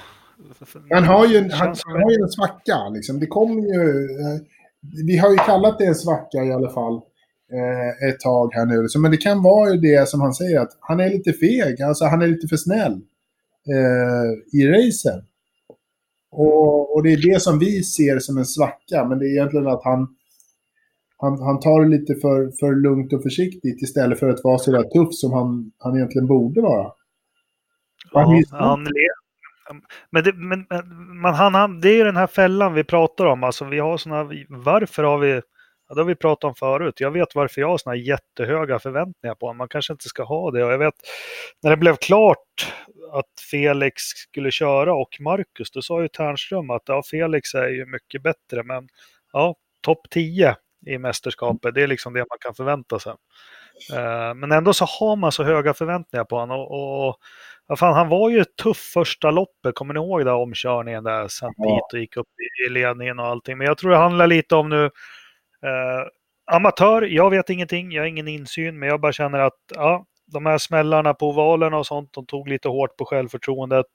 Han 0.90 1.04
har 1.04 1.26
ju 1.26 1.36
en, 1.36 1.50
han, 1.50 1.76
han 1.84 2.02
har 2.02 2.10
ju 2.10 2.22
en 2.22 2.28
svacka. 2.28 2.88
Liksom. 2.88 3.20
Det 3.20 3.26
kommer 3.26 3.62
ju... 3.62 4.04
Eh, 4.04 4.40
vi 5.06 5.16
har 5.16 5.30
ju 5.30 5.36
kallat 5.36 5.78
det 5.78 5.84
en 5.84 5.94
svacka 5.94 6.44
i 6.44 6.52
alla 6.52 6.70
fall 6.70 6.94
eh, 7.52 8.08
ett 8.08 8.20
tag 8.20 8.54
här 8.54 8.66
nu. 8.66 8.86
Men 8.98 9.10
det 9.10 9.16
kan 9.16 9.42
vara 9.42 9.70
ju 9.70 9.80
det 9.80 10.08
som 10.08 10.20
han 10.20 10.34
säger, 10.34 10.60
att 10.60 10.76
han 10.80 11.00
är 11.00 11.10
lite 11.10 11.32
feg. 11.32 11.82
Alltså 11.82 12.04
han 12.04 12.22
är 12.22 12.26
lite 12.26 12.48
för 12.48 12.56
snäll 12.56 13.00
eh, 13.68 14.58
i 14.60 14.66
racen. 14.68 15.24
Och, 16.32 16.94
och 16.94 17.02
det 17.02 17.12
är 17.12 17.32
det 17.32 17.42
som 17.42 17.58
vi 17.58 17.82
ser 17.82 18.18
som 18.18 18.38
en 18.38 18.46
svacka. 18.46 19.04
Men 19.04 19.18
det 19.18 19.24
är 19.26 19.30
egentligen 19.30 19.66
att 19.66 19.84
han 19.84 20.08
han, 21.20 21.42
han 21.42 21.60
tar 21.60 21.80
det 21.80 21.88
lite 21.88 22.14
för, 22.14 22.50
för 22.60 22.74
lugnt 22.74 23.12
och 23.12 23.22
försiktigt 23.22 23.82
istället 23.82 24.18
för 24.18 24.28
att 24.28 24.44
vara 24.44 24.58
så 24.58 24.72
där 24.72 24.82
tuff 24.82 25.14
som 25.14 25.32
han, 25.32 25.72
han 25.78 25.96
egentligen 25.96 26.26
borde 26.26 26.60
vara. 26.60 26.92
Ja, 28.12 28.42
han, 28.50 28.88
men, 30.10 30.24
det, 30.24 30.32
men, 30.32 30.66
men 31.22 31.34
han, 31.34 31.54
han, 31.54 31.80
det 31.80 31.88
är 31.88 31.94
ju 31.94 32.04
den 32.04 32.16
här 32.16 32.26
fällan 32.26 32.74
vi 32.74 32.84
pratar 32.84 33.26
om. 33.26 33.44
Alltså, 33.44 33.64
vi 33.64 33.78
har 33.78 33.96
såna, 33.96 34.30
varför 34.48 35.02
har 35.02 35.18
vi, 35.18 35.30
ja, 35.88 35.94
det 35.94 36.00
har 36.00 36.04
vi 36.04 36.14
pratat 36.14 36.48
om 36.48 36.54
förut. 36.54 37.00
Jag 37.00 37.10
vet 37.10 37.34
varför 37.34 37.60
jag 37.60 37.68
har 37.68 37.78
såna 37.78 37.96
jättehöga 37.96 38.78
förväntningar 38.78 39.34
på 39.34 39.46
honom. 39.46 39.58
Man 39.58 39.68
kanske 39.68 39.92
inte 39.92 40.08
ska 40.08 40.24
ha 40.24 40.50
det. 40.50 40.64
Och 40.64 40.72
jag 40.72 40.78
vet, 40.78 40.94
när 41.62 41.70
det 41.70 41.76
blev 41.76 41.96
klart 41.96 42.72
att 43.12 43.40
Felix 43.50 44.02
skulle 44.02 44.50
köra 44.50 44.94
och 44.94 45.16
Marcus, 45.20 45.70
då 45.70 45.82
sa 45.82 46.02
ju 46.02 46.08
Ternström 46.08 46.70
att 46.70 46.82
ja, 46.86 47.02
Felix 47.10 47.54
är 47.54 47.68
ju 47.68 47.86
mycket 47.86 48.22
bättre, 48.22 48.62
men 48.62 48.88
ja, 49.32 49.54
topp 49.82 50.10
10 50.10 50.56
i 50.86 50.98
mästerskapet. 50.98 51.74
Det 51.74 51.82
är 51.82 51.86
liksom 51.86 52.12
det 52.12 52.20
man 52.20 52.38
kan 52.40 52.54
förvänta 52.54 52.98
sig. 52.98 53.12
Eh, 53.92 54.34
men 54.34 54.52
ändå 54.52 54.72
så 54.72 54.84
har 54.84 55.16
man 55.16 55.32
så 55.32 55.44
höga 55.44 55.74
förväntningar 55.74 56.24
på 56.24 56.36
honom. 56.36 56.60
Och, 56.60 57.08
och 57.08 57.16
ja, 57.68 57.76
fan, 57.76 57.94
han 57.94 58.08
var 58.08 58.30
ju 58.30 58.44
tuff 58.44 58.90
första 58.94 59.30
loppet, 59.30 59.74
kommer 59.74 59.94
ni 59.94 60.00
ihåg 60.00 60.24
den 60.24 60.34
omkörningen 60.34 61.04
där? 61.04 61.28
Sen 61.28 61.52
ja. 61.56 61.88
och 61.92 61.98
gick 61.98 62.16
upp 62.16 62.28
i 62.66 62.70
ledningen 62.70 63.18
och 63.18 63.26
allting. 63.26 63.58
Men 63.58 63.66
jag 63.66 63.78
tror 63.78 63.90
det 63.90 63.96
handlar 63.96 64.26
lite 64.26 64.54
om 64.54 64.68
nu 64.68 64.84
eh, 64.84 66.06
amatör, 66.52 67.02
jag 67.02 67.30
vet 67.30 67.50
ingenting, 67.50 67.92
jag 67.92 68.02
har 68.02 68.06
ingen 68.06 68.28
insyn, 68.28 68.78
men 68.78 68.88
jag 68.88 69.00
bara 69.00 69.12
känner 69.12 69.38
att 69.38 69.58
ja, 69.74 70.06
de 70.26 70.46
här 70.46 70.58
smällarna 70.58 71.14
på 71.14 71.28
ovalen 71.28 71.74
och 71.74 71.86
sånt, 71.86 72.12
de 72.12 72.26
tog 72.26 72.48
lite 72.48 72.68
hårt 72.68 72.96
på 72.96 73.04
självförtroendet. 73.04 73.86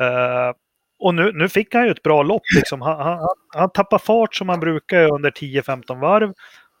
Eh, 0.00 0.52
och 0.98 1.14
nu, 1.14 1.32
nu 1.32 1.48
fick 1.48 1.74
han 1.74 1.84
ju 1.84 1.90
ett 1.90 2.02
bra 2.02 2.22
lopp. 2.22 2.42
Liksom. 2.56 2.82
Han, 2.82 3.00
han, 3.00 3.28
han 3.54 3.70
tappade 3.70 4.02
fart 4.02 4.34
som 4.34 4.48
han 4.48 4.60
brukar 4.60 5.14
under 5.14 5.30
10-15 5.30 6.00
varv. 6.00 6.32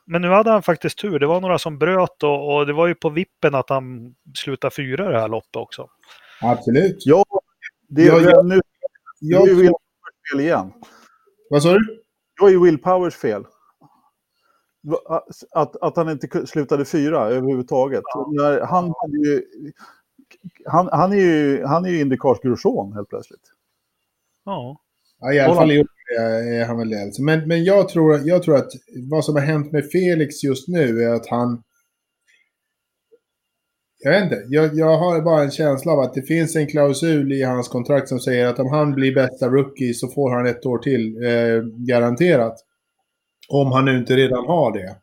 Men 0.06 0.22
nu 0.22 0.28
hade 0.28 0.50
han 0.50 0.62
faktiskt 0.62 0.98
tur. 0.98 1.18
Det 1.18 1.26
var 1.26 1.40
några 1.40 1.58
som 1.58 1.78
bröt 1.78 2.22
och, 2.22 2.54
och 2.54 2.66
det 2.66 2.72
var 2.72 2.86
ju 2.86 2.94
på 2.94 3.10
vippen 3.10 3.54
att 3.54 3.70
han 3.70 4.14
slutade 4.38 4.74
fyra 4.74 5.08
det 5.10 5.20
här 5.20 5.28
loppet 5.28 5.56
också. 5.56 5.88
Absolut. 6.40 6.96
Ja, 7.06 7.24
det 7.88 8.02
är, 8.02 8.06
ja, 8.06 8.20
jag, 8.20 8.46
nu, 8.46 8.60
jag, 9.20 9.46
det 9.46 9.50
är 9.50 9.54
Will 9.54 9.68
Powers 9.68 10.32
fel 10.32 10.40
igen. 10.40 10.72
Vad 11.50 11.62
sa 11.62 11.72
du? 11.72 12.02
Det 12.40 12.46
är 12.46 12.64
Will 12.64 12.78
Powers 12.78 13.16
fel. 13.16 13.44
Att, 15.52 15.76
att 15.76 15.96
han 15.96 16.10
inte 16.10 16.46
slutade 16.46 16.84
fyra 16.84 17.26
överhuvudtaget. 17.26 18.02
Ja. 18.04 18.66
Han, 18.66 18.84
hade 18.84 19.28
ju, 19.28 19.42
han, 20.66 20.88
han 20.92 21.12
är 21.12 21.16
ju, 21.16 21.64
han 21.64 21.84
är 21.84 21.88
ju 21.88 22.00
Indycars 22.00 22.38
Grosjean 22.40 22.92
helt 22.92 23.08
plötsligt. 23.08 23.52
Ja. 24.46 24.80
ja 25.20 25.32
I 25.32 25.40
alla 25.40 25.54
fall 25.54 25.72
i 25.72 25.84
är 26.18 26.64
han 26.64 26.78
väl 26.78 26.90
det. 26.90 27.18
Men, 27.18 27.48
men 27.48 27.64
jag, 27.64 27.88
tror, 27.88 28.20
jag 28.24 28.42
tror 28.42 28.56
att 28.56 28.70
vad 29.10 29.24
som 29.24 29.34
har 29.34 29.42
hänt 29.42 29.72
med 29.72 29.90
Felix 29.90 30.44
just 30.44 30.68
nu 30.68 31.02
är 31.02 31.14
att 31.14 31.28
han... 31.28 31.62
Jag 33.98 34.10
vet 34.10 34.22
inte. 34.22 34.44
Jag, 34.48 34.74
jag 34.74 34.98
har 34.98 35.20
bara 35.20 35.42
en 35.42 35.50
känsla 35.50 35.92
av 35.92 36.00
att 36.00 36.14
det 36.14 36.22
finns 36.22 36.56
en 36.56 36.66
klausul 36.66 37.32
i 37.32 37.42
hans 37.42 37.68
kontrakt 37.68 38.08
som 38.08 38.20
säger 38.20 38.46
att 38.46 38.58
om 38.58 38.70
han 38.70 38.94
blir 38.94 39.14
bästa 39.14 39.48
rookie 39.48 39.94
så 39.94 40.08
får 40.08 40.30
han 40.30 40.46
ett 40.46 40.66
år 40.66 40.78
till 40.78 41.16
eh, 41.24 41.62
garanterat. 41.88 42.54
Om 43.48 43.72
han 43.72 43.84
nu 43.84 43.98
inte 43.98 44.16
redan 44.16 44.46
har 44.46 44.72
det. 44.72 44.96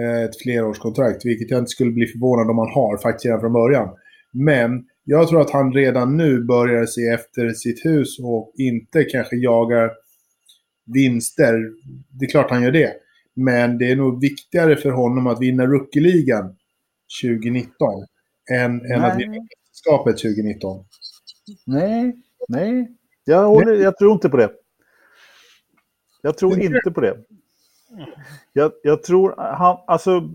Eh, 0.00 0.24
ett 0.24 0.42
flerårskontrakt, 0.42 1.24
vilket 1.24 1.50
jag 1.50 1.58
inte 1.58 1.70
skulle 1.70 1.92
bli 1.92 2.06
förvånad 2.06 2.50
om 2.50 2.58
han 2.58 2.72
har 2.74 2.98
faktiskt 2.98 3.26
redan 3.26 3.40
från 3.40 3.52
början. 3.52 3.88
Men 4.32 4.70
jag 5.04 5.28
tror 5.28 5.40
att 5.40 5.50
han 5.50 5.72
redan 5.72 6.16
nu 6.16 6.44
börjar 6.44 6.86
se 6.86 7.08
efter 7.08 7.52
sitt 7.52 7.84
hus 7.84 8.18
och 8.18 8.52
inte 8.58 9.04
kanske 9.04 9.36
jagar 9.36 9.90
vinster. 10.86 11.54
Det 12.10 12.24
är 12.24 12.30
klart 12.30 12.50
han 12.50 12.62
gör 12.62 12.72
det. 12.72 12.92
Men 13.34 13.78
det 13.78 13.90
är 13.90 13.96
nog 13.96 14.20
viktigare 14.20 14.76
för 14.76 14.90
honom 14.90 15.26
att 15.26 15.40
vinna 15.40 15.66
rookie-ligan 15.66 16.56
2019 17.22 18.04
än, 18.50 18.92
än 18.92 19.04
att 19.04 19.18
vinna 19.18 19.32
mästerskapet 19.32 20.18
2019. 20.18 20.84
Nej, 21.66 22.16
nej. 22.48 22.88
Jag, 23.24 23.46
håller, 23.48 23.74
jag 23.74 23.98
tror 23.98 24.12
inte 24.12 24.28
på 24.28 24.36
det. 24.36 24.50
Jag 26.22 26.38
tror 26.38 26.60
inte 26.60 26.90
på 26.90 27.00
det. 27.00 27.16
Jag, 28.52 28.72
jag 28.82 29.02
tror 29.02 29.34
han, 29.38 29.78
alltså 29.86 30.30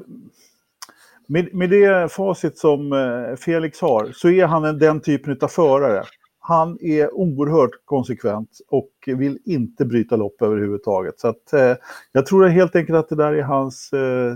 med, 1.30 1.54
med 1.54 1.70
det 1.70 2.12
facit 2.12 2.58
som 2.58 2.94
eh, 2.94 3.36
Felix 3.36 3.82
har 3.82 4.12
så 4.14 4.30
är 4.30 4.46
han 4.46 4.66
en, 4.66 4.80
den 4.80 5.02
typen 5.02 5.38
av 5.42 5.48
förare. 5.48 6.04
Han 6.40 6.78
är 6.82 7.14
oerhört 7.14 7.86
konsekvent 7.86 8.50
och 8.68 8.92
vill 9.06 9.40
inte 9.46 9.86
bryta 9.86 10.16
lopp 10.16 10.42
överhuvudtaget. 10.42 11.20
Så 11.20 11.28
att, 11.28 11.54
eh, 11.54 11.76
jag 12.12 12.26
tror 12.26 12.48
helt 12.48 12.76
enkelt 12.76 12.98
att 12.98 13.10
det 13.10 13.16
där 13.16 13.34
är 13.34 13.44
hans 13.44 13.94
eh, 13.94 14.36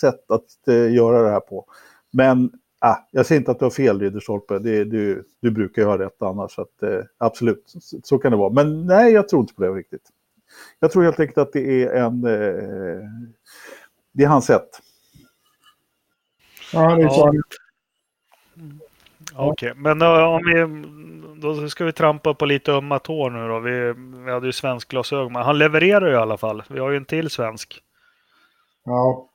sätt 0.00 0.30
att 0.30 0.68
eh, 0.68 0.92
göra 0.92 1.22
det 1.22 1.30
här 1.30 1.40
på. 1.40 1.64
Men 2.12 2.50
ah, 2.78 2.96
jag 3.10 3.26
säger 3.26 3.40
inte 3.40 3.50
att 3.50 3.58
du 3.58 3.64
har 3.64 3.70
fel 3.70 4.00
Ridderstolpe, 4.00 4.58
du, 4.58 5.24
du 5.40 5.50
brukar 5.50 5.82
ju 5.82 5.88
ha 5.88 5.98
rätt 5.98 6.22
annars. 6.22 6.52
Så 6.52 6.62
att, 6.62 6.82
eh, 6.82 7.00
absolut, 7.18 7.64
så, 7.66 7.98
så, 8.02 8.18
kan 8.18 8.30
det 8.30 8.38
vara. 8.38 8.52
Men 8.52 8.86
nej, 8.86 9.12
jag 9.12 9.28
tror 9.28 9.40
inte 9.40 9.54
på 9.54 9.62
det 9.62 9.68
riktigt. 9.68 10.08
Jag 10.80 10.90
tror 10.90 11.02
helt 11.02 11.20
enkelt 11.20 11.38
att 11.38 11.52
det 11.52 11.84
är 11.84 11.94
en... 11.94 12.24
Eh, 12.24 13.04
det 14.12 14.24
är 14.24 14.28
hans 14.28 14.46
sätt. 14.46 14.68
Ja, 16.72 16.96
det 16.96 17.02
är 17.02 17.04
Ja. 17.04 17.10
så. 17.10 17.32
Okej, 19.36 19.72
men 19.76 20.02
uh, 20.02 20.08
om 20.08 20.42
vi, 20.44 21.40
då 21.40 21.68
ska 21.68 21.84
vi 21.84 21.92
trampa 21.92 22.34
på 22.34 22.46
lite 22.46 22.72
ömma 22.72 22.98
tår 22.98 23.30
nu 23.30 23.48
då. 23.48 23.58
Vi, 23.58 23.92
vi 24.24 24.30
hade 24.32 24.46
ju 24.46 24.52
svenskglasögon, 24.52 25.32
men 25.32 25.42
han 25.42 25.58
levererar 25.58 26.06
ju 26.06 26.12
i 26.12 26.16
alla 26.16 26.36
fall. 26.36 26.62
Vi 26.68 26.78
har 26.80 26.90
ju 26.90 26.96
en 26.96 27.04
till 27.04 27.30
svensk. 27.30 27.82
Ja, 28.84 29.30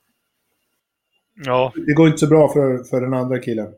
Ja, 1.44 1.72
det 1.76 1.94
går 1.94 2.08
inte 2.08 2.18
så 2.18 2.28
bra 2.28 2.48
för, 2.54 2.84
för 2.84 3.02
den 3.02 3.14
andra 3.14 3.40
killen. 3.40 3.74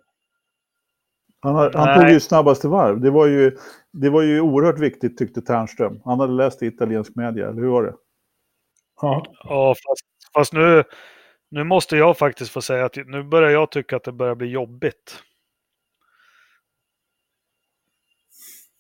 Han, 1.40 1.56
har, 1.56 1.72
han 1.74 2.02
tog 2.02 2.10
ju 2.10 2.20
snabbaste 2.20 2.68
varv. 2.68 3.02
Det 3.02 3.10
var 3.10 3.28
ju, 3.28 3.58
det 3.94 4.10
var 4.10 4.22
ju 4.22 4.42
oerhört 4.42 4.80
viktigt 4.80 5.18
tyckte 5.18 5.42
Ternström. 5.42 6.02
Han 6.06 6.20
hade 6.20 6.34
läst 6.34 6.64
i 6.64 6.66
italiensk 6.66 7.16
media, 7.16 7.50
eller 7.50 7.62
hur 7.62 7.70
var 7.70 7.84
det? 7.84 7.94
Ja, 9.02 9.26
ja 9.44 9.76
fast, 9.88 10.34
fast 10.34 10.54
nu, 10.54 10.84
nu 11.50 11.64
måste 11.64 11.98
jag 11.98 12.18
faktiskt 12.18 12.52
få 12.52 12.62
säga 12.62 12.86
att 12.86 12.96
nu 12.96 13.24
börjar 13.24 13.50
jag 13.50 13.72
tycka 13.72 13.96
att 13.96 14.04
det 14.04 14.12
börjar 14.12 14.36
bli 14.36 14.48
jobbigt. 14.48 15.24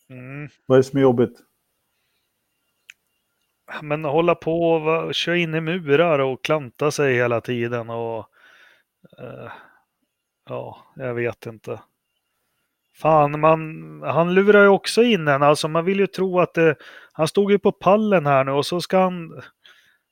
Mm. 0.10 0.50
Vad 0.66 0.76
är 0.76 0.80
det 0.80 0.84
som 0.84 0.98
är 0.98 1.02
jobbigt? 1.02 1.40
Men 3.82 4.06
hålla 4.06 4.36
på 4.36 4.72
och 4.72 5.16
köra 5.16 5.38
in 5.38 5.56
i 5.56 5.62
murar 5.62 6.20
och 6.20 6.44
klanta 6.44 6.92
sig 6.92 7.16
hela 7.16 7.42
tiden 7.42 7.90
och... 7.90 8.30
eh, 9.20 9.52
ja, 10.50 10.78
jag 10.96 11.14
vet 11.14 11.46
inte. 11.46 11.82
Fan, 12.96 13.40
man, 13.40 14.02
han 14.02 14.34
lurar 14.34 14.62
ju 14.62 14.68
också 14.68 15.04
in 15.04 15.28
en. 15.28 15.44
Alltså 15.44 15.68
man 15.68 15.86
vill 15.86 16.00
ju 16.00 16.08
tro 16.08 16.40
att 16.40 16.54
det... 16.54 16.76
Han 17.12 17.28
stod 17.28 17.52
ju 17.52 17.60
på 17.60 17.72
pallen 17.72 18.26
här 18.26 18.44
nu 18.44 18.52
och 18.52 18.66
så 18.66 18.82
ska 18.82 19.00
han 19.00 19.42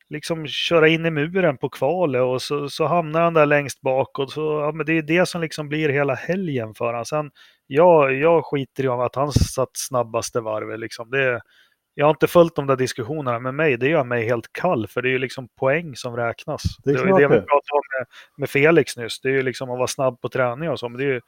liksom 0.09 0.47
köra 0.47 0.87
in 0.87 1.05
i 1.05 1.11
muren 1.11 1.57
på 1.57 1.69
kvalet 1.69 2.21
och 2.21 2.41
så, 2.41 2.69
så 2.69 2.85
hamnar 2.85 3.21
han 3.21 3.33
där 3.33 3.45
längst 3.45 3.81
bak 3.81 4.19
och 4.19 4.31
så, 4.31 4.41
ja, 4.41 4.71
men 4.71 4.85
det 4.85 4.97
är 4.97 5.01
det 5.01 5.25
som 5.25 5.41
liksom 5.41 5.69
blir 5.69 5.89
hela 5.89 6.13
helgen 6.13 6.73
för 6.73 6.85
honom. 6.85 7.05
Sen, 7.05 7.31
ja, 7.67 8.09
jag 8.09 8.45
skiter 8.45 8.83
i 8.83 8.87
om 8.87 8.99
att 8.99 9.15
han 9.15 9.31
satt 9.31 9.69
snabbaste 9.73 10.41
varvet 10.41 10.79
liksom. 10.79 11.09
Det, 11.09 11.41
jag 11.93 12.05
har 12.05 12.09
inte 12.09 12.27
följt 12.27 12.55
de 12.55 12.67
där 12.67 12.75
diskussionerna 12.75 13.39
med 13.39 13.53
mig. 13.53 13.77
Det 13.77 13.87
gör 13.87 14.03
mig 14.03 14.25
helt 14.25 14.53
kall, 14.53 14.87
för 14.87 15.01
det 15.01 15.09
är 15.09 15.11
ju 15.11 15.19
liksom 15.19 15.47
poäng 15.59 15.95
som 15.95 16.15
räknas. 16.15 16.63
Det 16.83 16.89
är 16.89 16.93
det 16.93 17.03
det 17.03 17.27
vi 17.27 17.27
pratade 17.27 17.71
om 17.71 17.81
med, 17.99 18.07
med 18.37 18.49
Felix 18.49 18.97
nyss. 18.97 19.21
Det 19.21 19.29
är 19.29 19.33
ju 19.33 19.41
liksom 19.41 19.71
att 19.71 19.77
vara 19.77 19.87
snabb 19.87 20.21
på 20.21 20.29
träning 20.29 20.69
och 20.69 20.79
så, 20.79 20.89
men 20.89 20.97
det 20.97 21.03
är 21.03 21.13
ju 21.13 21.21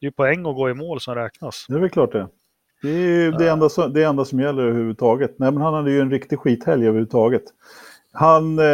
det 0.00 0.06
är 0.06 0.10
poäng 0.10 0.46
att 0.46 0.54
gå 0.54 0.70
i 0.70 0.74
mål 0.74 1.00
som 1.00 1.14
räknas. 1.14 1.66
Det 1.68 1.74
är 1.74 1.78
väl 1.78 1.90
klart 1.90 2.12
det. 2.12 2.28
Det 2.82 2.88
är 2.88 2.98
ju 2.98 3.30
det 3.30 3.50
enda, 3.50 3.68
som, 3.68 3.92
det 3.92 4.02
enda 4.02 4.24
som 4.24 4.40
gäller 4.40 4.62
överhuvudtaget. 4.62 5.38
Nej, 5.38 5.52
men 5.52 5.62
han 5.62 5.74
hade 5.74 5.90
ju 5.90 6.00
en 6.00 6.10
riktig 6.10 6.38
skithelg 6.38 6.86
överhuvudtaget. 6.86 7.42
Han 8.18 8.58
eh, 8.58 8.64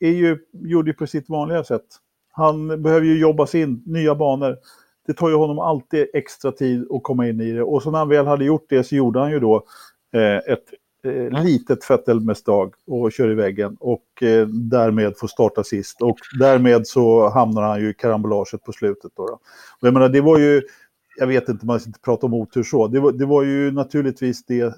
är 0.00 0.12
ju, 0.12 0.38
gjorde 0.52 0.90
ju 0.90 0.94
på 0.94 1.06
sitt 1.06 1.28
vanliga 1.28 1.64
sätt. 1.64 1.86
Han 2.32 2.82
behöver 2.82 3.06
ju 3.06 3.18
jobba 3.18 3.46
sig 3.46 3.60
in, 3.60 3.82
nya 3.86 4.14
banor. 4.14 4.56
Det 5.06 5.12
tar 5.12 5.28
ju 5.28 5.34
honom 5.34 5.58
alltid 5.58 6.06
extra 6.14 6.52
tid 6.52 6.86
att 6.90 7.02
komma 7.02 7.28
in 7.28 7.40
i 7.40 7.52
det. 7.52 7.62
Och 7.62 7.82
så 7.82 7.90
när 7.90 7.98
han 7.98 8.08
väl 8.08 8.26
hade 8.26 8.44
gjort 8.44 8.66
det 8.68 8.84
så 8.84 8.96
gjorde 8.96 9.20
han 9.20 9.30
ju 9.30 9.40
då 9.40 9.64
eh, 10.14 10.52
ett 10.52 10.64
eh, 11.04 11.42
litet 11.42 11.84
fettelmestag 11.84 12.74
och 12.86 13.12
kör 13.12 13.30
i 13.30 13.34
väggen. 13.34 13.76
Och 13.80 14.22
eh, 14.22 14.46
därmed 14.46 15.18
får 15.18 15.28
starta 15.28 15.64
sist. 15.64 16.02
Och 16.02 16.18
därmed 16.38 16.86
så 16.86 17.28
hamnar 17.28 17.62
han 17.62 17.80
ju 17.80 17.90
i 17.90 17.94
karambolaget 17.94 18.62
på 18.62 18.72
slutet. 18.72 19.12
Då, 19.16 19.26
då. 19.26 19.32
Och 19.80 19.86
jag 19.86 19.94
menar, 19.94 20.08
det 20.08 20.20
var 20.20 20.38
ju 20.38 20.62
jag 21.16 21.26
vet 21.26 21.48
inte, 21.48 21.66
man 21.66 21.80
ska 21.80 21.88
inte 21.88 22.00
prata 22.00 22.26
om 22.26 22.34
otur 22.34 22.62
så. 22.62 22.86
Det 22.86 23.00
var, 23.00 23.12
det 23.12 23.26
var 23.26 23.42
ju 23.42 23.70
naturligtvis 23.70 24.44
det 24.44 24.74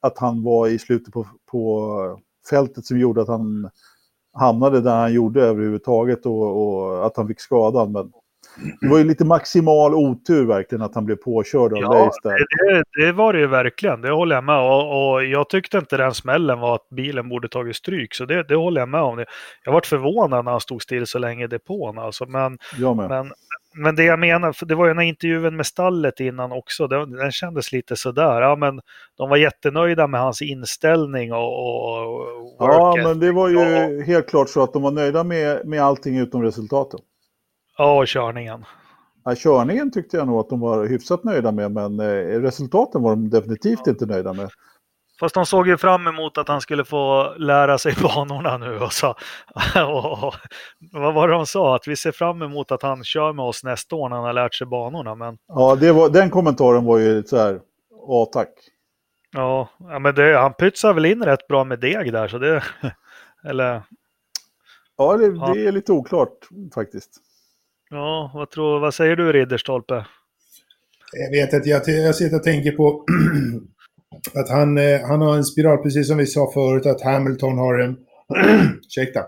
att 0.00 0.18
han 0.18 0.42
var 0.42 0.68
i 0.68 0.78
slutet 0.78 1.12
på, 1.14 1.26
på 1.50 2.20
fältet 2.50 2.86
som 2.86 2.98
gjorde 2.98 3.22
att 3.22 3.28
han 3.28 3.70
hamnade 4.32 4.80
där 4.80 5.00
han 5.00 5.12
gjorde 5.12 5.42
överhuvudtaget 5.42 6.26
och, 6.26 6.62
och 6.62 7.06
att 7.06 7.16
han 7.16 7.28
fick 7.28 7.40
skadan. 7.40 7.92
Men 7.92 8.12
det 8.80 8.88
var 8.88 8.98
ju 8.98 9.04
lite 9.04 9.24
maximal 9.24 9.94
otur 9.94 10.46
verkligen 10.46 10.82
att 10.82 10.94
han 10.94 11.04
blev 11.04 11.16
påkörd 11.16 11.72
av 11.72 11.78
Ja, 11.78 11.92
Leis 11.92 12.14
där. 12.22 12.30
Det, 12.74 13.06
det 13.06 13.12
var 13.12 13.32
det 13.32 13.38
ju 13.38 13.46
verkligen, 13.46 14.00
det 14.00 14.10
håller 14.12 14.34
jag 14.34 14.44
med 14.44 14.60
och, 14.60 15.12
och 15.12 15.24
jag 15.24 15.48
tyckte 15.48 15.78
inte 15.78 15.96
den 15.96 16.14
smällen 16.14 16.60
var 16.60 16.74
att 16.74 16.88
bilen 16.88 17.28
borde 17.28 17.48
tagit 17.48 17.76
stryk, 17.76 18.14
så 18.14 18.24
det, 18.24 18.42
det 18.42 18.54
håller 18.56 18.80
jag 18.80 18.88
med 18.88 19.00
om. 19.00 19.24
Jag 19.64 19.72
varit 19.72 19.86
förvånad 19.86 20.44
när 20.44 20.52
han 20.52 20.60
stod 20.60 20.82
still 20.82 21.06
så 21.06 21.18
länge 21.18 21.44
i 21.44 21.48
depån 21.48 21.98
alltså, 21.98 22.26
men, 22.26 22.58
men, 23.08 23.32
men 23.74 23.96
det 23.96 24.04
jag 24.04 24.18
menar, 24.18 24.52
för 24.52 24.66
det 24.66 24.74
var 24.74 24.84
ju 24.84 24.90
den 24.90 24.98
här 24.98 25.06
intervjun 25.06 25.56
med 25.56 25.66
stallet 25.66 26.20
innan 26.20 26.52
också, 26.52 26.86
den, 26.86 27.10
den 27.10 27.32
kändes 27.32 27.72
lite 27.72 27.96
sådär, 27.96 28.40
ja 28.40 28.56
men 28.56 28.80
de 29.18 29.28
var 29.28 29.36
jättenöjda 29.36 30.06
med 30.06 30.20
hans 30.20 30.42
inställning 30.42 31.32
och, 31.32 31.38
och 31.38 32.30
och 32.58 32.66
Ja, 32.68 32.94
men 33.02 33.20
det 33.20 33.32
var 33.32 33.48
ju 33.48 33.58
Ja. 33.58 34.04
helt 34.04 34.28
klart 34.28 34.48
så 34.48 34.62
att 34.62 34.72
de 34.72 34.82
var 34.82 34.90
nöjda 34.90 35.24
med, 35.24 35.66
med 35.66 35.82
allting 35.82 36.18
utom 36.18 36.42
resultaten. 36.42 37.00
Ja, 37.80 37.98
och 37.98 38.06
körningen. 38.06 38.64
Ja, 39.24 39.34
körningen 39.36 39.90
tyckte 39.90 40.16
jag 40.16 40.26
nog 40.26 40.40
att 40.40 40.48
de 40.48 40.60
var 40.60 40.86
hyfsat 40.86 41.24
nöjda 41.24 41.52
med, 41.52 41.70
men 41.72 42.00
eh, 42.00 42.40
resultaten 42.40 43.02
var 43.02 43.10
de 43.10 43.30
definitivt 43.30 43.86
inte 43.86 44.06
nöjda 44.06 44.32
med. 44.32 44.50
Fast 45.20 45.34
de 45.34 45.46
såg 45.46 45.68
ju 45.68 45.76
fram 45.76 46.06
emot 46.06 46.38
att 46.38 46.48
han 46.48 46.60
skulle 46.60 46.84
få 46.84 47.34
lära 47.38 47.78
sig 47.78 47.94
banorna 48.02 48.58
nu 48.58 48.78
och 48.78 48.92
så. 48.92 49.08
Och, 49.86 50.34
vad 50.92 51.14
var 51.14 51.28
det 51.28 51.34
de 51.34 51.46
sa? 51.46 51.76
Att 51.76 51.88
vi 51.88 51.96
ser 51.96 52.12
fram 52.12 52.42
emot 52.42 52.72
att 52.72 52.82
han 52.82 53.04
kör 53.04 53.32
med 53.32 53.44
oss 53.44 53.64
nästa 53.64 53.96
år 53.96 54.08
när 54.08 54.16
han 54.16 54.24
har 54.24 54.32
lärt 54.32 54.54
sig 54.54 54.66
banorna. 54.66 55.14
Men 55.14 55.38
Ja, 55.48 55.76
det 55.80 55.92
var, 55.92 56.08
den 56.08 56.30
kommentaren 56.30 56.84
var 56.84 56.98
ju 56.98 57.22
så 57.22 57.36
här, 57.36 57.60
ja 58.08 58.26
tack. 58.32 58.48
ja, 59.32 59.68
ja 59.78 59.98
men 59.98 60.14
det, 60.14 60.38
han 60.38 60.54
pytsar 60.54 60.92
väl 60.94 61.06
in 61.06 61.24
rätt 61.24 61.48
bra 61.48 61.64
med 61.64 61.80
deg 61.80 62.12
där 62.12 62.28
så 62.28 62.38
det... 62.38 62.62
Eller 63.44 63.82
Ja, 64.96 65.16
det, 65.16 65.26
Ja. 65.26 65.52
det 65.54 65.66
är 65.66 65.72
lite 65.72 65.92
oklart 65.92 66.48
faktiskt 66.74 67.10
ja, 67.90 68.30
vad, 68.34 68.50
tror, 68.50 68.80
vad 68.80 68.94
säger 68.94 69.16
du 69.16 69.32
Ridderstolpe? 69.32 70.06
Jag 71.12 71.30
vet 71.30 71.54
att 71.54 71.66
jag, 71.66 71.88
jag 71.88 72.14
sitter 72.14 72.36
och 72.36 72.42
tänker 72.42 72.72
på 72.72 73.04
att 74.34 74.48
han, 74.48 74.78
eh, 74.78 75.00
han 75.00 75.20
har 75.20 75.36
en 75.36 75.44
spiral, 75.44 75.78
precis 75.78 76.08
som 76.08 76.18
vi 76.18 76.26
sa 76.26 76.50
förut, 76.54 76.86
att 76.86 77.02
Hamilton 77.02 77.58
har 77.58 77.78
en... 77.78 77.96
ursäkta. 78.86 79.20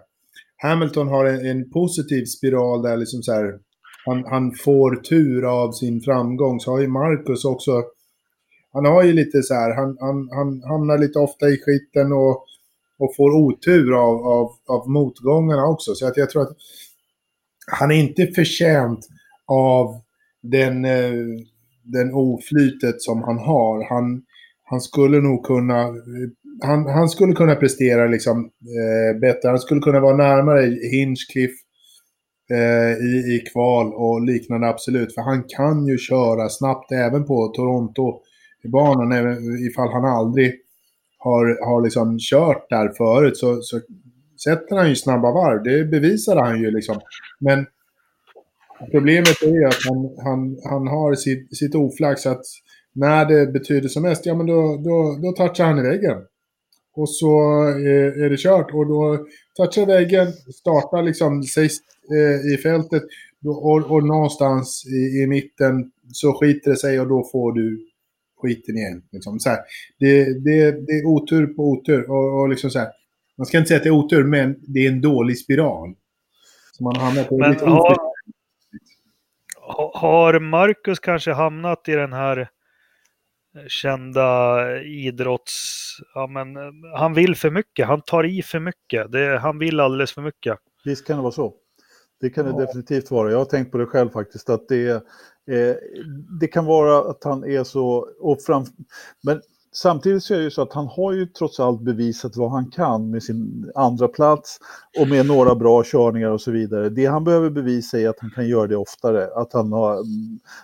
Hamilton 0.56 1.08
har 1.08 1.24
en, 1.24 1.46
en 1.46 1.70
positiv 1.70 2.24
spiral 2.24 2.82
där 2.82 2.96
liksom 2.96 3.22
så 3.22 3.32
här, 3.32 3.58
han, 4.06 4.24
han 4.24 4.52
får 4.52 4.96
tur 4.96 5.44
av 5.62 5.72
sin 5.72 6.00
framgång. 6.00 6.60
Så 6.60 6.70
har 6.70 6.80
ju 6.80 6.88
Marcus 6.88 7.44
också... 7.44 7.82
Han 8.72 8.84
har 8.84 9.02
ju 9.02 9.12
lite 9.12 9.42
så 9.42 9.54
här, 9.54 9.74
han, 9.74 9.96
han, 10.00 10.28
han 10.32 10.62
hamnar 10.62 10.98
lite 10.98 11.18
ofta 11.18 11.48
i 11.48 11.58
skiten 11.58 12.12
och, 12.12 12.46
och 12.98 13.16
får 13.16 13.30
otur 13.30 13.92
av, 13.92 14.26
av, 14.26 14.50
av 14.66 14.90
motgångarna 14.90 15.66
också. 15.66 15.94
Så 15.94 16.06
att 16.06 16.16
jag 16.16 16.30
tror 16.30 16.42
att 16.42 16.56
han 17.66 17.90
är 17.90 17.94
inte 17.94 18.26
förtjänt 18.26 19.08
av 19.46 20.02
den, 20.42 20.84
eh, 20.84 21.12
den 21.84 22.14
oflytet 22.14 23.02
som 23.02 23.22
han 23.22 23.38
har. 23.38 23.88
Han, 23.88 24.22
han 24.64 24.80
skulle 24.80 25.20
nog 25.20 25.44
kunna, 25.44 25.94
han, 26.62 26.86
han 26.86 27.08
skulle 27.08 27.32
kunna 27.32 27.54
prestera 27.54 28.06
liksom 28.06 28.38
eh, 28.44 29.20
bättre. 29.20 29.48
Han 29.48 29.58
skulle 29.58 29.80
kunna 29.80 30.00
vara 30.00 30.16
närmare 30.16 30.62
Hinchcliffe 30.92 31.62
eh, 32.50 32.92
i, 32.92 33.36
i 33.36 33.44
kval 33.52 33.94
och 33.94 34.22
liknande 34.22 34.68
absolut. 34.68 35.14
För 35.14 35.22
han 35.22 35.44
kan 35.48 35.86
ju 35.86 35.98
köra 35.98 36.48
snabbt 36.48 36.92
även 36.92 37.24
på 37.24 37.48
Toronto-banan. 37.48 39.12
Även 39.12 39.66
ifall 39.66 39.92
han 39.92 40.04
aldrig 40.04 40.54
har, 41.18 41.66
har 41.66 41.82
liksom 41.82 42.18
kört 42.18 42.70
där 42.70 42.88
förut 42.88 43.36
så, 43.36 43.62
så 43.62 43.80
sätter 44.44 44.76
han 44.76 44.88
ju 44.88 44.96
snabba 44.96 45.32
varv. 45.32 45.62
Det 45.62 45.84
bevisade 45.84 46.40
han 46.40 46.60
ju 46.60 46.70
liksom. 46.70 47.00
Men 47.40 47.66
Problemet 48.90 49.42
är 49.42 49.54
ju 49.54 49.64
att 49.64 49.78
han, 49.88 50.16
han, 50.24 50.58
han 50.70 50.86
har 50.86 51.14
sitt, 51.14 51.56
sitt 51.56 51.74
oflax 51.74 52.26
att 52.26 52.42
när 52.94 53.24
det 53.24 53.52
betyder 53.52 53.88
som 53.88 54.02
mest, 54.02 54.26
ja 54.26 54.34
men 54.34 54.46
då, 54.46 54.82
då, 54.84 55.18
då 55.22 55.32
touchar 55.32 55.64
han 55.64 55.78
i 55.78 55.82
väggen. 55.82 56.18
Och 56.96 57.10
så 57.10 57.62
är, 57.64 58.24
är 58.24 58.30
det 58.30 58.36
kört 58.36 58.74
och 58.74 58.86
då 58.86 59.26
touchar 59.56 59.86
väggen, 59.86 60.32
startar 60.32 61.02
liksom 61.02 61.42
sist 61.42 61.82
eh, 62.14 62.54
i 62.54 62.56
fältet 62.62 63.02
och, 63.44 63.90
och 63.90 64.04
någonstans 64.04 64.84
i, 64.86 65.22
i 65.22 65.26
mitten 65.26 65.90
så 66.12 66.32
skiter 66.32 66.70
det 66.70 66.76
sig 66.76 67.00
och 67.00 67.08
då 67.08 67.28
får 67.32 67.52
du 67.52 67.86
skiten 68.42 68.76
igen. 68.76 69.02
Liksom. 69.12 69.40
Så 69.40 69.48
här, 69.48 69.58
det, 69.98 70.24
det, 70.24 70.70
det 70.86 70.92
är 70.92 71.04
otur 71.06 71.46
på 71.46 71.62
otur 71.70 72.10
och, 72.10 72.40
och 72.40 72.48
liksom 72.48 72.70
så 72.70 72.78
här, 72.78 72.88
man 73.38 73.46
ska 73.46 73.58
inte 73.58 73.68
säga 73.68 73.76
att 73.76 73.82
det 73.82 73.88
är 73.88 73.90
otur 73.90 74.24
men 74.24 74.56
det 74.60 74.86
är 74.86 74.88
en 74.90 75.00
dålig 75.00 75.38
spiral. 75.38 75.94
Så 76.72 76.84
man 76.84 76.96
hamnar 76.96 77.24
på 77.24 77.38
Men 77.38 77.52
lite 77.52 77.64
har, 77.64 77.96
har 79.94 80.40
Marcus 80.40 80.98
kanske 81.00 81.32
hamnat 81.32 81.88
i 81.88 81.92
den 81.92 82.12
här 82.12 82.48
kända 83.68 84.66
idrotts... 84.82 85.78
Ja, 86.14 86.26
men, 86.26 86.56
eh, 86.56 86.62
han 86.96 87.14
vill 87.14 87.36
för 87.36 87.50
mycket, 87.50 87.86
han 87.86 88.02
tar 88.02 88.24
i 88.26 88.42
för 88.42 88.60
mycket. 88.60 89.12
Det, 89.12 89.38
han 89.38 89.58
vill 89.58 89.80
alldeles 89.80 90.12
för 90.12 90.22
mycket. 90.22 90.58
Visst 90.84 91.06
kan 91.06 91.16
det 91.16 91.22
vara 91.22 91.32
så. 91.32 91.54
Det 92.20 92.30
kan 92.30 92.44
det 92.44 92.50
Ja. 92.50 92.66
definitivt 92.66 93.10
vara. 93.10 93.30
Jag 93.30 93.38
har 93.38 93.44
tänkt 93.44 93.72
på 93.72 93.78
det 93.78 93.86
själv 93.86 94.10
faktiskt. 94.10 94.50
Att 94.50 94.68
det, 94.68 94.90
eh, 95.50 95.74
det 96.40 96.46
kan 96.48 96.64
vara 96.64 97.10
att 97.10 97.24
han 97.24 97.44
är 97.44 97.64
så... 97.64 98.08
Och 98.20 98.42
fram, 98.42 98.64
men 99.22 99.42
samtidigt 99.72 100.22
så 100.22 100.34
är 100.34 100.38
det 100.38 100.44
ju 100.44 100.50
så 100.50 100.62
att 100.62 100.72
han 100.72 100.86
har 100.86 101.12
ju 101.12 101.26
trots 101.26 101.60
allt 101.60 101.80
bevisat 101.80 102.36
vad 102.36 102.50
han 102.50 102.70
kan 102.70 103.10
med 103.10 103.22
sin 103.22 103.72
andra 103.74 104.08
plats 104.08 104.58
och 105.00 105.08
med 105.08 105.26
några 105.26 105.54
bra 105.54 105.82
körningar 105.84 106.30
och 106.30 106.40
så 106.40 106.50
vidare. 106.50 106.88
Det 106.88 107.06
han 107.06 107.24
behöver 107.24 107.50
bevisa 107.50 108.00
är 108.00 108.08
att 108.08 108.20
han 108.20 108.30
kan 108.30 108.48
göra 108.48 108.66
det 108.66 108.76
oftare, 108.76 109.28
att 109.36 109.52
han 109.52 109.72
har, 109.72 109.98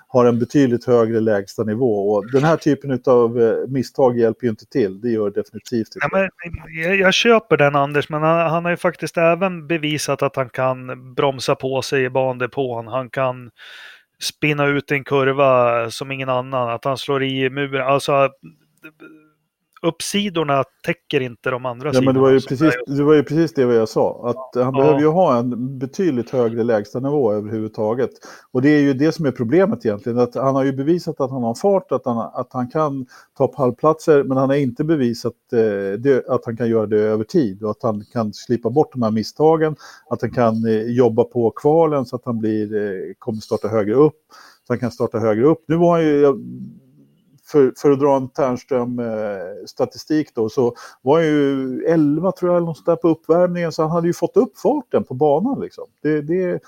har 0.08 0.24
en 0.24 0.38
betydligt 0.38 0.84
högre 0.86 1.20
lägsta 1.20 1.64
nivå. 1.64 2.10
Och 2.10 2.32
den 2.32 2.44
här 2.44 2.56
typen 2.56 3.02
av 3.06 3.40
eh, 3.40 3.68
misstag 3.68 4.18
hjälper 4.18 4.46
ju 4.46 4.50
inte 4.50 4.66
till, 4.66 5.00
det 5.00 5.10
gör 5.10 5.30
definitivt 5.30 5.68
definitivt 5.68 5.96
Ja, 6.00 6.08
men 6.12 6.28
jag, 6.82 6.96
jag 6.96 7.14
köper 7.14 7.56
den 7.56 7.76
Anders, 7.76 8.08
men 8.08 8.22
han, 8.22 8.50
han 8.50 8.64
har 8.64 8.70
ju 8.70 8.76
faktiskt 8.76 9.16
även 9.16 9.66
bevisat 9.66 10.22
att 10.22 10.36
han 10.36 10.48
kan 10.48 11.14
bromsa 11.14 11.54
på 11.54 11.82
sig 11.82 12.04
i 12.04 12.10
bandepån. 12.10 12.86
Han 12.86 13.10
kan 13.10 13.50
spinna 14.20 14.66
ut 14.66 14.90
en 14.90 15.04
kurva 15.04 15.90
som 15.90 16.12
ingen 16.12 16.28
annan, 16.28 16.70
att 16.70 16.84
han 16.84 16.98
slår 16.98 17.22
i 17.22 17.50
muren. 17.50 17.86
Alltså, 17.86 18.30
uppsidorna 19.82 20.64
täcker 20.84 21.20
inte 21.20 21.50
de 21.50 21.66
andra 21.66 21.88
ja, 21.88 21.92
sidorna. 21.92 22.06
Men 22.06 22.14
det, 22.14 22.20
var 22.20 22.30
ju 22.30 22.40
precis, 22.40 22.74
det 22.86 23.02
var 23.02 23.14
ju 23.14 23.22
precis 23.22 23.54
det 23.54 23.62
jag 23.62 23.88
sa, 23.88 24.28
att 24.30 24.64
han 24.64 24.74
Ja. 24.74 24.80
behöver 24.80 25.00
ju 25.00 25.06
ha 25.06 25.38
en 25.38 25.78
betydligt 25.78 26.30
högre 26.30 26.62
lägstanivå 26.64 27.32
överhuvudtaget. 27.32 28.10
Och 28.52 28.62
det 28.62 28.68
är 28.68 28.80
ju 28.80 28.94
det 28.94 29.12
som 29.12 29.26
är 29.26 29.30
problemet 29.30 29.86
egentligen, 29.86 30.18
att 30.18 30.34
han 30.34 30.54
har 30.54 30.64
ju 30.64 30.72
bevisat 30.72 31.20
att 31.20 31.30
han 31.30 31.42
har 31.42 31.54
fart, 31.54 31.92
att 31.92 32.04
han, 32.04 32.18
att 32.34 32.52
han 32.52 32.70
kan 32.70 33.06
ta 33.36 33.48
pallplatser, 33.48 34.24
men 34.24 34.36
han 34.36 34.48
har 34.48 34.56
inte 34.56 34.84
bevisat 34.84 35.34
eh, 35.52 35.98
det, 35.98 36.28
att 36.28 36.44
han 36.44 36.56
kan 36.56 36.68
göra 36.68 36.86
det 36.86 37.00
över 37.00 37.24
tid 37.24 37.62
och 37.62 37.70
att 37.70 37.82
han 37.82 38.04
kan 38.12 38.32
slipa 38.32 38.70
bort 38.70 38.92
de 38.92 39.02
här 39.02 39.10
misstagen, 39.10 39.76
att 40.10 40.20
han 40.22 40.30
kan 40.30 40.66
eh, 40.66 40.82
jobba 40.82 41.24
på 41.24 41.50
kvalen 41.50 42.06
så 42.06 42.16
att 42.16 42.24
han 42.24 42.38
blir, 42.38 42.76
eh, 42.76 43.12
kommer 43.18 43.40
starta 43.40 43.68
högre 43.68 43.94
upp, 43.94 44.18
så 44.66 44.72
han 44.72 44.78
kan 44.78 44.90
starta 44.90 45.18
högre 45.18 45.44
upp. 45.46 45.64
Nu 45.68 45.76
var 45.76 45.92
han 45.92 46.04
ju, 46.04 46.20
jag- 46.20 46.40
för, 47.50 47.72
för 47.76 47.90
att 47.90 48.00
dra 48.00 48.16
en 48.16 48.28
Ternström-statistik 48.28 50.34
då, 50.34 50.48
så 50.48 50.74
var 51.02 51.18
han 51.18 51.26
ju 51.26 51.84
11 51.84 52.32
tror 52.32 52.50
jag, 52.50 52.56
eller 52.56 52.66
något 52.66 52.86
där 52.86 52.96
på 52.96 53.08
uppvärmningen, 53.08 53.72
så 53.72 53.82
han 53.82 53.90
hade 53.90 54.06
ju 54.06 54.14
fått 54.14 54.36
upp 54.36 54.58
farten 54.58 55.04
på 55.04 55.14
banan. 55.14 55.60
Liksom. 55.60 55.84
Det, 56.02 56.20
det, 56.20 56.50
eh, 56.50 56.58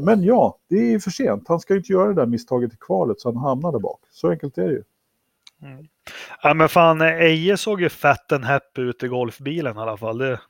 men 0.00 0.22
ja, 0.22 0.58
det 0.68 0.76
är 0.76 0.90
ju 0.90 1.00
för 1.00 1.10
sent. 1.10 1.44
Han 1.48 1.60
ska 1.60 1.72
ju 1.72 1.78
inte 1.78 1.92
göra 1.92 2.08
det 2.08 2.14
där 2.14 2.26
misstaget 2.26 2.72
i 2.72 2.76
kvalet 2.80 3.20
så 3.20 3.28
han 3.28 3.36
hamnar 3.36 3.72
där 3.72 3.78
bak. 3.78 4.00
Så 4.10 4.30
enkelt 4.30 4.58
är 4.58 4.66
det 4.66 4.72
ju. 4.72 4.82
Mm. 5.62 5.86
Ja, 6.42 6.54
men 6.54 6.68
fan, 6.68 7.00
Eje 7.00 7.56
såg 7.56 7.80
ju 7.80 7.88
fett 7.88 8.32
en 8.32 8.44
happy 8.44 8.82
ut 8.82 9.02
i 9.02 9.08
golfbilen 9.08 9.76
i 9.76 9.80
alla 9.80 9.96
fall. 9.96 10.18
Det, 10.18 10.40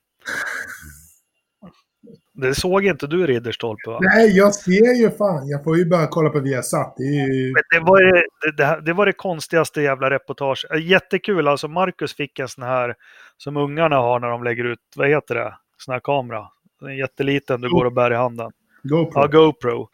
det 2.40 2.54
såg 2.54 2.84
inte 2.84 3.06
du 3.06 3.26
Ridderstolpe 3.26 3.90
va? 3.90 3.98
Nej, 4.00 4.36
jag 4.36 4.54
ser 4.54 4.94
ju 4.94 5.10
fan. 5.10 5.48
Jag 5.48 5.64
får 5.64 5.76
ju 5.76 5.84
bara 5.84 6.06
kolla 6.06 6.30
på 6.30 6.40
Viasat. 6.40 6.94
Det 6.96 7.04
ju... 7.04 7.52
Det 7.70 7.80
var 7.80 8.02
det, 8.02 8.24
det, 8.56 8.80
det, 8.86 8.92
var 8.92 9.06
det 9.06 9.12
konstigaste 9.12 9.82
jävla 9.82 10.10
reportage. 10.10 10.66
Eh, 10.74 10.86
Jättekul, 10.86 11.48
alltså 11.48 11.68
Marcus 11.68 12.14
fick 12.14 12.38
en 12.38 12.48
sån 12.48 12.64
här 12.64 12.94
som 13.36 13.56
ungarna 13.56 13.96
har 13.96 14.20
när 14.20 14.28
de 14.28 14.44
lägger 14.44 14.64
ut, 14.64 14.78
vad 14.96 15.08
heter 15.08 15.34
det, 15.34 15.54
sån 15.78 15.92
här 15.92 16.00
kamera. 16.00 16.46
Är 16.82 16.88
jätteliten, 16.88 17.60
du 17.60 17.70
går 17.70 17.84
och 17.84 17.92
bär 17.92 18.10
i 18.12 18.16
handen. 18.16 18.50
GoPro. 18.82 19.20
Ja, 19.20 19.26
GoPro. 19.26 19.88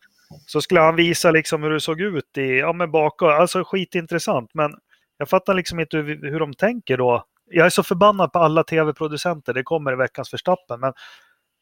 Så 0.46 0.60
skulle 0.60 0.80
han 0.80 0.96
visa 0.96 1.30
liksom 1.30 1.62
hur 1.62 1.70
det 1.70 1.80
såg 1.80 2.00
ut 2.00 2.38
i, 2.38 2.58
ja 2.58 2.72
men 2.72 2.90
bakom, 2.90 3.28
alltså 3.28 3.64
skitintressant. 3.64 4.50
Men 4.54 4.74
jag 5.18 5.28
fattar 5.28 5.54
liksom 5.54 5.80
inte 5.80 5.96
hur, 5.96 6.30
hur 6.30 6.40
de 6.40 6.54
tänker 6.54 6.96
då. 6.96 7.24
Jag 7.50 7.66
är 7.66 7.70
så 7.70 7.82
förbannad 7.82 8.32
på 8.32 8.38
alla 8.38 8.64
tv-producenter, 8.64 9.54
det 9.54 9.62
kommer 9.62 9.92
i 9.92 9.96
veckans 9.96 10.30
förstappen. 10.30 10.80
Men, 10.80 10.92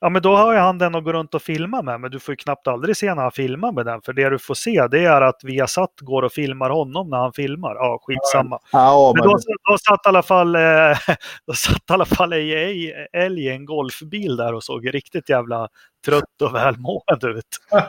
ja 0.02 0.08
men 0.08 0.22
då 0.22 0.36
har 0.36 0.52
ju 0.52 0.58
han 0.58 0.78
den 0.78 0.94
att 0.94 1.04
gå 1.04 1.12
runt 1.12 1.34
och 1.34 1.42
filma 1.42 1.82
med, 1.82 2.00
men 2.00 2.10
du 2.10 2.20
får 2.20 2.32
ju 2.32 2.36
knappt 2.36 2.66
aldrig 2.68 2.96
se 2.96 3.14
när 3.14 3.22
han 3.22 3.32
filmar 3.32 3.72
med 3.72 3.86
den. 3.86 4.02
För 4.02 4.12
det 4.12 4.30
du 4.30 4.38
får 4.38 4.54
se 4.54 4.86
det 4.90 5.04
är 5.04 5.20
att 5.20 5.44
Viasat 5.44 5.90
går 6.00 6.22
och 6.22 6.32
filmar 6.32 6.70
honom 6.70 7.10
när 7.10 7.16
han 7.16 7.32
filmar. 7.32 7.74
Ja, 7.74 7.98
skitsamma. 8.02 8.58
Ja, 8.72 9.12
Men 9.16 9.22
då, 9.24 9.38
då 9.70 9.78
satt 9.78 10.06
i 10.06 10.08
alla 10.08 10.22
fall, 10.22 10.54
eh, 10.54 10.60
då 11.46 11.52
satt 11.52 11.90
i 11.90 11.92
alla 11.92 12.04
fall 12.04 12.32
älg, 12.32 13.44
i 13.44 13.48
en 13.48 13.66
golfbil 13.66 14.36
där 14.36 14.54
och 14.54 14.64
såg 14.64 14.94
riktigt 14.94 15.28
jävla 15.28 15.68
trött 16.06 16.42
och 16.42 16.54
välmående 16.54 17.38
ut. 17.38 17.44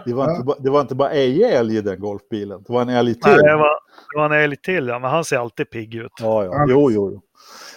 det, 0.05 0.13
var 0.13 0.31
inte, 0.31 0.43
ba- 0.43 0.59
det 0.59 0.69
var 0.69 0.81
inte 0.81 0.95
bara 0.95 1.11
Eje 1.11 1.59
älg 1.59 1.77
i 1.77 1.81
den 1.81 1.99
golfbilen, 1.99 2.63
det 2.67 2.73
var 2.73 2.81
en 2.81 2.89
älg 2.89 3.13
till. 3.13 3.31
Nej, 3.31 3.43
det, 3.43 3.55
var, 3.55 3.77
det 4.13 4.19
var 4.19 4.25
en 4.25 4.43
älg 4.43 4.55
till, 4.55 4.87
ja, 4.87 4.99
men 4.99 5.11
han 5.11 5.25
ser 5.25 5.37
alltid 5.37 5.69
pigg 5.69 5.95
ut. 5.95 6.11
Ja, 6.21 6.43
ja. 6.45 6.65
Jo, 6.69 6.91
jo. 6.91 7.11
jo. 7.13 7.21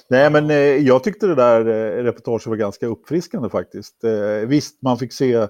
Nej, 0.09 0.31
men 0.31 0.51
eh, 0.51 0.57
jag 0.57 1.05
tyckte 1.05 1.27
det 1.27 1.35
där 1.35 1.67
eh, 1.67 2.03
reportaget 2.05 2.47
var 2.47 2.57
ganska 2.57 2.87
uppfriskande 2.87 3.49
faktiskt. 3.49 4.05
Eh, 4.05 4.49
visst, 4.49 4.83
man 4.83 4.99
fick 4.99 5.13
se 5.13 5.33
eh, 5.35 5.49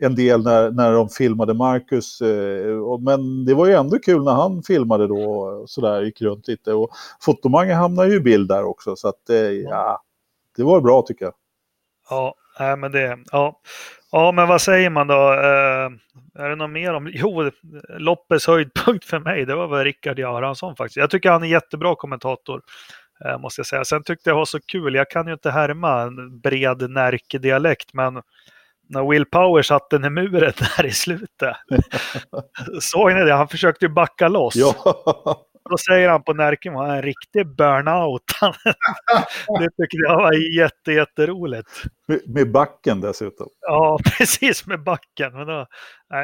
en 0.00 0.14
del 0.14 0.44
när, 0.44 0.70
när 0.70 0.92
de 0.92 1.08
filmade 1.08 1.54
Marcus, 1.54 2.20
eh, 2.20 2.98
men 3.00 3.44
det 3.44 3.54
var 3.54 3.66
ju 3.66 3.72
ändå 3.72 3.98
kul 3.98 4.24
när 4.24 4.32
han 4.32 4.62
filmade 4.62 5.06
då, 5.06 5.22
och 5.22 5.70
sådär, 5.70 6.02
gick 6.02 6.22
runt 6.22 6.48
lite. 6.48 6.74
Och 6.74 6.90
Fotomange 7.20 7.74
hamnade 7.74 8.08
ju 8.08 8.16
i 8.16 8.20
bild 8.20 8.48
där 8.48 8.64
också, 8.64 8.96
så 8.96 9.08
att 9.08 9.30
eh, 9.30 9.36
ja, 9.36 10.02
det 10.56 10.62
var 10.62 10.80
bra 10.80 11.02
tycker 11.02 11.24
jag. 11.24 11.34
Ja, 12.10 12.34
nej, 12.58 12.76
men 12.76 12.92
det, 12.92 13.18
ja. 13.32 13.60
ja, 14.12 14.32
men 14.32 14.48
vad 14.48 14.60
säger 14.62 14.90
man 14.90 15.06
då? 15.06 15.32
Eh, 15.32 15.90
är 16.44 16.48
det 16.48 16.56
något 16.56 16.70
mer 16.70 16.94
om... 16.94 17.10
Jo, 17.14 17.50
loppets 17.88 18.46
höjdpunkt 18.46 19.04
för 19.04 19.18
mig, 19.18 19.44
det 19.46 19.54
var 19.54 19.68
väl 19.68 19.84
Rickard 19.84 20.18
Göransson 20.18 20.76
faktiskt. 20.76 20.96
Jag 20.96 21.10
tycker 21.10 21.30
han 21.30 21.42
är 21.42 21.46
jättebra 21.48 21.94
kommentator. 21.94 22.62
eh, 23.24 23.38
Måste 23.38 23.58
jag 23.60 23.66
säga. 23.66 23.84
Sen 23.84 24.02
tyckte 24.02 24.30
jag 24.30 24.36
det 24.36 24.38
var 24.38 24.44
så 24.44 24.60
kul, 24.60 24.94
jag 24.94 25.10
kan 25.10 25.26
ju 25.26 25.32
inte 25.32 25.50
härma 25.50 26.02
en 26.02 26.40
bred 26.40 26.90
Närke-dialekt, 26.90 27.94
men 27.94 28.22
när 28.90 29.10
Will 29.10 29.24
Power 29.26 29.62
satte 29.62 29.98
den 29.98 30.04
i 30.04 30.10
muren 30.10 30.52
där 30.76 30.86
i 30.86 30.90
slutet. 30.92 31.56
Såg 32.80 33.14
ni 33.14 33.24
det? 33.24 33.32
Han 33.34 33.48
försökte 33.48 33.84
ju 33.84 33.88
backa 33.88 34.28
loss. 34.28 34.56
Ja, 34.56 34.74
Då 35.70 35.76
säger 35.78 36.08
han 36.08 36.22
på 36.22 36.32
Närke, 36.32 36.70
han 36.70 36.90
är 36.90 36.96
en 36.96 37.02
riktig 37.02 37.46
burnout. 37.56 38.22
det 39.60 39.64
tyckte 39.82 39.96
jag 39.96 40.16
var 40.16 40.58
jätte, 40.58 40.92
jätteroligt. 40.92 41.68
med, 42.08 42.20
med 42.26 42.52
backen 42.52 43.00
dessutom. 43.00 43.46
Ja, 43.60 43.98
precis 44.18 44.66
med 44.66 44.82
backen. 44.82 45.32
Men 45.32 45.46
då, 45.46 45.66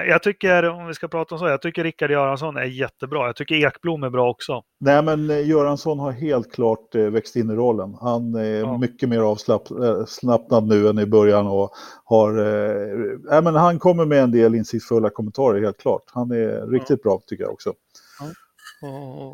jag 0.08 0.22
tycker, 0.22 0.64
om 0.70 0.86
vi 0.86 0.94
ska 0.94 1.08
prata 1.08 1.34
om 1.34 1.38
så, 1.38 1.48
jag 1.48 1.62
tycker 1.62 1.84
Rickard 1.84 2.10
Göransson 2.10 2.56
är 2.56 2.64
jättebra. 2.64 3.26
Jag 3.26 3.36
tycker 3.36 3.54
Ekblom 3.54 4.02
är 4.02 4.10
bra 4.10 4.30
också. 4.30 4.62
Nej, 4.80 5.02
men 5.02 5.30
eh, 5.30 5.48
Göransson 5.48 5.98
har 5.98 6.12
helt 6.12 6.52
klart 6.54 6.94
eh, 6.94 7.02
växt 7.02 7.36
in 7.36 7.50
i 7.50 7.54
rollen. 7.54 7.94
Han 8.00 8.34
är 8.34 8.44
Ja. 8.60 8.78
mycket 8.78 9.08
mer 9.08 9.20
avslappnad 9.20 10.64
nu 10.68 10.88
än 10.88 10.98
i 10.98 11.06
början 11.06 11.46
och 11.46 11.70
har... 12.04 12.30
Eh, 12.38 13.42
men 13.42 13.54
han 13.54 13.78
kommer 13.78 14.04
med 14.04 14.22
en 14.22 14.30
del 14.30 14.54
insiktsfulla 14.54 15.10
kommentarer, 15.10 15.60
helt 15.60 15.80
klart. 15.80 16.02
Han 16.06 16.30
är 16.30 16.70
riktigt 16.70 17.02
bra, 17.02 17.20
tycker 17.26 17.44
jag 17.44 17.52
också. 17.52 17.72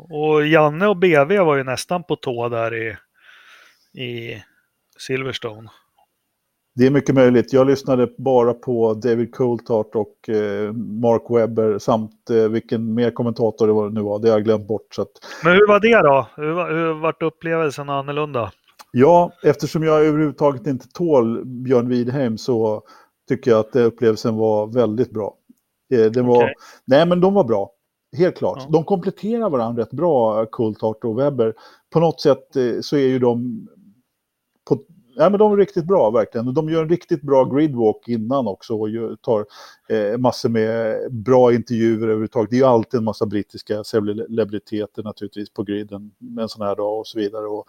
Och, 0.09 0.47
Janne 0.47 0.87
och 0.87 0.97
BV 0.97 1.37
var 1.39 1.55
ju 1.55 1.63
nästan 1.63 2.03
på 2.03 2.15
tå 2.15 2.49
där 2.49 2.73
i, 2.75 2.97
i 4.03 4.43
Silverstone. 4.99 5.69
Det 6.75 6.85
är 6.85 6.91
mycket 6.91 7.15
möjligt. 7.15 7.53
Jag 7.53 7.67
lyssnade 7.67 8.07
bara 8.17 8.53
på 8.53 8.93
David 8.93 9.35
Coulthard 9.35 9.95
och 9.95 10.29
eh, 10.29 10.73
Mark 10.73 11.21
Webber 11.29 11.79
samt 11.79 12.29
eh, 12.29 12.35
vilken 12.49 12.93
mer 12.93 13.11
kommentator 13.11 13.67
det 13.67 13.73
var 13.73 13.89
nu 13.89 14.01
var. 14.01 14.19
Det 14.19 14.29
har 14.29 14.35
jag 14.37 14.43
glömt 14.43 14.67
bort. 14.67 14.93
Så 14.95 15.01
att, 15.01 15.11
Men 15.43 15.53
hur 15.53 15.67
var 15.67 15.79
det 15.79 16.01
då? 16.07 16.27
Hur, 16.35 16.51
var- 16.51 16.71
hur 16.71 16.93
vart 16.93 17.21
upplevelsen 17.21 17.89
annorlunda? 17.89 18.51
Ja, 18.91 19.31
eftersom 19.43 19.83
jag 19.83 20.05
överhuvudtaget 20.05 20.67
inte 20.67 20.87
tål 20.93 21.45
Björn 21.45 21.89
Widheim 21.89 22.37
så 22.37 22.83
tycker 23.29 23.51
jag 23.51 23.59
att 23.59 23.75
upplevelsen 23.75 24.35
var 24.35 24.67
väldigt 24.67 25.11
bra. 25.11 25.35
Eh, 25.93 26.05
Den 26.11 26.25
var, 26.25 26.37
Okej. 26.37 26.53
Nej, 26.85 27.05
men 27.07 27.21
de 27.21 27.33
var 27.33 27.43
bra. 27.43 27.69
Helt 28.17 28.37
klart. 28.37 28.57
Ja. 28.61 28.67
De 28.69 28.83
kompletterar 28.83 29.49
varandra 29.49 29.81
rätt 29.81 29.91
bra, 29.91 30.45
Coulthard 30.45 31.05
och 31.05 31.19
Webber. 31.19 31.53
På 31.89 31.99
något 31.99 32.21
sätt 32.21 32.55
eh, 32.55 32.79
så 32.81 32.95
är 32.95 33.07
ju 33.07 33.19
de... 33.19 33.67
På, 34.69 34.75
nej, 35.17 35.29
men 35.29 35.39
de 35.39 35.51
är 35.51 35.57
riktigt 35.57 35.85
bra, 35.85 36.11
verkligen. 36.11 36.53
De 36.53 36.69
gör 36.69 36.83
en 36.83 36.89
riktigt 36.89 37.21
bra 37.21 37.43
gridwalk 37.43 38.07
innan 38.07 38.47
också 38.47 38.73
och 38.73 38.89
tar 39.21 39.45
eh, 39.89 40.17
massor 40.17 40.49
med 40.49 40.97
bra 41.13 41.53
intervjuer 41.53 42.03
överhuvudtaget. 42.03 42.49
Det 42.49 42.55
är 42.55 42.59
ju 42.59 42.65
alltid 42.65 42.97
en 42.97 43.03
massa 43.03 43.25
brittiska 43.25 43.83
celebriteter 43.83 45.03
naturligtvis 45.03 45.53
på 45.53 45.63
griden 45.63 46.11
en 46.39 46.49
sån 46.49 46.65
här 46.65 46.75
dag 46.75 46.99
och 46.99 47.07
så 47.07 47.19
vidare. 47.19 47.47
Och, 47.47 47.65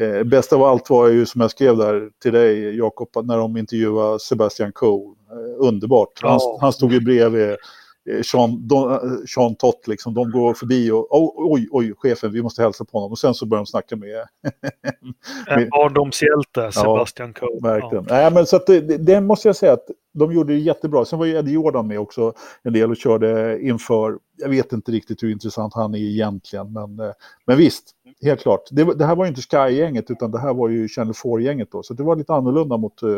Eh, 0.00 0.24
bäst 0.24 0.52
av 0.52 0.62
allt 0.62 0.90
var 0.90 1.08
ju 1.08 1.26
som 1.26 1.40
jag 1.40 1.50
skrev 1.50 1.76
där 1.76 2.10
till 2.22 2.32
dig 2.32 2.76
Jakob, 2.76 3.08
när 3.26 3.38
de 3.38 3.56
intervjuade 3.56 4.20
Sebastian 4.20 4.72
Coe. 4.72 5.14
Eh, 5.30 5.66
underbart. 5.66 6.20
Han, 6.22 6.40
han 6.60 6.72
stod 6.72 6.92
ju 6.92 7.00
bredvid 7.00 7.56
Sean, 8.22 8.68
Don, 8.68 8.92
eh, 8.92 8.98
Sean 9.34 9.54
Tott, 9.54 9.86
liksom. 9.86 10.14
de 10.14 10.30
går 10.30 10.54
förbi 10.54 10.90
och 10.90 11.06
oj, 11.52 11.68
oj, 11.70 11.94
chefen, 11.96 12.32
vi 12.32 12.42
måste 12.42 12.62
hälsa 12.62 12.84
på 12.84 12.98
honom. 12.98 13.12
Och 13.12 13.18
sen 13.18 13.34
så 13.34 13.46
börjar 13.46 13.60
de 13.60 13.66
snacka 13.66 13.96
med... 13.96 14.10
En 15.46 15.60
med 15.60 15.68
barndomshjälte, 15.70 16.72
Sebastian 16.72 17.32
Coe. 17.32 17.60
verkligen. 17.62 18.06
Nej, 18.08 18.32
men 18.32 18.46
så 18.46 18.56
att 18.56 18.66
det, 18.66 18.80
det, 18.80 19.20
måste 19.20 19.48
jag 19.48 19.56
säga 19.56 19.72
att 19.72 19.86
de 20.14 20.32
gjorde 20.32 20.52
det 20.52 20.58
jättebra. 20.58 21.04
Sen 21.04 21.18
var 21.18 21.26
ju 21.26 21.36
Eddie 21.36 21.52
Jordan 21.52 21.86
med 21.86 22.00
också 22.00 22.32
en 22.62 22.72
del 22.72 22.90
och 22.90 22.96
körde 22.96 23.60
inför. 23.62 24.18
Jag 24.36 24.48
vet 24.48 24.72
inte 24.72 24.92
riktigt 24.92 25.22
hur 25.22 25.32
intressant 25.32 25.74
han 25.74 25.94
är 25.94 25.98
egentligen, 25.98 26.72
men, 26.72 26.98
eh, 26.98 27.12
men 27.46 27.56
visst, 27.56 27.84
helt 28.22 28.40
klart. 28.40 28.62
Det, 28.70 28.94
det 28.94 29.04
här 29.04 29.16
var 29.16 29.24
ju 29.24 29.28
inte 29.28 29.42
Sky-gänget, 29.42 30.10
utan 30.10 30.30
det 30.30 30.40
här 30.40 30.54
var 30.54 30.68
ju 30.68 30.88
Channel 30.88 31.12
4-gänget 31.14 31.68
då. 31.72 31.82
Så 31.82 31.94
det 31.94 32.02
var 32.02 32.16
lite 32.16 32.32
annorlunda 32.34 32.76
mot 32.76 33.02
eh, 33.02 33.08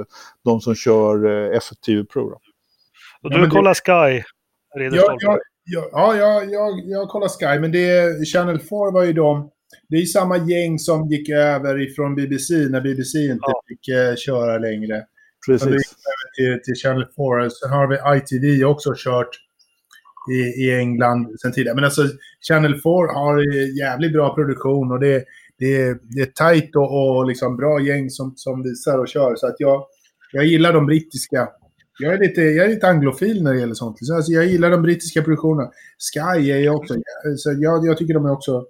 de 0.44 0.60
som 0.60 0.74
kör 0.74 1.26
uh, 1.26 1.58
F1 1.58 2.04
Pro. 2.06 2.30
Då. 2.30 2.34
Och 3.22 3.32
Ja, 3.32 3.38
du 3.38 3.44
det- 3.44 3.50
kollar 3.50 3.74
Sky, 3.74 3.92
Ja, 4.16 4.22
Ridderstolpe. 4.78 5.24
ja, 5.26 5.38
ja, 5.64 5.88
ja, 5.92 6.14
jag, 6.16 6.50
jag, 6.52 6.80
jag 6.86 7.08
kollar 7.08 7.28
Sky, 7.28 7.60
men 7.60 7.72
det, 7.72 8.24
Channel 8.32 8.58
4 8.58 8.68
var 8.92 9.04
ju 9.04 9.12
de 9.12 9.50
det 9.88 9.96
är 9.96 10.04
samma 10.04 10.36
gäng 10.36 10.78
som 10.78 11.08
gick 11.08 11.28
över 11.28 11.80
ifrån 11.82 12.14
BBC 12.14 12.54
när 12.54 12.80
BBC 12.80 13.18
inte 13.18 13.38
Ja. 13.42 13.62
fick 13.68 13.88
eh, 13.88 14.14
köra 14.16 14.58
längre. 14.58 15.04
Sen 15.46 15.54
gick 15.54 15.62
Precis. 15.64 15.94
över 16.10 16.54
till, 16.56 16.62
till 16.64 16.74
Channel 16.82 17.04
4. 17.04 17.50
Sen 17.50 17.70
har 17.70 17.86
vi 17.88 18.18
ITV 18.18 18.64
också 18.64 18.92
kört 18.96 19.28
i, 20.32 20.64
i 20.64 20.78
England 20.78 21.40
sen 21.42 21.52
tidigare. 21.52 21.74
Men 21.74 21.84
alltså 21.84 22.02
Channel 22.48 22.72
4 22.74 22.80
har 23.14 23.38
jävligt 23.78 24.12
bra 24.12 24.34
produktion 24.34 24.92
och 24.92 25.00
det, 25.00 25.24
det, 25.58 25.76
är- 25.82 25.98
det 26.02 26.20
är 26.20 26.26
tajt 26.26 26.76
och, 26.76 27.16
och 27.16 27.26
liksom 27.26 27.56
bra 27.56 27.80
gäng 27.80 28.10
som, 28.10 28.32
som 28.36 28.62
visar 28.62 28.98
och 28.98 29.08
kör. 29.08 29.34
Så 29.36 29.46
att 29.46 29.56
jag, 29.58 29.84
jag 30.32 30.44
gillar 30.44 30.72
de 30.72 30.86
brittiska. 30.86 31.48
Jag 32.00 32.14
är, 32.14 32.18
lite, 32.18 32.40
jag 32.40 32.66
är 32.66 32.68
lite 32.68 32.88
anglofil 32.88 33.42
när 33.42 33.52
det 33.52 33.60
gäller 33.60 33.74
sånt. 33.74 33.96
Så 34.00 34.16
alltså, 34.16 34.32
jag 34.32 34.46
gillar 34.46 34.70
de 34.70 34.82
brittiska 34.82 35.22
produktionerna. 35.22 35.70
Sky 36.12 36.50
är 36.50 36.58
ju 36.58 36.70
också... 36.70 36.94
Så 37.36 37.54
jag, 37.58 37.86
jag 37.86 37.96
tycker 37.98 38.14
de 38.14 38.26
är 38.26 38.32
också... 38.32 38.64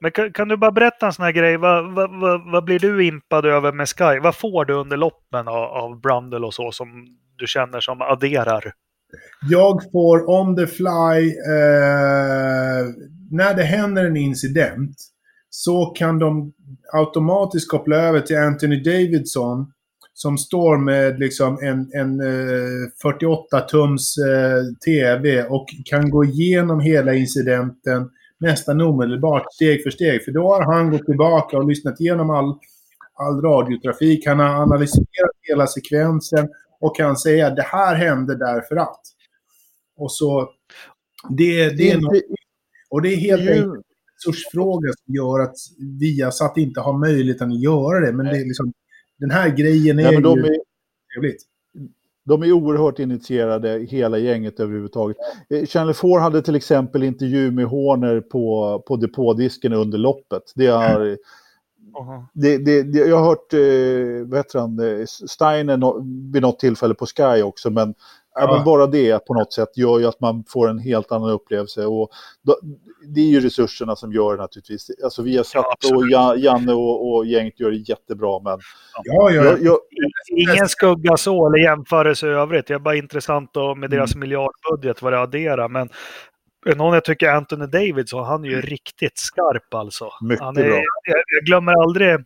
Men 0.00 0.12
kan, 0.12 0.32
kan 0.32 0.48
du 0.48 0.56
bara 0.56 0.72
berätta 0.72 1.06
en 1.06 1.12
sån 1.12 1.24
här 1.24 1.32
grej? 1.32 1.56
Vad, 1.56 1.94
vad, 1.94 2.20
vad, 2.20 2.52
vad 2.52 2.64
blir 2.64 2.78
du 2.78 3.06
impad 3.06 3.46
över 3.46 3.72
med 3.72 3.88
Sky? 3.88 4.20
Vad 4.22 4.36
får 4.36 4.64
du 4.64 4.74
under 4.74 4.96
loppen 4.96 5.48
av, 5.48 5.64
av 5.64 6.00
Brundle 6.00 6.46
och 6.46 6.54
så 6.54 6.72
som 6.72 6.88
du 7.36 7.46
känner 7.46 7.80
som 7.80 8.02
adderar? 8.02 8.72
Jag 9.48 9.82
får 9.92 10.30
on 10.30 10.56
the 10.56 10.66
fly, 10.66 11.28
eh, 11.28 12.84
när 13.30 13.54
det 13.56 13.62
händer 13.62 14.04
en 14.04 14.16
incident, 14.16 14.96
så 15.50 15.86
kan 15.86 16.18
de 16.18 16.52
automatiskt 16.92 17.70
koppla 17.70 17.96
över 17.96 18.20
till 18.20 18.38
Anthony 18.38 18.82
Davidson 18.82 19.72
som 20.16 20.38
står 20.38 20.78
med 20.78 21.18
liksom 21.18 21.58
en, 21.62 21.90
en 21.92 22.20
eh, 22.20 22.88
48-tums 23.04 24.18
eh, 24.18 24.64
TV 24.84 25.42
och 25.42 25.66
kan 25.84 26.10
gå 26.10 26.24
igenom 26.24 26.80
hela 26.80 27.14
incidenten 27.14 28.10
nästan 28.38 28.80
omedelbart, 28.80 29.54
steg 29.54 29.82
för 29.82 29.90
steg. 29.90 30.24
För 30.24 30.32
då 30.32 30.54
har 30.54 30.74
han 30.74 30.90
gått 30.90 31.06
tillbaka 31.06 31.58
och 31.58 31.68
lyssnat 31.68 32.00
igenom 32.00 32.30
all, 32.30 32.58
all 33.14 33.42
radiotrafik. 33.42 34.26
Han 34.26 34.38
har 34.38 34.62
analyserat 34.62 35.36
hela 35.40 35.66
sekvensen 35.66 36.48
och 36.80 36.96
kan 36.96 37.16
säga 37.16 37.50
det 37.50 37.62
här 37.62 37.94
hände 37.94 38.36
därför 38.36 38.76
att. 38.76 39.00
Och 39.96 40.12
så... 40.12 40.50
Det, 41.28 41.68
det 41.70 41.90
är 41.90 42.00
något, 42.00 42.22
och 42.90 43.02
det 43.02 43.08
är 43.08 43.16
helt 43.16 43.48
enkelt 43.48 43.66
en 43.66 43.82
resursfråga 44.14 44.88
som 45.04 45.14
gör 45.14 45.40
att 45.40 45.56
Viasat 46.00 46.56
inte 46.56 46.80
har 46.80 46.98
möjligheten 46.98 47.52
att 47.52 47.62
göra 47.62 48.06
det. 48.06 48.12
Men 48.12 48.26
det 48.26 48.38
är 48.38 48.44
liksom, 48.44 48.72
den 49.18 49.30
här 49.30 49.48
grejen 49.48 49.98
är 49.98 50.02
Nej, 50.02 50.12
men 50.14 50.22
de 50.22 50.38
ju 50.38 50.44
är, 50.46 50.60
trevligt. 51.14 51.42
de 52.24 52.42
är 52.42 52.52
oerhört 52.52 52.98
initierade, 52.98 53.86
hela 53.88 54.18
gänget 54.18 54.60
överhuvudtaget. 54.60 55.16
Eh, 55.50 55.66
Channel 55.66 55.94
4 55.94 56.20
hade 56.20 56.42
till 56.42 56.54
exempel 56.56 57.02
intervju 57.02 57.50
med 57.50 57.64
Horner 57.64 58.20
på, 58.20 58.82
på 58.86 58.96
depådisken 58.96 59.72
under 59.72 59.98
loppet. 59.98 60.42
Det 60.54 60.66
har, 60.66 61.18
det, 62.32 62.58
det, 62.58 62.82
det, 62.82 62.98
jag 62.98 63.16
har 63.18 63.24
hört 63.24 63.52
eh, 63.52 64.98
eh, 65.00 65.04
Steiner 65.06 65.76
nå- 65.76 66.04
vid 66.32 66.42
något 66.42 66.58
tillfälle 66.58 66.94
på 66.94 67.06
Sky 67.06 67.42
också, 67.42 67.70
men 67.70 67.94
ja. 68.40 68.54
Men 68.54 68.64
bara 68.64 68.86
det 68.86 69.26
på 69.26 69.34
något 69.34 69.52
sätt 69.52 69.76
gör 69.76 69.98
ju 69.98 70.06
att 70.06 70.20
man 70.20 70.44
får 70.48 70.68
en 70.70 70.78
helt 70.78 71.12
annan 71.12 71.30
upplevelse. 71.30 71.86
Och 71.86 72.10
då, 72.42 72.58
det 73.14 73.20
är 73.20 73.28
ju 73.28 73.40
resurserna 73.40 73.96
som 73.96 74.12
gör 74.12 74.36
det 74.36 74.42
naturligtvis. 74.42 74.90
Alltså 75.04 75.22
vi 75.22 75.36
har 75.36 75.44
satt 75.44 75.64
Ja, 75.80 75.96
och 75.96 76.08
Ja- 76.08 76.36
Janne 76.36 76.72
och, 76.72 77.08
och 77.14 77.26
gänget 77.26 77.60
gör 77.60 77.70
det 77.70 77.76
jättebra, 77.76 78.40
men 78.44 78.58
Ja, 79.04 79.30
ja. 79.30 79.44
jag, 79.44 79.62
jag, 79.62 79.78
Ingen 80.36 80.68
skugga 80.68 81.16
så 81.16 81.46
eller 81.46 81.58
jämförelse 81.64 82.26
i 82.26 82.30
övrigt. 82.30 82.66
Det 82.66 82.74
är 82.74 82.78
bara 82.78 82.96
intressant 82.96 83.56
och 83.56 83.78
med 83.78 83.90
deras 83.90 84.14
Mm. 84.14 84.20
miljardbudget 84.20 85.02
vad 85.02 85.12
det 85.12 85.20
adderar. 85.20 85.68
Men 85.68 85.88
någon 86.76 86.94
jag 86.94 87.04
tycker 87.04 87.28
Anthony 87.30 87.66
Davidson, 87.66 88.24
han 88.24 88.44
är 88.44 88.48
ju 88.48 88.60
riktigt 88.60 89.18
skarp 89.18 89.74
alltså. 89.74 90.10
Mycket 90.22 90.44
han 90.44 90.56
är, 90.56 90.62
bra. 90.62 90.76
Jag, 90.76 91.16
jag 91.26 91.44
glömmer 91.46 91.82
aldrig, 91.82 92.16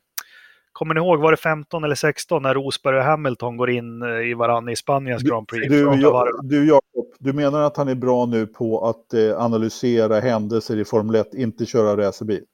kommer 0.81 0.95
ni 0.95 1.01
ihåg, 1.01 1.21
var 1.21 1.31
det 1.31 1.37
15 1.37 1.85
eller 1.85 1.95
16 1.95 2.43
när 2.43 2.55
Rosberg 2.55 2.97
och 2.99 3.05
Hamilton 3.05 3.57
går 3.57 3.71
in 3.71 4.03
eh, 4.03 4.09
i 4.09 4.35
varandra 4.35 4.73
i 4.73 4.77
Spaniens 4.77 5.23
Grand 5.23 5.49
Prix? 5.49 5.69
Du, 5.69 6.01
jag, 6.01 6.29
du 6.43 6.69
Jakob, 6.69 7.07
du 7.19 7.33
menar 7.33 7.63
att 7.63 7.77
han 7.77 7.89
är 7.89 7.95
bra 7.95 8.27
nu 8.27 8.47
på 8.47 8.89
att 8.89 9.15
eh, 9.15 9.45
analysera 9.45 10.21
händelser 10.21 10.77
i 10.77 10.85
Formel 10.85 11.15
1, 11.15 11.35
inte 11.35 11.67
köra 11.67 12.07
racerbil? 12.07 12.45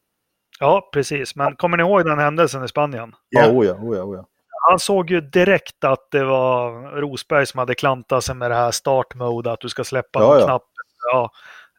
Ja, 0.61 0.91
precis. 0.93 1.37
Men 1.37 1.57
kommer 1.57 1.77
ni 1.77 1.83
ihåg 1.83 2.05
den 2.05 2.19
händelsen 2.19 2.65
i 2.65 2.69
Spanien? 2.69 3.13
Ja, 3.29 3.51
oh 3.51 3.67
ja, 3.67 3.73
oh 3.73 3.97
ja, 3.97 4.03
oh 4.03 4.17
ja. 4.17 4.27
Han 4.71 4.79
såg 4.79 5.11
ju 5.11 5.21
direkt 5.21 5.85
att 5.85 6.11
det 6.11 6.25
var 6.25 6.91
Rosberg 7.01 7.47
som 7.47 7.59
hade 7.59 7.75
klantat 7.75 8.25
sig 8.25 8.35
med 8.35 8.51
det 8.51 8.55
här 8.55 8.71
start 8.71 9.15
mode, 9.15 9.53
att 9.53 9.61
du 9.61 9.69
ska 9.69 9.85
släppa 9.85 10.21
Ja, 10.21 10.39
ja. 10.39 10.47
knapp. 10.47 10.63
Ja, 11.13 11.31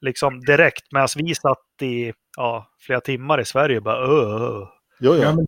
liksom 0.01 0.39
direkt. 0.39 0.91
Medan 0.91 1.07
vi 1.15 1.35
satt 1.35 1.81
i 1.81 2.13
ja, 2.37 2.67
flera 2.79 3.01
timmar 3.01 3.41
i 3.41 3.45
Sverige 3.45 3.81
bara 3.81 3.97
öh, 3.97 4.41
öh. 4.41 4.76
Ja, 4.99 5.15
ja. 5.15 5.23
Ja, 5.23 5.35
men, 5.35 5.45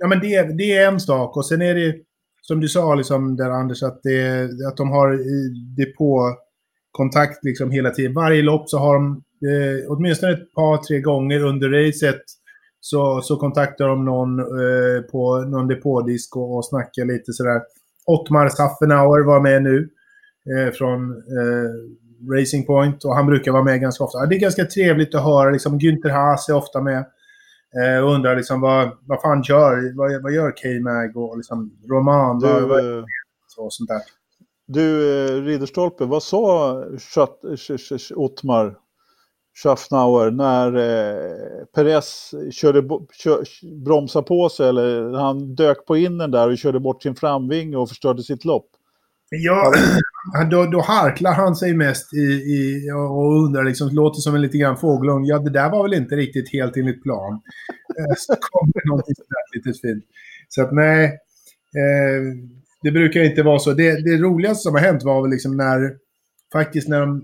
Ja. 0.00 0.06
men 0.06 0.20
det, 0.20 0.42
det 0.42 0.76
är 0.76 0.88
en 0.88 1.00
sak. 1.00 1.36
Och 1.36 1.46
sen 1.46 1.62
är 1.62 1.74
det, 1.74 1.94
som 2.42 2.60
du 2.60 2.68
sa 2.68 2.94
liksom, 2.94 3.36
där 3.36 3.50
Anders, 3.50 3.82
att, 3.82 4.00
det, 4.02 4.42
att 4.68 4.76
de 4.76 4.90
har 4.90 5.18
depåkontakt 5.76 7.44
liksom 7.44 7.70
hela 7.70 7.90
tiden. 7.90 8.14
Varje 8.14 8.42
lopp 8.42 8.68
så 8.68 8.78
har 8.78 8.94
de, 8.94 9.22
eh, 9.48 9.84
åtminstone 9.88 10.32
ett 10.32 10.54
par, 10.54 10.76
tre 10.76 11.00
gånger 11.00 11.44
under 11.44 11.68
racet, 11.68 12.22
så, 12.80 13.20
så 13.22 13.36
kontaktar 13.36 13.88
de 13.88 14.04
någon 14.04 14.38
eh, 14.38 15.02
på 15.12 15.38
någon 15.38 15.68
depådisk 15.68 16.36
och, 16.36 16.56
och 16.56 16.66
snackar 16.66 17.04
lite 17.04 17.32
sådär. 17.32 17.60
Ottmar 18.06 18.48
Saffenauer 18.48 19.24
var 19.26 19.40
med 19.40 19.62
nu 19.62 19.88
eh, 20.56 20.72
från 20.72 21.10
eh, 21.10 21.70
Racing 22.38 22.66
Point 22.66 23.04
och 23.04 23.14
han 23.14 23.26
brukar 23.26 23.52
vara 23.52 23.62
med 23.64 23.80
ganska 23.80 24.04
ofta. 24.04 24.26
Det 24.26 24.36
är 24.36 24.40
ganska 24.40 24.64
trevligt 24.64 25.14
att 25.14 25.24
höra. 25.24 25.50
Liksom, 25.50 25.78
Günther 25.78 26.10
Haas 26.10 26.48
är 26.48 26.54
ofta 26.56 26.80
med. 26.80 27.04
Eh, 27.76 28.04
och 28.04 28.10
undrar 28.14 28.36
liksom 28.36 28.60
vad, 28.60 28.90
vad 29.06 29.20
fan 29.20 29.42
gör, 29.42 29.96
vad, 29.96 30.22
vad 30.22 30.32
gör 30.32 30.50
K-Mag 30.62 31.16
och 31.16 31.36
liksom 31.36 31.72
Roman, 31.90 32.38
vad, 32.38 32.62
vad 32.62 32.82
Du, 32.84 32.98
eh, 32.98 33.04
så, 33.46 33.64
och 33.64 33.72
sånt 33.72 33.88
där. 33.88 34.00
du 34.66 35.18
eh, 35.24 35.42
Ridderstolpe, 35.42 36.04
vad 36.04 36.22
sa 36.22 36.74
Schat- 36.98 37.42
Sch- 37.42 37.76
Sch- 37.76 37.96
Sch- 37.98 38.14
Ottmar 38.14 38.76
Schaffnauer 39.62 40.30
när 40.30 40.76
eh, 40.76 41.64
Perez 41.74 42.34
körde, 42.52 42.82
kör, 43.12 43.44
bromsade 43.84 44.26
på 44.26 44.48
sig 44.48 44.68
eller 44.68 45.12
han 45.12 45.54
dök 45.54 45.86
på 45.86 45.96
innen 45.96 46.30
där 46.30 46.50
och 46.50 46.58
körde 46.58 46.80
bort 46.80 47.02
sin 47.02 47.14
framvinge 47.14 47.76
och 47.76 47.88
förstörde 47.88 48.22
sitt 48.22 48.44
lopp? 48.44 48.66
Ja, 50.32 50.44
då, 50.50 50.66
då 50.66 50.80
harklar 50.80 51.32
han 51.32 51.56
sig 51.56 51.74
mest 51.74 52.14
i, 52.14 52.26
i, 52.56 52.90
och 52.92 53.44
undrar 53.44 53.64
liksom, 53.64 53.88
låter 53.88 54.20
som 54.20 54.34
en 54.34 54.42
lite 54.42 54.58
grann 54.58 54.76
fågelunge. 54.76 55.28
Ja, 55.28 55.38
det 55.38 55.50
där 55.50 55.70
var 55.70 55.82
väl 55.82 55.94
inte 55.94 56.14
riktigt 56.16 56.52
helt 56.52 56.76
enligt 56.76 57.02
plan. 57.02 57.32
Eh, 57.98 58.14
Så 58.16 58.34
kommer 58.40 58.86
någonting 58.88 59.14
sådär 59.14 59.56
lite 59.56 59.78
fint. 59.78 60.04
Så 60.48 60.62
att 60.62 60.72
nej, 60.72 61.04
eh, 61.80 62.22
det 62.82 62.90
brukar 62.90 63.20
inte 63.20 63.42
vara 63.42 63.58
så. 63.58 63.72
Det, 63.72 64.04
det 64.04 64.16
roligaste 64.16 64.62
som 64.62 64.74
har 64.74 64.80
hänt 64.80 65.04
var 65.04 65.22
väl 65.22 65.30
liksom 65.30 65.56
när, 65.56 65.90
faktiskt 66.52 66.88
när 66.88 67.00
de, 67.00 67.16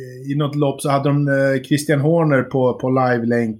eh, 0.00 0.32
i 0.32 0.34
något 0.36 0.56
lopp 0.56 0.80
så 0.80 0.90
hade 0.90 1.08
de 1.08 1.28
eh, 1.28 1.62
Christian 1.62 2.00
Horner 2.00 2.42
på, 2.42 2.78
på 2.78 2.90
live-länk 2.90 3.56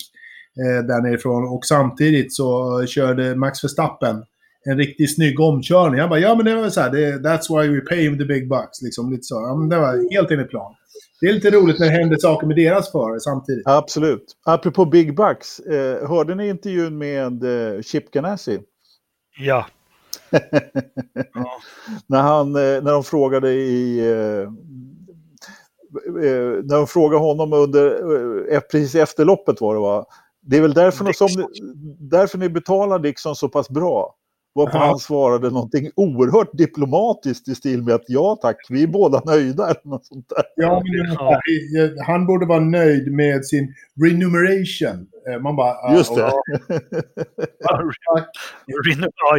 eh, 0.60 0.86
där 0.86 1.02
nerifrån 1.02 1.48
och 1.48 1.64
samtidigt 1.64 2.34
så 2.34 2.82
körde 2.86 3.36
Max 3.36 3.64
Verstappen 3.64 4.16
en 4.64 4.78
riktigt 4.78 5.14
snygg 5.14 5.40
omkörning. 5.40 6.00
Han 6.00 6.08
bara, 6.08 6.18
ja 6.20 6.34
men 6.34 6.44
det 6.44 6.54
var 6.54 6.68
så 6.68 6.80
här, 6.80 6.90
det, 6.90 7.28
that's 7.28 7.60
why 7.60 7.68
we 7.68 7.80
pay 7.80 8.02
him 8.02 8.18
the 8.18 8.24
big 8.24 8.48
bucks. 8.48 8.82
Liksom 8.82 9.10
lite 9.10 9.22
så. 9.22 9.34
Ja, 9.34 9.56
men 9.56 9.68
det 9.68 9.78
var 9.78 10.14
helt 10.14 10.30
enligt 10.30 10.50
plan. 10.50 10.74
Det 11.20 11.26
är 11.26 11.32
lite 11.32 11.50
roligt 11.50 11.78
när 11.78 11.86
det 11.86 11.92
händer 11.92 12.16
saker 12.16 12.46
med 12.46 12.56
deras 12.56 12.92
förare 12.92 13.20
samtidigt. 13.20 13.66
Absolut. 13.66 14.24
Apropå 14.44 14.84
Big 14.84 15.16
Bucks, 15.16 15.60
eh, 15.60 16.08
hörde 16.08 16.34
ni 16.34 16.48
intervjun 16.48 16.98
med 16.98 17.44
eh, 17.44 17.82
Chip 17.82 18.10
Ganassi? 18.10 18.60
Ja. 19.38 19.66
när, 22.06 22.22
han, 22.22 22.48
eh, 22.56 22.62
när 22.62 22.92
de 22.92 23.04
frågade 23.04 23.52
i... 23.52 23.98
Eh, 23.98 24.42
eh, 26.24 26.48
när 26.64 26.76
de 26.76 26.86
frågade 26.86 27.20
honom 27.20 27.52
under, 27.52 28.52
eh, 28.52 28.60
precis 28.60 28.94
efter 28.94 29.24
loppet 29.24 29.60
var 29.60 29.74
det 29.74 29.80
va? 29.80 30.04
Det 30.42 30.56
är 30.56 30.60
väl 30.60 30.74
därför, 30.74 31.12
som, 31.12 31.28
därför 31.98 32.38
ni 32.38 32.48
betalar 32.48 32.98
Dixon 32.98 33.36
så 33.36 33.48
pass 33.48 33.70
bra. 33.70 34.14
Varpå 34.54 34.70
Ja. 34.74 34.78
han 34.86 34.98
svarade 34.98 35.50
någonting 35.50 35.90
oerhört 35.96 36.50
diplomatiskt 36.52 37.48
i 37.48 37.54
stil 37.54 37.82
med 37.82 37.94
att 37.94 38.04
ja 38.08 38.38
tack, 38.42 38.56
vi 38.68 38.82
är 38.82 38.86
båda 38.86 39.22
nöjda. 39.26 39.64
Eller 39.70 39.88
något 39.88 40.06
sånt 40.06 40.28
där. 40.28 40.44
Ja, 40.56 40.82
men 40.84 41.16
här, 41.16 41.84
eh, 41.84 41.90
han 42.06 42.26
borde 42.26 42.46
vara 42.46 42.60
nöjd 42.60 43.12
med 43.12 43.44
sin 43.46 43.74
remuneration. 44.04 45.06
Eh, 45.28 45.40
Man 45.40 45.56
bara... 45.56 45.70
ah, 45.72 45.94
Just 45.94 46.14
det. 46.14 46.32
ja, 47.58 47.82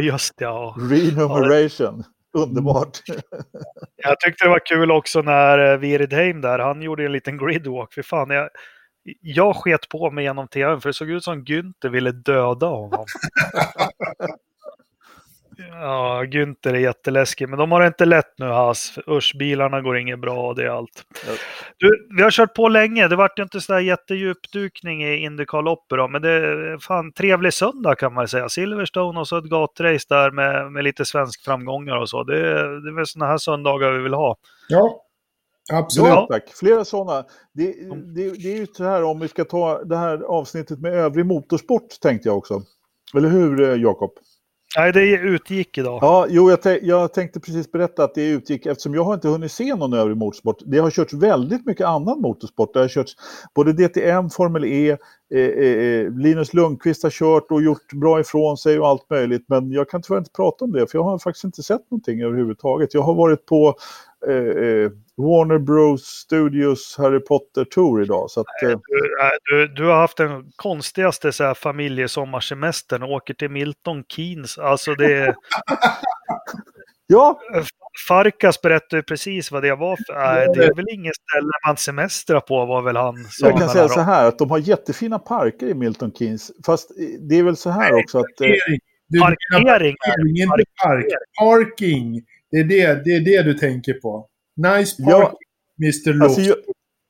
just 0.00 0.38
det. 0.38 0.44
Ja. 0.44 0.74
Remuneration. 0.78 2.04
Underbart. 2.34 2.98
Jag 3.96 4.20
tyckte 4.20 4.44
det 4.44 4.50
var 4.50 4.66
kul 4.66 4.90
också 4.90 5.22
när 5.22 5.72
eh, 5.72 5.78
Viridheim 5.78 6.40
där, 6.40 6.58
han 6.58 6.82
gjorde 6.82 7.04
en 7.04 7.12
liten 7.12 7.38
gridwalk. 7.38 7.92
För 7.94 8.02
fan, 8.02 8.30
jag, 8.30 8.48
jag 9.20 9.56
sket 9.56 9.88
på 9.88 10.10
mig 10.10 10.24
genom 10.24 10.48
tvn 10.48 10.80
för 10.80 10.88
det 10.88 10.92
såg 10.94 11.10
ut 11.10 11.24
som 11.24 11.44
Günther 11.44 11.88
ville 11.88 12.12
döda 12.12 12.66
honom. 12.66 13.04
Ja, 15.56 16.24
Günther 16.24 16.74
är 16.74 16.78
jätteläskig, 16.78 17.48
men 17.48 17.58
de 17.58 17.72
har 17.72 17.80
det 17.80 17.86
inte 17.86 18.04
lätt 18.04 18.38
nu, 18.38 18.46
Haas. 18.46 18.98
Usch, 19.08 19.36
bilarna 19.38 19.80
går 19.80 19.98
inget 19.98 20.20
bra 20.20 20.48
och 20.48 20.56
det 20.56 20.62
är 20.62 20.68
allt. 20.68 21.04
Du, 21.76 22.08
vi 22.16 22.22
har 22.22 22.30
kört 22.30 22.54
på 22.54 22.68
länge. 22.68 23.08
Det 23.08 23.16
vart 23.16 23.38
ju 23.38 23.42
inte 23.42 23.60
sådär 23.60 23.80
jättedjupdukning 23.80 25.04
i 25.04 25.16
Indycar-loppet 25.16 25.96
då, 25.96 26.08
men 26.08 26.22
det 26.22 26.30
är 26.30 26.78
fan 26.78 27.12
trevlig 27.12 27.52
söndag 27.52 27.94
kan 27.94 28.14
man 28.14 28.28
säga. 28.28 28.48
Silverstone 28.48 29.20
och 29.20 29.28
så 29.28 29.36
ett 29.36 29.44
gatrace 29.44 30.06
där 30.08 30.30
med, 30.30 30.72
med 30.72 30.84
lite 30.84 31.04
svensk 31.04 31.44
framgångar 31.44 31.96
och 31.96 32.08
så. 32.08 32.24
Det, 32.24 32.40
det 32.82 32.90
är 32.90 32.96
väl 32.96 33.06
sådana 33.06 33.30
här 33.30 33.38
söndagar 33.38 33.92
vi 33.92 34.02
vill 34.02 34.14
ha. 34.14 34.36
Ja, 34.68 35.02
absolut. 35.72 36.08
Ja, 36.08 36.26
tack. 36.30 36.44
Flera 36.54 36.84
sådana. 36.84 37.24
Det, 37.54 37.74
det, 38.14 38.30
det 38.42 38.52
är 38.52 38.56
ju 38.56 38.66
så 38.66 38.84
här 38.84 39.04
om 39.04 39.20
vi 39.20 39.28
ska 39.28 39.44
ta 39.44 39.84
det 39.84 39.96
här 39.96 40.22
avsnittet 40.22 40.80
med 40.80 40.94
övrig 40.94 41.26
motorsport 41.26 42.00
tänkte 42.00 42.28
jag 42.28 42.38
också. 42.38 42.62
Eller 43.14 43.28
hur 43.28 43.60
eh, 43.60 43.76
Jakob? 43.76 44.10
Nej, 44.76 44.92
det 44.92 45.16
utgick 45.16 45.78
idag. 45.78 45.98
Ja, 46.02 46.26
jo, 46.28 46.50
jag, 46.50 46.78
jag 46.82 47.14
tänkte 47.14 47.40
precis 47.40 47.72
berätta 47.72 48.04
att 48.04 48.14
det 48.14 48.28
utgick 48.28 48.66
eftersom 48.66 48.94
jag 48.94 49.04
har 49.04 49.14
inte 49.14 49.28
hunnit 49.28 49.52
se 49.52 49.74
någon 49.74 49.92
övrig 49.92 50.16
motorsport. 50.16 50.56
Det 50.66 50.78
har 50.78 50.90
körts 50.90 51.12
väldigt 51.12 51.66
mycket 51.66 51.86
annan 51.86 52.20
motorsport. 52.20 52.74
Det 52.74 52.80
har 52.80 52.88
körts 52.88 53.12
både 53.54 53.72
DTM, 53.72 54.30
Formel 54.30 54.64
E, 54.64 54.90
eh, 55.34 55.40
eh, 55.40 55.66
eh, 55.66 56.10
Linus 56.10 56.54
Lundqvist 56.54 57.02
har 57.02 57.10
kört 57.10 57.50
och 57.50 57.62
gjort 57.62 57.92
bra 57.92 58.20
ifrån 58.20 58.56
sig 58.56 58.80
och 58.80 58.88
allt 58.88 59.10
möjligt. 59.10 59.44
Men 59.48 59.72
jag 59.72 59.88
kan 59.88 60.02
tyvärr 60.02 60.18
inte 60.18 60.32
prata 60.36 60.64
om 60.64 60.72
det 60.72 60.86
för 60.86 60.98
jag 60.98 61.04
har 61.04 61.18
faktiskt 61.18 61.44
inte 61.44 61.62
sett 61.62 61.90
någonting 61.90 62.22
överhuvudtaget. 62.22 62.94
Jag 62.94 63.02
har 63.02 63.14
varit 63.14 63.46
på 63.46 63.74
eh, 64.28 64.36
eh, 64.36 64.90
Warner 65.16 65.58
Bros 65.58 66.02
Studios 66.02 66.94
Harry 66.98 67.20
Potter 67.20 67.64
Tour 67.64 68.02
idag. 68.02 68.30
Så 68.30 68.40
att, 68.40 68.62
eh, 68.62 68.68
Du, 68.70 69.66
du, 69.66 69.74
du 69.74 69.84
har 69.84 69.96
haft 69.96 70.16
den 70.16 70.52
konstigaste 70.56 71.32
så 71.32 71.44
här, 71.44 71.54
familjesommarsemestern 71.54 73.02
och 73.02 73.10
åker 73.10 73.34
till 73.34 73.50
Milton 73.50 74.04
Keynes. 74.08 74.58
Alltså 74.58 74.94
det 74.94 75.14
är... 75.14 75.34
ja, 77.06 77.40
Farkas 78.08 78.62
berättade 78.62 79.02
precis 79.02 79.52
vad 79.52 79.62
det 79.62 79.74
var 79.74 79.96
för... 80.06 80.14
Nej, 80.14 80.48
det 80.54 80.64
är 80.64 80.74
väl 80.74 80.84
inget 80.92 81.14
ställe 81.14 81.50
man 81.66 81.76
semestrar 81.76 82.40
på 82.40 82.66
var 82.66 82.82
väl 82.82 82.96
han 82.96 83.24
sa 83.24 83.46
jag 83.46 83.58
kan 83.58 83.68
säga 83.68 83.88
så 83.88 84.00
här 84.00 84.28
att 84.28 84.38
de 84.38 84.50
har 84.50 84.58
jättefina 84.58 85.18
parker 85.18 85.66
i 85.66 85.74
Milton 85.74 86.12
Keynes. 86.12 86.50
Fast 86.66 86.90
eh, 86.90 87.06
det 87.20 87.38
är 87.38 87.42
väl 87.42 87.56
så 87.56 87.70
här 87.70 87.94
också 87.94 88.18
att... 88.18 88.24
Eh, 88.24 88.46
Parkering. 88.46 88.78
Du, 89.08 89.20
Parkering. 89.20 89.66
parkering, 89.96 90.36
inte 90.36 90.64
park. 90.84 91.06
Parking. 91.38 92.22
Det 92.50 92.56
är 92.56 92.64
det, 92.64 93.04
det 93.04 93.10
är 93.10 93.20
det 93.20 93.42
du 93.42 93.54
tänker 93.54 93.92
på. 93.92 94.28
Nice 94.62 94.96
Ja, 94.98 95.20
parking, 95.20 95.38
Mr. 95.82 96.12
Luft. 96.12 96.22
Alltså, 96.22 96.40
jag, 96.40 96.56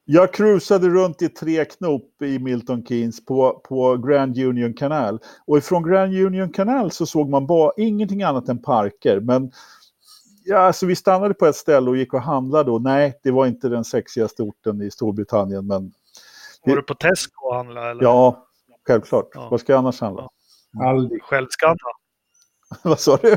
jag 0.04 0.32
cruisade 0.34 0.88
runt 0.88 1.22
i 1.22 1.28
tre 1.28 1.64
knop 1.64 2.22
i 2.22 2.38
Milton 2.38 2.86
Keynes 2.86 3.24
på, 3.24 3.60
på 3.68 3.96
Grand 3.96 4.38
Union 4.38 4.74
Canal. 4.74 5.18
Och 5.46 5.58
ifrån 5.58 5.82
Grand 5.82 6.14
Union 6.14 6.52
Canal 6.52 6.90
så 6.90 7.06
såg 7.06 7.28
man 7.28 7.46
bara 7.46 7.72
ingenting 7.76 8.22
annat 8.22 8.48
än 8.48 8.62
parker. 8.62 9.20
Men 9.20 9.52
ja, 10.44 10.58
alltså, 10.58 10.86
vi 10.86 10.96
stannade 10.96 11.34
på 11.34 11.46
ett 11.46 11.56
ställe 11.56 11.90
och 11.90 11.96
gick 11.96 12.14
och 12.14 12.22
handlade. 12.22 12.70
Och 12.70 12.82
nej, 12.82 13.20
det 13.22 13.30
var 13.30 13.46
inte 13.46 13.68
den 13.68 13.84
sexigaste 13.84 14.42
orten 14.42 14.82
i 14.82 14.90
Storbritannien. 14.90 15.66
Men 15.66 15.92
Var 16.64 16.76
du 16.76 16.82
på 16.82 16.94
Tesco 16.94 17.46
och 17.46 17.54
handlade? 17.54 17.90
Eller? 17.90 18.02
ja, 18.02 18.46
självklart. 18.86 19.28
Ja. 19.34 19.48
Vad 19.50 19.60
ska 19.60 19.72
jag 19.72 19.78
annars 19.78 20.00
handla? 20.00 20.28
Aldrig. 20.84 21.22
Självskanna? 21.22 21.76
Vad 22.82 23.00
sa 23.00 23.16
du? 23.16 23.36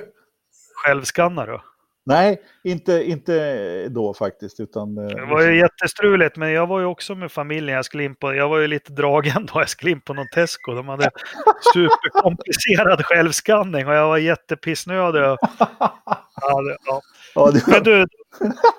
Självskannar 0.85 1.47
du? 1.47 1.59
Nej, 2.07 2.41
inte, 2.63 3.03
inte 3.03 3.87
då 3.89 4.13
faktiskt. 4.13 4.59
Utan, 4.59 4.97
eh, 4.97 5.03
Det 5.15 5.25
var 5.25 5.41
ju 5.41 5.57
jättestruligt, 5.57 6.37
men 6.37 6.51
jag 6.51 6.67
var 6.67 6.79
ju 6.79 6.85
också 6.85 7.15
med 7.15 7.31
familjen. 7.31 7.75
Jag, 7.75 7.85
skulle 7.85 8.03
in 8.03 8.15
på, 8.15 8.33
jag 8.35 8.49
var 8.49 8.57
ju 8.59 8.67
lite 8.67 8.93
dragen 8.93 9.45
då. 9.53 9.59
Jag 9.61 9.69
skulle 9.69 9.91
in 9.91 10.01
på 10.01 10.13
någon 10.13 10.27
Tesco. 10.33 10.73
De 10.73 10.87
hade 10.87 11.09
superkomplicerad 11.73 13.01
självskanning 13.05 13.87
och 13.87 13.93
jag 13.93 14.07
var 14.07 14.17
jättepissnödig. 14.17 15.23
och- 15.23 15.37
Ja, 16.41 16.61
det, 16.61 16.77
ja. 16.85 17.01
ja, 17.35 17.51
det, 17.51 17.67
Men 17.67 17.83
du, 17.83 18.05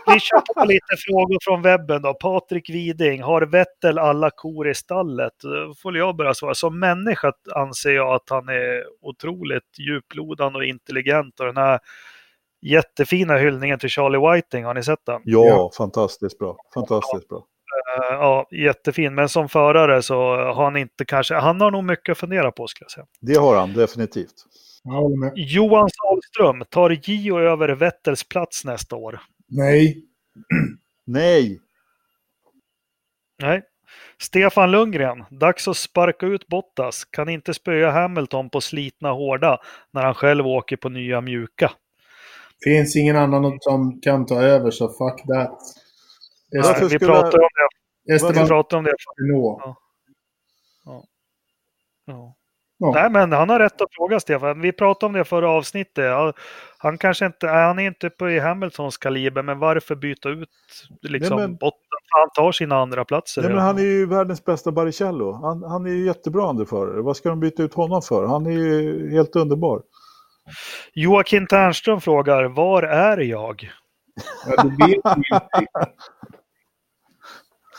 vi 0.06 0.20
kör 0.20 0.54
på 0.54 0.64
lite 0.64 0.96
frågor 1.06 1.38
från 1.44 1.62
webben 1.62 2.02
då. 2.02 2.14
Patrik 2.14 2.70
Widing, 2.70 3.22
har 3.22 3.42
Vettel 3.42 3.98
alla 3.98 4.30
kor 4.30 4.68
i 4.68 4.74
stallet? 4.74 5.32
Då 5.42 5.74
får 5.82 5.96
jag 5.96 6.16
börja 6.16 6.34
svara. 6.34 6.54
Som 6.54 6.78
människa 6.78 7.32
anser 7.54 7.90
jag 7.90 8.14
att 8.14 8.30
han 8.30 8.48
är 8.48 8.84
otroligt 9.02 9.78
djuplodande 9.78 10.58
och 10.58 10.64
intelligent. 10.64 11.40
Och 11.40 11.46
den 11.46 11.56
här 11.56 11.78
jättefina 12.70 13.36
hyllningen 13.36 13.78
till 13.78 13.88
Charlie 13.88 14.18
Whiting, 14.34 14.64
har 14.64 14.74
ni 14.74 14.82
sett 14.82 15.06
den? 15.06 15.20
ja, 15.24 15.47
Ja. 15.47 15.70
fantastiskt 15.76 16.38
bra. 16.38 16.56
Fantastiskt 16.74 17.28
bra. 17.28 17.38
Eh, 17.38 18.14
ja, 18.14 18.47
jättefin. 18.51 19.14
Men 19.14 19.28
som 19.28 19.48
förare 19.48 20.02
så 20.02 20.14
har 20.36 20.64
han 20.64 20.76
inte 20.76 21.05
kanske, 21.05 21.34
han 21.34 21.60
har 21.60 21.70
nog 21.70 21.84
mycket 21.84 22.12
att 22.12 22.18
fundera 22.18 22.52
på 22.52 22.66
skulle 22.66 22.84
jag 22.84 22.90
säga. 22.90 23.06
Det 23.20 23.34
har 23.34 23.56
han 23.56 23.72
definitivt. 23.72 24.34
Johan 25.34 25.88
Sahlström, 25.90 26.64
tar 26.70 26.90
Gio 26.90 27.38
över 27.38 27.68
Vettels 27.68 28.28
plats 28.28 28.64
nästa 28.64 28.97
år? 28.97 29.20
Nej. 29.48 30.02
Nej, 31.05 31.60
Nej. 33.43 33.62
Stefan 34.18 34.70
Lundgren, 34.70 35.24
dags 35.30 35.68
att 35.68 35.76
sparka 35.76 36.26
ut 36.26 36.47
Bottas. 36.47 37.05
Kan 37.05 37.28
inte 37.28 37.55
spöa 37.55 37.90
Hamilton 37.90 38.51
på 38.51 38.60
slitna 38.60 39.10
hårda 39.10 39.59
när 39.93 40.02
han 40.02 40.14
själv 40.14 40.47
åker 40.47 40.76
på 40.76 40.88
nya 40.88 41.20
mjuka. 41.20 41.72
Finns 42.64 42.96
ingen 42.96 43.16
annan 43.16 43.58
som 43.60 44.00
kan 44.00 44.26
ta 44.26 44.42
över, 44.42 44.70
så 44.70 44.88
fuck 44.88 45.26
that. 45.26 45.58
Nej, 46.52 46.74
vi 46.80 46.88
skulle- 46.88 46.98
pratar 46.98 47.38
om 47.38 47.48
det. 47.54 47.68
Vi 48.04 48.14
Esteban 48.16 48.46
pratar 48.48 48.76
om 48.78 48.84
det. 48.84 48.92
Renault. 49.22 49.62
Ja. 49.64 49.76
Ja. 52.78 52.92
Nej, 52.94 53.10
men 53.10 53.32
han 53.32 53.48
har 53.48 53.58
rätt 53.58 53.80
att 53.80 53.94
fråga 53.94 54.20
Stefan. 54.20 54.60
Vi 54.60 54.72
pratade 54.72 55.06
om 55.06 55.12
det 55.12 55.24
förra 55.24 55.50
avsnittet. 55.50 56.04
Ja, 56.04 56.32
Han 56.78 56.98
kanske 56.98 57.26
inte, 57.26 57.46
han 57.48 57.78
är 57.78 57.86
inte 57.86 58.10
på 58.10 58.30
i 58.30 58.38
Hamiltons 58.38 58.98
kaliber, 58.98 59.42
men 59.42 59.58
varför 59.58 59.94
byta 59.94 60.28
ut 60.28 60.48
liksom 61.02 61.36
Nej, 61.38 61.46
men- 61.48 61.56
Bottas? 61.56 61.80
Han 62.08 62.30
tar 62.44 62.52
sina 62.52 62.76
andra 62.76 63.04
platser. 63.04 63.42
Nej, 63.42 63.50
men 63.50 63.60
han 63.60 63.78
är 63.78 63.82
ju 63.82 64.06
världens 64.06 64.44
bästa 64.44 64.72
Baricello. 64.72 65.32
Han, 65.32 65.62
han 65.62 65.86
är 65.86 65.90
ju 65.90 66.06
jättebra 66.06 66.48
andreförare. 66.48 67.02
Vad 67.02 67.16
ska 67.16 67.28
de 67.28 67.40
byta 67.40 67.62
ut 67.62 67.74
honom 67.74 68.02
för? 68.02 68.26
Han 68.26 68.46
är 68.46 68.50
ju 68.50 69.10
helt 69.10 69.36
underbar. 69.36 69.82
Joakim 70.94 71.47
Ternström 71.47 72.01
frågar, 72.01 72.44
var 72.44 72.82
är 72.82 73.18
jag? 73.18 73.70
Ja, 74.47 74.62
det 74.62 74.68
vet 74.68 75.01
vi 75.16 75.35
inte. 75.35 75.90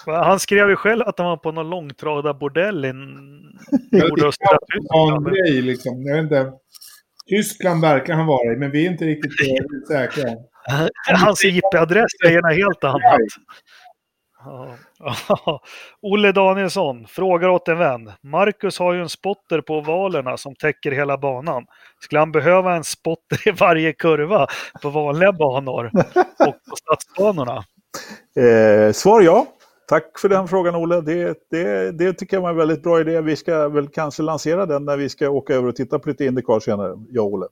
Han 0.06 0.40
skrev 0.40 0.70
ju 0.70 0.76
själv 0.76 1.02
att 1.08 1.20
han 1.20 1.28
var 1.28 1.38
på 1.38 1.52
någon 1.52 1.70
långtradarbordell 1.70 2.86
i 2.86 2.94
nordöstra 2.94 4.48
är 4.52 4.80
Tyskland. 4.80 5.28
grej, 5.30 5.62
liksom. 5.62 6.06
Jag 6.06 6.16
vet 6.16 6.24
inte. 6.24 6.52
Tyskland 7.30 7.82
verkar 7.82 8.14
han 8.14 8.26
vara 8.26 8.54
i, 8.54 8.56
men 8.56 8.72
vi 8.72 8.86
är 8.86 8.92
inte 8.92 9.06
riktigt 9.06 9.32
säkra. 9.88 10.30
Hans 11.26 11.46
IP-adress 11.46 12.12
säger 12.26 12.42
något 12.42 12.56
helt 12.56 12.84
annat. 12.84 13.20
Ja. 14.40 14.78
Olle 16.02 16.32
Danielsson 16.32 17.08
frågar 17.08 17.50
åt 17.50 17.68
en 17.68 17.78
vän. 17.78 18.12
Marcus 18.22 18.80
har 18.80 18.94
ju 18.94 19.02
en 19.02 19.10
spotter 19.10 19.62
på 19.62 19.78
ovalerna 19.78 20.38
som 20.38 20.56
täcker 20.56 20.92
hela 20.92 21.18
banan. 21.18 21.66
Skulle 22.00 22.20
han 22.20 22.32
behöva 22.32 22.76
en 22.76 22.84
spotter 22.84 23.48
i 23.48 23.52
varje 23.52 23.94
kurva 23.94 24.48
på 24.82 24.90
vanliga 24.90 25.32
banor 25.32 25.92
och 26.40 26.56
på 26.70 26.76
stadsbanorna? 26.76 27.64
Eh, 28.38 28.92
svar 28.92 29.22
ja. 29.22 29.46
Tack 29.88 30.20
för 30.20 30.30
den 30.30 30.48
frågan 30.48 30.76
Olle. 30.76 31.02
Det, 31.02 31.38
det, 31.52 31.92
det 31.92 32.14
tycker 32.14 32.38
jag 32.38 32.42
var 32.42 32.50
en 32.50 32.58
väldigt 32.58 32.84
bra 32.84 33.02
idé. 33.02 33.22
Vi 33.22 33.36
ska 33.36 33.70
väl 33.70 33.88
kanske 33.88 34.24
lansera 34.24 34.66
den 34.66 34.86
när 34.86 34.98
vi 34.98 35.10
ska 35.10 35.30
åka 35.30 35.54
över 35.54 35.68
och 35.68 35.76
titta 35.76 36.00
på 36.00 36.10
lite 36.10 36.26
Indycar 36.26 36.60
senare, 36.60 36.94
jag 37.10 37.26
och 37.26 37.34
Olle. 37.34 37.46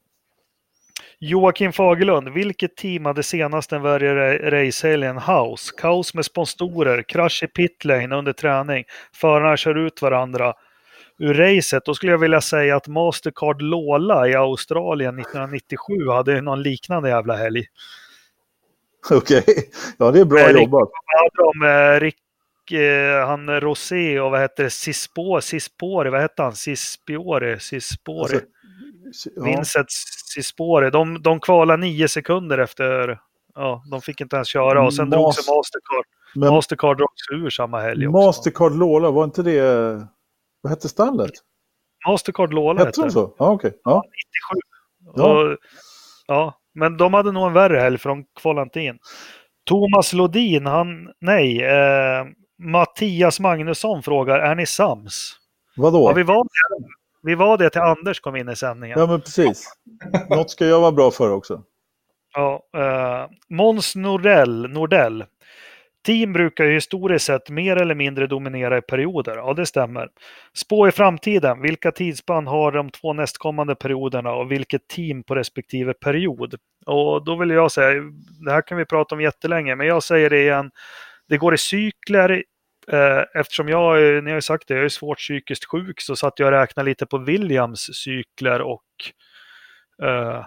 Joakim 1.19 1.73
Fagerlund, 1.73 2.29
vilket 2.29 2.75
team 2.75 3.05
hade 3.05 3.23
senast 3.23 3.71
en 3.73 3.81
värre 3.81 4.13
ra- 4.37 4.49
racehelgen? 4.49 5.17
House. 5.17 5.71
Kaos 5.77 6.13
med 6.13 6.25
sponsorer, 6.25 7.03
krasch 7.07 7.43
i 7.43 7.47
pitlane 7.47 8.15
under 8.15 8.33
träning. 8.33 8.83
Förarna 9.13 9.57
kör 9.57 9.75
ut 9.77 10.01
varandra 10.01 10.53
ur 11.19 11.33
racet. 11.33 11.85
Då 11.85 11.93
skulle 11.93 12.11
jag 12.11 12.17
vilja 12.19 12.41
säga 12.41 12.75
att 12.75 12.87
Mastercard 12.87 13.61
Lola 13.61 14.27
i 14.27 14.35
Australien 14.35 15.19
1997 15.19 16.09
hade 16.09 16.41
någon 16.41 16.61
liknande 16.63 17.09
jävla 17.09 17.35
helg. 17.35 17.65
Okej, 19.11 19.43
ja 19.97 20.11
det 20.11 20.19
är 20.19 20.25
bra 20.25 20.39
Eh, 20.39 20.47
Rick- 20.53 20.61
jobbat. 20.61 20.89
Vad 21.05 21.21
hade 21.21 21.59
de? 21.59 21.93
eh, 21.95 21.99
Rick, 21.99 22.71
eh, 22.71 23.27
han 23.27 23.59
Rosé 23.61 24.19
och 24.19 24.31
vad 24.31 24.41
heter 24.41 24.63
det? 24.63 24.69
Sispori, 24.69 25.41
Sispori, 25.41 26.09
vad 26.09 26.21
hette 26.21 26.41
han? 26.43 26.55
Sispiori, 26.55 27.59
Sispori. 27.59 28.21
Alltså, 28.21 28.39
ja. 29.35 29.43
Vincent 29.43 29.87
Sispori. 30.33 30.89
De, 30.89 31.21
de 31.21 31.39
kvalade 31.39 31.81
nio 31.81 32.07
sekunder 32.07 32.57
efter... 32.57 33.19
Ja, 33.55 33.83
de 33.91 34.01
fick 34.01 34.21
inte 34.21 34.35
ens 34.35 34.47
köra 34.47 34.85
och 34.85 34.93
sen 34.93 35.09
Mas- 35.09 35.15
drog 35.15 35.33
sig 35.33 35.55
Mastercard. 35.55 36.05
Men 36.35 36.53
Mastercard 36.53 36.97
drog 36.97 37.09
sig 37.29 37.37
ur 37.37 37.49
samma 37.49 37.81
helg 37.81 38.07
också. 38.07 38.27
Mastercard 38.27 38.75
Lola, 38.75 39.11
var 39.11 39.23
inte 39.23 39.43
det... 39.43 39.61
Vad 40.61 40.69
hette 40.69 40.89
stallet? 40.89 41.31
Mastercard 42.07 42.53
Lola 42.53 42.79
Hette 42.79 42.87
hette 42.87 43.01
de 43.01 43.11
så? 43.11 43.35
Ja, 43.37 43.51
okej. 43.51 43.73
Ja. 43.83 44.03
97. 45.13 45.21
Och, 45.21 45.57
ja, 46.27 46.59
men 46.73 46.97
de 46.97 47.13
hade 47.13 47.31
nog 47.31 47.47
en 47.47 47.53
värre 47.53 47.79
helg 47.79 47.97
för 47.97 48.09
de 48.09 48.25
kvalade 48.41 48.63
inte 48.63 48.79
in. 48.81 48.99
Thomas 49.65 50.13
Lodin, 50.13 50.65
han... 50.65 50.87
Nej. 51.21 51.63
Eh, 51.63 52.25
Mattias 52.57 53.39
Magnusson 53.39 54.03
frågar, 54.03 54.39
är 54.39 54.55
ni 54.55 54.65
sams? 54.65 55.35
Vadå? 55.75 56.07
Har 56.07 56.13
vi 56.13 56.23
valt, 56.23 56.49
vi 57.25 57.35
var 57.35 57.57
det 57.57 57.69
till 57.69 57.81
Anders 57.81 58.19
kom 58.19 58.35
in 58.35 58.49
i 58.49 58.55
sändningen. 58.55 58.99
Ja, 58.99 59.05
men 59.05 59.21
precis. 59.21 59.73
Något 60.29 60.51
ska 60.51 60.65
jag 60.65 60.81
vara 60.81 60.91
bra 60.91 61.11
för 61.11 61.31
också. 61.31 61.63
Ja, 62.33 62.61
eh, 62.77 63.29
Måns 63.49 63.95
Nordell, 63.95 64.69
Nordell. 64.69 65.25
Team 66.05 66.33
brukar 66.33 66.65
ju 66.65 66.73
historiskt 66.73 67.25
sett 67.25 67.49
mer 67.49 67.75
eller 67.75 67.95
mindre 67.95 68.27
dominera 68.27 68.77
i 68.77 68.81
perioder. 68.81 69.35
Ja, 69.35 69.53
det 69.53 69.65
stämmer. 69.65 70.09
Spå 70.53 70.87
i 70.87 70.91
framtiden. 70.91 71.61
Vilka 71.61 71.91
tidsspann 71.91 72.47
har 72.47 72.71
de 72.71 72.89
två 72.89 73.13
nästkommande 73.13 73.75
perioderna 73.75 74.33
och 74.33 74.51
vilket 74.51 74.87
team 74.87 75.23
på 75.23 75.35
respektive 75.35 75.93
period? 75.93 76.55
Och 76.85 77.25
då 77.25 77.35
vill 77.35 77.49
jag 77.49 77.71
säga, 77.71 78.01
det 78.45 78.51
här 78.51 78.61
kan 78.61 78.77
vi 78.77 78.85
prata 78.85 79.15
om 79.15 79.21
jättelänge, 79.21 79.75
men 79.75 79.87
jag 79.87 80.03
säger 80.03 80.29
det 80.29 80.41
igen. 80.41 80.71
Det 81.29 81.37
går 81.37 81.53
i 81.53 81.57
cykler. 81.57 82.43
Eh, 82.91 83.23
eftersom 83.39 83.69
jag, 83.69 84.23
ni 84.23 84.29
har 84.29 84.37
ju 84.37 84.41
sagt 84.41 84.67
det, 84.67 84.73
jag 84.73 84.85
är 84.85 84.89
svårt 84.89 85.17
psykiskt 85.17 85.65
sjuk 85.65 86.01
så 86.01 86.15
satt 86.15 86.39
jag 86.39 86.47
och 86.47 86.51
räknade 86.51 86.89
lite 86.89 87.05
på 87.05 87.17
Williams 87.17 87.89
cykler 87.93 88.61
och 88.61 88.83
eh, 90.03 90.45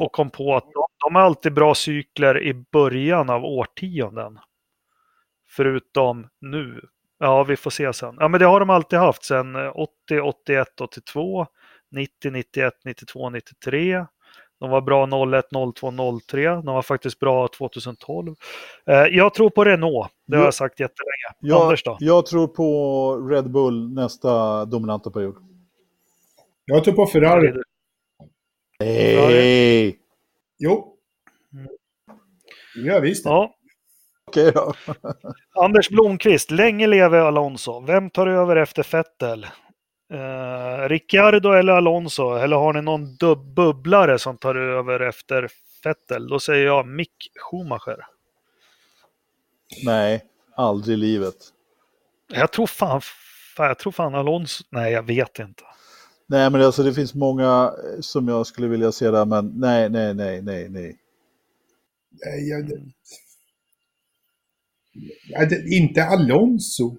och 0.00 0.12
kom 0.12 0.30
på 0.30 0.56
att 0.56 0.64
de, 0.64 0.86
de 1.04 1.14
har 1.14 1.22
alltid 1.22 1.54
bra 1.54 1.74
cykler 1.74 2.42
i 2.42 2.54
början 2.54 3.30
av 3.30 3.44
årtionden. 3.44 4.38
Förutom 5.48 6.28
nu. 6.40 6.80
Ja, 7.18 7.44
vi 7.44 7.56
får 7.56 7.70
se 7.70 7.92
sen. 7.92 8.16
Ja, 8.18 8.28
men 8.28 8.40
det 8.40 8.46
har 8.46 8.60
de 8.60 8.70
alltid 8.70 8.98
haft 8.98 9.24
sen 9.24 9.56
eh, 9.56 9.72
80, 9.76 10.20
81, 10.20 10.80
82, 10.80 11.46
90, 11.90 12.30
91, 12.30 12.74
92, 12.84 13.30
93. 13.30 14.06
De 14.60 14.70
var 14.70 14.80
bra 14.80 15.06
01, 15.38 15.44
02, 15.74 16.20
03. 16.30 16.48
De 16.48 16.66
var 16.66 16.82
faktiskt 16.82 17.18
bra 17.18 17.48
2012. 17.48 18.34
Eh, 18.86 18.94
jag 18.96 19.34
tror 19.34 19.50
på 19.50 19.64
Renault. 19.64 20.08
Det 20.26 20.36
har 20.36 20.42
Ja. 20.42 20.46
jag 20.46 20.54
sagt 20.54 20.80
jättelänge. 20.80 21.34
Jag, 21.40 21.62
Anders 21.62 21.82
då? 21.84 21.96
jag 22.00 22.26
tror 22.26 22.46
på 22.48 23.16
Red 23.30 23.50
Bull 23.50 23.94
nästa 23.94 24.64
dominanta 24.64 25.10
period. 25.10 25.34
Jag 26.64 26.84
tror 26.84 26.94
på 26.94 27.06
Ferrari. 27.06 27.52
Nej! 28.80 29.98
Jo. 30.58 30.96
Mm. 31.52 31.68
Ja, 32.86 33.00
visst. 33.00 33.24
Ja, 33.24 33.54
Okej 34.28 34.52
då. 34.54 34.72
Anders 35.64 35.88
Blomqvist, 35.90 36.50
länge 36.50 36.86
leve 36.86 37.22
Alonso. 37.22 37.80
Vem 37.80 38.10
tar 38.10 38.26
över 38.26 38.56
efter 38.56 38.86
Vettel? 38.92 39.46
Eh, 40.12 40.88
Ricciardo 40.88 41.52
eller 41.52 41.72
Alonso? 41.72 42.34
Eller 42.36 42.56
har 42.56 42.72
ni 42.72 42.82
någon 42.82 43.06
dub- 43.16 43.54
bubblare 43.54 44.18
som 44.18 44.38
tar 44.38 44.54
över 44.54 45.00
efter 45.00 45.48
Vettel? 45.84 46.28
Då 46.28 46.40
säger 46.40 46.66
jag 46.66 46.86
Mick 46.88 47.30
Schumacher. 47.40 48.06
Nej, 49.84 50.24
aldrig 50.56 50.94
i 50.94 50.96
livet. 50.96 51.34
Jag 52.32 52.52
tror 52.52 52.66
fan, 52.66 53.00
fan, 53.56 53.66
jag 53.66 53.78
tror 53.78 53.92
fan 53.92 54.14
Alonso. 54.14 54.64
Nej, 54.70 54.92
jag 54.92 55.02
vet 55.02 55.38
inte. 55.38 55.62
Nej, 56.26 56.50
men 56.50 56.62
alltså 56.62 56.82
det 56.82 56.94
finns 56.94 57.14
många 57.14 57.72
eh, 57.84 58.00
som 58.00 58.28
jag 58.28 58.46
skulle 58.46 58.68
vilja 58.68 58.92
se 58.92 59.10
där, 59.10 59.24
men 59.24 59.52
nej, 59.56 59.90
nej, 59.90 60.14
nej, 60.14 60.42
nej, 60.42 60.68
nej. 60.68 60.98
Nej, 62.10 62.48
jag, 62.48 62.70
inte 65.72 66.04
Alonso. 66.04 66.96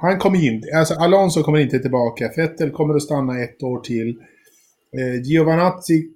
Han 0.00 0.18
kommer 0.18 0.44
inte, 0.46 0.68
alltså 0.78 0.94
Alonso 0.94 1.42
kommer 1.42 1.58
inte 1.58 1.78
tillbaka. 1.78 2.30
Vettel 2.36 2.70
kommer 2.70 2.94
att 2.94 3.02
stanna 3.02 3.40
ett 3.42 3.62
år 3.62 3.80
till. 3.80 4.08
Eh, 4.98 5.22
Giovanazzi. 5.22 6.08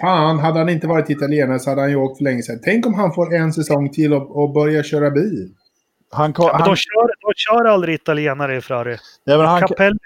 Fan, 0.00 0.38
hade 0.38 0.58
han 0.58 0.68
inte 0.68 0.86
varit 0.86 1.10
italienare 1.10 1.58
så 1.58 1.70
hade 1.70 1.80
han 1.82 1.90
ju 1.90 1.96
åkt 1.96 2.16
för 2.18 2.24
länge 2.24 2.42
sedan. 2.42 2.60
Tänk 2.64 2.86
om 2.86 2.94
han 2.94 3.12
får 3.12 3.34
en 3.34 3.52
säsong 3.52 3.90
till 3.90 4.14
och, 4.14 4.36
och 4.42 4.52
börjar 4.52 4.82
köra 4.82 5.10
bil. 5.10 5.54
Han, 6.10 6.34
Ja, 6.38 6.50
han, 6.52 6.68
de, 6.68 6.76
kör, 6.76 7.06
de 7.20 7.32
kör 7.36 7.64
aldrig 7.64 7.94
italienare 7.94 8.56
i 8.56 8.60
Ferrari. 8.60 8.96
nej, 9.26 9.36
men 9.38 9.46
han, 9.46 9.60
Capelli. 9.60 9.98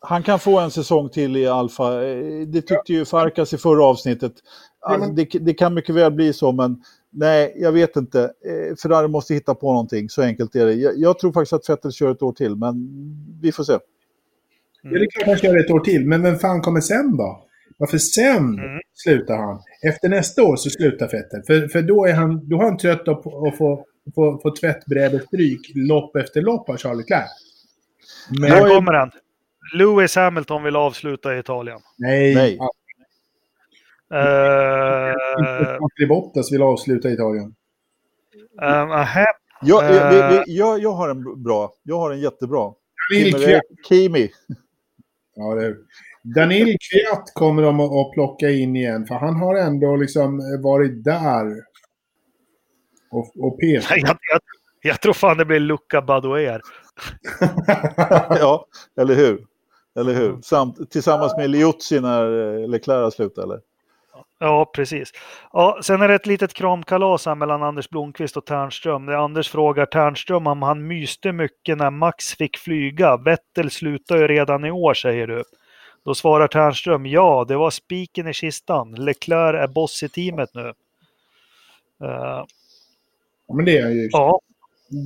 han 0.00 0.22
kan 0.22 0.38
få 0.38 0.58
en 0.60 0.70
säsong 0.70 1.08
till 1.10 1.36
i 1.36 1.46
Alfa. 1.46 2.04
Eh, 2.06 2.46
Det 2.46 2.62
tyckte 2.62 2.92
ju 2.92 3.04
Farkas 3.04 3.52
i 3.54 3.58
förra 3.58 3.84
avsnittet. 3.84 4.32
Alltså, 4.80 5.06
men- 5.06 5.16
det, 5.16 5.24
det 5.40 5.54
kan 5.54 5.74
mycket 5.74 5.94
väl 5.94 6.12
bli 6.12 6.32
så, 6.32 6.52
men 6.52 6.82
nej, 7.18 7.52
jag 7.56 7.72
vet 7.72 7.96
inte. 7.96 8.20
Eh, 8.22 8.76
Ferrari 8.82 9.08
måste 9.08 9.34
hitta 9.34 9.54
på 9.54 9.72
någonting, 9.72 10.08
så 10.08 10.22
enkelt 10.22 10.54
är 10.54 10.66
det. 10.66 10.72
Jag, 10.74 10.92
jag 10.98 11.18
tror 11.18 11.32
faktiskt 11.32 11.52
att 11.52 11.68
Vettel 11.68 11.92
kör 11.92 12.10
ett 12.10 12.22
år 12.22 12.32
till, 12.32 12.56
men 12.56 12.74
vi 13.42 13.52
får 13.52 13.64
se. 13.64 13.72
Ja, 14.82 14.90
det 14.90 14.96
är 14.96 15.10
klart 15.10 15.26
han 15.26 15.36
kör 15.38 15.58
ett 15.64 15.70
år 15.70 15.80
till, 15.80 16.06
men 16.06 16.22
vem 16.22 16.38
fan 16.38 16.60
kommer 16.60 16.80
sen 16.80 17.16
då? 17.16 17.44
Varför 17.78 17.98
sen 17.98 18.36
Mm. 18.36 18.80
slutar 18.94 19.36
han? 19.36 19.60
Efter 19.82 20.08
nästa 20.08 20.42
år 20.42 20.56
så 20.56 20.70
slutar 20.70 21.06
Vettel. 21.12 21.42
För, 21.46 21.68
för 21.68 21.82
då, 21.82 22.06
är 22.06 22.12
han, 22.12 22.48
då 22.48 22.56
är 22.60 22.62
han 22.64 22.76
trött 22.76 23.04
på 23.04 23.12
att 23.48 23.56
få, 23.58 23.84
få, 24.14 24.38
få 24.42 24.56
tvättbrädestryk 24.56 25.60
lopp 25.74 26.16
efter 26.16 26.42
lopp 26.42 26.68
av 26.68 26.76
Charlie 26.76 26.96
Leclerc. 26.96 27.30
Men, 28.40 28.50
Här 28.50 28.68
kommer 28.68 28.92
den. 28.92 29.10
Lewis 29.78 30.16
Hamilton 30.16 30.62
vill 30.62 30.76
avsluta 30.76 31.36
i 31.36 31.38
Italien. 31.38 31.78
nej, 31.98 32.34
Nej. 32.34 32.58
Uh, 34.14 36.08
Bottas 36.08 36.52
vill 36.52 36.62
avsluta 36.62 37.08
i 37.08 37.12
Italien. 37.12 37.54
Jag, 39.60 39.84
jag, 39.84 40.10
vi, 40.10 40.36
Eh. 40.36 40.42
jag, 40.46 40.78
jag 40.78 40.92
har 40.92 41.08
en 41.08 41.42
bra. 41.42 41.72
Jag 41.82 41.98
har 41.98 42.10
en 42.10 42.20
jättebra. 42.20 42.72
Kimi. 43.88 44.30
Ja, 45.34 45.54
det 45.54 45.66
är. 45.66 45.76
Danil 46.22 46.76
Kviat 46.90 47.32
kommer 47.34 47.62
de 47.62 47.80
att, 47.80 48.12
plocka 48.12 48.50
in 48.50 48.76
igen, 48.76 49.06
för 49.06 49.14
han 49.14 49.36
har 49.36 49.54
ändå 49.54 49.96
liksom 49.96 50.60
varit 50.62 51.04
där. 51.04 51.46
Och, 53.10 53.32
och 53.36 53.60
petat. 53.60 53.90
jag, 53.96 54.08
jag, 54.32 54.40
jag 54.82 55.00
tror 55.00 55.12
fan 55.12 55.36
det 55.36 55.44
blir 55.44 55.60
Luca 55.60 56.02
Badoer. 56.02 56.60
ja, 58.28 58.66
eller 59.00 59.14
hur? 59.14 59.46
Eller 59.98 60.14
hur? 60.14 60.40
Samt, 60.42 60.90
tillsammans 60.90 61.36
med 61.36 61.50
Liuzzi 61.50 62.00
när 62.00 62.60
eh, 62.62 62.68
Leclerc 62.68 63.14
slutat, 63.14 63.44
eller? 63.44 63.60
Ja, 64.40 64.70
precis. 64.74 65.12
Ja, 65.52 65.78
sen 65.82 66.02
är 66.02 66.08
det 66.08 66.14
ett 66.14 66.26
litet 66.26 66.54
kramkalas 66.54 67.26
här 67.26 67.34
mellan 67.34 67.62
Anders 67.62 67.88
Blomqvist 67.90 68.36
och 68.36 68.46
Ternström. 68.46 69.06
Där 69.06 69.14
Anders 69.14 69.48
frågar 69.50 69.86
Ternström 69.86 70.46
om 70.46 70.62
han 70.62 70.86
myste 70.86 71.32
mycket 71.32 71.78
när 71.78 71.90
Max 71.90 72.34
fick 72.34 72.56
flyga. 72.58 73.16
Vettel 73.16 73.70
slutar 73.70 74.16
ju 74.16 74.26
redan 74.28 74.64
i 74.64 74.70
år, 74.70 74.94
säger 74.94 75.26
du. 75.26 75.44
Då 76.04 76.14
svarar 76.14 76.48
Ternström 76.48 77.06
ja, 77.06 77.44
det 77.48 77.56
var 77.56 77.70
spiken 77.70 78.28
i 78.28 78.32
kistan. 78.32 78.94
Leclerc 78.94 79.54
är 79.62 79.66
boss 79.68 80.02
i 80.02 80.08
teamet 80.08 80.50
nu. 80.54 80.68
Eh, 82.04 82.44
Ja, 83.50 83.54
men 83.54 83.64
det 83.64 83.78
är 83.78 83.88
ju. 83.90 84.08
ja, 84.12 84.40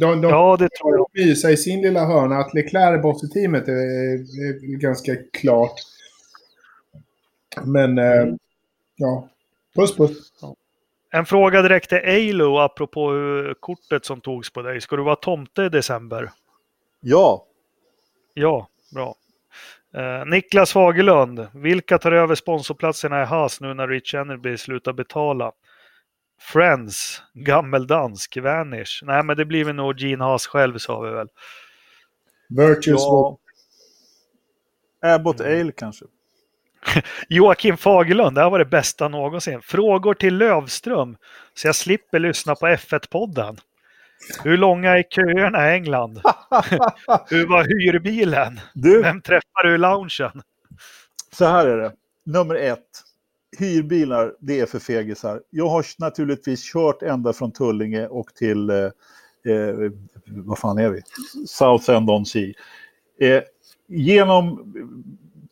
De, 0.00 0.20
de 0.20 0.28
ja, 0.30 0.56
det 0.56 0.68
tror 0.80 0.92
jag. 0.96 0.98
får 0.98 1.26
mysa 1.26 1.50
i 1.50 1.56
sin 1.56 1.82
lilla 1.82 2.04
hörna. 2.06 2.38
Att 2.38 2.54
Leclerc 2.54 2.98
är 2.98 3.02
boss 3.02 3.24
i 3.24 3.28
teamet 3.28 3.68
är, 3.68 3.72
är 3.72 4.76
ganska 4.76 5.12
klart. 5.32 5.74
Men, 7.64 7.98
eh, 7.98 8.22
Mm. 8.22 8.38
Ja. 9.02 9.28
Puss 9.74 9.96
puss. 9.96 10.32
En 11.10 11.26
fråga 11.26 11.62
direkt 11.62 11.88
till 11.88 11.98
Eilo 11.98 12.58
apropå 12.58 13.12
kortet 13.60 14.04
som 14.04 14.20
togs 14.20 14.52
på 14.52 14.62
dig. 14.62 14.80
Ska 14.80 14.96
du 14.96 15.02
vara 15.02 15.16
tomte 15.16 15.62
i 15.62 15.68
december? 15.68 16.30
Ja, 17.00 17.46
Ja, 18.34 18.68
bra. 18.94 19.14
Eh, 19.94 20.26
Niklas 20.26 20.72
Fagerlund, 20.72 21.46
vilka 21.54 21.98
tar 21.98 22.12
över 22.12 22.34
sponsorplatserna 22.34 23.22
i 23.22 23.24
Haas 23.24 23.60
nu 23.60 23.74
när 23.74 23.88
Rich 23.88 24.14
Energy 24.14 24.56
slutar 24.56 24.92
betala? 24.92 25.52
Friends, 26.40 27.22
Gammeldansk, 27.34 28.36
Vanish. 28.36 29.02
Nej, 29.02 29.22
men 29.24 29.36
det 29.36 29.44
blir 29.44 29.64
väl 29.64 29.74
nog 29.74 30.00
Gene 30.00 30.24
Haas 30.24 30.46
själv 30.46 30.78
sa 30.78 31.00
vi 31.00 31.10
väl. 31.10 31.28
Virtuous 32.48 33.02
ja. 33.02 33.38
Abbott 35.02 35.40
Ale 35.40 35.72
kanske. 35.72 36.04
Joakim 37.28 37.76
Fagerlund, 37.76 38.36
det 38.36 38.42
här 38.42 38.50
var 38.50 38.58
det 38.58 38.64
bästa 38.64 39.08
någonsin. 39.08 39.60
Frågor 39.62 40.14
till 40.14 40.36
Lövström, 40.36 41.16
så 41.54 41.68
jag 41.68 41.74
slipper 41.76 42.18
lyssna 42.18 42.54
på 42.54 42.66
F1-podden. 42.66 43.58
Hur 44.44 44.56
långa 44.56 44.90
är 44.90 45.02
köerna 45.02 45.70
i 45.70 45.74
England? 45.74 46.14
Hur 47.30 47.46
var 47.46 47.64
hyrbilen? 47.64 48.60
Du, 48.74 49.02
Vem 49.02 49.20
träffar 49.20 49.62
du 49.64 49.74
i 49.74 49.78
loungen? 49.78 50.42
så 51.32 51.44
här 51.44 51.66
är 51.66 51.76
det. 51.76 51.92
Nummer 52.24 52.54
ett. 52.54 53.02
Hyrbilar, 53.58 54.34
det 54.40 54.60
är 54.60 54.66
för 54.66 54.78
fegisar. 54.78 55.42
Jag 55.50 55.68
har 55.68 55.84
naturligtvis 55.98 56.72
kört 56.72 57.02
ända 57.02 57.32
från 57.32 57.52
Tullinge 57.52 58.06
och 58.06 58.34
till, 58.34 58.70
eh, 58.70 58.76
eh, 59.52 59.90
vad 60.26 60.58
fan 60.58 60.78
är 60.78 60.88
vi? 60.88 61.02
South 61.46 61.90
End 61.90 62.10
on 62.10 62.26
Sea. 62.26 62.52
Eh, 63.20 63.42
genom 63.88 64.74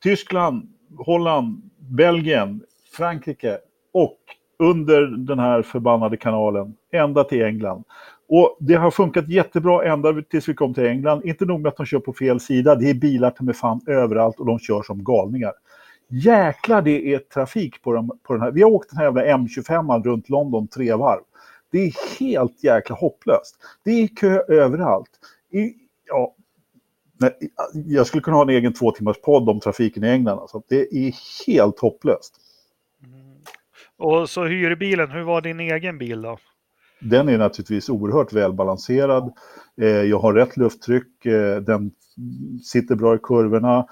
Tyskland, 0.02 0.72
Holland, 0.98 1.70
Belgien, 1.78 2.62
Frankrike 2.96 3.58
och 3.92 4.18
under 4.58 5.02
den 5.06 5.38
här 5.38 5.62
förbannade 5.62 6.16
kanalen 6.16 6.74
ända 6.92 7.24
till 7.24 7.42
England. 7.44 7.84
Och 8.28 8.56
det 8.60 8.74
har 8.74 8.90
funkat 8.90 9.28
jättebra 9.28 9.84
ända 9.84 10.22
tills 10.30 10.48
vi 10.48 10.54
kom 10.54 10.74
till 10.74 10.86
England. 10.86 11.24
Inte 11.24 11.44
nog 11.44 11.60
med 11.60 11.68
att 11.68 11.76
de 11.76 11.86
kör 11.86 11.98
på 11.98 12.12
fel 12.12 12.40
sida, 12.40 12.74
det 12.74 12.90
är 12.90 12.94
bilar 12.94 13.34
med 13.40 13.56
fan 13.56 13.80
överallt 13.86 14.40
och 14.40 14.46
de 14.46 14.58
kör 14.58 14.82
som 14.82 15.04
galningar. 15.04 15.52
Jäklar 16.08 16.82
det 16.82 17.14
är 17.14 17.18
trafik 17.18 17.82
på, 17.82 17.92
dem, 17.92 18.18
på 18.22 18.32
den 18.32 18.42
här. 18.42 18.50
Vi 18.50 18.62
har 18.62 18.70
åkt 18.70 18.90
den 18.90 18.98
här 18.98 19.04
jävla 19.04 19.24
M25 19.24 20.02
runt 20.02 20.28
London 20.28 20.68
tre 20.68 20.94
varv. 20.94 21.20
Det 21.72 21.78
är 21.78 22.18
helt 22.20 22.64
jäkla 22.64 22.96
hopplöst. 22.96 23.56
Det 23.84 23.90
är 23.90 24.08
kö 24.08 24.42
överallt. 24.48 25.10
I, 25.52 25.74
ja, 26.06 26.34
jag 27.72 28.06
skulle 28.06 28.22
kunna 28.22 28.36
ha 28.36 28.42
en 28.42 28.48
egen 28.48 28.72
två 28.72 28.90
timmars 28.90 29.20
podd 29.20 29.48
om 29.48 29.60
trafiken 29.60 30.04
i 30.04 30.08
England. 30.08 30.38
Alltså. 30.38 30.62
Det 30.68 30.80
är 30.80 31.14
helt 31.46 31.78
hopplöst. 31.78 32.36
Och 33.98 34.30
så 34.30 34.44
hyrbilen, 34.44 35.10
hur 35.10 35.22
var 35.22 35.40
din 35.40 35.60
egen 35.60 35.98
bil 35.98 36.22
då? 36.22 36.38
Den 37.00 37.28
är 37.28 37.38
naturligtvis 37.38 37.88
oerhört 37.88 38.32
välbalanserad. 38.32 39.32
Eh, 39.80 39.88
jag 39.88 40.18
har 40.18 40.34
rätt 40.34 40.56
lufttryck, 40.56 41.26
eh, 41.26 41.56
den 41.56 41.90
sitter 42.64 42.94
bra 42.94 43.14
i 43.14 43.18
kurvorna. 43.22 43.86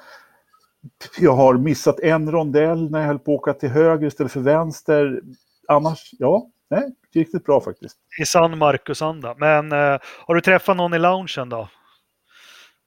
Jag 1.18 1.32
har 1.32 1.55
missat 1.55 2.00
en 2.00 2.30
rondell 2.30 2.90
när 2.90 2.98
jag 2.98 3.06
höll 3.06 3.18
på 3.18 3.34
att 3.34 3.40
åka 3.40 3.52
till 3.52 3.68
höger 3.68 4.06
istället 4.06 4.32
för 4.32 4.40
vänster. 4.40 5.20
Annars, 5.68 6.10
ja, 6.18 6.46
nej, 6.70 6.94
riktigt 7.14 7.44
bra 7.44 7.60
faktiskt. 7.60 7.96
I 8.20 8.24
sann 8.24 8.59
Marcus-anda. 8.59 9.34
Men 9.38 9.72
eh, 9.72 9.98
har 10.26 10.34
du 10.34 10.40
träffat 10.40 10.76
någon 10.76 10.94
i 10.94 10.98
loungen 10.98 11.48
då? 11.48 11.68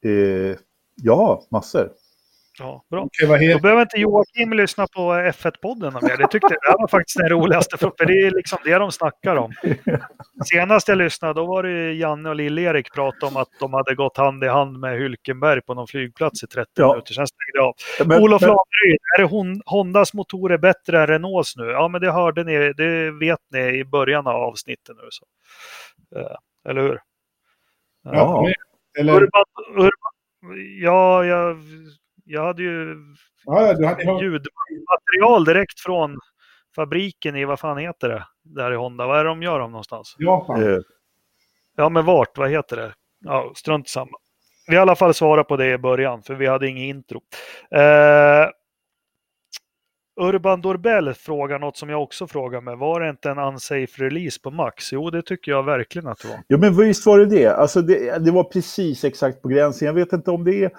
Eh, 0.06 0.58
ja, 0.96 1.44
massor. 1.52 1.90
Ja, 2.60 2.84
bra. 2.90 3.08
Då 3.22 3.28
behöver 3.60 3.82
inte 3.82 3.98
Joakim 3.98 4.54
lyssna 4.54 4.88
på 4.88 5.02
F1-podden 5.14 5.94
mer. 6.02 6.18
Det 6.18 6.28
tyckte 6.28 6.56
här 6.62 6.76
var 6.80 6.88
faktiskt 6.88 7.18
den 7.18 7.30
roligaste, 7.30 7.78
för 7.78 8.06
det 8.06 8.14
är 8.14 8.32
liksom 8.32 8.60
det 8.64 8.76
de 8.78 8.92
snackar 8.92 9.36
om. 9.36 9.52
Senast 10.46 10.88
jag 10.88 10.98
lyssnade, 10.98 11.34
då 11.34 11.46
var 11.46 11.64
det 11.64 11.94
Janne 11.94 12.30
och 12.30 12.36
Lill-Erik 12.36 12.94
pratade 12.94 13.26
om 13.26 13.38
att 13.38 13.50
de 13.60 13.74
hade 13.74 13.96
gått 13.96 14.18
hand 14.18 14.44
i 14.44 14.48
hand 14.48 14.80
med 14.80 14.98
Hylkenberg 15.00 15.62
på 15.62 15.74
någon 15.74 15.88
flygplats 15.88 16.44
i 16.44 16.48
30 16.48 16.72
Ja. 16.76 16.92
minuter. 16.92 17.14
Sen 17.14 17.28
stängde 17.28 17.52
jag 17.54 17.66
av. 17.66 17.74
Men, 18.08 18.24
Olof 18.24 18.42
men, 18.42 18.48
Laneryd, 18.50 19.00
är 19.18 19.22
det 19.22 19.28
Hon- 19.28 19.62
Hondas 19.66 20.14
motorer 20.14 20.58
bättre 20.58 21.02
än 21.02 21.08
Renaults 21.08 21.58
nu? 21.58 21.66
Ja, 21.66 21.88
men 21.88 22.02
det 22.02 22.12
hörde 22.12 22.44
ni, 22.44 22.74
det 22.74 23.12
vet 23.12 23.40
ni 23.52 23.60
i 23.60 23.86
början 23.86 24.28
av 24.28 24.36
avsnittet 24.36 24.96
nu. 24.98 25.08
Så. 25.10 25.26
Eh, 26.20 26.36
eller 26.70 26.82
hur? 26.82 27.00
ja, 28.04 28.48
Eller, 29.00 29.14
Urban, 29.14 29.44
Urban, 29.76 29.92
ja, 30.82 31.26
jag, 31.26 31.58
jag 32.26 32.44
hade 32.46 32.64
ju 32.64 32.96
ja, 33.46 33.62
ja, 33.68 33.74
du 33.74 33.86
hade 33.86 34.04
ljudmaterial 34.24 35.46
direkt 35.46 35.80
från 35.80 36.20
fabriken 36.76 37.36
i, 37.36 37.46
vad 37.46 37.60
fan 37.60 37.78
heter 37.78 38.10
det, 38.10 38.26
där 38.44 38.72
i 38.72 38.76
Honda. 38.76 39.08
Vad 39.08 39.20
är 39.20 39.24
det 39.24 39.30
de 39.30 39.44
gör 39.44 39.60
om 39.60 39.72
någonstans? 39.72 40.16
Japan. 40.20 40.64
eh, 40.64 40.80
Ja, 41.78 41.90
men 41.90 42.06
vart? 42.06 42.38
Vad 42.38 42.50
heter 42.50 42.76
det? 42.78 42.94
Ja, 43.20 43.52
strunt 43.56 43.90
samma. 43.90 44.18
Vi 44.68 44.76
har 44.76 44.82
i 44.82 44.82
alla 44.82 44.96
fall 44.96 45.14
svarat 45.14 45.48
på 45.48 45.58
det 45.58 45.72
i 45.72 45.78
början, 45.78 46.24
för 46.24 46.36
vi 46.36 46.48
hade 46.48 46.68
ingen 46.68 46.84
intro. 46.84 47.22
Eh, 47.76 48.50
Urban 50.22 50.62
Dorbell 50.62 51.14
frågar 51.14 51.60
något 51.60 51.78
som 51.78 51.90
jag 51.90 52.04
också 52.04 52.28
frågar 52.28 52.62
mig. 52.62 52.76
Var 52.76 53.00
det 53.00 53.10
inte 53.10 53.30
en 53.30 53.40
unsafe 53.40 54.04
release 54.04 54.40
på 54.42 54.52
Max? 54.52 54.94
Jo, 54.94 55.10
det 55.10 55.22
tycker 55.22 55.52
jag 55.52 55.64
verkligen 55.64 56.08
att 56.08 56.20
det 56.20 56.28
var. 56.28 56.38
Ja, 56.48 56.58
men 56.58 56.78
visst 56.78 57.06
var 57.06 57.20
det 57.20 57.26
det. 57.26 57.48
Alltså 57.48 57.82
det, 57.82 58.26
det 58.26 58.32
var 58.32 58.44
precis 58.44 59.04
exakt 59.04 59.42
på 59.42 59.48
gränsen. 59.48 59.86
Jag 59.86 59.94
vet 59.94 60.14
inte 60.14 60.32
om 60.32 60.44
det 60.44 60.64
är... 60.64 60.72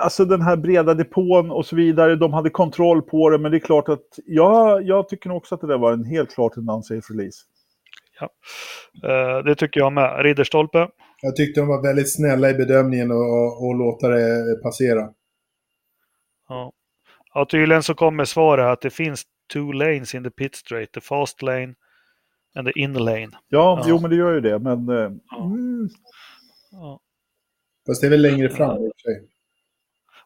Alltså 0.00 0.24
den 0.24 0.42
här 0.42 0.56
breda 0.56 0.94
depån 0.94 1.50
och 1.50 1.66
så 1.66 1.76
vidare, 1.76 2.16
de 2.16 2.32
hade 2.32 2.50
kontroll 2.50 3.02
på 3.02 3.30
det, 3.30 3.38
men 3.38 3.50
det 3.50 3.56
är 3.56 3.60
klart 3.60 3.88
att 3.88 4.18
ja, 4.26 4.80
jag 4.80 5.08
tycker 5.08 5.28
nog 5.28 5.36
också 5.36 5.54
att 5.54 5.60
det 5.60 5.66
där 5.66 5.78
var 5.78 5.92
en 5.92 6.04
helt 6.04 6.34
klart 6.34 6.56
en 6.56 6.70
unsafe 6.70 7.12
release. 7.12 7.38
Eh, 9.04 9.44
det 9.44 9.54
tycker 9.54 9.80
jag 9.80 9.92
med. 9.92 10.22
Ridderstolpe? 10.24 10.88
Jag 11.22 11.36
tyckte 11.36 11.60
de 11.60 11.68
var 11.68 11.82
väldigt 11.82 12.14
snälla 12.16 12.50
i 12.50 12.54
bedömningen 12.54 13.10
och, 13.10 13.16
och, 13.16 13.66
och 13.66 13.74
låta 13.74 14.08
det 14.08 14.62
passera. 14.62 15.08
Ja. 16.48 16.72
Ja, 17.38 17.44
tydligen 17.50 17.82
så 17.82 17.94
kommer 17.94 18.24
svaret 18.24 18.64
att 18.66 18.80
det 18.80 18.90
finns 18.90 19.22
two 19.52 19.72
lanes 19.72 20.14
in 20.14 20.24
the 20.24 20.30
pit 20.30 20.54
straight. 20.56 20.92
The 20.92 21.00
fast 21.00 21.42
lane 21.42 21.74
and 22.58 22.66
the 22.68 22.80
in 22.80 22.92
lane. 22.94 23.28
Ja, 23.48 23.78
Ja. 23.78 23.84
jo 23.86 24.00
men 24.00 24.10
det 24.10 24.16
gör 24.16 24.32
ju 24.34 24.40
det, 24.40 24.58
men... 24.58 24.88
eh, 24.88 25.10
Ja. 25.30 25.44
Mm, 25.44 25.88
Ja. 26.70 27.00
Fast 27.86 28.00
det 28.00 28.06
är 28.06 28.10
väl 28.10 28.22
längre 28.22 28.48
fram 28.48 28.76
i 28.84 28.88
och 28.88 28.92
för 29.02 29.12
sig. 29.12 29.28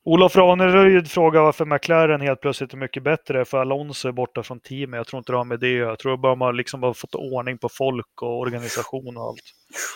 Olof 0.05 0.37
Raneryd 0.37 1.11
frågar 1.11 1.43
varför 1.43 1.65
McLaren 1.65 2.21
helt 2.21 2.41
plötsligt 2.41 2.73
är 2.73 2.77
mycket 2.77 3.03
bättre 3.03 3.45
för 3.45 3.59
Alonso 3.59 4.09
är 4.09 4.13
borta 4.13 4.43
från 4.43 4.61
teamet. 4.61 4.99
Jag 4.99 5.07
tror 5.07 5.19
inte 5.19 5.33
det 5.33 5.37
har 5.37 5.45
med 5.45 5.61
det 5.61 5.73
Jag 5.73 5.99
tror 5.99 6.17
bara 6.17 6.35
man 6.35 6.57
liksom 6.57 6.83
har 6.83 6.95
fått 6.95 7.15
ordning 7.15 7.59
på 7.59 7.69
folk 7.69 8.23
och 8.23 8.39
organisation 8.39 9.17
och 9.17 9.23
allt. 9.23 9.43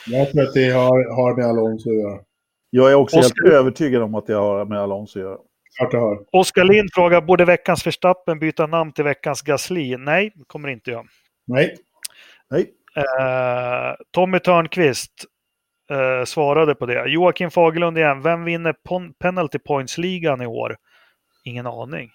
Jag 0.07 0.31
tror 0.32 0.43
att 0.43 0.55
det 0.55 0.70
har, 0.70 1.16
har 1.16 1.36
med 1.36 1.47
Alonso 1.47 1.91
att 1.91 1.97
göra. 1.97 2.20
jag 2.70 2.91
är 2.91 2.95
också 2.95 3.16
Oscar- 3.16 3.23
helt 3.45 3.55
övertygad 3.55 4.03
om 4.03 4.15
att 4.15 4.27
det 4.27 4.35
har 4.35 4.65
med 4.65 4.78
Alonso 4.81 5.19
att 5.19 5.24
göra. 5.24 5.39
Klart 5.78 5.92
har. 5.92 6.18
Oskar 6.32 6.64
Lind 6.64 6.88
frågar, 6.94 7.20
borde 7.20 7.44
veckans 7.44 7.86
Verstappen 7.86 8.38
byta 8.38 8.66
namn 8.66 8.92
till 8.92 9.05
veckans 9.05 9.42
Gasly? 9.42 9.96
Nej, 9.96 10.32
kommer 10.46 10.68
inte 10.68 10.90
jag. 10.90 11.06
Nej. 11.46 11.76
Nej, 12.51 12.72
Eh, 12.96 13.94
Tommy 14.10 14.38
Törnqvist 14.38 15.24
eh, 15.90 16.24
svarade 16.24 16.74
på 16.74 16.86
det. 16.86 17.09
Joakim 17.09 17.51
Fagerlund 17.51 17.98
igen, 17.98 18.22
vem 18.22 18.44
vinner 18.44 18.74
penalty 19.18 19.59
points-ligan 19.59 20.42
i 20.42 20.46
år? 20.46 20.76
Ingen 21.44 21.66
aning. 21.66 22.10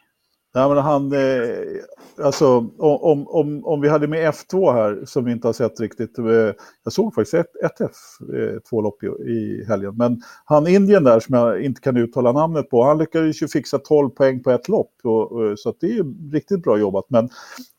Nej, 0.54 0.70
men 0.70 0.78
han, 0.78 1.12
eh, 1.12 2.26
alltså, 2.26 2.58
om, 2.78 3.28
om, 3.28 3.66
om 3.66 3.82
vi 3.82 3.90
hade 3.90 4.08
med 4.08 4.34
F2 4.34 4.74
här, 4.74 5.06
som 5.06 5.26
vi 5.26 5.32
inte 5.32 5.48
har 5.48 5.54
sett 5.54 5.80
riktigt. 5.80 6.18
Eh, 6.20 6.26
jag 6.84 6.94
såg 6.94 7.16
faktiskt 7.16 7.34
ett, 7.34 7.56
ett 7.64 7.80
F2-lopp 7.80 9.04
eh, 9.04 9.10
i, 9.10 9.62
i 9.62 9.66
helgen. 9.68 9.96
Men 9.98 10.22
han 10.46 10.68
Indien 10.68 11.04
där, 11.04 11.20
som 11.20 11.36
jag 11.36 11.62
inte 11.62 11.82
kan 11.82 11.98
uttala 11.98 12.32
namnet 12.32 12.70
på, 12.70 12.84
han 12.84 12.98
lyckades 12.98 13.42
ju 13.42 13.48
fixa 13.48 13.80
12 13.80 14.10
poäng 14.10 14.44
på 14.44 14.52
ett 14.52 14.68
lopp. 14.68 14.94
Och, 15.04 15.32
och, 15.32 15.60
så 15.60 15.70
att 15.70 15.80
det 15.80 15.88
är 15.88 15.94
ju 15.94 16.32
riktigt 16.32 16.64
bra 16.64 16.78
jobbat. 16.78 17.06
Men 17.10 17.30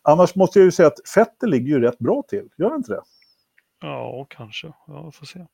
annars 0.03 0.35
måste 0.35 0.59
jag 0.59 0.65
ju 0.65 0.71
säga 0.71 0.87
att 0.87 1.09
Fetter 1.15 1.47
ligger 1.47 1.67
ju 1.67 1.81
rätt 1.81 1.99
bra 1.99 2.23
till, 2.29 2.49
gör 2.59 2.71
det 2.71 2.77
inte 2.77 2.93
det? 2.93 3.03
Ja, 3.81 4.27
kanske. 4.31 4.73
Ja, 4.87 5.03
vi 5.07 5.13
får 5.13 5.27
se. 5.27 5.47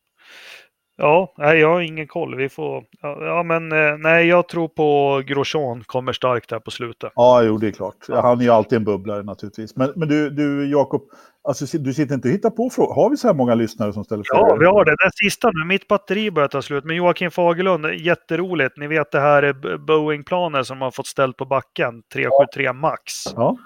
Ja, 0.98 1.34
nej, 1.38 1.58
jag 1.58 1.68
har 1.68 1.80
ingen 1.80 2.06
koll. 2.06 2.34
Vi 2.36 2.48
får... 2.48 2.84
Ja, 3.02 3.18
ja, 3.26 3.42
men 3.42 3.72
eh, 3.72 3.96
nej, 3.98 4.26
jag 4.26 4.48
tror 4.48 4.68
på 4.68 5.22
Grosjean 5.26 5.84
kommer 5.86 6.12
starkt 6.12 6.50
här 6.50 6.58
på 6.58 6.70
slutet. 6.70 7.12
Ja, 7.14 7.42
jo, 7.42 7.58
det 7.58 7.66
är 7.66 7.70
klart. 7.72 7.96
Han 8.08 8.38
är 8.40 8.44
ju 8.44 8.50
alltid 8.50 8.76
en 8.76 8.84
bubblare 8.84 9.22
naturligtvis. 9.22 9.76
Men, 9.76 9.92
men 9.96 10.08
du, 10.08 10.30
du 10.30 10.70
Jakob, 10.70 11.02
alltså, 11.48 11.78
du 11.78 11.94
sitter 11.94 12.14
inte 12.14 12.28
och 12.28 12.34
hittar 12.34 12.50
på 12.50 12.70
frågor. 12.70 12.94
Har 12.94 13.10
vi 13.10 13.16
så 13.16 13.26
här 13.28 13.34
många 13.34 13.54
lyssnare 13.54 13.92
som 13.92 14.04
ställer 14.04 14.24
frågor? 14.32 14.48
Ja, 14.48 14.56
vi 14.56 14.66
har 14.66 14.84
det. 14.84 14.96
Den 15.00 15.10
sista 15.14 15.50
nu. 15.54 15.64
Mitt 15.64 15.88
batteri 15.88 16.30
börjar 16.30 16.48
ta 16.48 16.62
slut. 16.62 16.84
Men 16.84 16.96
Joakim 16.96 17.30
Fagerlund, 17.30 17.86
jätteroligt. 17.94 18.76
Ni 18.76 18.86
vet 18.86 19.12
det 19.12 19.20
här 19.20 19.42
är 19.42 19.52
B- 19.52 19.76
Boeing-planer 19.92 20.62
som 20.62 20.78
man 20.78 20.92
fått 20.92 21.06
ställt 21.06 21.36
på 21.36 21.44
backen. 21.44 22.02
373 22.12 22.72
Max. 22.72 23.02
Ja. 23.36 23.56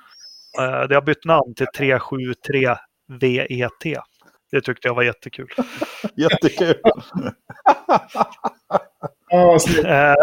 Eh, 0.61 0.89
Det 0.89 0.95
har 0.95 1.03
bytt 1.03 1.25
namn 1.25 1.55
till 1.57 1.67
373 1.77 2.77
VET. 3.21 3.99
Det 4.51 4.61
tyckte 4.61 4.89
jag 4.89 4.95
var 4.95 5.03
jättekul. 5.03 5.49
Jättekul. 6.17 6.75
Eh, 9.85 10.15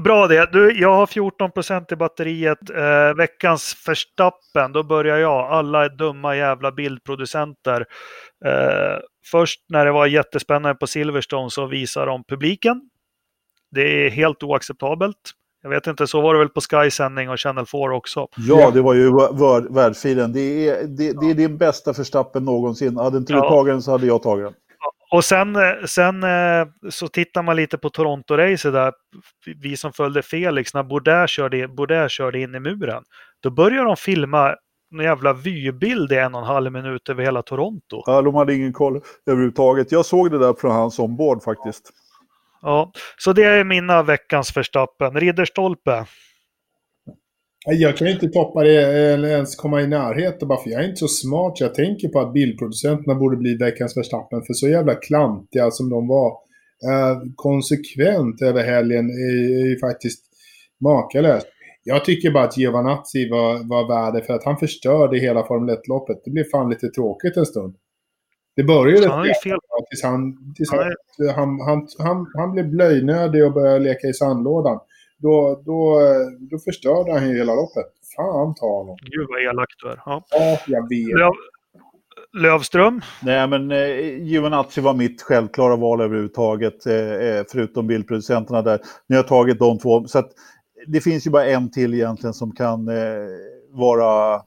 bra 0.00 0.26
det. 0.26 0.52
Du, 0.52 0.80
jag 0.80 0.94
har 0.94 1.06
14% 1.06 1.92
i 1.92 1.96
batteriet. 1.96 2.70
Eh, 2.70 3.14
veckans 3.16 3.74
förstappen, 3.74 4.72
då 4.72 4.82
börjar 4.82 5.18
jag. 5.18 5.52
Alla 5.52 5.84
är 5.84 5.88
dumma 5.88 6.36
jävla 6.36 6.72
bildproducenter. 6.72 7.86
Eh, 8.44 8.98
först 9.30 9.60
när 9.68 9.84
det 9.84 9.92
var 9.92 10.06
jättespännande 10.06 10.74
på 10.74 10.86
Silverstone 10.86 11.50
så 11.50 11.66
visar 11.66 12.06
de 12.06 12.24
publiken. 12.24 12.90
Det 13.70 14.06
är 14.06 14.10
helt 14.10 14.42
oacceptabelt. 14.42 15.32
Jag 15.62 15.70
vet 15.70 15.86
inte, 15.86 16.06
så 16.06 16.20
var 16.20 16.34
det 16.34 16.38
väl 16.38 16.48
på 16.48 16.60
Sky-sändning 16.60 17.30
och 17.30 17.40
Channel 17.40 17.66
4 17.66 17.96
också. 17.96 18.28
Ja, 18.36 18.70
det 18.70 18.80
var 18.80 18.94
ju 18.94 19.10
vär- 19.10 19.74
världsfilen. 19.74 20.32
Det 20.32 20.68
är, 20.68 20.86
det, 20.86 21.20
det 21.20 21.30
är 21.30 21.34
din 21.34 21.58
bästa 21.58 21.94
förstappen 21.94 22.44
någonsin. 22.44 22.96
Hade 22.96 23.18
inte 23.18 23.32
du 23.32 23.38
Ja. 23.38 23.48
tagit 23.48 23.72
den 23.74 23.82
så 23.82 23.90
hade 23.90 24.06
jag 24.06 24.22
tagit 24.22 24.44
den. 24.44 24.54
Och 25.10 25.24
sen, 25.24 25.56
eh, 25.56 25.62
sen 25.86 26.22
eh, 26.22 26.66
så 26.90 27.08
tittar 27.08 27.42
man 27.42 27.56
lite 27.56 27.78
på 27.78 27.88
Toronto-racet 27.90 28.72
där. 28.72 28.92
Vi 29.62 29.76
som 29.76 29.92
följde 29.92 30.22
Felix 30.22 30.74
när 30.74 30.82
Bourdais 30.82 31.30
körde, 31.30 31.68
Bourdais 31.68 32.12
körde 32.12 32.40
in 32.40 32.54
i 32.54 32.60
muren. 32.60 33.02
Då 33.42 33.50
börjar 33.50 33.84
de 33.84 33.96
filma 33.96 34.54
en 34.94 34.98
jävla 35.04 35.32
vybild 35.32 36.12
i 36.12 36.16
en 36.16 36.34
och 36.34 36.40
en 36.40 36.46
halv 36.46 36.72
minut 36.72 37.08
över 37.08 37.22
hela 37.24 37.42
Toronto. 37.42 38.02
Ja, 38.06 38.22
de 38.22 38.34
hade 38.34 38.54
ingen 38.54 38.72
koll 38.72 39.00
överhuvudtaget. 39.26 39.92
Jag 39.92 40.06
såg 40.06 40.30
det 40.30 40.38
där 40.38 40.54
från 40.54 40.70
hans 40.72 40.98
ombord 40.98 41.42
faktiskt. 41.42 41.90
Ja, 42.62 42.92
så 43.18 43.32
det 43.32 43.44
är 43.44 43.64
mina 43.64 44.02
veckans 44.02 44.52
förstappen. 44.52 45.20
Ridderstolpe. 45.20 46.06
Jag 47.66 47.96
kan 47.96 48.08
inte 48.08 48.28
toppa 48.28 48.62
det 48.62 48.82
eller 49.12 49.28
ens 49.28 49.56
komma 49.56 49.80
i 49.80 49.86
närheten 49.86 50.48
bara 50.48 50.62
för 50.62 50.70
jag 50.70 50.84
är 50.84 50.88
inte 50.88 50.96
så 50.96 51.08
smart 51.08 51.58
så 51.58 51.64
jag 51.64 51.74
tänker 51.74 52.08
på 52.08 52.20
att 52.20 52.32
bildproducenterna 52.32 53.14
borde 53.14 53.36
bli 53.36 53.56
veckans 53.56 53.96
Verstappen 53.96 54.42
för 54.46 54.52
så 54.52 54.68
jävla 54.68 54.94
klantiga 54.94 55.70
som 55.70 55.90
de 55.90 56.08
var. 56.08 56.30
Eh, 56.90 57.20
konsekvent 57.36 58.42
över 58.42 58.62
helgen 58.64 59.10
är, 59.10 59.60
är 59.60 59.66
ju 59.66 59.78
faktiskt 59.78 60.24
makalöst. 60.80 61.46
Jag 61.84 62.04
tycker 62.04 62.30
bara 62.30 62.44
att 62.44 62.58
Giovanazzi 62.58 63.28
var, 63.30 63.68
var 63.68 63.88
värd 63.88 64.24
för 64.24 64.34
att 64.34 64.44
han 64.44 64.56
förstörde 64.56 65.18
hela 65.18 65.46
Formel 65.46 65.76
1-loppet. 65.76 66.20
Det 66.24 66.30
blev 66.30 66.44
fan 66.44 66.70
lite 66.70 66.88
tråkigt 66.88 67.36
en 67.36 67.46
stund. 67.46 67.76
Det 68.56 68.62
började 68.62 69.08
Han 69.08 69.24
ju 69.24 69.30
rätt 69.30 69.42
fel. 69.42 69.50
bra 69.50 69.78
tills 69.90 70.02
han, 70.02 70.54
tills 70.54 70.70
Han 70.70 70.80
han, 70.80 71.36
han, 71.36 71.60
han, 71.60 71.88
han, 71.98 72.26
han 72.34 72.52
blev 72.52 72.70
blöjnödig 72.70 73.44
och 73.46 73.52
började 73.52 73.78
leka 73.78 74.06
i 74.06 74.12
sandlådan. 74.12 74.78
Då, 75.18 75.62
då, 75.66 76.00
då 76.50 76.58
förstörde 76.58 77.12
han 77.12 77.28
ju 77.28 77.36
hela 77.38 77.54
loppet. 77.54 77.86
Fan 78.16 78.54
ta 78.54 78.66
honom. 78.66 78.96
Gud 79.00 79.26
vad 79.28 79.42
elakt 79.42 79.72
du 79.82 79.88
är. 79.88 80.00
Ja. 80.06 80.24
Ja, 80.30 80.58
jag 80.66 80.88
vet. 80.88 81.20
Ja, 81.20 81.32
Lövström. 82.32 83.00
Nej, 83.22 83.48
men 83.48 83.70
eh, 83.70 84.22
Giovinazzi 84.22 84.80
var 84.80 84.94
mitt 84.94 85.22
självklara 85.22 85.76
val 85.76 86.00
överhuvudtaget, 86.00 86.86
eh, 86.86 86.94
eh, 86.94 87.44
förutom 87.52 87.86
bildproducenterna 87.86 88.62
där. 88.62 88.80
Ni 89.08 89.16
har 89.16 89.22
tagit 89.22 89.58
de 89.58 89.78
två. 89.78 90.04
Så 90.04 90.18
att, 90.18 90.30
det 90.86 91.00
finns 91.00 91.26
ju 91.26 91.30
bara 91.30 91.46
en 91.46 91.70
till 91.70 91.94
egentligen 91.94 92.34
som 92.34 92.52
kan 92.52 92.88
eh, 92.88 92.94
vara 93.70 94.42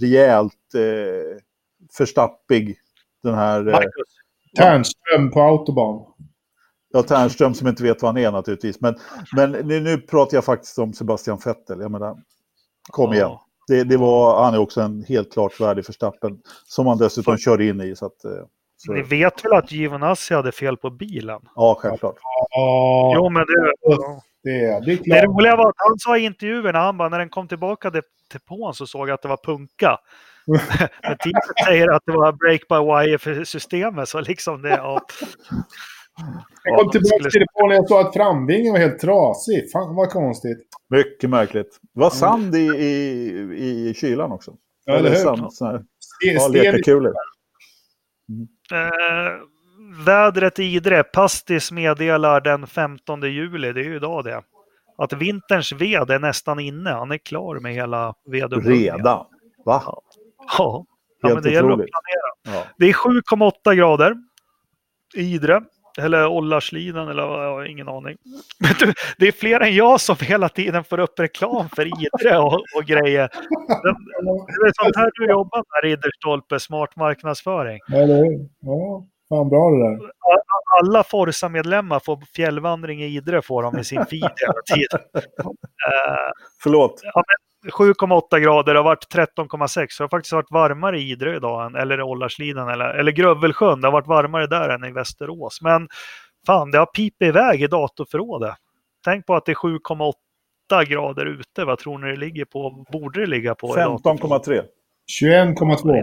rejält 0.00 0.74
eh, 0.74 1.38
förstappig. 1.96 2.76
Den 3.26 3.34
här... 3.34 3.66
Eh, 3.66 3.72
Marcus. 3.72 4.08
Tärnström 4.56 5.30
på 5.30 5.40
autobahn. 5.40 6.00
Ja, 6.92 7.02
Tärnström 7.02 7.54
som 7.54 7.68
inte 7.68 7.82
vet 7.82 8.02
vad 8.02 8.14
han 8.14 8.24
är 8.24 8.32
naturligtvis. 8.32 8.80
Men, 8.80 8.94
men 9.36 9.52
nu, 9.52 9.80
nu 9.80 9.98
pratar 9.98 10.36
jag 10.36 10.44
faktiskt 10.44 10.78
om 10.78 10.92
Sebastian 10.92 11.38
Vettel. 11.44 11.80
Jag 11.80 11.90
menar, 11.90 12.16
kom 12.90 13.12
igen. 13.12 13.28
Ja. 13.28 13.42
Det, 13.68 13.84
det 13.84 13.96
var, 13.96 14.44
han 14.44 14.54
är 14.54 14.58
också 14.58 14.80
en 14.80 15.04
helt 15.08 15.32
klart 15.32 15.60
värdig 15.60 15.86
förstappen. 15.86 16.38
Som 16.64 16.86
han 16.86 16.98
dessutom 16.98 17.38
kör 17.38 17.60
in 17.60 17.80
i. 17.80 17.96
Så 17.96 18.06
att, 18.06 18.24
eh, 18.24 18.30
så, 18.76 18.92
Ni 18.92 19.02
vet 19.02 19.44
väl 19.44 19.52
att 19.52 19.72
Giovinazzi 19.72 20.34
hade 20.34 20.52
fel 20.52 20.76
på 20.76 20.90
bilen? 20.90 21.40
ja, 21.54 21.76
självklart. 21.80 22.16
Ja, 22.50 23.12
Jo, 23.16 23.30
men 23.30 23.46
det, 23.46 23.72
det, 23.82 24.20
det 24.44 24.64
är 24.64 24.80
det 25.08 25.26
roliga 25.26 25.56
var 25.56 25.68
att 25.68 25.74
han 25.76 25.98
sa 25.98 26.18
i 26.18 26.24
intervjuerna, 26.24 26.78
han 26.78 26.98
bara, 26.98 27.08
när 27.08 27.18
den 27.18 27.28
kom 27.28 27.48
tillbaka 27.48 27.90
till 27.90 28.02
depån 28.32 28.74
så 28.74 28.86
såg 28.86 29.08
jag 29.08 29.14
att 29.14 29.22
det 29.22 29.28
var 29.28 29.40
punka. 29.44 29.98
Men 30.46 31.16
teamet 31.18 31.66
säger 31.66 31.88
att 31.88 32.02
det 32.06 32.12
var 32.12 32.32
break 32.32 32.60
by 32.68 32.76
wire-systemet, 32.76 34.08
så 34.08 34.20
liksom 34.20 34.62
det... 34.62 34.68
Ja. 34.68 35.00
Jag 36.64 36.78
kom 36.78 36.90
tillbaka 36.90 37.30
till 37.30 37.40
det 37.40 37.46
på 37.60 37.66
när 37.66 37.74
jag 37.74 37.88
såg 37.88 38.00
att 38.06 38.14
framvingen 38.14 38.72
var 38.72 38.80
helt 38.80 38.98
trasig. 38.98 39.70
Fan 39.72 39.94
vad 39.94 40.10
konstigt. 40.10 40.58
Mycket 40.90 41.30
märkligt. 41.30 41.78
Det 41.94 42.00
var 42.00 42.10
sand 42.10 42.54
i, 42.54 42.58
i, 42.66 43.88
i 43.88 43.94
kylan 43.96 44.32
också. 44.32 44.54
Ja, 44.84 44.94
eller 44.94 45.10
hur? 45.10 45.16
sand, 45.16 45.52
sån 45.52 45.68
här, 45.68 45.76
Sten- 45.78 46.34
ja, 46.34 46.40
sten- 46.40 46.52
lekakulor. 46.52 47.14
Eh, 48.72 49.32
vädret 50.06 50.58
i 50.58 50.64
Idre, 50.64 51.02
Pastis 51.04 51.72
meddelar 51.72 52.40
den 52.40 52.66
15 52.66 53.22
juli, 53.22 53.72
det 53.72 53.80
är 53.80 53.84
ju 53.84 53.96
idag 53.96 54.24
det, 54.24 54.42
att 54.98 55.12
vinterns 55.12 55.72
ved 55.72 56.10
är 56.10 56.18
nästan 56.18 56.60
inne. 56.60 56.90
Han 56.90 57.10
är 57.12 57.18
klar 57.18 57.58
med 57.60 57.74
hela 57.74 58.14
vedupphuggningen. 58.30 58.96
Redan. 58.96 59.26
Va? 59.64 59.82
Ja, 60.58 60.84
ja 61.22 61.34
men 61.34 61.42
det 61.42 61.50
gäller 61.50 61.70
att 61.70 61.76
planera. 61.76 62.58
Ja. 62.58 62.64
Det 62.78 62.86
är 62.86 62.92
7,8 62.92 63.74
grader 63.74 64.14
i 65.14 65.34
Idre. 65.34 65.62
Eller 65.98 66.26
Ollarsliden, 66.26 67.08
eller 67.08 67.22
jag 67.22 67.54
har 67.54 67.64
ingen 67.64 67.88
aning. 67.88 68.16
Men 68.60 68.70
du, 68.78 68.92
det 69.18 69.28
är 69.28 69.32
fler 69.32 69.60
än 69.60 69.74
jag 69.74 70.00
som 70.00 70.16
hela 70.20 70.48
tiden 70.48 70.84
får 70.84 71.00
upp 71.00 71.20
reklam 71.20 71.68
för 71.68 71.86
Idre 71.86 72.38
och, 72.38 72.52
och 72.76 72.84
grejer. 72.86 73.28
Det, 73.82 73.96
det 74.46 74.68
är 74.68 74.84
sånt 74.84 74.96
här 74.96 75.10
du 75.14 75.26
jobbar 75.30 75.58
med, 75.58 75.90
Ridderstolpe, 75.90 76.60
smart 76.60 76.96
marknadsföring. 76.96 77.80
Eller? 77.92 78.24
Ja, 78.60 79.06
fan 79.28 79.48
bra 79.48 79.70
det 79.70 79.78
där. 79.78 80.10
Alla 80.82 81.04
Forsa-medlemmar 81.04 82.00
får 82.00 82.18
fjällvandring 82.36 83.02
i 83.02 83.06
Idre 83.06 83.42
får 83.42 83.62
de 83.62 83.78
i 83.78 83.84
sin 83.84 84.06
feed 84.06 84.30
hela 84.36 84.62
tiden. 84.74 85.00
Förlåt. 86.62 87.02
7,8 87.72 88.38
grader, 88.38 88.72
det 88.74 88.78
har 88.78 88.84
varit 88.84 89.14
13,6. 89.14 89.86
Så 89.90 90.02
det 90.02 90.04
har 90.04 90.08
faktiskt 90.08 90.32
varit 90.32 90.50
varmare 90.50 90.98
i 91.00 91.10
Idre 91.10 91.36
idag, 91.36 91.66
än, 91.66 91.74
eller 91.74 91.98
i 91.98 92.02
Ollarsliden 92.02 92.68
eller, 92.68 92.88
eller 92.88 93.12
Grövelsjön. 93.12 93.80
Det 93.80 93.86
har 93.86 93.92
varit 93.92 94.06
varmare 94.06 94.46
där 94.46 94.68
än 94.68 94.84
i 94.84 94.92
Västerås. 94.92 95.62
Men 95.62 95.88
fan, 96.46 96.70
det 96.70 96.78
har 96.78 96.86
pipit 96.86 97.28
iväg 97.28 97.62
i 97.62 97.66
datorförrådet. 97.66 98.54
Tänk 99.04 99.26
på 99.26 99.34
att 99.34 99.44
det 99.44 99.52
är 99.52 99.56
7,8 99.56 100.84
grader 100.84 101.26
ute. 101.26 101.64
Vad 101.64 101.78
tror 101.78 101.98
ni 101.98 102.10
det 102.10 102.16
ligger 102.16 102.44
på? 102.44 102.84
Borde 102.92 103.20
det 103.20 103.26
ligga 103.26 103.54
på? 103.54 103.66
i 103.66 103.80
datorförrådet? 103.98 104.46
15,3. 104.46 104.62
21,2. 105.22 106.02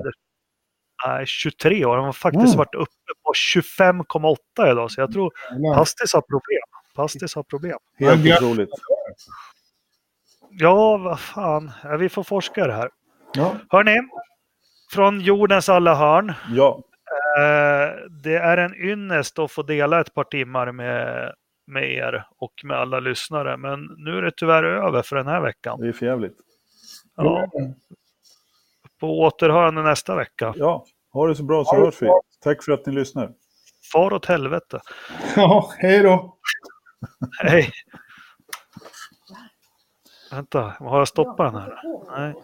Nej, 1.08 1.26
23 1.26 1.86
och 1.86 1.96
de 1.96 2.06
har 2.06 2.12
faktiskt 2.14 2.46
Mm. 2.46 2.58
varit 2.58 2.76
uppe 2.76 3.12
på 3.24 3.34
25,8 3.34 4.72
idag. 4.72 4.92
Så 4.92 5.02
jag 5.02 5.14
tror. 5.14 5.32
Pastis 5.76 6.14
har 6.14 6.22
problem. 6.22 6.62
Pastis 6.96 7.36
har 7.36 7.44
problem. 7.44 7.78
Helt 8.00 8.26
otroligt. 8.44 8.70
Ja, 10.58 10.98
vad 10.98 11.20
fan. 11.20 11.72
Ja, 11.84 11.98
vi 11.98 12.10
får 12.10 12.24
forska 12.24 12.68
det 12.68 12.74
här. 12.74 12.90
Ja. 13.34 13.56
Hörni, 13.70 13.98
från 14.94 15.20
jordens 15.22 15.70
alla 15.70 15.96
hörn. 15.96 16.34
Ja, 16.50 16.84
Eh, 17.38 17.90
det 18.24 18.36
är 18.36 18.58
en 18.58 18.76
ynnest 18.76 19.40
att 19.40 19.52
få 19.52 19.64
dela 19.64 20.00
ett 20.02 20.14
par 20.14 20.24
timmar 20.24 20.72
med, 20.72 21.34
med 21.68 21.92
er 21.92 22.26
och 22.40 22.54
med 22.64 22.78
alla 22.78 23.00
lyssnare. 23.00 23.58
Men 23.58 23.80
nu 23.98 24.18
är 24.18 24.22
det 24.22 24.32
tyvärr 24.38 24.64
över 24.64 25.02
för 25.02 25.16
den 25.16 25.28
här 25.28 25.42
veckan. 25.42 25.80
det 25.82 25.88
är 25.88 25.92
för 25.92 26.06
jävligt. 26.06 26.38
Ja, 27.16 27.52
på 29.00 29.20
återhörande 29.22 29.82
nästa 29.84 30.16
vecka. 30.16 30.54
Ja, 30.58 30.86
ha 31.14 31.28
det 31.28 31.36
så 31.36 31.44
bra 31.44 31.66
så 31.66 31.76
hörs 31.76 32.02
vi. 32.02 32.08
Tack 32.44 32.64
för 32.64 32.72
att 32.72 32.86
ni 32.86 32.94
lyssnar. 32.94 33.32
Far 33.94 34.14
åt 34.14 34.26
helvete. 34.26 34.80
Ja, 35.36 35.70
hej 35.78 36.00
då. 36.04 36.38
Hej. 37.42 37.72
Vänta, 40.34 40.74
har 40.80 40.98
jag 41.00 41.08
stoppat 41.08 41.54
den 41.54 41.62
här? 41.62 41.82
Nej. 42.18 42.44